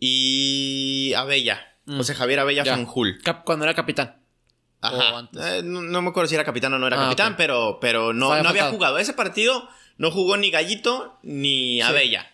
y 0.00 1.12
Abella. 1.16 1.69
Mm. 1.90 1.96
José 1.96 2.14
Javier 2.14 2.40
Abella. 2.40 2.64
Fanjul. 2.64 3.20
Cuando 3.44 3.64
era 3.64 3.74
capitán. 3.74 4.16
Ajá. 4.80 5.28
O. 5.32 5.38
Eh, 5.38 5.62
no, 5.64 5.82
no 5.82 6.02
me 6.02 6.10
acuerdo 6.10 6.28
si 6.28 6.36
era 6.36 6.44
capitán 6.44 6.72
o 6.72 6.78
no 6.78 6.86
era 6.86 6.96
Ah, 6.96 7.04
capitán, 7.06 7.36
pero, 7.36 7.78
pero 7.80 8.12
no, 8.12 8.30
Había 8.30 8.42
no 8.42 8.48
había 8.48 8.70
jugado. 8.70 8.98
Ese 8.98 9.12
partido 9.12 9.68
no 9.98 10.10
jugó 10.10 10.36
ni 10.36 10.50
Gallito 10.50 11.18
ni 11.22 11.82
Abella. 11.82 12.30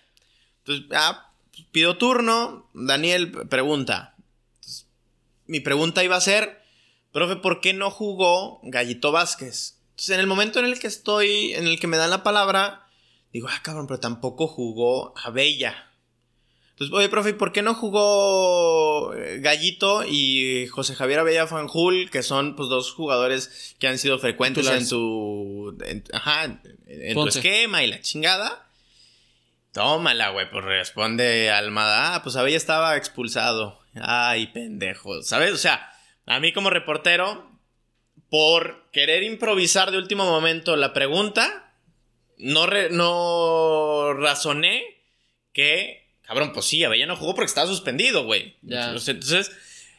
Entonces, 0.58 0.86
ah, 0.94 1.32
pido 1.72 1.96
turno. 1.96 2.68
Daniel 2.74 3.32
pregunta. 3.48 4.14
Entonces, 4.56 4.86
mi 5.46 5.60
pregunta 5.60 6.04
iba 6.04 6.16
a 6.16 6.20
ser 6.20 6.62
profe, 7.12 7.36
¿por 7.36 7.60
qué 7.62 7.72
no 7.72 7.90
jugó 7.90 8.60
Gallito 8.62 9.10
Vázquez? 9.10 9.78
Entonces, 9.90 10.10
en 10.10 10.20
el 10.20 10.26
momento 10.26 10.58
en 10.58 10.66
el 10.66 10.78
que 10.78 10.86
estoy, 10.86 11.54
en 11.54 11.66
el 11.66 11.80
que 11.80 11.86
me 11.86 11.96
dan 11.96 12.10
la 12.10 12.22
palabra, 12.22 12.86
digo, 13.32 13.48
ah, 13.50 13.60
cabrón, 13.62 13.86
pero 13.86 14.00
tampoco 14.00 14.46
jugó 14.46 15.14
a 15.16 15.30
Bella. 15.30 15.90
Entonces, 16.76 16.94
oye, 16.94 17.08
profe, 17.08 17.32
¿por 17.32 17.52
qué 17.52 17.62
no 17.62 17.72
jugó 17.72 19.14
eh, 19.14 19.38
Gallito 19.40 20.04
y 20.06 20.66
José 20.66 20.94
Javier 20.94 21.20
Abella 21.20 21.46
Fanjul, 21.46 22.10
que 22.10 22.22
son 22.22 22.54
pues 22.54 22.68
dos 22.68 22.92
jugadores 22.92 23.74
que 23.78 23.88
han 23.88 23.96
sido 23.96 24.18
frecuentes 24.18 24.66
en 24.66 24.86
tu, 24.86 25.74
en, 25.86 26.04
ajá, 26.12 26.60
en 26.86 27.14
tu 27.14 27.28
esquema 27.28 27.82
y 27.82 27.86
la 27.86 28.02
chingada? 28.02 28.68
Tómala, 29.72 30.28
güey, 30.28 30.50
pues 30.50 30.66
responde 30.66 31.50
Almada, 31.50 32.14
ah, 32.14 32.22
pues 32.22 32.36
Abella 32.36 32.58
estaba 32.58 32.94
expulsado. 32.98 33.78
Ay, 33.94 34.48
pendejo, 34.48 35.22
¿sabes? 35.22 35.54
O 35.54 35.58
sea, 35.58 35.90
a 36.26 36.40
mí 36.40 36.52
como 36.52 36.68
reportero, 36.68 37.58
por 38.28 38.90
querer 38.92 39.22
improvisar 39.22 39.90
de 39.92 39.96
último 39.96 40.26
momento 40.26 40.76
la 40.76 40.92
pregunta, 40.92 41.72
no, 42.36 42.66
no 42.90 44.12
razoné 44.12 44.84
que 45.54 46.05
Cabrón, 46.26 46.52
pues 46.52 46.66
sí, 46.66 46.82
Avellano 46.84 47.16
jugó 47.16 47.34
porque 47.34 47.48
estaba 47.48 47.66
suspendido, 47.66 48.24
güey. 48.24 48.56
Entonces, 48.68 49.52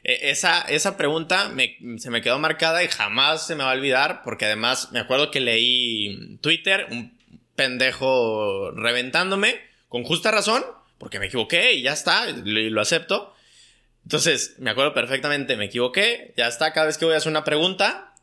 e, 0.03 0.29
esa, 0.29 0.61
esa 0.61 0.97
pregunta 0.97 1.51
se 1.97 2.09
me 2.09 2.21
quedó 2.21 2.39
marcada 2.39 2.83
y 2.83 2.87
jamás 2.87 3.47
se 3.47 3.55
me 3.55 3.63
va 3.63 3.71
a 3.71 3.75
olvidar, 3.75 4.21
porque 4.23 4.45
además 4.45 4.91
me 4.91 4.99
acuerdo 4.99 5.31
que 5.31 5.39
leí 5.39 6.37
Twitter, 6.41 6.87
un 6.91 7.17
pendejo 7.55 8.71
reventándome, 8.71 9.59
con 9.89 10.03
justa 10.03 10.31
razón, 10.31 10.63
porque 10.97 11.19
me 11.19 11.27
equivoqué 11.27 11.73
y 11.73 11.81
ya 11.81 11.93
está, 11.93 12.29
y 12.29 12.69
lo 12.69 12.81
acepto. 12.81 13.33
Entonces, 14.03 14.55
me 14.59 14.69
acuerdo 14.69 14.93
perfectamente, 14.93 15.57
me 15.57 15.65
equivoqué, 15.65 16.33
ya 16.37 16.47
está, 16.47 16.71
cada 16.73 16.87
vez 16.87 16.97
que 16.97 17.05
voy 17.05 17.13
a 17.13 17.17
hacer 17.17 17.29
una 17.29 17.43
pregunta, 17.43 18.13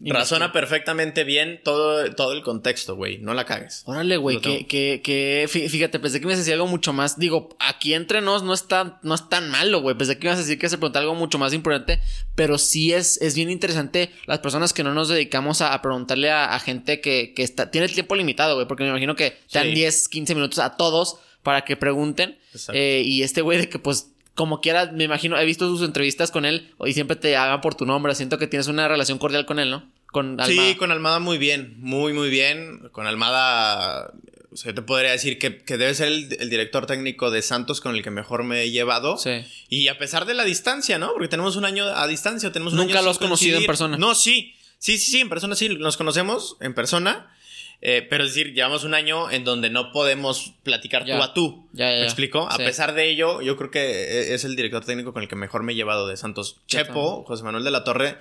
Razona 0.00 0.52
perfectamente 0.52 1.24
bien 1.24 1.60
todo, 1.64 2.14
todo 2.14 2.32
el 2.32 2.42
contexto, 2.42 2.94
güey. 2.94 3.18
No 3.18 3.34
la 3.34 3.44
cagues. 3.44 3.82
Órale, 3.84 4.16
güey. 4.16 4.40
Que, 4.40 4.66
que, 4.66 5.00
que, 5.02 5.48
fíjate, 5.48 5.98
pensé 5.98 6.20
que 6.20 6.26
me 6.26 6.32
ibas 6.32 6.38
a 6.38 6.42
decir 6.42 6.54
algo 6.54 6.68
mucho 6.68 6.92
más. 6.92 7.18
Digo, 7.18 7.48
aquí 7.58 7.94
entre 7.94 8.20
nos 8.20 8.44
no 8.44 8.54
es 8.54 8.68
tan, 8.68 8.98
no 9.02 9.14
es 9.16 9.28
tan 9.28 9.50
malo, 9.50 9.80
güey. 9.80 9.96
Pensé 9.96 10.18
que 10.18 10.28
ibas 10.28 10.38
a 10.38 10.42
decir 10.42 10.58
que 10.58 10.68
se 10.68 10.78
pregunta 10.78 11.00
algo 11.00 11.16
mucho 11.16 11.38
más 11.38 11.52
importante. 11.52 12.00
Pero 12.36 12.58
sí 12.58 12.92
es, 12.92 13.20
es 13.20 13.34
bien 13.34 13.50
interesante 13.50 14.10
las 14.26 14.38
personas 14.38 14.72
que 14.72 14.84
no 14.84 14.94
nos 14.94 15.08
dedicamos 15.08 15.62
a, 15.62 15.80
preguntarle 15.82 16.30
a, 16.30 16.58
gente 16.60 17.00
que, 17.00 17.32
que 17.34 17.42
está, 17.42 17.70
tiene 17.70 17.86
el 17.86 17.92
tiempo 17.92 18.14
limitado, 18.14 18.54
güey. 18.54 18.68
Porque 18.68 18.84
me 18.84 18.90
imagino 18.90 19.16
que 19.16 19.36
te 19.50 19.58
dan 19.58 19.74
10, 19.74 20.08
15 20.08 20.34
minutos 20.36 20.60
a 20.60 20.76
todos 20.76 21.18
para 21.42 21.64
que 21.64 21.76
pregunten. 21.76 22.38
Eh, 22.72 23.02
y 23.04 23.22
este 23.22 23.40
güey 23.40 23.58
de 23.58 23.68
que 23.68 23.78
pues 23.78 24.12
como 24.38 24.60
quiera, 24.60 24.92
me 24.92 25.02
imagino, 25.02 25.36
he 25.36 25.44
visto 25.44 25.68
sus 25.68 25.82
entrevistas 25.82 26.30
con 26.30 26.44
él 26.44 26.72
y 26.86 26.92
siempre 26.92 27.16
te 27.16 27.36
hagan 27.36 27.60
por 27.60 27.74
tu 27.74 27.84
nombre. 27.84 28.14
Siento 28.14 28.38
que 28.38 28.46
tienes 28.46 28.68
una 28.68 28.86
relación 28.86 29.18
cordial 29.18 29.46
con 29.46 29.58
él, 29.58 29.68
¿no? 29.68 29.90
Con 30.12 30.40
Almada. 30.40 30.68
Sí, 30.68 30.76
con 30.76 30.92
Almada 30.92 31.18
muy 31.18 31.38
bien, 31.38 31.74
muy, 31.78 32.12
muy 32.12 32.30
bien. 32.30 32.88
Con 32.92 33.08
Almada, 33.08 34.12
o 34.52 34.56
sea, 34.56 34.72
te 34.72 34.80
podría 34.80 35.10
decir 35.10 35.40
que, 35.40 35.50
debe 35.50 35.92
ser 35.92 36.06
el, 36.06 36.50
director 36.50 36.86
técnico 36.86 37.32
de 37.32 37.42
Santos 37.42 37.80
con 37.80 37.96
el 37.96 38.02
que 38.04 38.12
mejor 38.12 38.44
me 38.44 38.62
he 38.62 38.70
llevado. 38.70 39.18
Sí. 39.18 39.44
Y 39.68 39.88
a 39.88 39.98
pesar 39.98 40.24
de 40.24 40.34
la 40.34 40.44
distancia, 40.44 41.00
¿no? 41.00 41.12
Porque 41.14 41.26
tenemos 41.26 41.56
un 41.56 41.64
año 41.64 41.84
a 41.86 42.06
distancia, 42.06 42.52
tenemos 42.52 42.74
un 42.74 42.78
Nunca 42.78 43.02
lo 43.02 43.10
has 43.10 43.18
conocido 43.18 43.58
en 43.58 43.66
persona. 43.66 43.96
No, 43.98 44.14
sí. 44.14 44.54
Sí, 44.78 44.98
sí, 44.98 45.10
sí, 45.10 45.18
en 45.20 45.28
persona 45.28 45.56
sí, 45.56 45.68
nos 45.70 45.96
conocemos 45.96 46.56
en 46.60 46.74
persona. 46.74 47.34
Eh, 47.80 48.06
pero 48.08 48.24
es 48.24 48.34
decir, 48.34 48.54
llevamos 48.54 48.82
un 48.82 48.94
año 48.94 49.30
en 49.30 49.44
donde 49.44 49.70
no 49.70 49.92
podemos 49.92 50.54
platicar 50.64 51.04
tú 51.04 51.12
a 51.12 51.32
tú. 51.32 51.68
Ya, 51.72 51.86
¿Me 51.86 52.04
explico? 52.04 52.50
A 52.50 52.56
pesar 52.56 52.94
de 52.94 53.08
ello, 53.08 53.40
yo 53.40 53.56
creo 53.56 53.70
que 53.70 53.80
e, 53.80 54.34
es 54.34 54.44
el 54.44 54.56
director 54.56 54.84
técnico 54.84 55.12
con 55.12 55.22
el 55.22 55.28
que 55.28 55.36
mejor 55.36 55.62
me 55.62 55.72
he 55.72 55.76
llevado 55.76 56.08
de 56.08 56.16
Santos. 56.16 56.60
Chepo, 56.66 57.24
José 57.24 57.44
Manuel 57.44 57.64
de 57.64 57.70
la 57.70 57.84
Torre, 57.84 58.18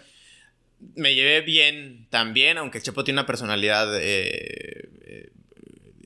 me 0.95 1.15
llevé 1.15 1.41
bien 1.41 2.07
también, 2.09 2.57
aunque 2.57 2.81
Chepo 2.81 3.03
tiene 3.03 3.19
una 3.19 3.25
personalidad 3.25 3.97
eh, 3.99 4.89
eh, 5.05 5.29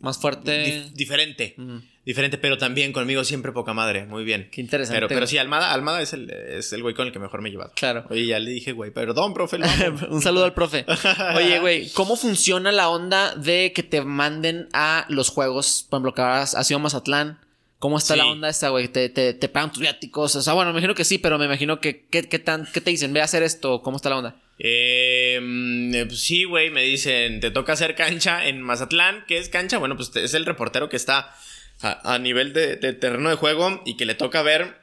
más 0.01 0.17
fuerte. 0.19 0.89
diferente. 0.93 1.55
Diferente, 2.03 2.39
pero 2.39 2.57
también 2.57 2.93
conmigo 2.93 3.23
siempre 3.23 3.51
poca 3.51 3.73
madre. 3.73 4.05
Muy 4.05 4.23
bien. 4.23 4.49
Qué 4.51 4.59
interesante. 4.61 4.97
Pero, 4.97 5.07
pero 5.07 5.27
sí, 5.27 5.37
Almada, 5.37 5.71
Almada 5.71 6.01
es 6.01 6.13
el, 6.13 6.31
es 6.31 6.73
el 6.73 6.81
güey 6.81 6.95
con 6.95 7.05
el 7.05 7.13
que 7.13 7.19
mejor 7.19 7.41
me 7.41 7.49
he 7.49 7.51
llevado. 7.51 7.71
Claro. 7.75 8.05
Oye, 8.09 8.25
ya 8.25 8.39
le 8.39 8.51
dije, 8.51 8.71
güey, 8.71 8.91
perdón, 8.91 9.33
profe. 9.33 9.57
Un 10.09 10.21
saludo 10.21 10.45
al 10.45 10.53
profe. 10.53 10.85
Oye, 11.35 11.59
güey, 11.59 11.89
¿cómo 11.91 12.15
funciona 12.15 12.71
la 12.71 12.89
onda 12.89 13.35
de 13.35 13.71
que 13.73 13.83
te 13.83 14.01
manden 14.01 14.67
a 14.73 15.05
los 15.09 15.29
juegos? 15.29 15.85
Por 15.89 15.97
ejemplo, 15.97 16.13
que 16.15 16.21
has 16.21 16.67
sido 16.67 16.79
Mazatlán. 16.79 17.39
¿Cómo 17.77 17.97
está 17.97 18.15
la 18.15 18.27
onda 18.27 18.47
esta, 18.47 18.69
güey? 18.69 18.89
¿Te, 18.89 19.09
te, 19.09 19.33
¿Te, 19.33 19.49
pagan 19.49 19.71
tus 19.71 19.81
viáticos? 19.81 20.35
O 20.35 20.41
sea, 20.43 20.53
bueno, 20.53 20.71
me 20.71 20.77
imagino 20.77 20.93
que 20.93 21.03
sí, 21.03 21.17
pero 21.17 21.39
me 21.39 21.45
imagino 21.45 21.79
que 21.79 22.05
¿qué, 22.11 22.29
qué, 22.29 22.37
tan, 22.37 22.67
qué 22.71 22.79
te 22.79 22.91
dicen? 22.91 23.11
Ve 23.11 23.21
a 23.21 23.23
hacer 23.23 23.41
esto. 23.41 23.81
¿Cómo 23.81 23.97
está 23.97 24.11
la 24.11 24.17
onda? 24.19 24.40
Em, 24.59 25.93
eh, 25.93 26.05
pues 26.05 26.21
sí, 26.21 26.43
güey, 26.43 26.69
me 26.69 26.83
dicen, 26.83 27.39
te 27.39 27.51
toca 27.51 27.73
hacer 27.73 27.95
cancha 27.95 28.45
en 28.47 28.61
Mazatlán. 28.61 29.25
¿Qué 29.27 29.37
es 29.37 29.49
cancha? 29.49 29.77
Bueno, 29.77 29.95
pues 29.95 30.15
es 30.15 30.33
el 30.33 30.45
reportero 30.45 30.89
que 30.89 30.97
está 30.97 31.35
a, 31.81 32.19
nivel 32.19 32.53
de, 32.53 32.77
terreno 32.77 33.29
de 33.29 33.35
juego 33.35 33.81
y 33.85 33.97
que 33.97 34.05
le 34.05 34.15
toca 34.15 34.41
ver 34.43 34.81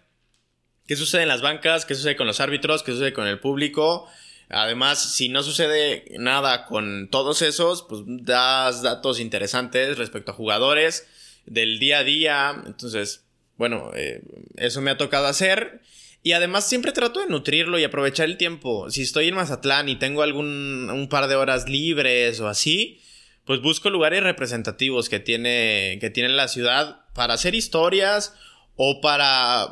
qué 0.87 0.97
sucede 0.97 1.23
en 1.23 1.29
las 1.29 1.43
bancas, 1.43 1.85
qué 1.85 1.95
sucede 1.95 2.17
con 2.17 2.27
los 2.27 2.41
árbitros, 2.41 2.83
qué 2.83 2.93
sucede 2.93 3.13
con 3.13 3.27
el 3.27 3.39
público. 3.39 4.09
Además, 4.49 5.15
si 5.15 5.29
no 5.29 5.43
sucede 5.43 6.05
nada 6.19 6.65
con 6.65 7.09
todos 7.11 7.43
esos, 7.43 7.83
pues 7.83 8.03
das 8.07 8.83
datos 8.83 9.21
interesantes 9.21 9.99
respecto 9.99 10.33
a 10.33 10.35
jugadores 10.35 11.07
del 11.47 11.79
día 11.79 11.99
a 11.99 12.05
día. 12.05 12.63
Entonces, 12.67 13.25
bueno, 13.57 13.91
eh, 13.95 14.23
eso 14.57 14.81
me 14.81 14.91
ha 14.91 14.97
tocado 14.97 15.27
hacer. 15.27 15.83
Y 16.23 16.33
además 16.33 16.69
siempre 16.69 16.93
trato 16.93 17.21
de 17.21 17.27
nutrirlo 17.27 17.79
y 17.79 17.85
aprovechar 17.85 18.27
el 18.27 18.37
tiempo. 18.37 18.91
Si 18.91 19.03
estoy 19.03 19.29
en 19.29 19.35
Mazatlán 19.35 19.89
y 19.89 19.97
tengo 19.97 20.23
algún 20.23 20.91
un 20.91 21.09
par 21.09 21.29
de 21.29 21.37
horas 21.37 21.69
libres 21.69 22.41
o 22.41 22.49
así, 22.49 23.01
pues 23.45 23.63
busco 23.63 23.89
lugares 23.89 24.23
representativos 24.23 25.09
que 25.09 25.21
tiene, 25.21 25.99
que 26.01 26.11
tiene 26.11 26.31
la 26.31 26.49
ciudad 26.49 27.03
para 27.15 27.35
hacer 27.35 27.55
historias 27.55 28.35
o 28.77 29.01
para 29.01 29.69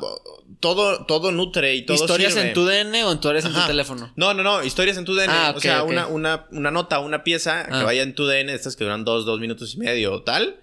todo 0.59 1.05
todo 1.05 1.31
nutre 1.31 1.75
y 1.75 1.85
todo 1.85 1.95
historias 1.95 2.35
en 2.35 2.53
tu 2.53 2.65
DN 2.65 3.03
o 3.05 3.11
en 3.11 3.21
tu, 3.21 3.29
en 3.29 3.41
tu 3.41 3.67
teléfono 3.67 4.11
no 4.17 4.33
no 4.33 4.43
no 4.43 4.65
historias 4.65 4.97
en 4.97 5.05
tu 5.05 5.15
DN 5.15 5.31
ah, 5.31 5.53
o 5.55 5.59
sea 5.61 5.83
una, 5.83 6.07
una, 6.07 6.45
una, 6.51 6.71
nota 6.71 6.99
una 6.99 7.23
pieza 7.23 7.65
que 7.67 7.75
ah. 7.75 7.83
vaya 7.83 8.03
en 8.03 8.15
tu 8.15 8.25
DN 8.25 8.53
estas 8.53 8.75
que 8.75 8.83
duran 8.83 9.05
dos 9.05 9.25
dos 9.25 9.39
minutos 9.39 9.75
y 9.75 9.77
medio 9.77 10.11
o 10.11 10.23
tal 10.23 10.59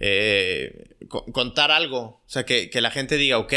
eh, 0.00 0.96
contar 1.08 1.70
algo 1.70 2.00
o 2.00 2.22
sea 2.26 2.44
que, 2.44 2.68
que 2.68 2.80
la 2.80 2.90
gente 2.90 3.16
diga 3.16 3.38
ok 3.38 3.52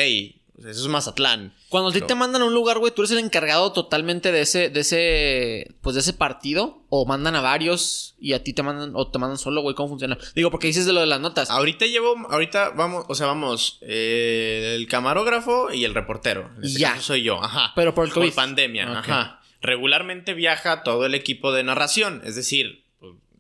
eso 0.59 0.82
es 0.82 0.88
Mazatlán. 0.88 1.53
Cuando 1.70 1.89
a 1.89 1.93
ti 1.93 1.99
te 1.99 2.15
mandan 2.15 2.41
a 2.41 2.45
un 2.45 2.53
lugar, 2.53 2.80
güey, 2.80 2.93
¿tú 2.93 3.01
eres 3.01 3.11
el 3.11 3.20
encargado 3.20 3.74
totalmente 3.74 4.32
de 4.32 4.41
ese, 4.41 4.70
de 4.70 4.80
ese, 4.80 5.76
pues 5.82 5.95
de 5.95 6.01
ese 6.01 6.13
partido? 6.13 6.82
¿O 6.88 7.05
mandan 7.05 7.36
a 7.36 7.41
varios 7.41 8.15
y 8.20 8.32
a 8.34 8.41
ti 8.41 8.53
te 8.53 8.63
mandan, 8.63 8.91
o 8.93 9.11
te 9.11 9.20
mandan 9.20 9.38
solo, 9.38 9.61
güey? 9.61 9.76
¿Cómo 9.76 9.89
funciona? 9.89 10.18
Digo, 10.34 10.49
porque 10.49 10.68
dices 10.68 10.86
de 10.86 10.93
lo 10.93 11.01
de 11.01 11.07
las 11.07 11.20
notas. 11.20 11.49
Ahorita 11.49 11.86
llevo, 11.86 12.15
ahorita 12.30 12.70
vamos, 12.70 13.03
o 13.09 13.15
sea, 13.15 13.28
vamos, 13.28 13.80
eh, 13.82 14.76
el 14.78 14.88
camarógrafo 14.88 15.74
y 15.74 15.84
el 15.84 15.93
reportero. 15.93 16.49
Este 16.63 16.80
ya. 16.80 17.01
soy 17.01 17.24
yo, 17.24 17.43
ajá. 17.43 17.74
Pero 17.76 17.93
por 17.93 18.05
el 18.05 18.13
COVID. 18.13 18.28
Por 18.28 18.36
pandemia, 18.36 18.99
ajá. 18.99 19.41
Regularmente 19.61 20.34
viaja 20.34 20.84
todo 20.84 21.05
el 21.05 21.15
equipo 21.15 21.51
de 21.51 21.63
narración, 21.63 22.22
es 22.24 22.38
decir, 22.38 22.86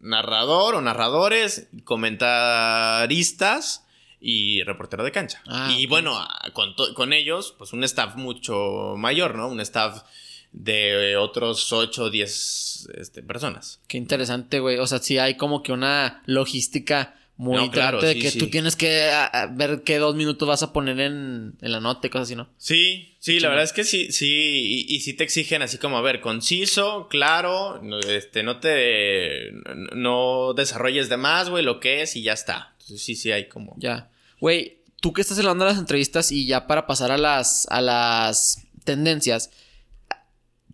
narrador 0.01 0.75
o 0.75 0.81
narradores, 0.81 1.69
comentaristas 1.85 3.86
y 4.29 4.61
reportero 4.63 5.05
de 5.05 5.13
cancha. 5.13 5.41
Ah, 5.47 5.73
y 5.73 5.85
bueno, 5.85 6.19
con, 6.51 6.73
con, 6.93 7.13
ellos, 7.13 7.55
pues 7.57 7.71
un 7.71 7.85
staff 7.85 8.17
mucho 8.17 8.95
mayor, 8.97 9.35
¿no? 9.35 9.47
Un 9.47 9.61
staff 9.61 10.03
de 10.51 11.15
otros 11.15 11.71
8 11.71 12.03
o 12.03 12.09
10 12.09 12.89
este, 12.97 13.23
personas. 13.23 13.79
Qué 13.87 13.97
interesante, 13.97 14.59
güey. 14.59 14.79
O 14.79 14.85
sea, 14.85 14.99
sí 14.99 15.17
hay 15.17 15.37
como 15.37 15.63
que 15.63 15.71
una 15.71 16.23
logística 16.25 17.15
muy 17.37 17.69
claro, 17.69 18.01
de 18.01 18.19
que 18.19 18.33
tú 18.33 18.49
tienes 18.49 18.75
que 18.75 19.09
ver 19.51 19.83
qué 19.83 19.97
dos 19.97 20.15
minutos 20.15 20.45
vas 20.45 20.61
a 20.61 20.73
poner 20.73 20.99
en, 20.99 21.55
la 21.61 21.79
nota 21.79 22.07
y 22.07 22.09
cosas 22.09 22.27
así, 22.27 22.35
¿no? 22.35 22.49
Sí, 22.57 23.15
sí, 23.19 23.39
la 23.39 23.47
verdad 23.47 23.63
es 23.63 23.71
que 23.71 23.85
sí, 23.85 24.11
sí, 24.11 24.85
y, 24.89 24.99
sí 24.99 25.13
te 25.13 25.23
exigen 25.23 25.61
así 25.61 25.77
como, 25.77 25.97
a 25.97 26.01
ver, 26.01 26.19
conciso, 26.19 27.07
claro, 27.09 27.79
este, 28.09 28.43
no 28.43 28.59
te, 28.59 29.53
no 29.93 30.53
desarrolles 30.53 31.07
de 31.07 31.15
más, 31.15 31.49
güey, 31.49 31.63
lo 31.63 31.79
que 31.79 32.01
es 32.01 32.17
y 32.17 32.23
ya 32.23 32.33
está. 32.33 32.73
sí, 32.79 33.15
sí 33.15 33.31
hay 33.31 33.47
como... 33.47 33.75
Ya. 33.77 34.09
Güey, 34.39 34.77
tú 35.01 35.13
que 35.13 35.21
estás 35.21 35.39
hablando 35.39 35.65
de 35.65 35.71
las 35.71 35.79
entrevistas 35.79 36.31
y 36.31 36.45
ya 36.45 36.67
para 36.67 36.87
pasar 36.87 37.11
a 37.11 37.17
las, 37.17 37.67
a 37.69 37.81
las 37.81 38.67
tendencias, 38.83 39.51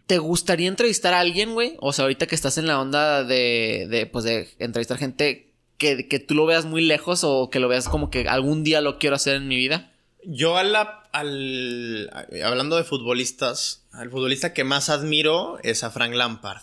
¿te 0.07 0.17
gustaría 0.17 0.67
entrevistar 0.67 1.13
a 1.13 1.19
alguien, 1.19 1.53
güey? 1.53 1.75
O 1.79 1.93
sea, 1.93 2.03
ahorita 2.03 2.27
que 2.27 2.35
estás 2.35 2.57
en 2.57 2.67
la 2.67 2.79
onda 2.79 3.23
de, 3.23 3.87
de 3.89 4.05
pues, 4.05 4.25
de 4.25 4.49
entrevistar 4.59 4.97
gente 4.97 5.51
que, 5.77 6.07
que, 6.07 6.19
tú 6.19 6.35
lo 6.35 6.45
veas 6.45 6.65
muy 6.65 6.83
lejos 6.83 7.23
o 7.23 7.49
que 7.49 7.59
lo 7.59 7.67
veas 7.67 7.89
como 7.89 8.09
que 8.09 8.27
algún 8.27 8.63
día 8.63 8.81
lo 8.81 8.99
quiero 8.99 9.15
hacer 9.15 9.35
en 9.35 9.47
mi 9.47 9.57
vida. 9.57 9.91
Yo 10.25 10.57
al, 10.57 10.73
al 10.75 12.09
hablando 12.43 12.77
de 12.77 12.83
futbolistas, 12.83 13.85
al 13.91 14.09
futbolista 14.09 14.53
que 14.53 14.63
más 14.63 14.89
admiro 14.89 15.59
es 15.63 15.83
a 15.83 15.91
Frank 15.91 16.13
Lampard. 16.13 16.61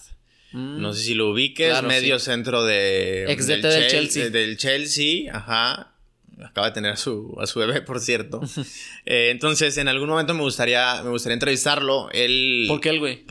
Mm. 0.53 0.81
No 0.81 0.95
sé 0.95 1.03
si 1.03 1.15
lo 1.15 1.31
ubiques, 1.31 1.83
medio 1.83 2.19
centro 2.19 2.65
de 2.65 3.31
Ex 3.31 3.47
del, 3.47 3.63
del 3.63 3.89
Chelsea. 3.89 4.31
Del 4.31 4.57
Chelsea, 4.57 5.37
ajá 5.37 5.91
acaba 6.47 6.69
de 6.69 6.73
tener 6.75 6.93
a 6.93 6.97
su, 6.97 7.37
a 7.41 7.47
su 7.47 7.59
bebé, 7.61 7.83
por 7.83 8.01
cierto. 8.01 8.41
Eh, 9.07 9.31
entonces, 9.31 9.77
en 9.79 9.89
algún 9.89 10.09
momento 10.09 10.35
me 10.35 10.43
gustaría, 10.43 11.03
me 11.03 11.11
gustaría 11.11 11.35
entrevistarlo. 11.35 12.11
Él. 12.13 12.67
¿Por 12.69 12.81
qué 12.81 12.91
él, 12.91 12.99
güey? 13.01 13.25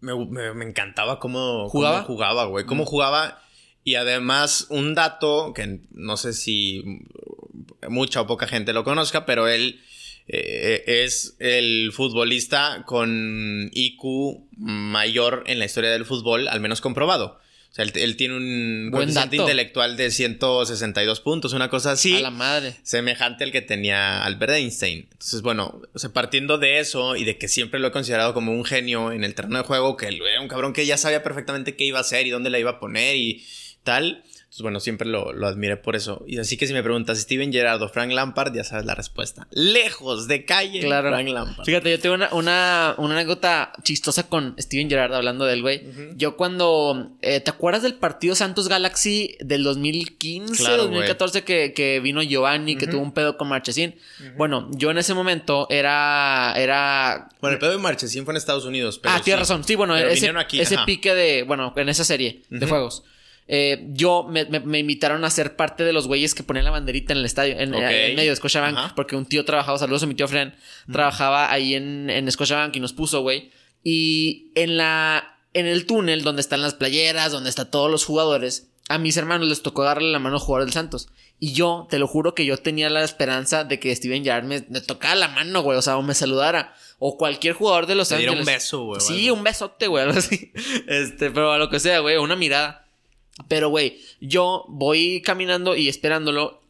me, 0.00 0.14
me- 0.26 0.54
me 0.54 0.64
encantaba 0.64 1.18
cómo 1.18 1.68
¿Jugaba? 1.68 2.02
cómo 2.04 2.06
jugaba, 2.14 2.44
güey. 2.46 2.66
Cómo 2.66 2.84
jugaba. 2.86 3.40
Y 3.84 3.94
además, 3.96 4.66
un 4.70 4.94
dato 4.94 5.52
que 5.54 5.80
no 5.90 6.16
sé 6.16 6.32
si 6.32 6.82
mucha 7.88 8.20
o 8.20 8.26
poca 8.26 8.46
gente 8.46 8.72
lo 8.72 8.84
conozca, 8.84 9.26
pero 9.26 9.48
él 9.48 9.80
eh, 10.28 10.84
es 10.86 11.36
el 11.40 11.90
futbolista 11.92 12.84
con 12.86 13.70
IQ 13.72 14.46
mayor 14.56 15.42
en 15.46 15.58
la 15.58 15.64
historia 15.64 15.90
del 15.90 16.04
fútbol, 16.04 16.46
al 16.48 16.60
menos 16.60 16.80
comprobado. 16.80 17.40
O 17.72 17.74
sea, 17.74 17.86
él, 17.86 17.92
él 17.94 18.16
tiene 18.16 18.36
un 18.36 18.90
Buen 18.90 19.04
coeficiente 19.06 19.36
dato. 19.38 19.48
intelectual 19.48 19.96
de 19.96 20.10
162 20.10 21.20
puntos, 21.20 21.54
una 21.54 21.70
cosa 21.70 21.92
así 21.92 22.16
A 22.16 22.20
la 22.20 22.30
madre. 22.30 22.74
semejante 22.82 23.44
al 23.44 23.50
que 23.50 23.62
tenía 23.62 24.22
Albert 24.24 24.52
Einstein. 24.52 25.08
Entonces, 25.10 25.40
bueno, 25.40 25.80
o 25.94 25.98
sea, 25.98 26.12
partiendo 26.12 26.58
de 26.58 26.80
eso 26.80 27.16
y 27.16 27.24
de 27.24 27.38
que 27.38 27.48
siempre 27.48 27.80
lo 27.80 27.88
he 27.88 27.92
considerado 27.92 28.34
como 28.34 28.52
un 28.52 28.64
genio 28.66 29.10
en 29.10 29.24
el 29.24 29.34
terreno 29.34 29.56
de 29.56 29.64
juego, 29.64 29.96
que 29.96 30.06
era 30.08 30.40
un 30.42 30.48
cabrón 30.48 30.74
que 30.74 30.84
ya 30.84 30.98
sabía 30.98 31.22
perfectamente 31.22 31.74
qué 31.74 31.84
iba 31.84 31.96
a 31.96 32.02
hacer 32.02 32.26
y 32.26 32.30
dónde 32.30 32.50
la 32.50 32.58
iba 32.58 32.72
a 32.72 32.78
poner 32.78 33.16
y 33.16 33.42
tal. 33.84 34.22
Entonces, 34.52 34.64
bueno, 34.64 34.80
siempre 34.80 35.08
lo, 35.08 35.32
lo 35.32 35.46
admiré 35.46 35.78
por 35.78 35.96
eso. 35.96 36.22
Y 36.26 36.36
así 36.38 36.58
que 36.58 36.66
si 36.66 36.74
me 36.74 36.82
preguntas 36.82 37.18
Steven 37.18 37.50
Gerrard 37.50 37.80
o 37.80 37.88
Frank 37.88 38.12
Lampard, 38.12 38.54
ya 38.54 38.64
sabes 38.64 38.84
la 38.84 38.94
respuesta. 38.94 39.48
Lejos 39.50 40.28
de 40.28 40.44
calle, 40.44 40.80
Claro. 40.80 41.08
Frank 41.08 41.26
Lampard. 41.26 41.64
Fíjate, 41.64 41.90
yo 41.90 41.98
tengo 41.98 42.16
una, 42.16 42.28
una, 42.34 42.94
una 42.98 43.14
anécdota 43.14 43.72
chistosa 43.82 44.28
con 44.28 44.54
Steven 44.58 44.90
Gerrard 44.90 45.14
hablando 45.14 45.46
del 45.46 45.62
güey. 45.62 45.82
Yo 46.16 46.36
cuando... 46.36 47.12
eh, 47.22 47.40
¿Te 47.40 47.50
acuerdas 47.50 47.82
del 47.82 47.94
partido 47.94 48.34
Santos 48.34 48.68
Galaxy 48.68 49.36
del 49.40 49.62
2015, 49.64 50.62
Claro, 50.62 50.82
2014 50.82 51.44
que, 51.44 51.72
que 51.72 52.00
vino 52.00 52.22
Giovanni, 52.22 52.76
que 52.76 52.86
tuvo 52.86 53.00
un 53.00 53.12
pedo 53.14 53.38
con 53.38 53.48
Marchesín? 53.48 53.94
Bueno, 54.36 54.68
yo 54.72 54.90
en 54.90 54.98
ese 54.98 55.14
momento 55.14 55.66
era... 55.70 56.52
era 56.58 57.30
Bueno, 57.40 57.54
el 57.54 57.58
pedo 57.58 57.70
de 57.70 57.78
Marchesín 57.78 58.26
fue 58.26 58.34
en 58.34 58.36
Estados 58.36 58.66
Unidos. 58.66 58.98
Pero 58.98 59.14
ah, 59.14 59.20
tienes 59.24 59.48
sí. 59.48 59.50
razón. 59.50 59.64
Sí, 59.64 59.76
bueno, 59.76 59.94
Pero 59.94 60.10
ese, 60.10 60.28
aquí, 60.28 60.60
pique 60.84 61.14
de... 61.14 61.42
Bueno, 61.44 61.72
en 61.74 61.88
esa 61.88 62.04
serie 62.04 62.42
de 62.50 62.66
juegos. 62.66 63.02
Eh, 63.54 63.84
yo 63.90 64.26
me, 64.30 64.46
me- 64.46 64.60
me 64.60 64.78
invitaron 64.78 65.26
a 65.26 65.30
ser 65.30 65.56
parte 65.56 65.84
de 65.84 65.92
los 65.92 66.06
güeyes 66.06 66.34
que 66.34 66.42
ponían 66.42 66.64
la 66.64 66.70
banderita 66.70 67.12
en 67.12 67.18
el 67.18 67.26
estadio, 67.26 67.58
en, 67.60 67.74
Ok. 67.74 67.82
en 67.82 68.16
medio 68.16 68.30
de 68.30 68.36
Scotiabank, 68.36 68.78
Ajá. 68.78 68.92
porque 68.96 69.14
un 69.14 69.26
tío 69.26 69.44
trabajaba, 69.44 69.76
saludos 69.76 70.02
a 70.04 70.06
mi 70.06 70.14
tío 70.14 70.26
Fren, 70.26 70.54
trabajaba 70.90 71.52
ahí 71.52 71.74
en, 71.74 72.08
en 72.08 72.30
Scotiabank 72.32 72.74
y 72.76 72.80
nos 72.80 72.94
puso, 72.94 73.20
güey. 73.20 73.50
Y 73.84 74.52
en 74.54 74.76
la 74.78 75.28
en 75.54 75.66
el 75.66 75.84
túnel 75.84 76.22
donde 76.22 76.40
están 76.40 76.62
las 76.62 76.72
playeras, 76.72 77.30
donde 77.30 77.50
están 77.50 77.70
todos 77.70 77.90
los 77.90 78.06
jugadores, 78.06 78.68
a 78.88 78.96
mis 78.96 79.18
hermanos 79.18 79.48
les 79.48 79.60
tocó 79.62 79.82
darle 79.84 80.10
la 80.10 80.18
mano 80.18 80.36
al 80.36 80.40
jugador 80.40 80.64
del 80.66 80.72
Santos. 80.72 81.08
Y 81.38 81.52
yo, 81.52 81.86
te 81.90 81.98
lo 81.98 82.06
juro 82.06 82.34
que 82.34 82.46
yo 82.46 82.56
tenía 82.56 82.88
la 82.88 83.04
esperanza 83.04 83.64
de 83.64 83.78
que 83.78 83.94
Steven 83.94 84.24
Gerrard 84.24 84.44
me, 84.44 84.64
me 84.70 84.80
tocara 84.80 85.14
la 85.16 85.28
mano, 85.28 85.60
güey, 85.60 85.76
o 85.76 85.82
sea, 85.82 85.98
o 85.98 86.02
me 86.02 86.14
saludara. 86.14 86.74
O 86.98 87.18
cualquier 87.18 87.52
jugador 87.54 87.86
de 87.86 87.96
Los 87.96 88.08
Te 88.08 88.16
diera 88.16 88.32
un 88.32 88.44
beso, 88.46 88.84
güey. 88.84 89.00
Sí, 89.02 89.24
algo. 89.26 89.36
un 89.38 89.44
besote, 89.44 89.88
güey, 89.88 90.04
algo 90.04 90.18
así. 90.18 90.52
Este, 90.88 91.30
pero 91.30 91.52
a 91.52 91.58
lo 91.58 91.68
que 91.68 91.80
sea, 91.80 91.98
güey, 91.98 92.16
una 92.16 92.36
mirada. 92.36 92.81
Pero, 93.48 93.70
güey, 93.70 93.98
yo 94.20 94.64
voy 94.68 95.22
caminando 95.22 95.74
y 95.76 95.88
esperándolo 95.88 96.62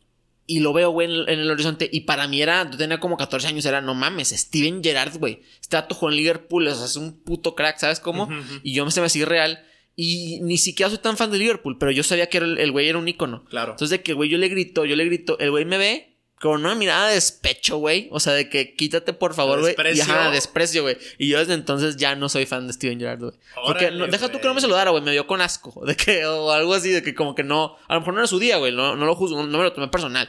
y 0.47 0.61
lo 0.61 0.73
veo, 0.73 0.91
güey, 0.91 1.09
en, 1.09 1.29
el 1.29 1.51
horizonte. 1.51 1.89
Y 1.91 2.01
para 2.01 2.29
mí 2.29 2.43
era, 2.43 2.69
yo 2.71 2.77
tenía 2.77 3.01
como 3.01 3.17
14 3.17 3.49
años, 3.49 3.65
era, 3.65 3.81
no 3.81 3.95
mames, 3.95 4.31
Steven 4.31 4.83
Gerrard, 4.83 5.17
güey. 5.19 5.41
Este 5.61 5.77
dato 5.77 5.95
jugó 5.95 6.11
en 6.11 6.17
Liverpool, 6.17 6.67
o 6.67 6.75
sea, 6.75 6.87
es 6.87 6.97
un 6.97 7.21
puto 7.23 7.55
crack, 7.55 7.79
¿sabes 7.79 8.01
cómo? 8.01 8.29
Y 8.63 8.75
yo 8.75 8.85
me 8.85 8.91
se 8.91 9.01
me 9.01 9.07
hacía 9.07 9.25
real. 9.25 9.65
Y 9.95 10.41
ni 10.43 10.57
siquiera 10.59 10.89
soy 10.89 10.99
tan 10.99 11.17
fan 11.17 11.31
de 11.31 11.39
Liverpool, 11.39 11.77
pero 11.79 11.93
yo 11.93 12.03
sabía 12.03 12.29
que 12.29 12.39
el 12.39 12.73
güey 12.73 12.89
era 12.89 12.99
un 12.99 13.09
ícono. 13.09 13.45
Claro. 13.45 13.73
Entonces, 13.73 13.99
de 13.99 14.03
que, 14.03 14.15
güey, 14.15 14.31
yo 14.31 14.39
le 14.39 14.49
grito, 14.49 14.85
yo 14.85 14.97
le 14.97 15.05
grito, 15.05 15.39
el 15.39 15.51
güey 15.51 15.65
me 15.65 15.79
ve 15.79 16.12
con 16.43 16.59
una 16.65 16.75
mirada 16.75 17.07
de 17.07 17.15
despecho, 17.15 17.77
güey. 17.77 18.09
O 18.11 18.19
sea, 18.19 18.33
de 18.33 18.49
que 18.49 18.75
quítate, 18.75 19.13
por 19.13 19.33
favor, 19.33 19.61
güey. 19.61 19.75
Y 19.75 19.77
Desprecio. 19.77 20.03
ajá, 20.13 20.31
desprecio, 20.33 20.83
güey. 20.83 20.99
Y 21.17 21.29
yo 21.29 21.39
desde 21.39 21.55
entonces 21.55 21.97
ya 21.97 22.17
no 22.17 22.29
soy 22.29 22.47
fan 22.47 22.67
de 22.67 22.73
Steven 22.73 22.99
Gerrard, 22.99 23.21
güey. 23.21 23.33
Porque 23.65 23.93
no- 23.93 24.09
deja 24.09 24.29
tú 24.29 24.41
que 24.41 24.49
no 24.49 24.55
me 24.55 24.61
saludara, 24.61 24.91
güey. 24.91 25.05
Me 25.05 25.13
dio 25.13 25.25
con 25.29 25.41
asco. 25.41 25.73
De 25.87 25.95
que, 25.95 26.27
o 26.27 26.51
algo 26.51 26.75
así, 26.75 26.91
de 26.91 27.01
que 27.05 27.15
como 27.15 27.37
que 27.37 27.45
no. 27.45 27.77
A 27.87 27.95
lo 27.95 28.01
mejor 28.01 28.15
no 28.15 28.21
era 28.21 28.27
su 28.27 28.41
día, 28.41 28.57
güey. 28.57 28.73
No, 28.73 28.97
no 28.97 29.07
lo 29.07 29.15
juzgo, 29.15 29.41
no, 29.47 29.57
me 29.59 29.63
lo 29.63 29.73
tomé 29.73 29.87
personal. 29.87 30.29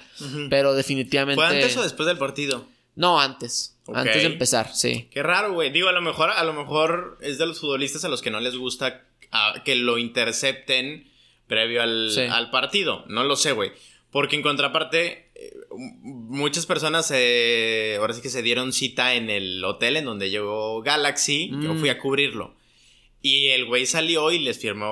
Pero 0.51 0.75
definitivamente. 0.75 1.35
¿Fue 1.35 1.47
antes 1.47 1.75
o 1.77 1.81
después 1.81 2.05
del 2.05 2.19
partido? 2.19 2.67
No, 2.95 3.19
antes. 3.19 3.75
Antes 3.91 4.17
de 4.17 4.25
empezar, 4.25 4.73
sí. 4.75 5.07
Qué 5.11 5.23
raro, 5.23 5.53
güey. 5.53 5.71
Digo, 5.71 5.89
a 5.89 5.93
lo 5.93 6.01
mejor, 6.03 6.29
a 6.29 6.43
lo 6.43 6.53
mejor 6.53 7.17
es 7.21 7.39
de 7.39 7.47
los 7.47 7.59
futbolistas 7.59 8.05
a 8.05 8.07
los 8.07 8.21
que 8.21 8.29
no 8.29 8.39
les 8.39 8.55
gusta 8.55 9.01
que 9.65 9.75
lo 9.75 9.97
intercepten 9.97 11.09
previo 11.47 11.81
al, 11.81 12.11
Sí. 12.11 12.21
al 12.21 12.51
partido. 12.51 13.03
No 13.07 13.23
lo 13.23 13.35
sé, 13.35 13.51
güey. 13.51 13.71
Porque 14.11 14.35
en 14.35 14.43
contraparte, 14.43 15.22
muchas 16.01 16.65
personas 16.65 17.11
eh, 17.13 17.97
ahora 17.99 18.13
sí 18.13 18.21
que 18.21 18.29
se 18.29 18.41
dieron 18.41 18.73
cita 18.73 19.13
en 19.15 19.29
el 19.29 19.63
hotel 19.63 19.97
en 19.97 20.05
donde 20.05 20.29
llegó 20.29 20.81
Galaxy. 20.81 21.49
Yo 21.61 21.73
Mm. 21.73 21.79
fui 21.79 21.89
a 21.89 21.99
cubrirlo. 21.99 22.55
Y 23.25 23.47
el 23.51 23.65
güey 23.65 23.85
salió 23.85 24.31
y 24.31 24.39
les 24.39 24.59
firmó 24.59 24.85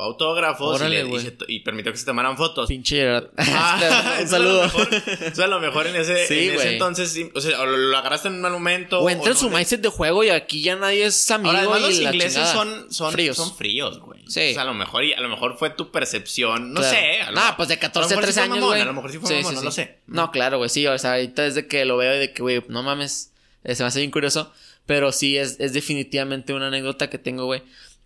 autógrafos 0.00 0.80
y, 0.80 0.88
le- 0.88 1.08
y 1.08 1.18
se 1.18 1.36
y 1.48 1.58
permitió 1.60 1.90
que 1.90 1.98
se 1.98 2.04
tomaran 2.06 2.36
fotos. 2.36 2.68
Pinche. 2.68 3.04
Ah, 3.36 4.14
un 4.20 4.24
eso 4.26 4.36
a 4.36 4.38
lo 4.38 4.48
saludo. 4.60 4.62
mejor- 4.62 4.88
Eso 5.32 5.42
a 5.44 5.46
lo 5.48 5.58
mejor 5.60 5.86
en 5.88 5.96
ese, 5.96 6.26
Sí, 6.28 6.34
en 6.34 6.40
ese 6.50 6.54
güey. 6.54 6.68
entonces, 6.74 7.18
o 7.34 7.40
sea, 7.40 7.60
o 7.60 7.66
lo, 7.66 7.76
lo 7.76 7.98
agarraste 7.98 8.28
en 8.28 8.34
un 8.34 8.40
mal 8.42 8.52
momento. 8.52 9.00
O 9.00 9.10
entra 9.10 9.30
en 9.30 9.34
no 9.34 9.40
su 9.40 9.50
mindset 9.50 9.80
de 9.80 9.88
juego 9.88 10.22
y 10.22 10.28
aquí 10.30 10.62
ya 10.62 10.76
nadie 10.76 11.04
es 11.06 11.30
amigo. 11.32 11.50
Ahora, 11.50 11.62
además, 11.72 11.80
y 11.90 11.94
los 11.94 11.98
la 12.04 12.10
ingleses 12.12 12.48
son, 12.48 12.92
son 12.92 13.10
fríos. 13.12 13.36
son 13.36 13.52
fríos, 13.56 13.98
güey. 13.98 14.20
Sí. 14.28 14.50
O 14.50 14.54
sea, 14.54 14.62
a 14.62 14.66
lo 14.66 14.74
mejor, 14.74 15.04
y 15.04 15.12
a 15.14 15.20
lo 15.20 15.28
mejor 15.28 15.56
fue 15.58 15.70
tu 15.70 15.90
percepción. 15.90 16.72
No 16.72 16.80
Claro. 16.80 16.96
sé. 16.96 17.20
A 17.22 17.30
lo 17.32 17.36
Nah, 17.40 17.56
pues 17.56 17.68
de 17.68 17.74
a 17.74 17.76
lo 17.78 17.80
14 17.80 18.14
a 18.14 18.16
mejor 18.16 18.22
sí 18.24 18.32
13 18.34 18.46
fue 18.48 18.56
años, 18.56 18.68
güey. 18.68 18.80
A 18.80 18.84
lo 18.84 18.92
mejor 18.94 19.10
sí 19.10 19.18
fue 19.18 19.28
Sí, 19.30 19.34
mamón, 19.34 19.54
no 19.56 19.62
lo 19.62 19.72
sé. 19.72 19.98
No, 20.06 20.30
claro, 20.30 20.58
güey, 20.58 20.70
sí. 20.70 20.86
O 20.86 20.96
sea, 20.96 21.14
ahorita 21.14 21.42
desde 21.42 21.66
que 21.66 21.84
lo 21.84 21.96
veo 21.96 22.14
y 22.14 22.18
de 22.20 22.32
que, 22.32 22.40
güey, 22.42 22.62
no 22.68 22.84
mames. 22.84 23.32
eh, 23.64 23.74
se 23.74 23.82
me 23.82 23.88
hace 23.88 23.98
bien 23.98 24.12
curioso. 24.12 24.52
Pero 24.88 25.12
sí, 25.12 25.36
es, 25.36 25.60
es 25.60 25.74
definitivamente 25.74 26.54
una 26.54 26.68
anécdota 26.68 27.10
que 27.10 27.18
tengo, 27.18 27.44
güey. 27.44 27.62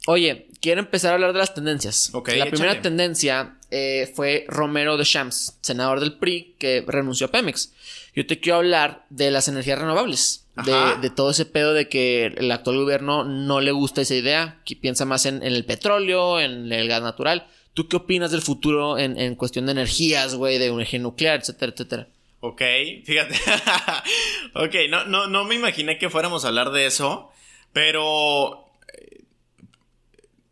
Oye, 0.09 0.49
quiero 0.61 0.81
empezar 0.81 1.13
a 1.13 1.15
hablar 1.15 1.33
de 1.33 1.39
las 1.39 1.55
tendencias. 1.55 2.11
Ok, 2.13 2.31
La 2.37 2.47
primera 2.47 2.83
tendencia 2.83 3.57
eh, 3.71 4.13
fue 4.13 4.45
Romero 4.49 4.97
de 4.97 5.05
Shams, 5.05 5.59
senador 5.61 6.01
del 6.01 6.19
PRI, 6.19 6.57
que 6.59 6.85
renunció 6.85 7.29
a 7.29 7.31
Pemex. 7.31 7.73
Yo 8.17 8.27
te 8.27 8.41
quiero 8.41 8.59
hablar 8.59 9.07
de 9.11 9.31
las 9.31 9.47
energías 9.47 9.79
renovables. 9.79 10.41
De, 10.67 10.75
de 11.01 11.09
todo 11.09 11.31
ese 11.31 11.47
pedo 11.47 11.73
de 11.73 11.89
que 11.89 12.27
el 12.27 12.51
actual 12.51 12.79
gobierno 12.79 13.23
no 13.25 13.61
le 13.61 13.71
gusta 13.71 14.01
esa 14.01 14.17
idea, 14.17 14.61
que 14.65 14.75
piensa 14.75 15.05
más 15.05 15.25
en, 15.25 15.37
en 15.37 15.55
el 15.55 15.65
petróleo, 15.65 16.41
en 16.41 16.71
el 16.73 16.89
gas 16.89 17.01
natural. 17.01 17.47
¿Tú 17.75 17.89
qué 17.89 17.97
opinas 17.97 18.33
del 18.33 18.43
futuro 18.43 18.99
en, 18.99 19.19
en 19.19 19.37
cuestión 19.37 19.67
de 19.67 19.73
energías, 19.73 20.35
güey, 20.35 20.59
de 20.59 20.67
energía 20.67 20.99
nuclear, 20.99 21.41
etcétera, 21.41 21.73
etcétera? 21.73 22.09
Ok, 22.45 22.61
fíjate. 23.05 23.35
ok, 24.55 24.75
no, 24.91 25.05
no, 25.05 25.29
no 25.29 25.45
me 25.45 25.55
imaginé 25.55 25.97
que 25.97 26.11
fuéramos 26.11 26.45
a 26.45 26.49
hablar 26.49 26.73
de 26.73 26.87
eso, 26.87 27.31
pero... 27.73 28.67
eh, 28.93 29.21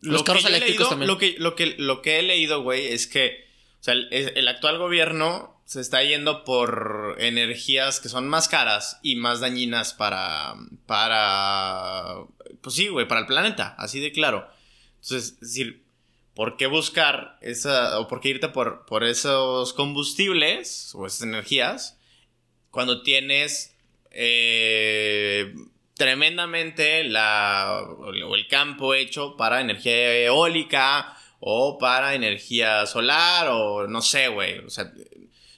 Los 0.00 0.22
que 0.22 0.26
carros 0.26 0.44
he 0.44 0.48
eléctricos 0.48 0.86
leído- 0.86 0.88
también. 0.90 1.08
Lo 1.08 1.18
que, 1.18 1.34
lo, 1.38 1.56
que, 1.56 1.74
lo 1.78 2.00
que 2.00 2.20
he 2.20 2.22
leído, 2.22 2.62
güey, 2.62 2.86
es 2.86 3.08
que 3.08 3.44
o 3.80 3.82
sea, 3.82 3.94
el 3.94 4.46
actual 4.46 4.78
gobierno 4.78 5.60
se 5.64 5.80
está 5.80 6.02
yendo 6.04 6.44
por 6.44 7.16
energías 7.18 7.98
que 7.98 8.08
son 8.08 8.28
más 8.28 8.46
caras 8.48 9.00
y 9.02 9.16
más 9.16 9.40
dañinas 9.40 9.92
para... 9.92 10.54
para... 10.86 12.18
Pues 12.60 12.76
sí, 12.76 12.86
güey, 12.86 13.08
para 13.08 13.22
el 13.22 13.26
planeta, 13.26 13.74
así 13.78 13.98
de 13.98 14.12
claro. 14.12 14.48
Entonces, 15.02 15.32
es 15.34 15.40
decir, 15.40 15.82
¿por 16.40 16.56
qué 16.56 16.66
buscar 16.68 17.36
esa... 17.42 18.00
o 18.00 18.08
por 18.08 18.22
qué 18.22 18.30
irte 18.30 18.48
por, 18.48 18.86
por 18.86 19.04
esos 19.04 19.74
combustibles 19.74 20.90
o 20.94 21.04
esas 21.04 21.20
energías 21.20 21.98
cuando 22.70 23.02
tienes 23.02 23.76
eh, 24.10 25.54
tremendamente 25.92 27.04
la, 27.04 27.82
o 27.82 28.34
el 28.34 28.48
campo 28.48 28.94
hecho 28.94 29.36
para 29.36 29.60
energía 29.60 30.16
eólica 30.16 31.14
o 31.40 31.76
para 31.76 32.14
energía 32.14 32.86
solar 32.86 33.48
o 33.50 33.86
no 33.86 34.00
sé, 34.00 34.28
güey. 34.28 34.60
O 34.60 34.70
sea, 34.70 34.90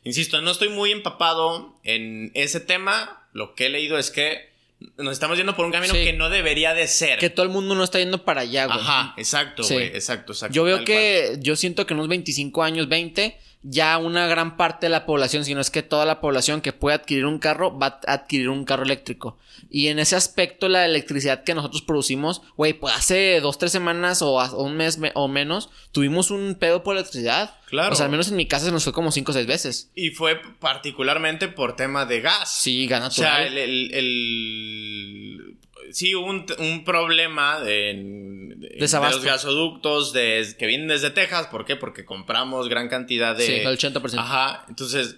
insisto, 0.03 0.41
no 0.41 0.51
estoy 0.51 0.71
muy 0.71 0.91
empapado 0.91 1.79
en 1.85 2.33
ese 2.35 2.59
tema. 2.59 3.29
Lo 3.33 3.55
que 3.55 3.67
he 3.67 3.71
leído 3.71 3.99
es 3.99 4.11
que 4.11 4.52
nos 4.99 5.13
estamos 5.13 5.37
yendo 5.37 5.55
por 5.57 5.65
un 5.67 5.73
camino 5.73 5.95
Sí. 5.95 6.05
que 6.05 6.13
no 6.13 6.31
debería 6.31 6.75
de 6.75 6.87
ser. 6.89 7.19
Que 7.19 7.31
todo 7.31 7.45
el 7.45 7.51
mundo 7.53 7.75
no 7.75 7.85
está 7.85 7.99
yendo 7.99 8.25
para 8.25 8.43
allá, 8.43 8.67
güey. 8.67 8.79
Ajá, 8.79 9.15
exacto, 9.17 9.63
Sí. 9.63 9.75
güey, 9.75 9.87
exacto, 9.89 10.33
exacto. 10.33 10.55
Yo 10.55 10.65
veo 10.65 10.85
que, 10.85 11.37
yo 11.41 11.57
siento 11.57 11.87
que 11.87 11.95
en 11.95 11.99
unos 11.99 12.09
25 12.09 12.63
años, 12.63 12.89
20, 12.89 13.37
ya 13.65 13.99
una 13.99 14.27
gran 14.27 14.57
parte 14.57 14.87
de 14.87 14.91
la 14.91 15.07
población, 15.07 15.45
si 15.45 15.55
no 15.55 15.61
es 15.61 15.71
que 15.71 15.83
toda 15.83 16.05
la 16.05 16.21
población 16.21 16.61
que 16.61 16.73
puede 16.73 16.97
adquirir 16.97 17.27
un 17.27 17.39
carro, 17.39 17.79
va 17.79 18.01
a 18.07 18.13
adquirir 18.15 18.49
un 18.49 18.65
carro 18.65 18.83
eléctrico. 18.83 19.39
Y 19.71 19.89
en 19.89 19.99
ese 19.99 20.17
aspecto, 20.17 20.69
la 20.69 20.85
electricidad 20.85 21.45
que 21.45 21.55
nosotros 21.55 21.83
producimos, 21.83 22.43
güey, 22.57 22.73
pues 22.75 22.95
hace 22.95 23.41
dos, 23.41 23.59
tres 23.59 23.73
semanas 23.73 24.21
o, 24.21 24.35
un 24.59 24.77
mes 24.77 24.99
me- 24.99 25.13
o 25.15 25.29
menos, 25.29 25.71
tuvimos 25.93 26.31
un 26.31 26.57
pedo 26.57 26.83
por 26.83 26.97
electricidad. 26.97 27.55
Claro. 27.67 27.93
O 27.93 27.97
sea, 27.97 28.07
al 28.07 28.11
menos 28.11 28.29
en 28.29 28.37
mi 28.37 28.47
casa 28.47 28.67
se 28.67 28.73
nos 28.73 28.85
fue 28.85 28.93
como 28.93 29.13
5 29.13 29.31
o 29.31 29.35
6 29.35 29.47
veces. 29.47 29.91
Y 29.95 30.11
fue 30.11 30.41
particularmente 30.59 31.49
por 31.49 31.77
tema 31.77 32.05
de 32.05 32.21
gas. 32.21 32.53
Sí, 32.61 32.87
gana 32.87 33.07
O 33.07 33.11
sea, 33.11 33.47
el, 33.47 33.57
el- 33.57 33.95
el- 33.95 35.57
sí 35.91 36.15
hubo 36.15 36.27
un, 36.27 36.47
un 36.59 36.85
problema 36.85 37.61
de, 37.61 37.95
de- 38.57 38.77
Desabasto. 38.79 39.19
de 39.19 39.25
los 39.25 39.33
gasoductos 39.33 40.13
de- 40.13 40.55
que 40.59 40.67
vienen 40.67 40.89
desde 40.89 41.11
Texas. 41.11 41.47
¿Por 41.49 41.65
qué? 41.65 41.77
Porque 41.77 42.05
compramos 42.05 42.69
gran 42.69 42.89
cantidad 42.89 43.37
de... 43.37 43.47
Sí, 43.47 43.53
el 43.55 43.67
80%. 43.79 44.19
Ajá, 44.19 44.65
entonces 44.69 45.17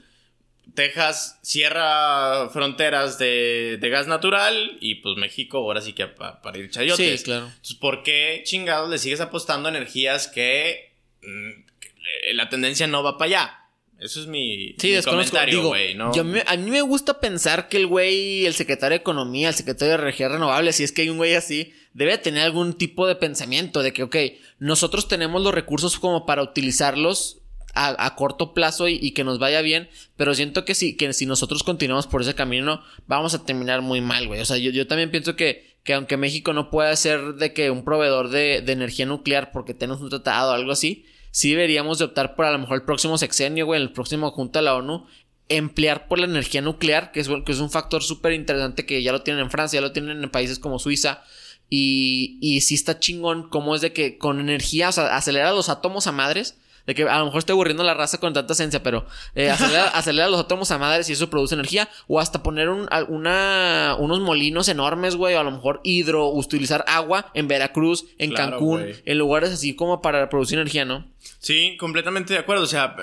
Texas 0.74 1.38
cierra 1.42 2.48
fronteras 2.50 3.18
de, 3.18 3.76
de, 3.80 3.88
gas 3.90 4.06
natural 4.06 4.78
y 4.80 4.96
pues 4.96 5.16
México 5.16 5.58
ahora 5.58 5.80
sí 5.80 5.92
que 5.92 6.06
para 6.06 6.58
ir 6.58 6.70
chayotes. 6.70 7.20
Sí, 7.20 7.24
claro. 7.24 7.46
Entonces, 7.46 7.76
¿por 7.76 8.02
qué 8.02 8.42
chingados 8.44 8.88
le 8.90 8.98
sigues 8.98 9.20
apostando 9.20 9.68
a 9.68 9.70
energías 9.70 10.26
que, 10.26 10.94
mm, 11.22 11.66
que 11.80 12.32
la 12.34 12.48
tendencia 12.48 12.86
no 12.86 13.02
va 13.02 13.18
para 13.18 13.26
allá? 13.28 13.60
Eso 14.04 14.20
es 14.20 14.26
mi, 14.26 14.74
sí, 14.76 14.94
comentario, 15.02 15.66
güey, 15.66 15.94
¿no? 15.94 16.12
a 16.12 16.56
mí 16.58 16.70
me 16.70 16.82
gusta 16.82 17.20
pensar 17.20 17.70
que 17.70 17.78
el 17.78 17.86
güey, 17.86 18.44
el 18.44 18.52
secretario 18.52 18.98
de 18.98 19.00
Economía, 19.00 19.48
el 19.48 19.54
secretario 19.54 19.96
de 19.96 20.02
Energías 20.02 20.30
Renovables, 20.30 20.76
si 20.76 20.84
es 20.84 20.92
que 20.92 21.00
hay 21.00 21.08
un 21.08 21.16
güey 21.16 21.34
así, 21.34 21.72
debe 21.94 22.18
tener 22.18 22.42
algún 22.42 22.74
tipo 22.74 23.06
de 23.06 23.14
pensamiento 23.14 23.82
de 23.82 23.94
que, 23.94 24.02
ok, 24.02 24.16
nosotros 24.58 25.08
tenemos 25.08 25.40
los 25.42 25.54
recursos 25.54 25.98
como 25.98 26.26
para 26.26 26.42
utilizarlos 26.42 27.40
a, 27.72 28.14
corto 28.14 28.52
plazo 28.52 28.88
y, 28.88 29.12
que 29.12 29.24
nos 29.24 29.38
vaya 29.38 29.62
bien, 29.62 29.88
pero 30.18 30.34
siento 30.34 30.66
que 30.66 30.74
si, 30.74 30.98
que 30.98 31.10
si 31.14 31.24
nosotros 31.24 31.62
continuamos 31.62 32.06
por 32.06 32.20
ese 32.20 32.34
camino, 32.34 32.82
vamos 33.06 33.32
a 33.32 33.46
terminar 33.46 33.80
muy 33.80 34.02
mal, 34.02 34.26
güey. 34.28 34.38
O 34.42 34.44
sea, 34.44 34.58
yo, 34.58 34.70
yo 34.70 34.86
también 34.86 35.10
pienso 35.10 35.34
que, 35.34 35.78
que 35.82 35.94
aunque 35.94 36.18
México 36.18 36.52
no 36.52 36.70
pueda 36.70 36.94
ser 36.94 37.36
de 37.36 37.54
que 37.54 37.70
un 37.70 37.84
proveedor 37.84 38.28
de, 38.28 38.60
de 38.60 38.72
energía 38.72 39.06
nuclear 39.06 39.50
porque 39.50 39.72
tenemos 39.72 40.02
un 40.02 40.10
tratado 40.10 40.50
o 40.52 40.54
algo 40.54 40.72
así, 40.72 41.06
sí 41.34 41.50
deberíamos 41.50 41.98
de 41.98 42.04
optar 42.04 42.36
por 42.36 42.44
a 42.44 42.52
lo 42.52 42.60
mejor 42.60 42.76
el 42.76 42.84
próximo 42.84 43.18
sexenio, 43.18 43.66
güey, 43.66 43.82
el 43.82 43.90
próximo 43.90 44.30
junta 44.30 44.60
de 44.60 44.66
la 44.66 44.76
ONU, 44.76 45.04
emplear 45.48 46.06
por 46.06 46.20
la 46.20 46.26
energía 46.26 46.62
nuclear, 46.62 47.10
que 47.10 47.18
es, 47.18 47.28
que 47.44 47.50
es 47.50 47.58
un 47.58 47.72
factor 47.72 48.04
súper 48.04 48.34
interesante 48.34 48.86
que 48.86 49.02
ya 49.02 49.10
lo 49.10 49.22
tienen 49.22 49.42
en 49.42 49.50
Francia, 49.50 49.78
ya 49.78 49.80
lo 49.84 49.90
tienen 49.90 50.22
en 50.22 50.30
países 50.30 50.60
como 50.60 50.78
Suiza. 50.78 51.24
Y, 51.68 52.38
y 52.40 52.60
sí 52.60 52.76
está 52.76 53.00
chingón 53.00 53.48
cómo 53.48 53.74
es 53.74 53.80
de 53.80 53.92
que 53.92 54.16
con 54.16 54.38
energía, 54.38 54.90
o 54.90 54.92
sea, 54.92 55.16
acelera 55.16 55.52
los 55.52 55.68
átomos 55.68 56.06
a 56.06 56.12
madres 56.12 56.56
de 56.86 56.94
que 56.94 57.04
a 57.04 57.18
lo 57.18 57.26
mejor 57.26 57.38
estoy 57.38 57.54
aburriendo 57.54 57.82
la 57.82 57.94
raza 57.94 58.18
con 58.18 58.32
tanta 58.32 58.52
esencia, 58.52 58.82
pero 58.82 59.06
eh, 59.34 59.50
acelera, 59.50 60.28
los 60.28 60.40
átomos 60.40 60.70
a 60.70 60.78
madres 60.78 61.08
y 61.08 61.12
eso 61.14 61.30
produce 61.30 61.54
energía. 61.54 61.88
O 62.08 62.20
hasta 62.20 62.42
poner 62.42 62.68
un, 62.68 62.88
una, 63.08 63.96
unos 63.98 64.20
molinos 64.20 64.68
enormes, 64.68 65.16
güey. 65.16 65.34
O 65.34 65.40
a 65.40 65.44
lo 65.44 65.50
mejor 65.50 65.80
hidro, 65.84 66.28
utilizar 66.28 66.84
agua 66.86 67.30
en 67.34 67.48
Veracruz, 67.48 68.06
en 68.18 68.32
Cancún, 68.32 68.86
en 69.04 69.18
lugares 69.18 69.50
así 69.50 69.74
como 69.74 70.02
para 70.02 70.28
producir 70.28 70.58
energía, 70.58 70.84
¿no? 70.84 71.06
Sí, 71.38 71.76
completamente 71.78 72.34
de 72.34 72.40
acuerdo. 72.40 72.64
O 72.64 72.68
sea, 72.68 72.96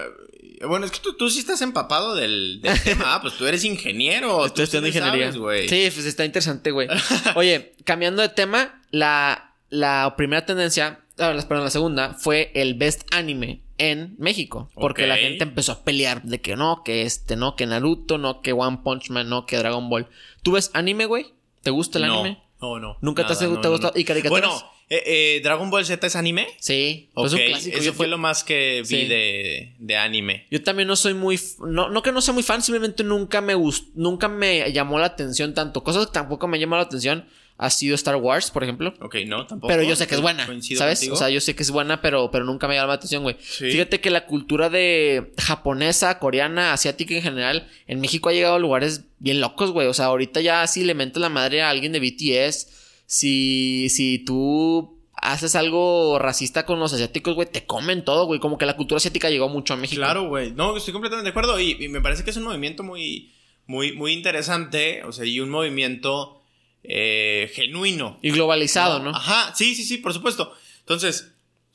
bueno, 0.67 0.85
es 0.85 0.91
que 0.91 0.99
tú, 0.99 1.13
tú 1.13 1.29
sí 1.29 1.39
estás 1.39 1.61
empapado 1.61 2.15
del, 2.15 2.61
tema. 2.83 3.15
Ah, 3.15 3.21
pues 3.21 3.35
tú 3.35 3.45
eres 3.45 3.63
ingeniero. 3.63 4.45
Estoy 4.45 4.65
estudiando 4.65 4.87
ingeniería. 4.87 5.31
sí, 5.31 5.89
pues 5.93 6.05
está 6.05 6.25
interesante, 6.25 6.71
güey. 6.71 6.87
Oye, 7.35 7.73
cambiando 7.83 8.21
de 8.21 8.29
tema, 8.29 8.81
la, 8.91 9.55
la 9.69 10.13
primera 10.17 10.45
tendencia, 10.45 10.99
ah, 11.17 11.33
perdón, 11.47 11.65
la 11.65 11.69
segunda, 11.69 12.13
fue 12.13 12.51
el 12.53 12.75
best 12.75 13.03
anime 13.13 13.61
en 13.81 14.15
México. 14.19 14.69
Porque 14.75 15.07
la 15.07 15.17
gente 15.17 15.43
empezó 15.43 15.71
a 15.71 15.83
pelear 15.83 16.21
de 16.21 16.39
que 16.39 16.55
no, 16.55 16.83
que 16.83 17.01
este, 17.01 17.35
no, 17.35 17.55
que 17.55 17.65
Naruto, 17.65 18.19
no, 18.19 18.41
que 18.41 18.53
One 18.53 18.79
Punch 18.83 19.09
Man, 19.09 19.27
no, 19.27 19.47
que 19.47 19.57
Dragon 19.57 19.89
Ball. 19.89 20.07
¿Tú 20.43 20.51
ves 20.51 20.69
anime, 20.73 21.05
güey? 21.05 21.33
¿Te 21.63 21.71
gusta 21.71 21.97
el 21.97 22.05
anime? 22.05 22.43
No, 22.61 22.79
no. 22.79 22.97
¿Nunca 23.01 23.25
te, 23.25 23.33
has, 23.33 23.43
gustado? 23.43 23.91
¿Y 23.95 24.03
caricaturas? 24.03 24.49
Bueno, 24.51 24.71
eh, 24.87 25.01
eh, 25.05 25.41
¿Dragon 25.43 25.71
Ball 25.71 25.83
Z 25.83 26.05
es 26.05 26.15
anime? 26.15 26.47
Sí. 26.59 27.09
Pues 27.15 27.33
okay. 27.33 27.53
es 27.53 27.65
Eso 27.65 27.93
fue 27.93 28.07
lo 28.07 28.19
más 28.19 28.43
que 28.43 28.83
vi 28.87 29.07
de, 29.07 29.73
de, 29.79 29.97
anime. 29.97 30.45
Yo 30.51 30.61
también 30.61 30.87
no 30.87 30.95
soy 30.95 31.15
muy... 31.15 31.39
No, 31.59 31.89
no 31.89 32.03
que 32.03 32.11
no 32.11 32.21
sea 32.21 32.35
muy 32.35 32.43
fan, 32.43 32.61
simplemente 32.61 33.03
nunca 33.03 33.41
me 33.41 33.55
gustó... 33.55 33.89
Nunca 33.95 34.27
me 34.27 34.71
llamó 34.71 34.99
la 34.99 35.07
atención 35.07 35.55
tanto. 35.55 35.83
Cosas 35.83 36.05
que 36.05 36.13
tampoco 36.13 36.47
me 36.47 36.59
llamó 36.59 36.75
la 36.75 36.83
atención 36.83 37.25
ha 37.61 37.69
sido 37.69 37.93
Star 37.93 38.15
Wars, 38.15 38.49
por 38.49 38.63
ejemplo. 38.63 38.91
Ok, 39.01 39.17
no, 39.27 39.45
tampoco. 39.45 39.67
Pero 39.67 39.83
yo 39.83 39.95
sé 39.95 40.07
que 40.07 40.15
es 40.15 40.21
buena, 40.21 40.47
¿sabes? 40.75 41.07
O 41.09 41.15
sea, 41.15 41.29
yo 41.29 41.39
sé 41.39 41.53
que 41.53 41.61
es 41.61 41.69
buena, 41.69 42.01
pero, 42.01 42.31
pero 42.31 42.43
nunca 42.43 42.67
me 42.67 42.73
llama 42.73 42.87
la 42.87 42.93
atención, 42.95 43.21
güey. 43.21 43.35
Fíjate 43.39 44.01
que 44.01 44.09
la 44.09 44.25
cultura 44.25 44.71
de 44.71 45.31
japonesa, 45.37 46.17
coreana, 46.17 46.73
asiática 46.73 47.13
en 47.13 47.21
general, 47.21 47.69
en 47.85 48.01
México 48.01 48.29
ha 48.29 48.33
llegado 48.33 48.55
a 48.55 48.59
lugares 48.59 49.05
bien 49.19 49.41
locos, 49.41 49.69
güey. 49.69 49.85
O 49.85 49.93
sea, 49.93 50.05
ahorita 50.07 50.41
ya 50.41 50.65
si 50.65 50.83
le 50.83 50.95
metes 50.95 51.21
la 51.21 51.29
madre 51.29 51.61
a 51.61 51.69
alguien 51.69 51.91
de 51.91 51.99
BTS, 51.99 53.03
si, 53.05 53.89
si 53.89 54.17
tú 54.25 54.99
haces 55.13 55.55
algo 55.55 56.17
racista 56.17 56.65
con 56.65 56.79
los 56.79 56.93
asiáticos, 56.93 57.35
güey, 57.35 57.47
te 57.47 57.67
comen 57.67 58.03
todo, 58.03 58.25
güey. 58.25 58.39
Como 58.39 58.57
que 58.57 58.65
la 58.65 58.75
cultura 58.75 58.97
asiática 58.97 59.29
llegó 59.29 59.49
mucho 59.49 59.75
a 59.75 59.77
México. 59.77 60.01
Claro, 60.01 60.27
güey. 60.27 60.51
No, 60.53 60.75
estoy 60.75 60.93
completamente 60.93 61.25
de 61.25 61.29
acuerdo. 61.29 61.59
Y, 61.59 61.77
y 61.79 61.89
me 61.89 62.01
parece 62.01 62.23
que 62.23 62.31
es 62.31 62.37
un 62.37 62.43
movimiento 62.45 62.81
muy, 62.81 63.31
muy, 63.67 63.91
muy 63.91 64.13
interesante. 64.13 65.03
O 65.03 65.11
sea, 65.11 65.27
y 65.27 65.39
un 65.39 65.51
movimiento 65.51 66.40
eh, 66.83 67.51
genuino. 67.53 68.19
Y 68.21 68.31
globalizado, 68.31 68.99
¿no? 68.99 69.11
Ajá, 69.11 69.53
sí, 69.55 69.75
sí, 69.75 69.83
sí, 69.83 69.97
por 69.97 70.13
supuesto. 70.13 70.53
Entonces, 70.79 71.31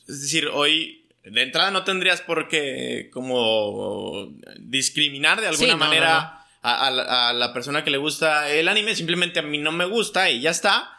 es 0.08 0.22
decir, 0.22 0.48
hoy 0.52 1.06
de 1.24 1.42
entrada 1.42 1.70
no 1.70 1.84
tendrías 1.84 2.20
por 2.20 2.48
qué 2.48 3.10
como 3.12 4.32
discriminar 4.58 5.40
de 5.40 5.48
alguna 5.48 5.76
manera 5.76 6.44
A, 6.62 6.90
la, 7.32 7.52
persona 7.52 7.84
que 7.84 7.90
le 7.90 7.98
gusta 7.98 8.50
el 8.50 8.68
anime, 8.68 8.94
simplemente 8.94 9.38
a 9.38 9.42
mí 9.42 9.58
no 9.58 9.72
me 9.72 9.84
gusta 9.84 10.30
y 10.30 10.40
ya 10.40 10.50
está. 10.50 10.98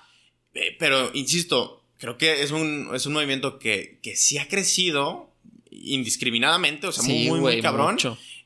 Eh, 0.53 0.75
pero, 0.79 1.11
insisto, 1.13 1.83
creo 1.97 2.17
que 2.17 2.41
es 2.41 2.51
un, 2.51 2.89
es 2.93 3.05
un 3.05 3.13
movimiento 3.13 3.59
que, 3.59 3.99
que 4.01 4.15
sí 4.15 4.37
ha 4.37 4.47
crecido 4.47 5.33
indiscriminadamente, 5.69 6.87
o 6.87 6.91
sea, 6.91 7.03
muy, 7.03 7.39
muy, 7.39 7.61
cabrón. 7.61 7.97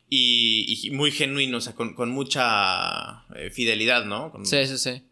Y, 0.09 0.89
muy 0.91 1.12
genuino, 1.12 1.57
o 1.57 1.62
sea, 1.62 1.74
con, 1.74 2.09
mucha 2.09 3.24
eh, 3.36 3.49
fidelidad, 3.51 4.05
¿no? 4.05 4.34
Sí, 4.43 4.66
sí, 4.68 4.78
sí. 4.78 5.03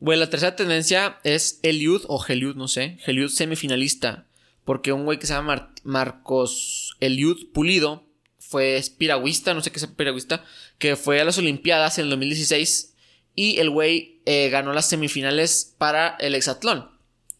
Güey, 0.00 0.18
la 0.18 0.30
tercera 0.30 0.54
tendencia 0.54 1.18
es 1.24 1.58
Eliud 1.62 2.02
o 2.06 2.24
Heliud, 2.24 2.54
no 2.54 2.68
sé. 2.68 2.98
Heliud 3.06 3.30
semifinalista. 3.30 4.26
Porque 4.64 4.92
un 4.92 5.04
güey 5.04 5.18
que 5.18 5.26
se 5.26 5.32
llama 5.32 5.72
Marcos 5.82 6.96
Eliud 7.00 7.52
Pulido 7.52 8.04
fue 8.38 8.82
piragüista, 8.96 9.54
no 9.54 9.62
sé 9.62 9.70
qué 9.70 9.78
es 9.78 9.86
piragüista, 9.86 10.44
que 10.78 10.96
fue 10.96 11.20
a 11.20 11.24
las 11.24 11.38
Olimpiadas 11.38 11.98
en 11.98 12.04
el 12.04 12.10
2016 12.10 12.94
y 13.34 13.58
el 13.58 13.70
güey 13.70 14.20
eh, 14.26 14.48
ganó 14.50 14.72
las 14.72 14.88
semifinales 14.88 15.74
para 15.78 16.16
el 16.20 16.34
hexatlón. 16.34 16.90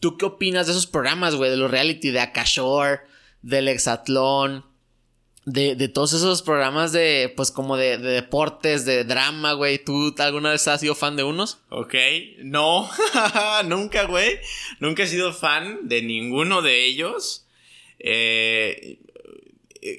¿Tú 0.01 0.17
qué 0.17 0.27
opinas 0.27 0.67
de 0.67 0.73
esos 0.73 0.87
programas, 0.87 1.35
güey? 1.35 1.51
De 1.51 1.57
los 1.57 1.71
reality, 1.71 2.11
de 2.11 2.21
Akashore, 2.21 3.01
del 3.43 3.69
hexatlón, 3.69 4.65
de, 5.49 5.77
de, 5.77 5.89
todos 5.89 6.13
esos 6.13 6.43
programas 6.43 6.93
de, 6.93 7.33
pues 7.35 7.51
como 7.51 7.77
de, 7.77 7.97
de 7.97 8.11
deportes, 8.11 8.85
de 8.85 9.05
drama, 9.05 9.55
güey. 9.55 9.83
¿Tú 9.83 10.15
alguna 10.19 10.51
vez 10.51 10.69
has 10.69 10.81
sido 10.81 10.95
fan 10.95 11.17
de 11.17 11.25
unos? 11.25 11.59
Ok, 11.71 11.95
no, 12.41 12.89
nunca, 13.65 14.05
güey. 14.05 14.39
Nunca 14.79 15.05
he 15.05 15.07
sido 15.07 15.33
fan 15.33 15.89
de 15.89 16.03
ninguno 16.03 16.61
de 16.61 16.85
ellos. 16.85 17.47
Eh, 17.99 18.99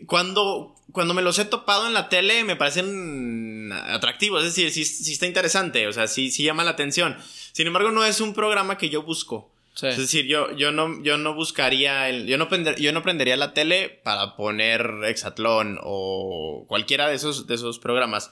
cuando, 0.06 0.76
cuando 0.92 1.16
me 1.16 1.24
los 1.24 1.40
he 1.40 1.46
topado 1.46 1.88
en 1.88 1.94
la 1.94 2.10
tele 2.10 2.44
me 2.44 2.56
parecen 2.56 3.72
atractivos, 3.72 4.44
es 4.44 4.56
decir, 4.56 4.72
sí, 4.72 4.86
sí 4.86 5.14
está 5.14 5.26
interesante, 5.26 5.88
o 5.88 5.94
sea, 5.94 6.08
sí, 6.08 6.30
sí 6.30 6.44
llama 6.44 6.64
la 6.64 6.72
atención. 6.72 7.18
Sin 7.54 7.66
embargo, 7.66 7.92
no 7.92 8.06
es 8.06 8.22
un 8.22 8.34
programa 8.34 8.78
que 8.78 8.90
yo 8.90 9.02
busco. 9.02 9.52
Es 9.84 9.98
decir, 9.98 10.26
yo, 10.26 10.52
yo, 10.56 10.72
no, 10.72 11.02
yo 11.04 11.18
no 11.18 11.34
buscaría, 11.34 12.10
el, 12.10 12.28
yo, 12.28 12.38
no 12.38 12.48
yo 12.78 12.92
no 12.92 13.04
prendería 13.04 13.38
la 13.38 13.54
tele 13.54 13.90
para 14.04 14.36
poner 14.36 14.90
Exatlón 15.06 15.80
o 15.82 16.66
cualquiera 16.68 17.08
de 17.08 17.16
esos, 17.16 17.48
de 17.48 17.56
esos 17.56 17.80
programas. 17.80 18.32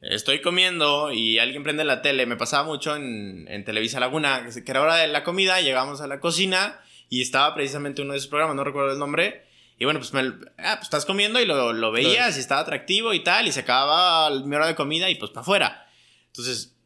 Estoy 0.00 0.40
comiendo 0.40 1.12
y 1.12 1.38
alguien 1.38 1.62
prende 1.62 1.84
la 1.84 2.00
tele. 2.02 2.24
Me 2.26 2.36
pasaba 2.36 2.64
mucho 2.64 2.96
en, 2.96 3.46
en 3.48 3.64
Televisa 3.64 4.00
Laguna, 4.00 4.48
que 4.52 4.70
era 4.70 4.80
hora 4.80 4.96
de 4.96 5.08
la 5.08 5.24
comida, 5.24 5.60
llegamos 5.60 6.00
a 6.00 6.06
la 6.06 6.20
cocina 6.20 6.80
y 7.10 7.20
estaba 7.20 7.54
precisamente 7.54 8.02
uno 8.02 8.12
de 8.12 8.18
esos 8.18 8.30
programas, 8.30 8.56
no 8.56 8.64
recuerdo 8.64 8.92
el 8.92 8.98
nombre. 8.98 9.44
Y 9.78 9.84
bueno, 9.84 9.98
pues, 9.98 10.12
me, 10.12 10.20
ah, 10.58 10.76
pues 10.76 10.84
estás 10.84 11.04
comiendo 11.04 11.40
y 11.40 11.46
lo, 11.46 11.72
lo 11.72 11.90
veías 11.90 12.36
y 12.36 12.40
estaba 12.40 12.60
atractivo 12.60 13.14
y 13.14 13.24
tal, 13.24 13.48
y 13.48 13.52
se 13.52 13.60
acababa 13.60 14.30
mi 14.44 14.54
hora 14.54 14.66
de 14.66 14.74
comida 14.74 15.08
y 15.10 15.14
pues 15.14 15.30
para 15.30 15.40
afuera. 15.40 15.86
Entonces, 16.26 16.76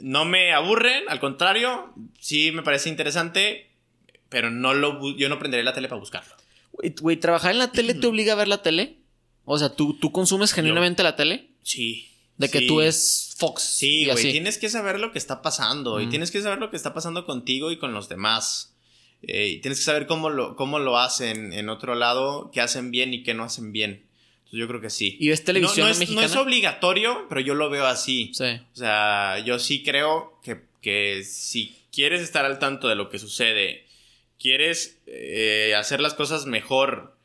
no 0.00 0.24
me 0.24 0.52
aburren, 0.52 1.04
al 1.08 1.20
contrario, 1.20 1.92
sí 2.18 2.52
me 2.52 2.62
parece 2.62 2.88
interesante, 2.88 3.70
pero 4.28 4.50
no 4.50 4.74
lo, 4.74 5.16
yo 5.16 5.28
no 5.28 5.38
prenderé 5.38 5.62
la 5.62 5.74
tele 5.74 5.88
para 5.88 6.00
buscarlo. 6.00 6.34
Güey, 6.72 7.16
¿trabajar 7.18 7.52
en 7.52 7.58
la 7.58 7.70
tele 7.70 7.94
te 7.94 8.06
obliga 8.06 8.32
a 8.32 8.36
ver 8.36 8.48
la 8.48 8.62
tele? 8.62 8.96
O 9.44 9.58
sea, 9.58 9.74
¿tú, 9.74 9.94
tú 9.94 10.10
consumes 10.12 10.52
genuinamente 10.52 11.02
la 11.02 11.16
tele? 11.16 11.50
Sí. 11.62 12.08
De 12.38 12.48
que 12.48 12.62
tú 12.62 12.80
es 12.80 13.34
Fox. 13.36 13.62
Sí, 13.62 14.06
güey, 14.06 14.32
tienes 14.32 14.58
que 14.58 14.70
saber 14.70 14.98
lo 14.98 15.12
que 15.12 15.18
está 15.18 15.42
pasando 15.42 16.00
y 16.00 16.08
tienes 16.08 16.30
que 16.30 16.40
saber 16.40 16.58
lo 16.58 16.70
que 16.70 16.76
está 16.76 16.94
pasando 16.94 17.26
contigo 17.26 17.70
y 17.70 17.78
con 17.78 17.92
los 17.92 18.08
demás. 18.08 18.74
Eh, 19.22 19.48
y 19.48 19.60
tienes 19.60 19.78
que 19.78 19.84
saber 19.84 20.06
cómo 20.06 20.30
lo, 20.30 20.56
cómo 20.56 20.78
lo 20.78 20.98
hacen 20.98 21.52
en 21.52 21.68
otro 21.68 21.94
lado, 21.94 22.50
qué 22.52 22.60
hacen 22.60 22.90
bien 22.90 23.14
y 23.14 23.22
qué 23.22 23.34
no 23.34 23.44
hacen 23.44 23.70
bien 23.70 24.04
yo 24.58 24.68
creo 24.68 24.80
que 24.80 24.90
sí. 24.90 25.16
¿Y 25.18 25.30
es 25.30 25.44
televisión 25.44 25.86
no, 25.86 25.92
es, 25.92 25.98
mexicana? 25.98 26.26
No 26.26 26.32
es 26.32 26.36
obligatorio, 26.36 27.26
pero 27.28 27.40
yo 27.40 27.54
lo 27.54 27.70
veo 27.70 27.86
así. 27.86 28.32
Sí. 28.34 28.44
O 28.44 28.76
sea, 28.76 29.38
yo 29.38 29.58
sí 29.58 29.82
creo 29.82 30.38
que, 30.42 30.62
que 30.82 31.24
si 31.24 31.74
quieres 31.90 32.20
estar 32.20 32.44
al 32.44 32.58
tanto 32.58 32.88
de 32.88 32.94
lo 32.94 33.08
que 33.08 33.18
sucede, 33.18 33.86
quieres 34.38 35.00
eh, 35.06 35.74
hacer 35.76 36.00
las 36.00 36.12
cosas 36.14 36.44
mejor, 36.44 37.16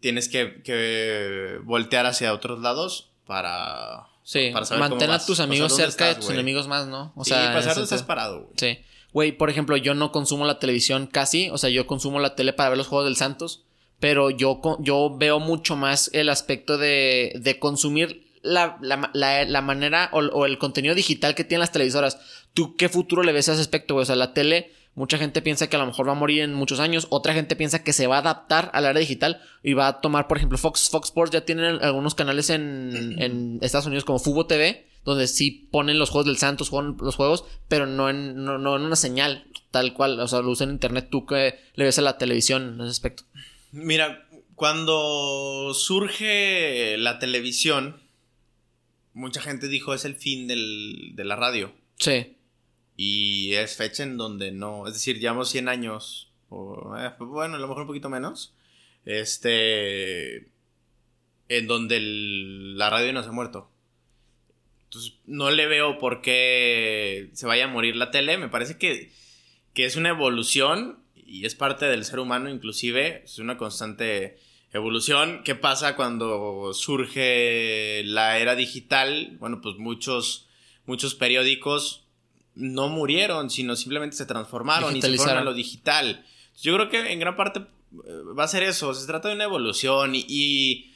tienes 0.00 0.28
que, 0.28 1.58
voltear 1.64 2.06
hacia 2.06 2.32
otros 2.32 2.60
lados 2.60 3.10
para... 3.26 4.06
Sí, 4.22 4.50
para 4.52 4.66
saber 4.66 4.88
mantener 4.88 5.14
a 5.14 5.24
tus 5.24 5.38
amigos 5.38 5.76
cerca 5.76 6.08
de 6.08 6.16
tus 6.16 6.30
enemigos 6.30 6.66
más, 6.66 6.88
¿no? 6.88 7.12
O 7.14 7.24
sea, 7.24 7.52
pasar 7.52 7.78
estás 7.78 8.02
parado, 8.02 8.40
güey. 8.40 8.54
Sí. 8.56 8.78
Güey, 9.12 9.32
por 9.32 9.50
ejemplo, 9.50 9.76
yo 9.76 9.94
no 9.94 10.10
consumo 10.10 10.46
la 10.46 10.58
televisión 10.58 11.06
casi, 11.06 11.48
o 11.50 11.58
sea, 11.58 11.70
yo 11.70 11.86
consumo 11.86 12.18
la 12.18 12.34
tele 12.34 12.52
para 12.52 12.70
ver 12.70 12.78
los 12.78 12.88
juegos 12.88 13.06
del 13.06 13.16
Santos 13.16 13.65
pero 14.00 14.30
yo, 14.30 14.60
yo 14.80 15.16
veo 15.16 15.40
mucho 15.40 15.76
más 15.76 16.10
el 16.12 16.28
aspecto 16.28 16.78
de, 16.78 17.32
de 17.40 17.58
consumir 17.58 18.26
la, 18.42 18.78
la, 18.80 19.10
la, 19.12 19.44
la 19.44 19.60
manera 19.60 20.10
o, 20.12 20.20
o, 20.20 20.46
el 20.46 20.58
contenido 20.58 20.94
digital 20.94 21.34
que 21.34 21.44
tienen 21.44 21.60
las 21.60 21.72
televisoras. 21.72 22.18
¿Tú 22.54 22.76
qué 22.76 22.88
futuro 22.88 23.22
le 23.22 23.32
ves 23.32 23.48
a 23.48 23.52
ese 23.52 23.62
aspecto, 23.62 23.94
güey? 23.94 24.02
O 24.02 24.06
sea, 24.06 24.16
la 24.16 24.34
tele, 24.34 24.70
mucha 24.94 25.18
gente 25.18 25.42
piensa 25.42 25.68
que 25.68 25.76
a 25.76 25.78
lo 25.78 25.86
mejor 25.86 26.08
va 26.08 26.12
a 26.12 26.16
morir 26.16 26.42
en 26.42 26.54
muchos 26.54 26.78
años. 26.78 27.06
Otra 27.10 27.34
gente 27.34 27.56
piensa 27.56 27.82
que 27.82 27.92
se 27.92 28.06
va 28.06 28.16
a 28.16 28.20
adaptar 28.20 28.70
a 28.72 28.80
la 28.80 28.90
era 28.90 29.00
digital 29.00 29.40
y 29.62 29.72
va 29.72 29.88
a 29.88 30.00
tomar, 30.00 30.28
por 30.28 30.36
ejemplo, 30.36 30.58
Fox, 30.58 30.88
Fox 30.90 31.08
Sports 31.08 31.32
ya 31.32 31.44
tienen 31.44 31.82
algunos 31.82 32.14
canales 32.14 32.50
en, 32.50 33.16
en 33.18 33.58
Estados 33.62 33.86
Unidos 33.86 34.04
como 34.04 34.18
Fubo 34.18 34.46
TV, 34.46 34.86
donde 35.04 35.26
sí 35.26 35.68
ponen 35.70 35.98
los 35.98 36.10
juegos 36.10 36.26
del 36.26 36.38
Santos, 36.38 36.68
juegan 36.68 36.96
los 37.00 37.16
juegos, 37.16 37.44
pero 37.68 37.86
no 37.86 38.10
en, 38.10 38.44
no, 38.44 38.58
no 38.58 38.76
en 38.76 38.82
una 38.82 38.96
señal 38.96 39.46
tal 39.70 39.92
cual. 39.92 40.18
O 40.20 40.28
sea, 40.28 40.40
lo 40.40 40.50
usan 40.50 40.68
en 40.68 40.74
internet. 40.76 41.08
¿Tú 41.10 41.26
qué 41.26 41.58
le 41.74 41.84
ves 41.84 41.98
a 41.98 42.02
la 42.02 42.18
televisión 42.18 42.74
en 42.74 42.80
ese 42.80 42.90
aspecto? 42.90 43.24
Mira, 43.76 44.26
cuando 44.54 45.74
surge 45.74 46.96
la 46.96 47.18
televisión, 47.18 48.00
mucha 49.12 49.42
gente 49.42 49.68
dijo 49.68 49.92
es 49.92 50.06
el 50.06 50.14
fin 50.14 50.48
del, 50.48 51.12
de 51.14 51.24
la 51.24 51.36
radio. 51.36 51.74
Sí. 51.98 52.36
Y 52.96 53.52
es 53.52 53.76
fecha 53.76 54.02
en 54.02 54.16
donde 54.16 54.50
no, 54.50 54.86
es 54.86 54.94
decir, 54.94 55.20
llevamos 55.20 55.50
100 55.50 55.68
años, 55.68 56.32
o 56.48 56.96
eh, 56.96 57.12
bueno, 57.18 57.56
a 57.56 57.58
lo 57.58 57.68
mejor 57.68 57.82
un 57.82 57.88
poquito 57.88 58.08
menos, 58.08 58.54
este, 59.04 60.48
en 61.50 61.66
donde 61.66 61.98
el, 61.98 62.78
la 62.78 62.88
radio 62.88 63.12
no 63.12 63.22
se 63.22 63.28
ha 63.28 63.32
muerto. 63.32 63.70
Entonces, 64.84 65.18
no 65.26 65.50
le 65.50 65.66
veo 65.66 65.98
por 65.98 66.22
qué 66.22 67.28
se 67.34 67.46
vaya 67.46 67.64
a 67.64 67.68
morir 67.68 67.94
la 67.96 68.10
tele, 68.10 68.38
me 68.38 68.48
parece 68.48 68.78
que, 68.78 69.12
que 69.74 69.84
es 69.84 69.96
una 69.96 70.08
evolución 70.08 71.04
y 71.26 71.44
es 71.44 71.54
parte 71.54 71.86
del 71.86 72.04
ser 72.04 72.18
humano 72.18 72.48
inclusive, 72.48 73.22
es 73.24 73.38
una 73.38 73.58
constante 73.58 74.38
evolución. 74.72 75.42
¿Qué 75.44 75.54
pasa 75.54 75.96
cuando 75.96 76.72
surge 76.72 78.02
la 78.04 78.38
era 78.38 78.54
digital? 78.54 79.36
Bueno, 79.38 79.60
pues 79.60 79.76
muchos, 79.76 80.48
muchos 80.86 81.14
periódicos 81.14 82.04
no 82.54 82.88
murieron, 82.88 83.50
sino 83.50 83.76
simplemente 83.76 84.16
se 84.16 84.26
transformaron 84.26 84.96
y 84.96 85.02
se 85.02 85.16
fueron 85.16 85.38
a 85.38 85.44
lo 85.44 85.54
digital. 85.54 86.24
Yo 86.62 86.74
creo 86.74 86.88
que 86.88 87.12
en 87.12 87.20
gran 87.20 87.36
parte 87.36 87.60
eh, 87.60 87.66
va 88.38 88.44
a 88.44 88.48
ser 88.48 88.62
eso, 88.62 88.94
se 88.94 89.06
trata 89.06 89.28
de 89.28 89.34
una 89.34 89.44
evolución 89.44 90.14
y, 90.14 90.24
y, 90.28 90.94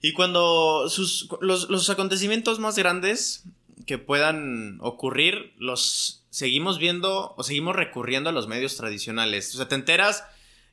y 0.00 0.12
cuando 0.12 0.88
sus, 0.88 1.28
los, 1.40 1.68
los 1.68 1.90
acontecimientos 1.90 2.58
más 2.58 2.78
grandes 2.78 3.44
que 3.86 3.98
puedan 3.98 4.78
ocurrir 4.80 5.52
los 5.58 6.24
seguimos 6.30 6.78
viendo 6.78 7.34
o 7.36 7.42
seguimos 7.42 7.76
recurriendo 7.76 8.30
a 8.30 8.32
los 8.32 8.48
medios 8.48 8.76
tradicionales. 8.76 9.54
O 9.54 9.58
sea, 9.58 9.68
te 9.68 9.74
enteras 9.74 10.24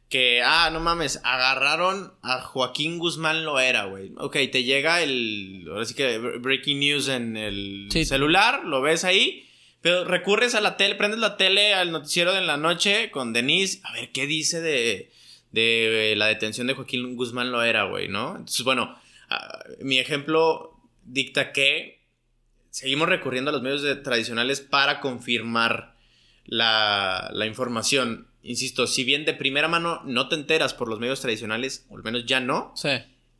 que, 0.09 0.41
ah, 0.41 0.69
no 0.71 0.79
mames, 0.79 1.19
agarraron 1.23 2.13
a 2.23 2.41
Joaquín 2.41 2.97
Guzmán 2.97 3.45
Loera, 3.45 3.85
güey. 3.85 4.11
Ok, 4.17 4.37
te 4.51 4.63
llega 4.63 5.03
el, 5.03 5.65
ahora 5.69 5.85
sí 5.85 5.93
que 5.93 6.17
breaking 6.17 6.79
news 6.79 7.09
en 7.09 7.37
el 7.37 7.89
sí. 7.91 8.05
celular, 8.05 8.63
lo 8.63 8.81
ves 8.81 9.03
ahí, 9.03 9.47
pero 9.81 10.05
recurres 10.05 10.55
a 10.55 10.61
la 10.61 10.77
tele, 10.77 10.95
prendes 10.95 11.19
la 11.19 11.37
tele 11.37 11.73
al 11.73 11.91
noticiero 11.91 12.33
de 12.33 12.41
la 12.41 12.57
noche 12.57 13.11
con 13.11 13.33
Denise, 13.33 13.81
a 13.83 13.93
ver 13.93 14.11
qué 14.11 14.25
dice 14.25 14.61
de, 14.61 15.11
de 15.51 16.15
la 16.17 16.27
detención 16.27 16.67
de 16.67 16.73
Joaquín 16.73 17.15
Guzmán 17.15 17.51
Loera, 17.51 17.83
güey, 17.83 18.07
¿no? 18.07 18.31
Entonces, 18.31 18.63
bueno, 18.63 18.97
uh, 19.29 19.83
mi 19.83 19.99
ejemplo 19.99 20.79
dicta 21.03 21.51
que 21.51 21.98
seguimos 22.69 23.09
recurriendo 23.09 23.49
a 23.49 23.53
los 23.53 23.61
medios 23.61 23.81
de, 23.81 23.95
tradicionales 23.95 24.61
para 24.61 24.99
confirmar 24.99 25.95
la, 26.45 27.29
la 27.33 27.45
información 27.45 28.29
insisto, 28.43 28.87
si 28.87 29.03
bien 29.03 29.25
de 29.25 29.33
primera 29.33 29.67
mano 29.67 30.01
no 30.05 30.27
te 30.27 30.35
enteras 30.35 30.73
por 30.73 30.87
los 30.87 30.99
medios 30.99 31.21
tradicionales, 31.21 31.85
o 31.89 31.97
al 31.97 32.03
menos 32.03 32.25
ya 32.25 32.39
no, 32.39 32.71
sí. 32.75 32.89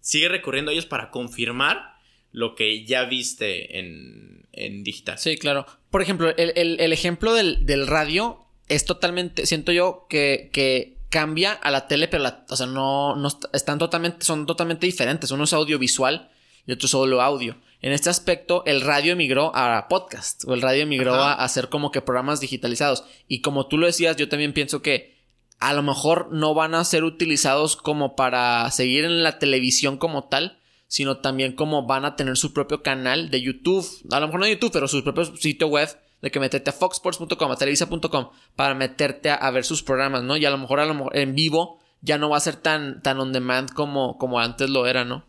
sigue 0.01 0.29
recurriendo 0.29 0.71
a 0.71 0.73
ellos 0.73 0.85
para 0.85 1.11
confirmar 1.11 1.95
lo 2.31 2.55
que 2.55 2.85
ya 2.85 3.05
viste 3.05 3.79
en, 3.79 4.47
en 4.51 4.83
digital. 4.83 5.17
Sí, 5.17 5.37
claro. 5.37 5.65
Por 5.89 6.01
ejemplo, 6.01 6.29
el, 6.35 6.53
el, 6.55 6.79
el 6.79 6.93
ejemplo 6.93 7.33
del, 7.33 7.65
del, 7.65 7.87
radio 7.87 8.45
es 8.67 8.85
totalmente, 8.85 9.45
siento 9.45 9.71
yo 9.71 10.05
que, 10.09 10.49
que 10.53 10.97
cambia 11.09 11.53
a 11.53 11.71
la 11.71 11.87
tele, 11.87 12.07
pero 12.07 12.21
la, 12.21 12.45
o 12.47 12.55
sea, 12.55 12.67
no, 12.67 13.15
no 13.15 13.29
están 13.53 13.79
totalmente, 13.79 14.23
son 14.23 14.45
totalmente 14.45 14.85
diferentes. 14.85 15.31
Uno 15.31 15.45
es 15.45 15.53
audiovisual 15.53 16.29
y 16.67 16.73
otro 16.73 16.85
es 16.85 16.91
solo 16.91 17.21
audio. 17.21 17.55
En 17.81 17.93
este 17.93 18.09
aspecto, 18.09 18.63
el 18.65 18.81
radio 18.81 19.13
emigró 19.13 19.55
a 19.55 19.87
podcast 19.87 20.43
o 20.45 20.53
el 20.53 20.61
radio 20.61 20.83
emigró 20.83 21.13
a 21.15 21.33
hacer 21.33 21.69
como 21.69 21.91
que 21.91 22.01
programas 22.01 22.41
digitalizados. 22.41 23.05
Y 23.27 23.41
como 23.41 23.67
tú 23.67 23.77
lo 23.77 23.85
decías, 23.85 24.17
yo 24.17 24.27
también 24.27 24.53
pienso 24.53 24.81
que 24.81 25.17
a 25.59 25.73
lo 25.73 25.81
mejor 25.81 26.29
no 26.31 26.53
van 26.53 26.75
a 26.75 26.83
ser 26.83 27.05
utilizados 27.05 27.77
como 27.77 28.15
para 28.15 28.69
seguir 28.71 29.05
en 29.05 29.23
la 29.23 29.39
televisión 29.39 29.97
como 29.97 30.25
tal, 30.25 30.59
sino 30.87 31.19
también 31.19 31.53
como 31.53 31.85
van 31.85 32.03
a 32.03 32.15
tener 32.17 32.35
su 32.35 32.53
propio 32.53 32.83
canal 32.83 33.29
de 33.29 33.41
YouTube. 33.41 33.87
A 34.11 34.19
lo 34.19 34.27
mejor 34.27 34.41
no 34.41 34.45
de 34.45 34.53
YouTube, 34.53 34.71
pero 34.73 34.87
su 34.87 35.01
propio 35.03 35.25
sitio 35.37 35.67
web 35.67 35.89
de 36.21 36.31
que 36.31 36.39
meterte 36.41 36.71
a 36.71 36.73
foxsports.com, 36.73 37.51
a 37.51 37.55
televisa.com 37.55 38.29
para 38.57 38.73
meterte 38.73 39.29
a, 39.29 39.35
a, 39.35 39.51
ver 39.51 39.63
sus 39.63 39.83
programas, 39.83 40.23
¿no? 40.23 40.35
Y 40.35 40.43
a 40.43 40.49
lo 40.49 40.57
mejor, 40.57 40.81
a 40.81 40.85
lo 40.85 40.93
mejor 40.93 41.15
en 41.15 41.33
vivo 41.33 41.79
ya 42.01 42.17
no 42.17 42.29
va 42.29 42.37
a 42.37 42.41
ser 42.41 42.57
tan, 42.57 43.01
tan 43.01 43.19
on 43.19 43.31
demand 43.31 43.71
como, 43.71 44.17
como 44.17 44.39
antes 44.39 44.69
lo 44.69 44.85
era, 44.85 45.05
¿no? 45.05 45.28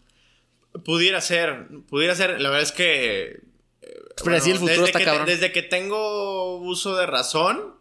Pudiera 0.85 1.21
ser, 1.21 1.69
pudiera 1.89 2.15
ser. 2.15 2.41
La 2.41 2.49
verdad 2.51 2.63
es 2.63 2.73
que. 2.73 3.41
Pero 3.81 4.39
bueno, 4.39 4.45
el 4.45 4.53
futuro 4.53 4.69
desde 4.69 4.85
está 4.85 4.99
que, 4.99 5.05
cabrón. 5.05 5.27
Desde 5.27 5.53
que 5.53 5.63
tengo 5.63 6.59
uso 6.59 6.97
de 6.97 7.07
razón, 7.07 7.75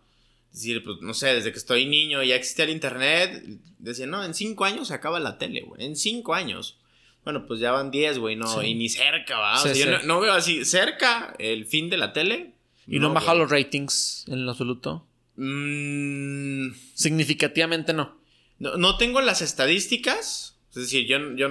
es 0.52 0.62
decir, 0.62 0.84
pues 0.84 0.98
no 1.02 1.14
sé, 1.14 1.28
desde 1.36 1.52
que 1.52 1.60
estoy 1.60 1.86
niño 1.86 2.24
ya 2.24 2.36
existía 2.36 2.66
el 2.66 2.72
internet, 2.72 3.44
decía, 3.78 4.08
no, 4.08 4.24
en 4.24 4.34
cinco 4.34 4.66
años 4.66 4.88
se 4.88 4.94
acaba 4.94 5.20
la 5.20 5.38
tele, 5.38 5.62
güey. 5.62 5.86
En 5.86 5.96
cinco 5.96 6.34
años. 6.34 6.78
Bueno, 7.24 7.46
pues 7.46 7.60
ya 7.60 7.72
van 7.72 7.92
diez, 7.92 8.18
güey, 8.18 8.36
no, 8.36 8.48
sí. 8.48 8.68
y 8.68 8.76
ni 8.76 8.90
cerca, 8.90 9.38
va. 9.38 9.60
O 9.60 9.64
sea, 9.64 9.76
sí. 9.76 9.82
yo 9.82 9.92
no, 9.92 10.02
no, 10.04 10.20
veo 10.20 10.34
así 10.34 10.66
cerca 10.66 11.36
el 11.38 11.66
fin 11.66 11.90
de 11.90 11.98
la 11.98 12.14
tele. 12.14 12.54
¿Y 12.88 12.98
no, 12.98 13.10
no 13.10 13.14
baja 13.14 13.36
los 13.36 13.52
ratings 13.52 14.26
en 14.28 14.46
lo 14.46 14.52
absoluto? 14.52 15.06
Mm, 15.36 16.72
Significativamente 16.96 17.94
no. 17.94 18.18
no. 18.58 18.78
No 18.78 18.98
tengo 18.98 19.22
las 19.22 19.42
estadísticas. 19.42 20.58
Es 20.72 20.76
decir, 20.76 21.06
yo, 21.06 21.36
yo 21.36 21.50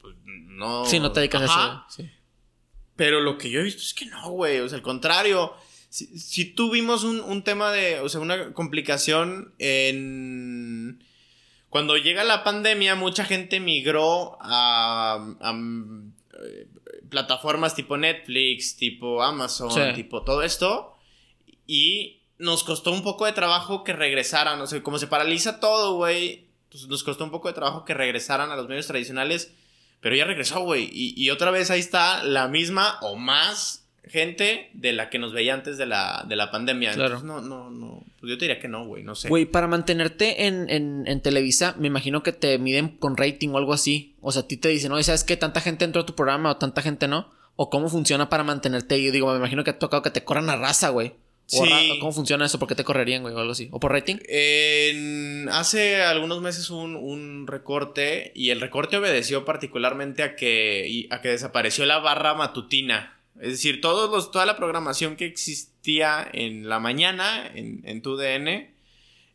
pues, 0.00 0.03
no. 0.46 0.84
Sí, 0.86 1.00
no 1.00 1.12
te 1.12 1.20
dedicas 1.20 1.42
Ajá. 1.42 1.64
a 1.64 1.86
eso. 1.88 2.02
Sí. 2.02 2.10
Pero 2.96 3.20
lo 3.20 3.38
que 3.38 3.50
yo 3.50 3.60
he 3.60 3.64
visto 3.64 3.82
es 3.82 3.94
que 3.94 4.06
no, 4.06 4.30
güey. 4.30 4.60
O 4.60 4.68
sea, 4.68 4.76
al 4.76 4.82
contrario. 4.82 5.52
Si, 5.88 6.18
si 6.18 6.44
tuvimos 6.44 7.04
un, 7.04 7.20
un, 7.20 7.42
tema 7.42 7.70
de. 7.70 8.00
O 8.00 8.08
sea, 8.08 8.20
una 8.20 8.52
complicación 8.52 9.54
en. 9.58 11.04
Cuando 11.70 11.96
llega 11.96 12.22
la 12.24 12.44
pandemia, 12.44 12.94
mucha 12.94 13.24
gente 13.24 13.60
migró 13.60 14.38
a. 14.40 15.34
a, 15.40 15.50
a 15.50 15.54
plataformas 17.10 17.74
tipo 17.74 17.96
Netflix, 17.96 18.76
tipo 18.76 19.22
Amazon, 19.22 19.70
sí. 19.70 19.80
tipo 19.94 20.22
todo 20.22 20.42
esto. 20.42 20.96
Y 21.66 22.22
nos 22.38 22.64
costó 22.64 22.92
un 22.92 23.02
poco 23.02 23.26
de 23.26 23.32
trabajo 23.32 23.84
que 23.84 23.92
regresaran. 23.92 24.60
O 24.60 24.66
sea, 24.66 24.82
como 24.82 24.98
se 24.98 25.06
paraliza 25.06 25.60
todo, 25.60 25.94
güey. 25.94 26.48
Pues 26.70 26.88
nos 26.88 27.04
costó 27.04 27.24
un 27.24 27.30
poco 27.30 27.48
de 27.48 27.54
trabajo 27.54 27.84
que 27.84 27.94
regresaran 27.94 28.50
a 28.50 28.56
los 28.56 28.68
medios 28.68 28.86
tradicionales. 28.86 29.54
Pero 30.04 30.16
ya 30.16 30.26
regresó, 30.26 30.60
güey. 30.60 30.90
Y, 30.92 31.14
y, 31.16 31.30
otra 31.30 31.50
vez 31.50 31.70
ahí 31.70 31.80
está 31.80 32.22
la 32.22 32.46
misma 32.46 32.98
o 33.00 33.16
más 33.16 33.86
gente 34.06 34.68
de 34.74 34.92
la 34.92 35.08
que 35.08 35.18
nos 35.18 35.32
veía 35.32 35.54
antes 35.54 35.78
de 35.78 35.86
la, 35.86 36.26
de 36.28 36.36
la 36.36 36.50
pandemia. 36.50 36.92
Claro. 36.92 37.16
Entonces, 37.16 37.26
no, 37.26 37.40
no, 37.40 37.70
no. 37.70 38.04
Pues 38.20 38.28
yo 38.28 38.36
te 38.36 38.44
diría 38.44 38.60
que 38.60 38.68
no, 38.68 38.84
güey. 38.84 39.02
No 39.02 39.14
sé. 39.14 39.30
Güey, 39.30 39.46
para 39.46 39.66
mantenerte 39.66 40.46
en, 40.46 40.68
en, 40.68 41.04
en, 41.06 41.22
Televisa, 41.22 41.74
me 41.78 41.86
imagino 41.86 42.22
que 42.22 42.32
te 42.32 42.58
miden 42.58 42.88
con 42.98 43.16
rating 43.16 43.48
o 43.48 43.56
algo 43.56 43.72
así. 43.72 44.14
O 44.20 44.30
sea, 44.30 44.42
a 44.42 44.46
ti 44.46 44.58
te 44.58 44.68
dicen, 44.68 44.92
oye, 44.92 45.04
¿sabes 45.04 45.24
qué? 45.24 45.38
Tanta 45.38 45.62
gente 45.62 45.86
entró 45.86 46.02
a 46.02 46.06
tu 46.06 46.14
programa 46.14 46.50
o 46.50 46.56
tanta 46.58 46.82
gente 46.82 47.08
no. 47.08 47.32
O 47.56 47.70
cómo 47.70 47.88
funciona 47.88 48.28
para 48.28 48.44
mantenerte. 48.44 48.98
Y 48.98 49.06
yo 49.06 49.10
digo, 49.10 49.32
me 49.32 49.38
imagino 49.38 49.64
que 49.64 49.70
ha 49.70 49.78
tocado 49.78 50.02
que 50.02 50.10
te 50.10 50.22
corran 50.22 50.50
a 50.50 50.56
raza, 50.56 50.90
güey. 50.90 51.14
Sí. 51.46 51.98
¿Cómo 52.00 52.12
funciona 52.12 52.46
eso? 52.46 52.58
¿Por 52.58 52.68
qué 52.68 52.74
te 52.74 52.84
correrían, 52.84 53.22
güey? 53.22 53.34
O 53.34 53.38
algo 53.38 53.52
así. 53.52 53.68
¿O 53.70 53.78
por 53.78 53.92
rating? 53.92 54.16
En... 54.28 55.48
Hace 55.50 56.02
algunos 56.02 56.40
meses 56.40 56.70
un, 56.70 56.96
un, 56.96 57.46
recorte 57.46 58.32
y 58.34 58.50
el 58.50 58.60
recorte 58.60 58.96
obedeció 58.96 59.44
particularmente 59.44 60.22
a 60.22 60.36
que, 60.36 61.06
a 61.10 61.20
que 61.20 61.28
desapareció 61.28 61.84
la 61.84 61.98
barra 61.98 62.34
matutina. 62.34 63.18
Es 63.40 63.50
decir, 63.50 63.80
todos 63.80 64.10
los, 64.10 64.30
toda 64.30 64.46
la 64.46 64.56
programación 64.56 65.16
que 65.16 65.26
existía 65.26 66.26
en 66.32 66.68
la 66.68 66.78
mañana 66.78 67.50
en, 67.54 67.82
en 67.84 68.00
tu 68.00 68.16
DN 68.16 68.72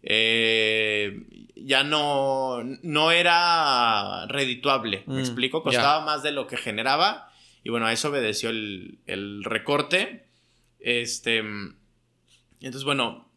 eh, 0.01 1.21
ya 1.55 1.84
no, 1.84 2.63
no 2.81 3.11
era 3.11 4.25
redituable. 4.27 5.03
¿Me 5.05 5.15
mm, 5.15 5.19
explico? 5.19 5.61
Costaba 5.61 6.03
más 6.05 6.23
de 6.23 6.31
lo 6.31 6.47
que 6.47 6.57
generaba. 6.57 7.31
Y 7.63 7.69
bueno, 7.69 7.85
a 7.85 7.93
eso 7.93 8.09
obedeció 8.09 8.49
el, 8.49 8.99
el 9.05 9.43
recorte. 9.43 10.25
Este... 10.79 11.43
Entonces, 12.61 12.84
bueno, 12.84 13.30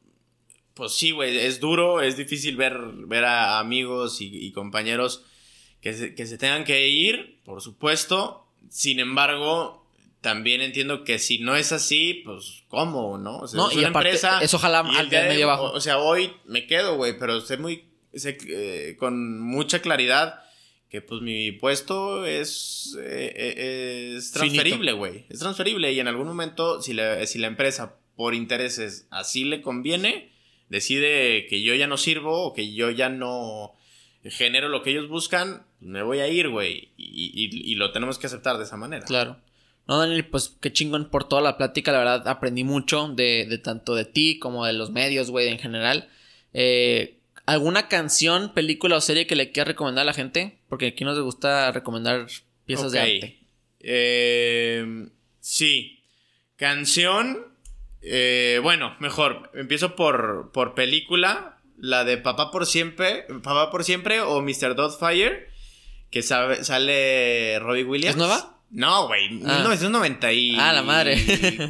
pues 0.74 0.92
sí, 0.92 1.10
güey, 1.10 1.38
es 1.38 1.60
duro, 1.60 2.00
es 2.00 2.16
difícil 2.16 2.56
ver, 2.56 2.78
ver 3.06 3.24
a 3.24 3.58
amigos 3.58 4.20
y, 4.20 4.46
y 4.46 4.52
compañeros 4.52 5.24
que 5.80 5.92
se, 5.94 6.14
que 6.14 6.26
se, 6.26 6.38
tengan 6.38 6.64
que 6.64 6.88
ir, 6.88 7.40
por 7.44 7.60
supuesto. 7.60 8.46
Sin 8.68 9.00
embargo, 9.00 9.86
también 10.20 10.60
entiendo 10.60 11.04
que 11.04 11.18
si 11.18 11.38
no 11.38 11.56
es 11.56 11.72
así, 11.72 12.22
pues, 12.24 12.64
¿cómo, 12.68 13.18
no? 13.18 13.38
O 13.38 13.48
sea, 13.48 13.58
no, 13.58 13.70
es 13.70 13.76
y 13.76 13.78
una 13.80 13.88
aparte, 13.88 14.10
empresa. 14.10 14.42
Eso 14.42 14.56
ojalá 14.56 14.80
al 14.80 15.10
día 15.10 15.24
medio 15.24 15.46
bajo. 15.48 15.64
O, 15.64 15.76
o, 15.76 15.80
sea, 15.80 15.98
hoy 15.98 16.32
me 16.46 16.66
quedo, 16.66 16.96
güey, 16.96 17.18
pero 17.18 17.40
sé 17.40 17.56
muy. 17.56 17.84
Sé, 18.14 18.36
eh, 18.48 18.96
con 18.98 19.40
mucha 19.40 19.80
claridad 19.80 20.42
que 20.92 21.00
pues 21.00 21.22
mi 21.22 21.52
puesto 21.52 22.26
es, 22.26 22.98
eh, 23.00 23.32
eh, 23.34 24.14
es 24.18 24.30
transferible, 24.30 24.92
güey. 24.92 25.24
Es 25.30 25.38
transferible 25.38 25.90
y 25.90 25.98
en 25.98 26.06
algún 26.06 26.26
momento 26.26 26.82
si 26.82 26.92
la, 26.92 27.26
si 27.26 27.38
la 27.38 27.46
empresa 27.46 27.96
por 28.16 28.34
intereses 28.34 29.06
así 29.10 29.44
le 29.44 29.62
conviene, 29.62 30.30
decide 30.68 31.46
que 31.46 31.62
yo 31.62 31.74
ya 31.74 31.86
no 31.86 31.96
sirvo 31.96 32.42
o 32.42 32.52
que 32.52 32.72
yo 32.72 32.90
ya 32.90 33.08
no 33.08 33.74
genero 34.24 34.68
lo 34.68 34.82
que 34.82 34.90
ellos 34.90 35.08
buscan, 35.08 35.64
me 35.80 36.02
voy 36.02 36.20
a 36.20 36.28
ir, 36.28 36.48
güey. 36.48 36.90
Y, 36.96 37.74
lo 37.74 37.92
tenemos 37.92 38.18
que 38.18 38.26
aceptar 38.26 38.58
de 38.58 38.64
esa 38.64 38.76
manera. 38.76 39.04
Claro. 39.04 39.36
No, 39.88 39.98
Daniel, 39.98 40.24
pues 40.26 40.56
qué 40.60 40.72
chingón 40.72 41.10
por 41.10 41.28
toda 41.28 41.42
la 41.42 41.56
plática. 41.56 41.90
La 41.90 41.98
verdad, 41.98 42.28
aprendí 42.28 42.62
mucho 42.62 43.08
de, 43.08 43.46
de 43.48 43.58
tanto 43.58 43.94
de 43.94 44.04
ti 44.04 44.38
como 44.38 44.64
de 44.64 44.72
los 44.74 44.90
medios, 44.90 45.30
güey, 45.30 45.48
en 45.48 45.58
general. 45.58 46.08
Eh, 46.52 47.18
¿Alguna 47.46 47.88
canción, 47.88 48.52
película 48.54 48.96
o 48.96 49.00
serie 49.00 49.26
que 49.26 49.34
le 49.34 49.50
quieras 49.50 49.68
recomendar 49.68 50.02
a 50.02 50.06
la 50.06 50.14
gente? 50.14 50.58
Porque 50.68 50.88
aquí 50.88 51.04
nos 51.04 51.18
gusta 51.18 51.72
recomendar 51.72 52.28
piezas 52.64 52.92
de 52.92 53.00
arte. 53.00 53.38
Eh, 53.80 55.08
sí. 55.40 55.98
Canción. 56.56 57.51
Eh, 58.02 58.60
bueno, 58.62 58.96
mejor. 58.98 59.50
Empiezo 59.54 59.96
por, 59.96 60.50
por 60.52 60.74
película. 60.74 61.58
La 61.78 62.04
de 62.04 62.18
Papá 62.18 62.50
por 62.50 62.66
siempre. 62.66 63.26
Papá 63.42 63.70
por 63.70 63.84
siempre 63.84 64.20
o 64.20 64.40
Mr. 64.42 64.74
Doubtfire. 64.74 65.48
Que 66.10 66.22
sale 66.22 67.58
Robbie 67.60 67.84
Williams. 67.84 68.14
¿Es 68.14 68.16
nueva? 68.16 68.52
No, 68.72 69.06
güey. 69.06 69.26
Ah. 69.44 69.58
1994, 69.58 70.62
ah, 70.62 70.72
la 70.72 70.82
madre. 70.82 71.16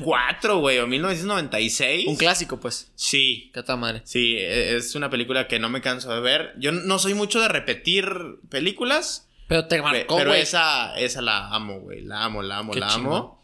güey, 0.61 0.79
o 0.79 0.87
1996. 0.87 2.07
Un 2.07 2.17
clásico, 2.17 2.61
pues. 2.61 2.93
Sí. 2.95 3.51
¿Qué 3.53 3.63
tal 3.65 3.79
madre? 3.79 4.03
Sí, 4.05 4.37
e, 4.39 4.77
es 4.77 4.95
una 4.95 5.11
película 5.11 5.49
que 5.49 5.59
no 5.59 5.69
me 5.69 5.81
canso 5.81 6.15
de 6.15 6.21
ver. 6.21 6.55
Yo 6.59 6.71
no 6.71 7.01
soy 7.01 7.15
mucho 7.15 7.41
de 7.41 7.49
repetir 7.49 8.07
películas. 8.49 9.29
Pero 9.49 9.67
te 9.67 9.83
marcó, 9.83 10.17
Pero 10.17 10.33
esa, 10.33 10.97
esa 10.97 11.23
la 11.23 11.49
amo, 11.49 11.81
güey. 11.81 12.03
La 12.03 12.25
amo, 12.25 12.41
la 12.41 12.59
amo, 12.59 12.73
la 12.75 12.95
amo. 12.95 13.43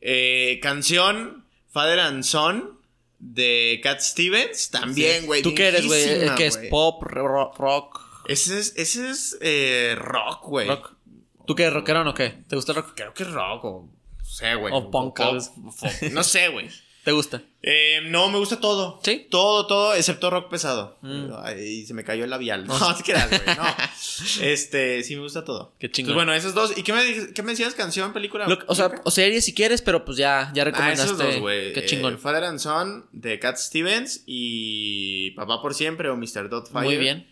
Eh, 0.00 0.58
canción 0.62 1.43
Father 1.74 1.98
and 1.98 2.22
Son 2.22 2.78
de 3.18 3.80
Cat 3.82 3.98
Stevens. 3.98 4.70
También, 4.70 5.26
güey. 5.26 5.42
¿Tú 5.42 5.52
qué 5.56 5.68
eres, 5.68 5.84
güey? 5.86 6.32
¿Qué 6.36 6.46
es 6.46 6.56
pop, 6.70 7.02
rock? 7.02 8.00
Ese 8.28 8.60
es, 8.60 8.74
ese 8.76 9.10
es 9.10 9.36
eh, 9.40 9.96
rock, 9.98 10.44
güey. 10.46 10.68
Rock. 10.68 10.92
¿Tú 11.44 11.56
qué, 11.56 11.68
rockero 11.68 12.08
o 12.08 12.14
qué? 12.14 12.30
¿Te 12.48 12.54
gusta 12.54 12.70
el 12.70 12.76
rock? 12.76 12.92
Creo 12.94 13.12
que 13.12 13.24
es 13.24 13.30
rock 13.30 13.64
o... 13.64 13.88
No 14.16 14.24
sé, 14.24 14.54
güey. 14.54 14.72
O 14.72 14.88
punk. 14.88 15.18
no 16.12 16.22
sé, 16.22 16.48
güey. 16.48 16.70
¿Te 17.04 17.12
gusta? 17.12 17.42
Eh, 17.60 18.00
no, 18.08 18.30
me 18.30 18.38
gusta 18.38 18.60
todo. 18.60 18.98
¿Sí? 19.02 19.26
Todo, 19.30 19.66
todo, 19.66 19.94
excepto 19.94 20.30
rock 20.30 20.50
pesado. 20.50 20.96
Mm. 21.02 21.26
Ay, 21.42 21.84
se 21.84 21.92
me 21.92 22.02
cayó 22.02 22.24
el 22.24 22.30
labial. 22.30 22.66
No, 22.66 22.78
no 22.78 22.94
te 22.94 23.02
creas, 23.02 23.28
güey. 23.28 23.56
No. 23.56 23.64
Este, 24.42 25.02
sí 25.02 25.14
me 25.14 25.22
gusta 25.22 25.44
todo. 25.44 25.74
Qué 25.78 25.90
chingón. 25.90 26.14
Pues 26.14 26.24
bueno, 26.24 26.32
esos 26.32 26.54
dos. 26.54 26.76
¿Y 26.76 26.82
qué 26.82 26.92
me, 26.92 27.32
qué 27.32 27.42
me 27.42 27.50
decías? 27.50 27.74
¿Canción, 27.74 28.12
película? 28.12 28.46
o 28.66 28.74
sea, 28.74 28.90
o 29.04 29.10
serie 29.10 29.42
si 29.42 29.52
quieres, 29.52 29.82
pero 29.82 30.04
pues 30.04 30.16
ya, 30.16 30.50
ya 30.54 30.64
recomendaste. 30.64 31.02
Ah, 31.02 31.04
esos 31.04 31.18
dos, 31.18 31.36
güey. 31.40 31.74
Qué 31.74 31.84
chingón. 31.84 32.14
Eh, 32.14 32.18
Father 32.18 32.44
and 32.44 32.58
Son 32.58 33.06
de 33.12 33.38
Cat 33.38 33.58
Stevens 33.58 34.22
y 34.26 35.32
Papá 35.32 35.60
por 35.60 35.74
Siempre 35.74 36.08
o 36.08 36.16
Mr. 36.16 36.48
Dotfire. 36.48 36.84
Muy 36.84 36.96
bien. 36.96 37.28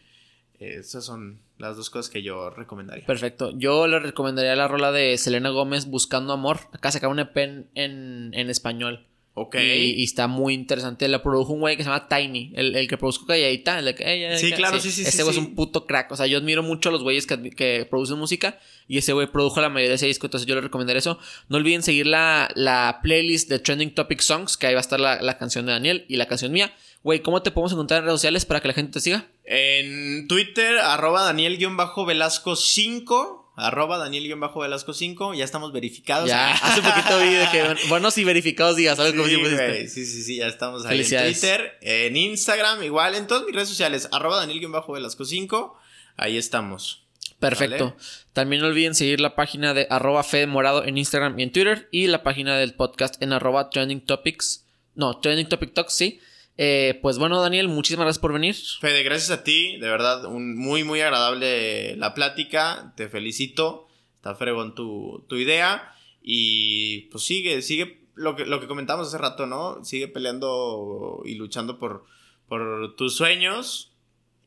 esas 0.59 1.05
son 1.05 1.41
las 1.63 1.77
dos 1.77 1.91
cosas 1.91 2.11
que 2.11 2.23
yo 2.23 2.51
recomendaría. 2.51 3.07
Perfecto. 3.07 3.53
Yo 3.57 3.87
le 3.87 4.01
recomendaría 4.01 4.57
la 4.57 4.69
rola 4.69 4.91
de 4.93 5.17
Selena 5.17 5.51
Gómez 5.51 5.87
Buscando 5.87 6.33
Amor. 6.33 6.59
Acá 6.73 6.91
saca 6.91 7.09
un 7.09 7.21
EP 7.21 7.37
en, 7.37 7.69
en, 7.75 8.51
español. 8.51 9.07
Ok. 9.35 9.57
Y, 9.57 10.05
está 10.05 10.27
muy 10.27 10.53
interesante. 10.53 11.09
La 11.09 11.23
produjo 11.23 11.55
un 11.55 11.61
güey 11.61 11.77
que 11.77 11.83
se 11.83 11.89
llama 11.89 12.07
Tiny, 12.07 12.53
el, 12.55 12.77
el 12.77 12.87
que 12.87 12.99
produjo 12.99 13.27
Calladita. 13.27 13.79
El 13.79 14.39
sí, 14.39 14.53
claro, 14.53 14.79
sí, 14.79 14.91
sí. 14.91 15.03
Ese 15.03 15.23
güey 15.23 15.35
es 15.35 15.39
un 15.39 15.55
puto 15.55 15.87
crack. 15.87 16.13
O 16.13 16.17
sea, 16.17 16.27
yo 16.27 16.39
admiro 16.39 16.63
mucho 16.63 16.91
a 16.91 16.93
los 16.93 17.03
güeyes 17.03 17.27
que, 17.27 17.51
que 17.51 17.87
producen 17.89 18.19
música. 18.19 18.59
Y 18.89 18.99
ese 18.99 19.15
güey 19.15 19.27
produjo 19.27 19.61
la 19.63 19.71
mayoría 19.71 19.91
de 19.91 19.95
ese 19.95 20.07
disco. 20.07 20.27
Entonces 20.27 20.47
yo 20.47 20.55
le 20.55 20.61
recomendaría 20.61 20.99
eso. 20.99 21.19
No 21.49 21.57
olviden 21.57 21.83
seguir 21.83 22.07
la, 22.07 22.51
la 22.55 23.01
playlist 23.03 23.49
de 23.49 23.59
Trending 23.59 23.95
Topic 23.95 24.21
Songs, 24.21 24.59
que 24.59 24.67
ahí 24.67 24.75
va 24.75 24.81
a 24.81 24.83
estar 24.83 25.01
la, 25.01 25.23
la 25.23 25.39
canción 25.39 25.65
de 25.65 25.73
Daniel 25.73 26.05
y 26.09 26.17
la 26.17 26.27
canción 26.27 26.53
mía. 26.53 26.75
Güey, 27.03 27.21
¿cómo 27.21 27.43
te 27.43 27.51
podemos 27.51 27.73
encontrar 27.73 28.01
en 28.01 28.05
redes 28.05 28.21
sociales 28.21 28.45
para 28.45 28.61
que 28.61 28.69
la 28.69 28.75
gente 28.75 28.93
te 28.93 29.01
siga? 29.01 29.27
En 29.45 30.29
Twitter, 30.29 30.79
arroba 30.79 31.23
Daniel-Velasco 31.23 32.55
5. 32.55 33.42
Arroba 33.63 33.99
Daniel-Velasco 33.99 34.93
5. 34.93 35.35
Ya 35.35 35.45
estamos 35.45 35.73
verificados. 35.73 36.29
Ya, 36.29 36.53
hace 36.63 36.83
poquito 36.83 37.19
vi 37.19 37.35
de 37.35 37.49
que 37.51 37.77
buenos 37.89 38.19
y 38.19 38.25
verificados 38.25 38.77
digas, 38.77 38.97
¿sabes 38.97 39.13
cómo 39.13 39.25
sí, 39.27 39.89
sí, 39.89 40.07
sí, 40.07 40.23
sí, 40.23 40.37
ya 40.37 40.47
estamos 40.49 40.85
ahí 40.87 41.01
en 41.01 41.07
Twitter. 41.07 41.79
En 41.81 42.17
Instagram, 42.17 42.83
igual, 42.83 43.15
en 43.15 43.27
todas 43.27 43.45
mis 43.45 43.55
redes 43.55 43.69
sociales, 43.69 44.09
arroba 44.13 44.39
Daniel-Velasco 44.39 45.25
5. 45.25 45.79
Ahí 46.17 46.37
estamos. 46.37 47.03
Perfecto. 47.39 47.97
También 48.33 48.63
no 48.63 48.69
olviden 48.69 48.95
seguir 48.95 49.21
la 49.21 49.35
página 49.35 49.75
de 49.75 49.89
arroba 49.91 50.23
Fede 50.23 50.47
Morado 50.47 50.85
en 50.85 50.97
Instagram 50.97 51.39
y 51.39 51.43
en 51.43 51.53
Twitter. 51.53 51.89
Y 51.91 52.07
la 52.07 52.23
página 52.23 52.57
del 52.57 52.75
podcast 52.75 53.21
en 53.21 53.33
arroba 53.33 53.69
Trending 53.71 54.01
Topics. 54.01 54.65
No, 54.95 55.19
Trending 55.19 55.49
Topic 55.49 55.75
Talks, 55.75 55.95
sí. 55.95 56.21
Eh, 56.59 56.99
pues 57.01 57.19
bueno, 57.19 57.41
Daniel, 57.41 57.69
muchísimas 57.69 58.05
gracias 58.05 58.21
por 58.21 58.33
venir. 58.33 58.55
Fede, 58.81 59.03
gracias 59.03 59.31
a 59.31 59.45
ti. 59.45 59.79
De 59.79 59.89
verdad, 59.89 60.25
un, 60.27 60.57
muy, 60.57 60.85
muy 60.85 61.01
agradable 61.01 61.97
la 61.97 62.15
plática. 62.15 62.93
Te 62.97 63.09
felicito. 63.09 63.89
Está 64.17 64.35
fregón 64.35 64.75
tu, 64.75 65.25
tu 65.29 65.37
idea. 65.37 65.95
Y 66.23 67.09
pues 67.11 67.25
sigue, 67.25 67.63
sigue 67.63 68.07
lo 68.15 68.37
que, 68.37 68.47
lo 68.47 68.61
que 68.61 68.67
comentamos 68.67 69.09
hace 69.09 69.19
rato, 69.19 69.47
¿no? 69.47 69.85
Sigue 69.85 70.09
peleando 70.09 71.23
y 71.25 71.35
luchando 71.35 71.79
por, 71.79 72.05
por 72.49 72.95
tus 72.97 73.17
sueños. 73.17 73.89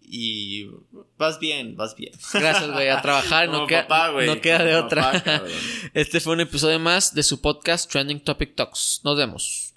Y 0.07 0.69
vas 1.17 1.39
bien, 1.39 1.75
vas 1.75 1.95
bien. 1.95 2.13
Gracias, 2.33 2.71
güey. 2.71 2.89
A 2.89 3.01
trabajar, 3.01 3.49
no, 3.49 3.65
queda, 3.65 4.11
no 4.11 4.39
queda 4.39 4.63
de 4.63 4.75
otra. 4.75 5.23
este 5.93 6.19
fue 6.19 6.33
un 6.33 6.41
episodio 6.41 6.79
más 6.79 7.15
de 7.15 7.23
su 7.23 7.41
podcast 7.41 7.91
Trending 7.91 8.23
Topic 8.23 8.55
Talks. 8.55 9.01
Nos 9.03 9.17
vemos. 9.17 9.73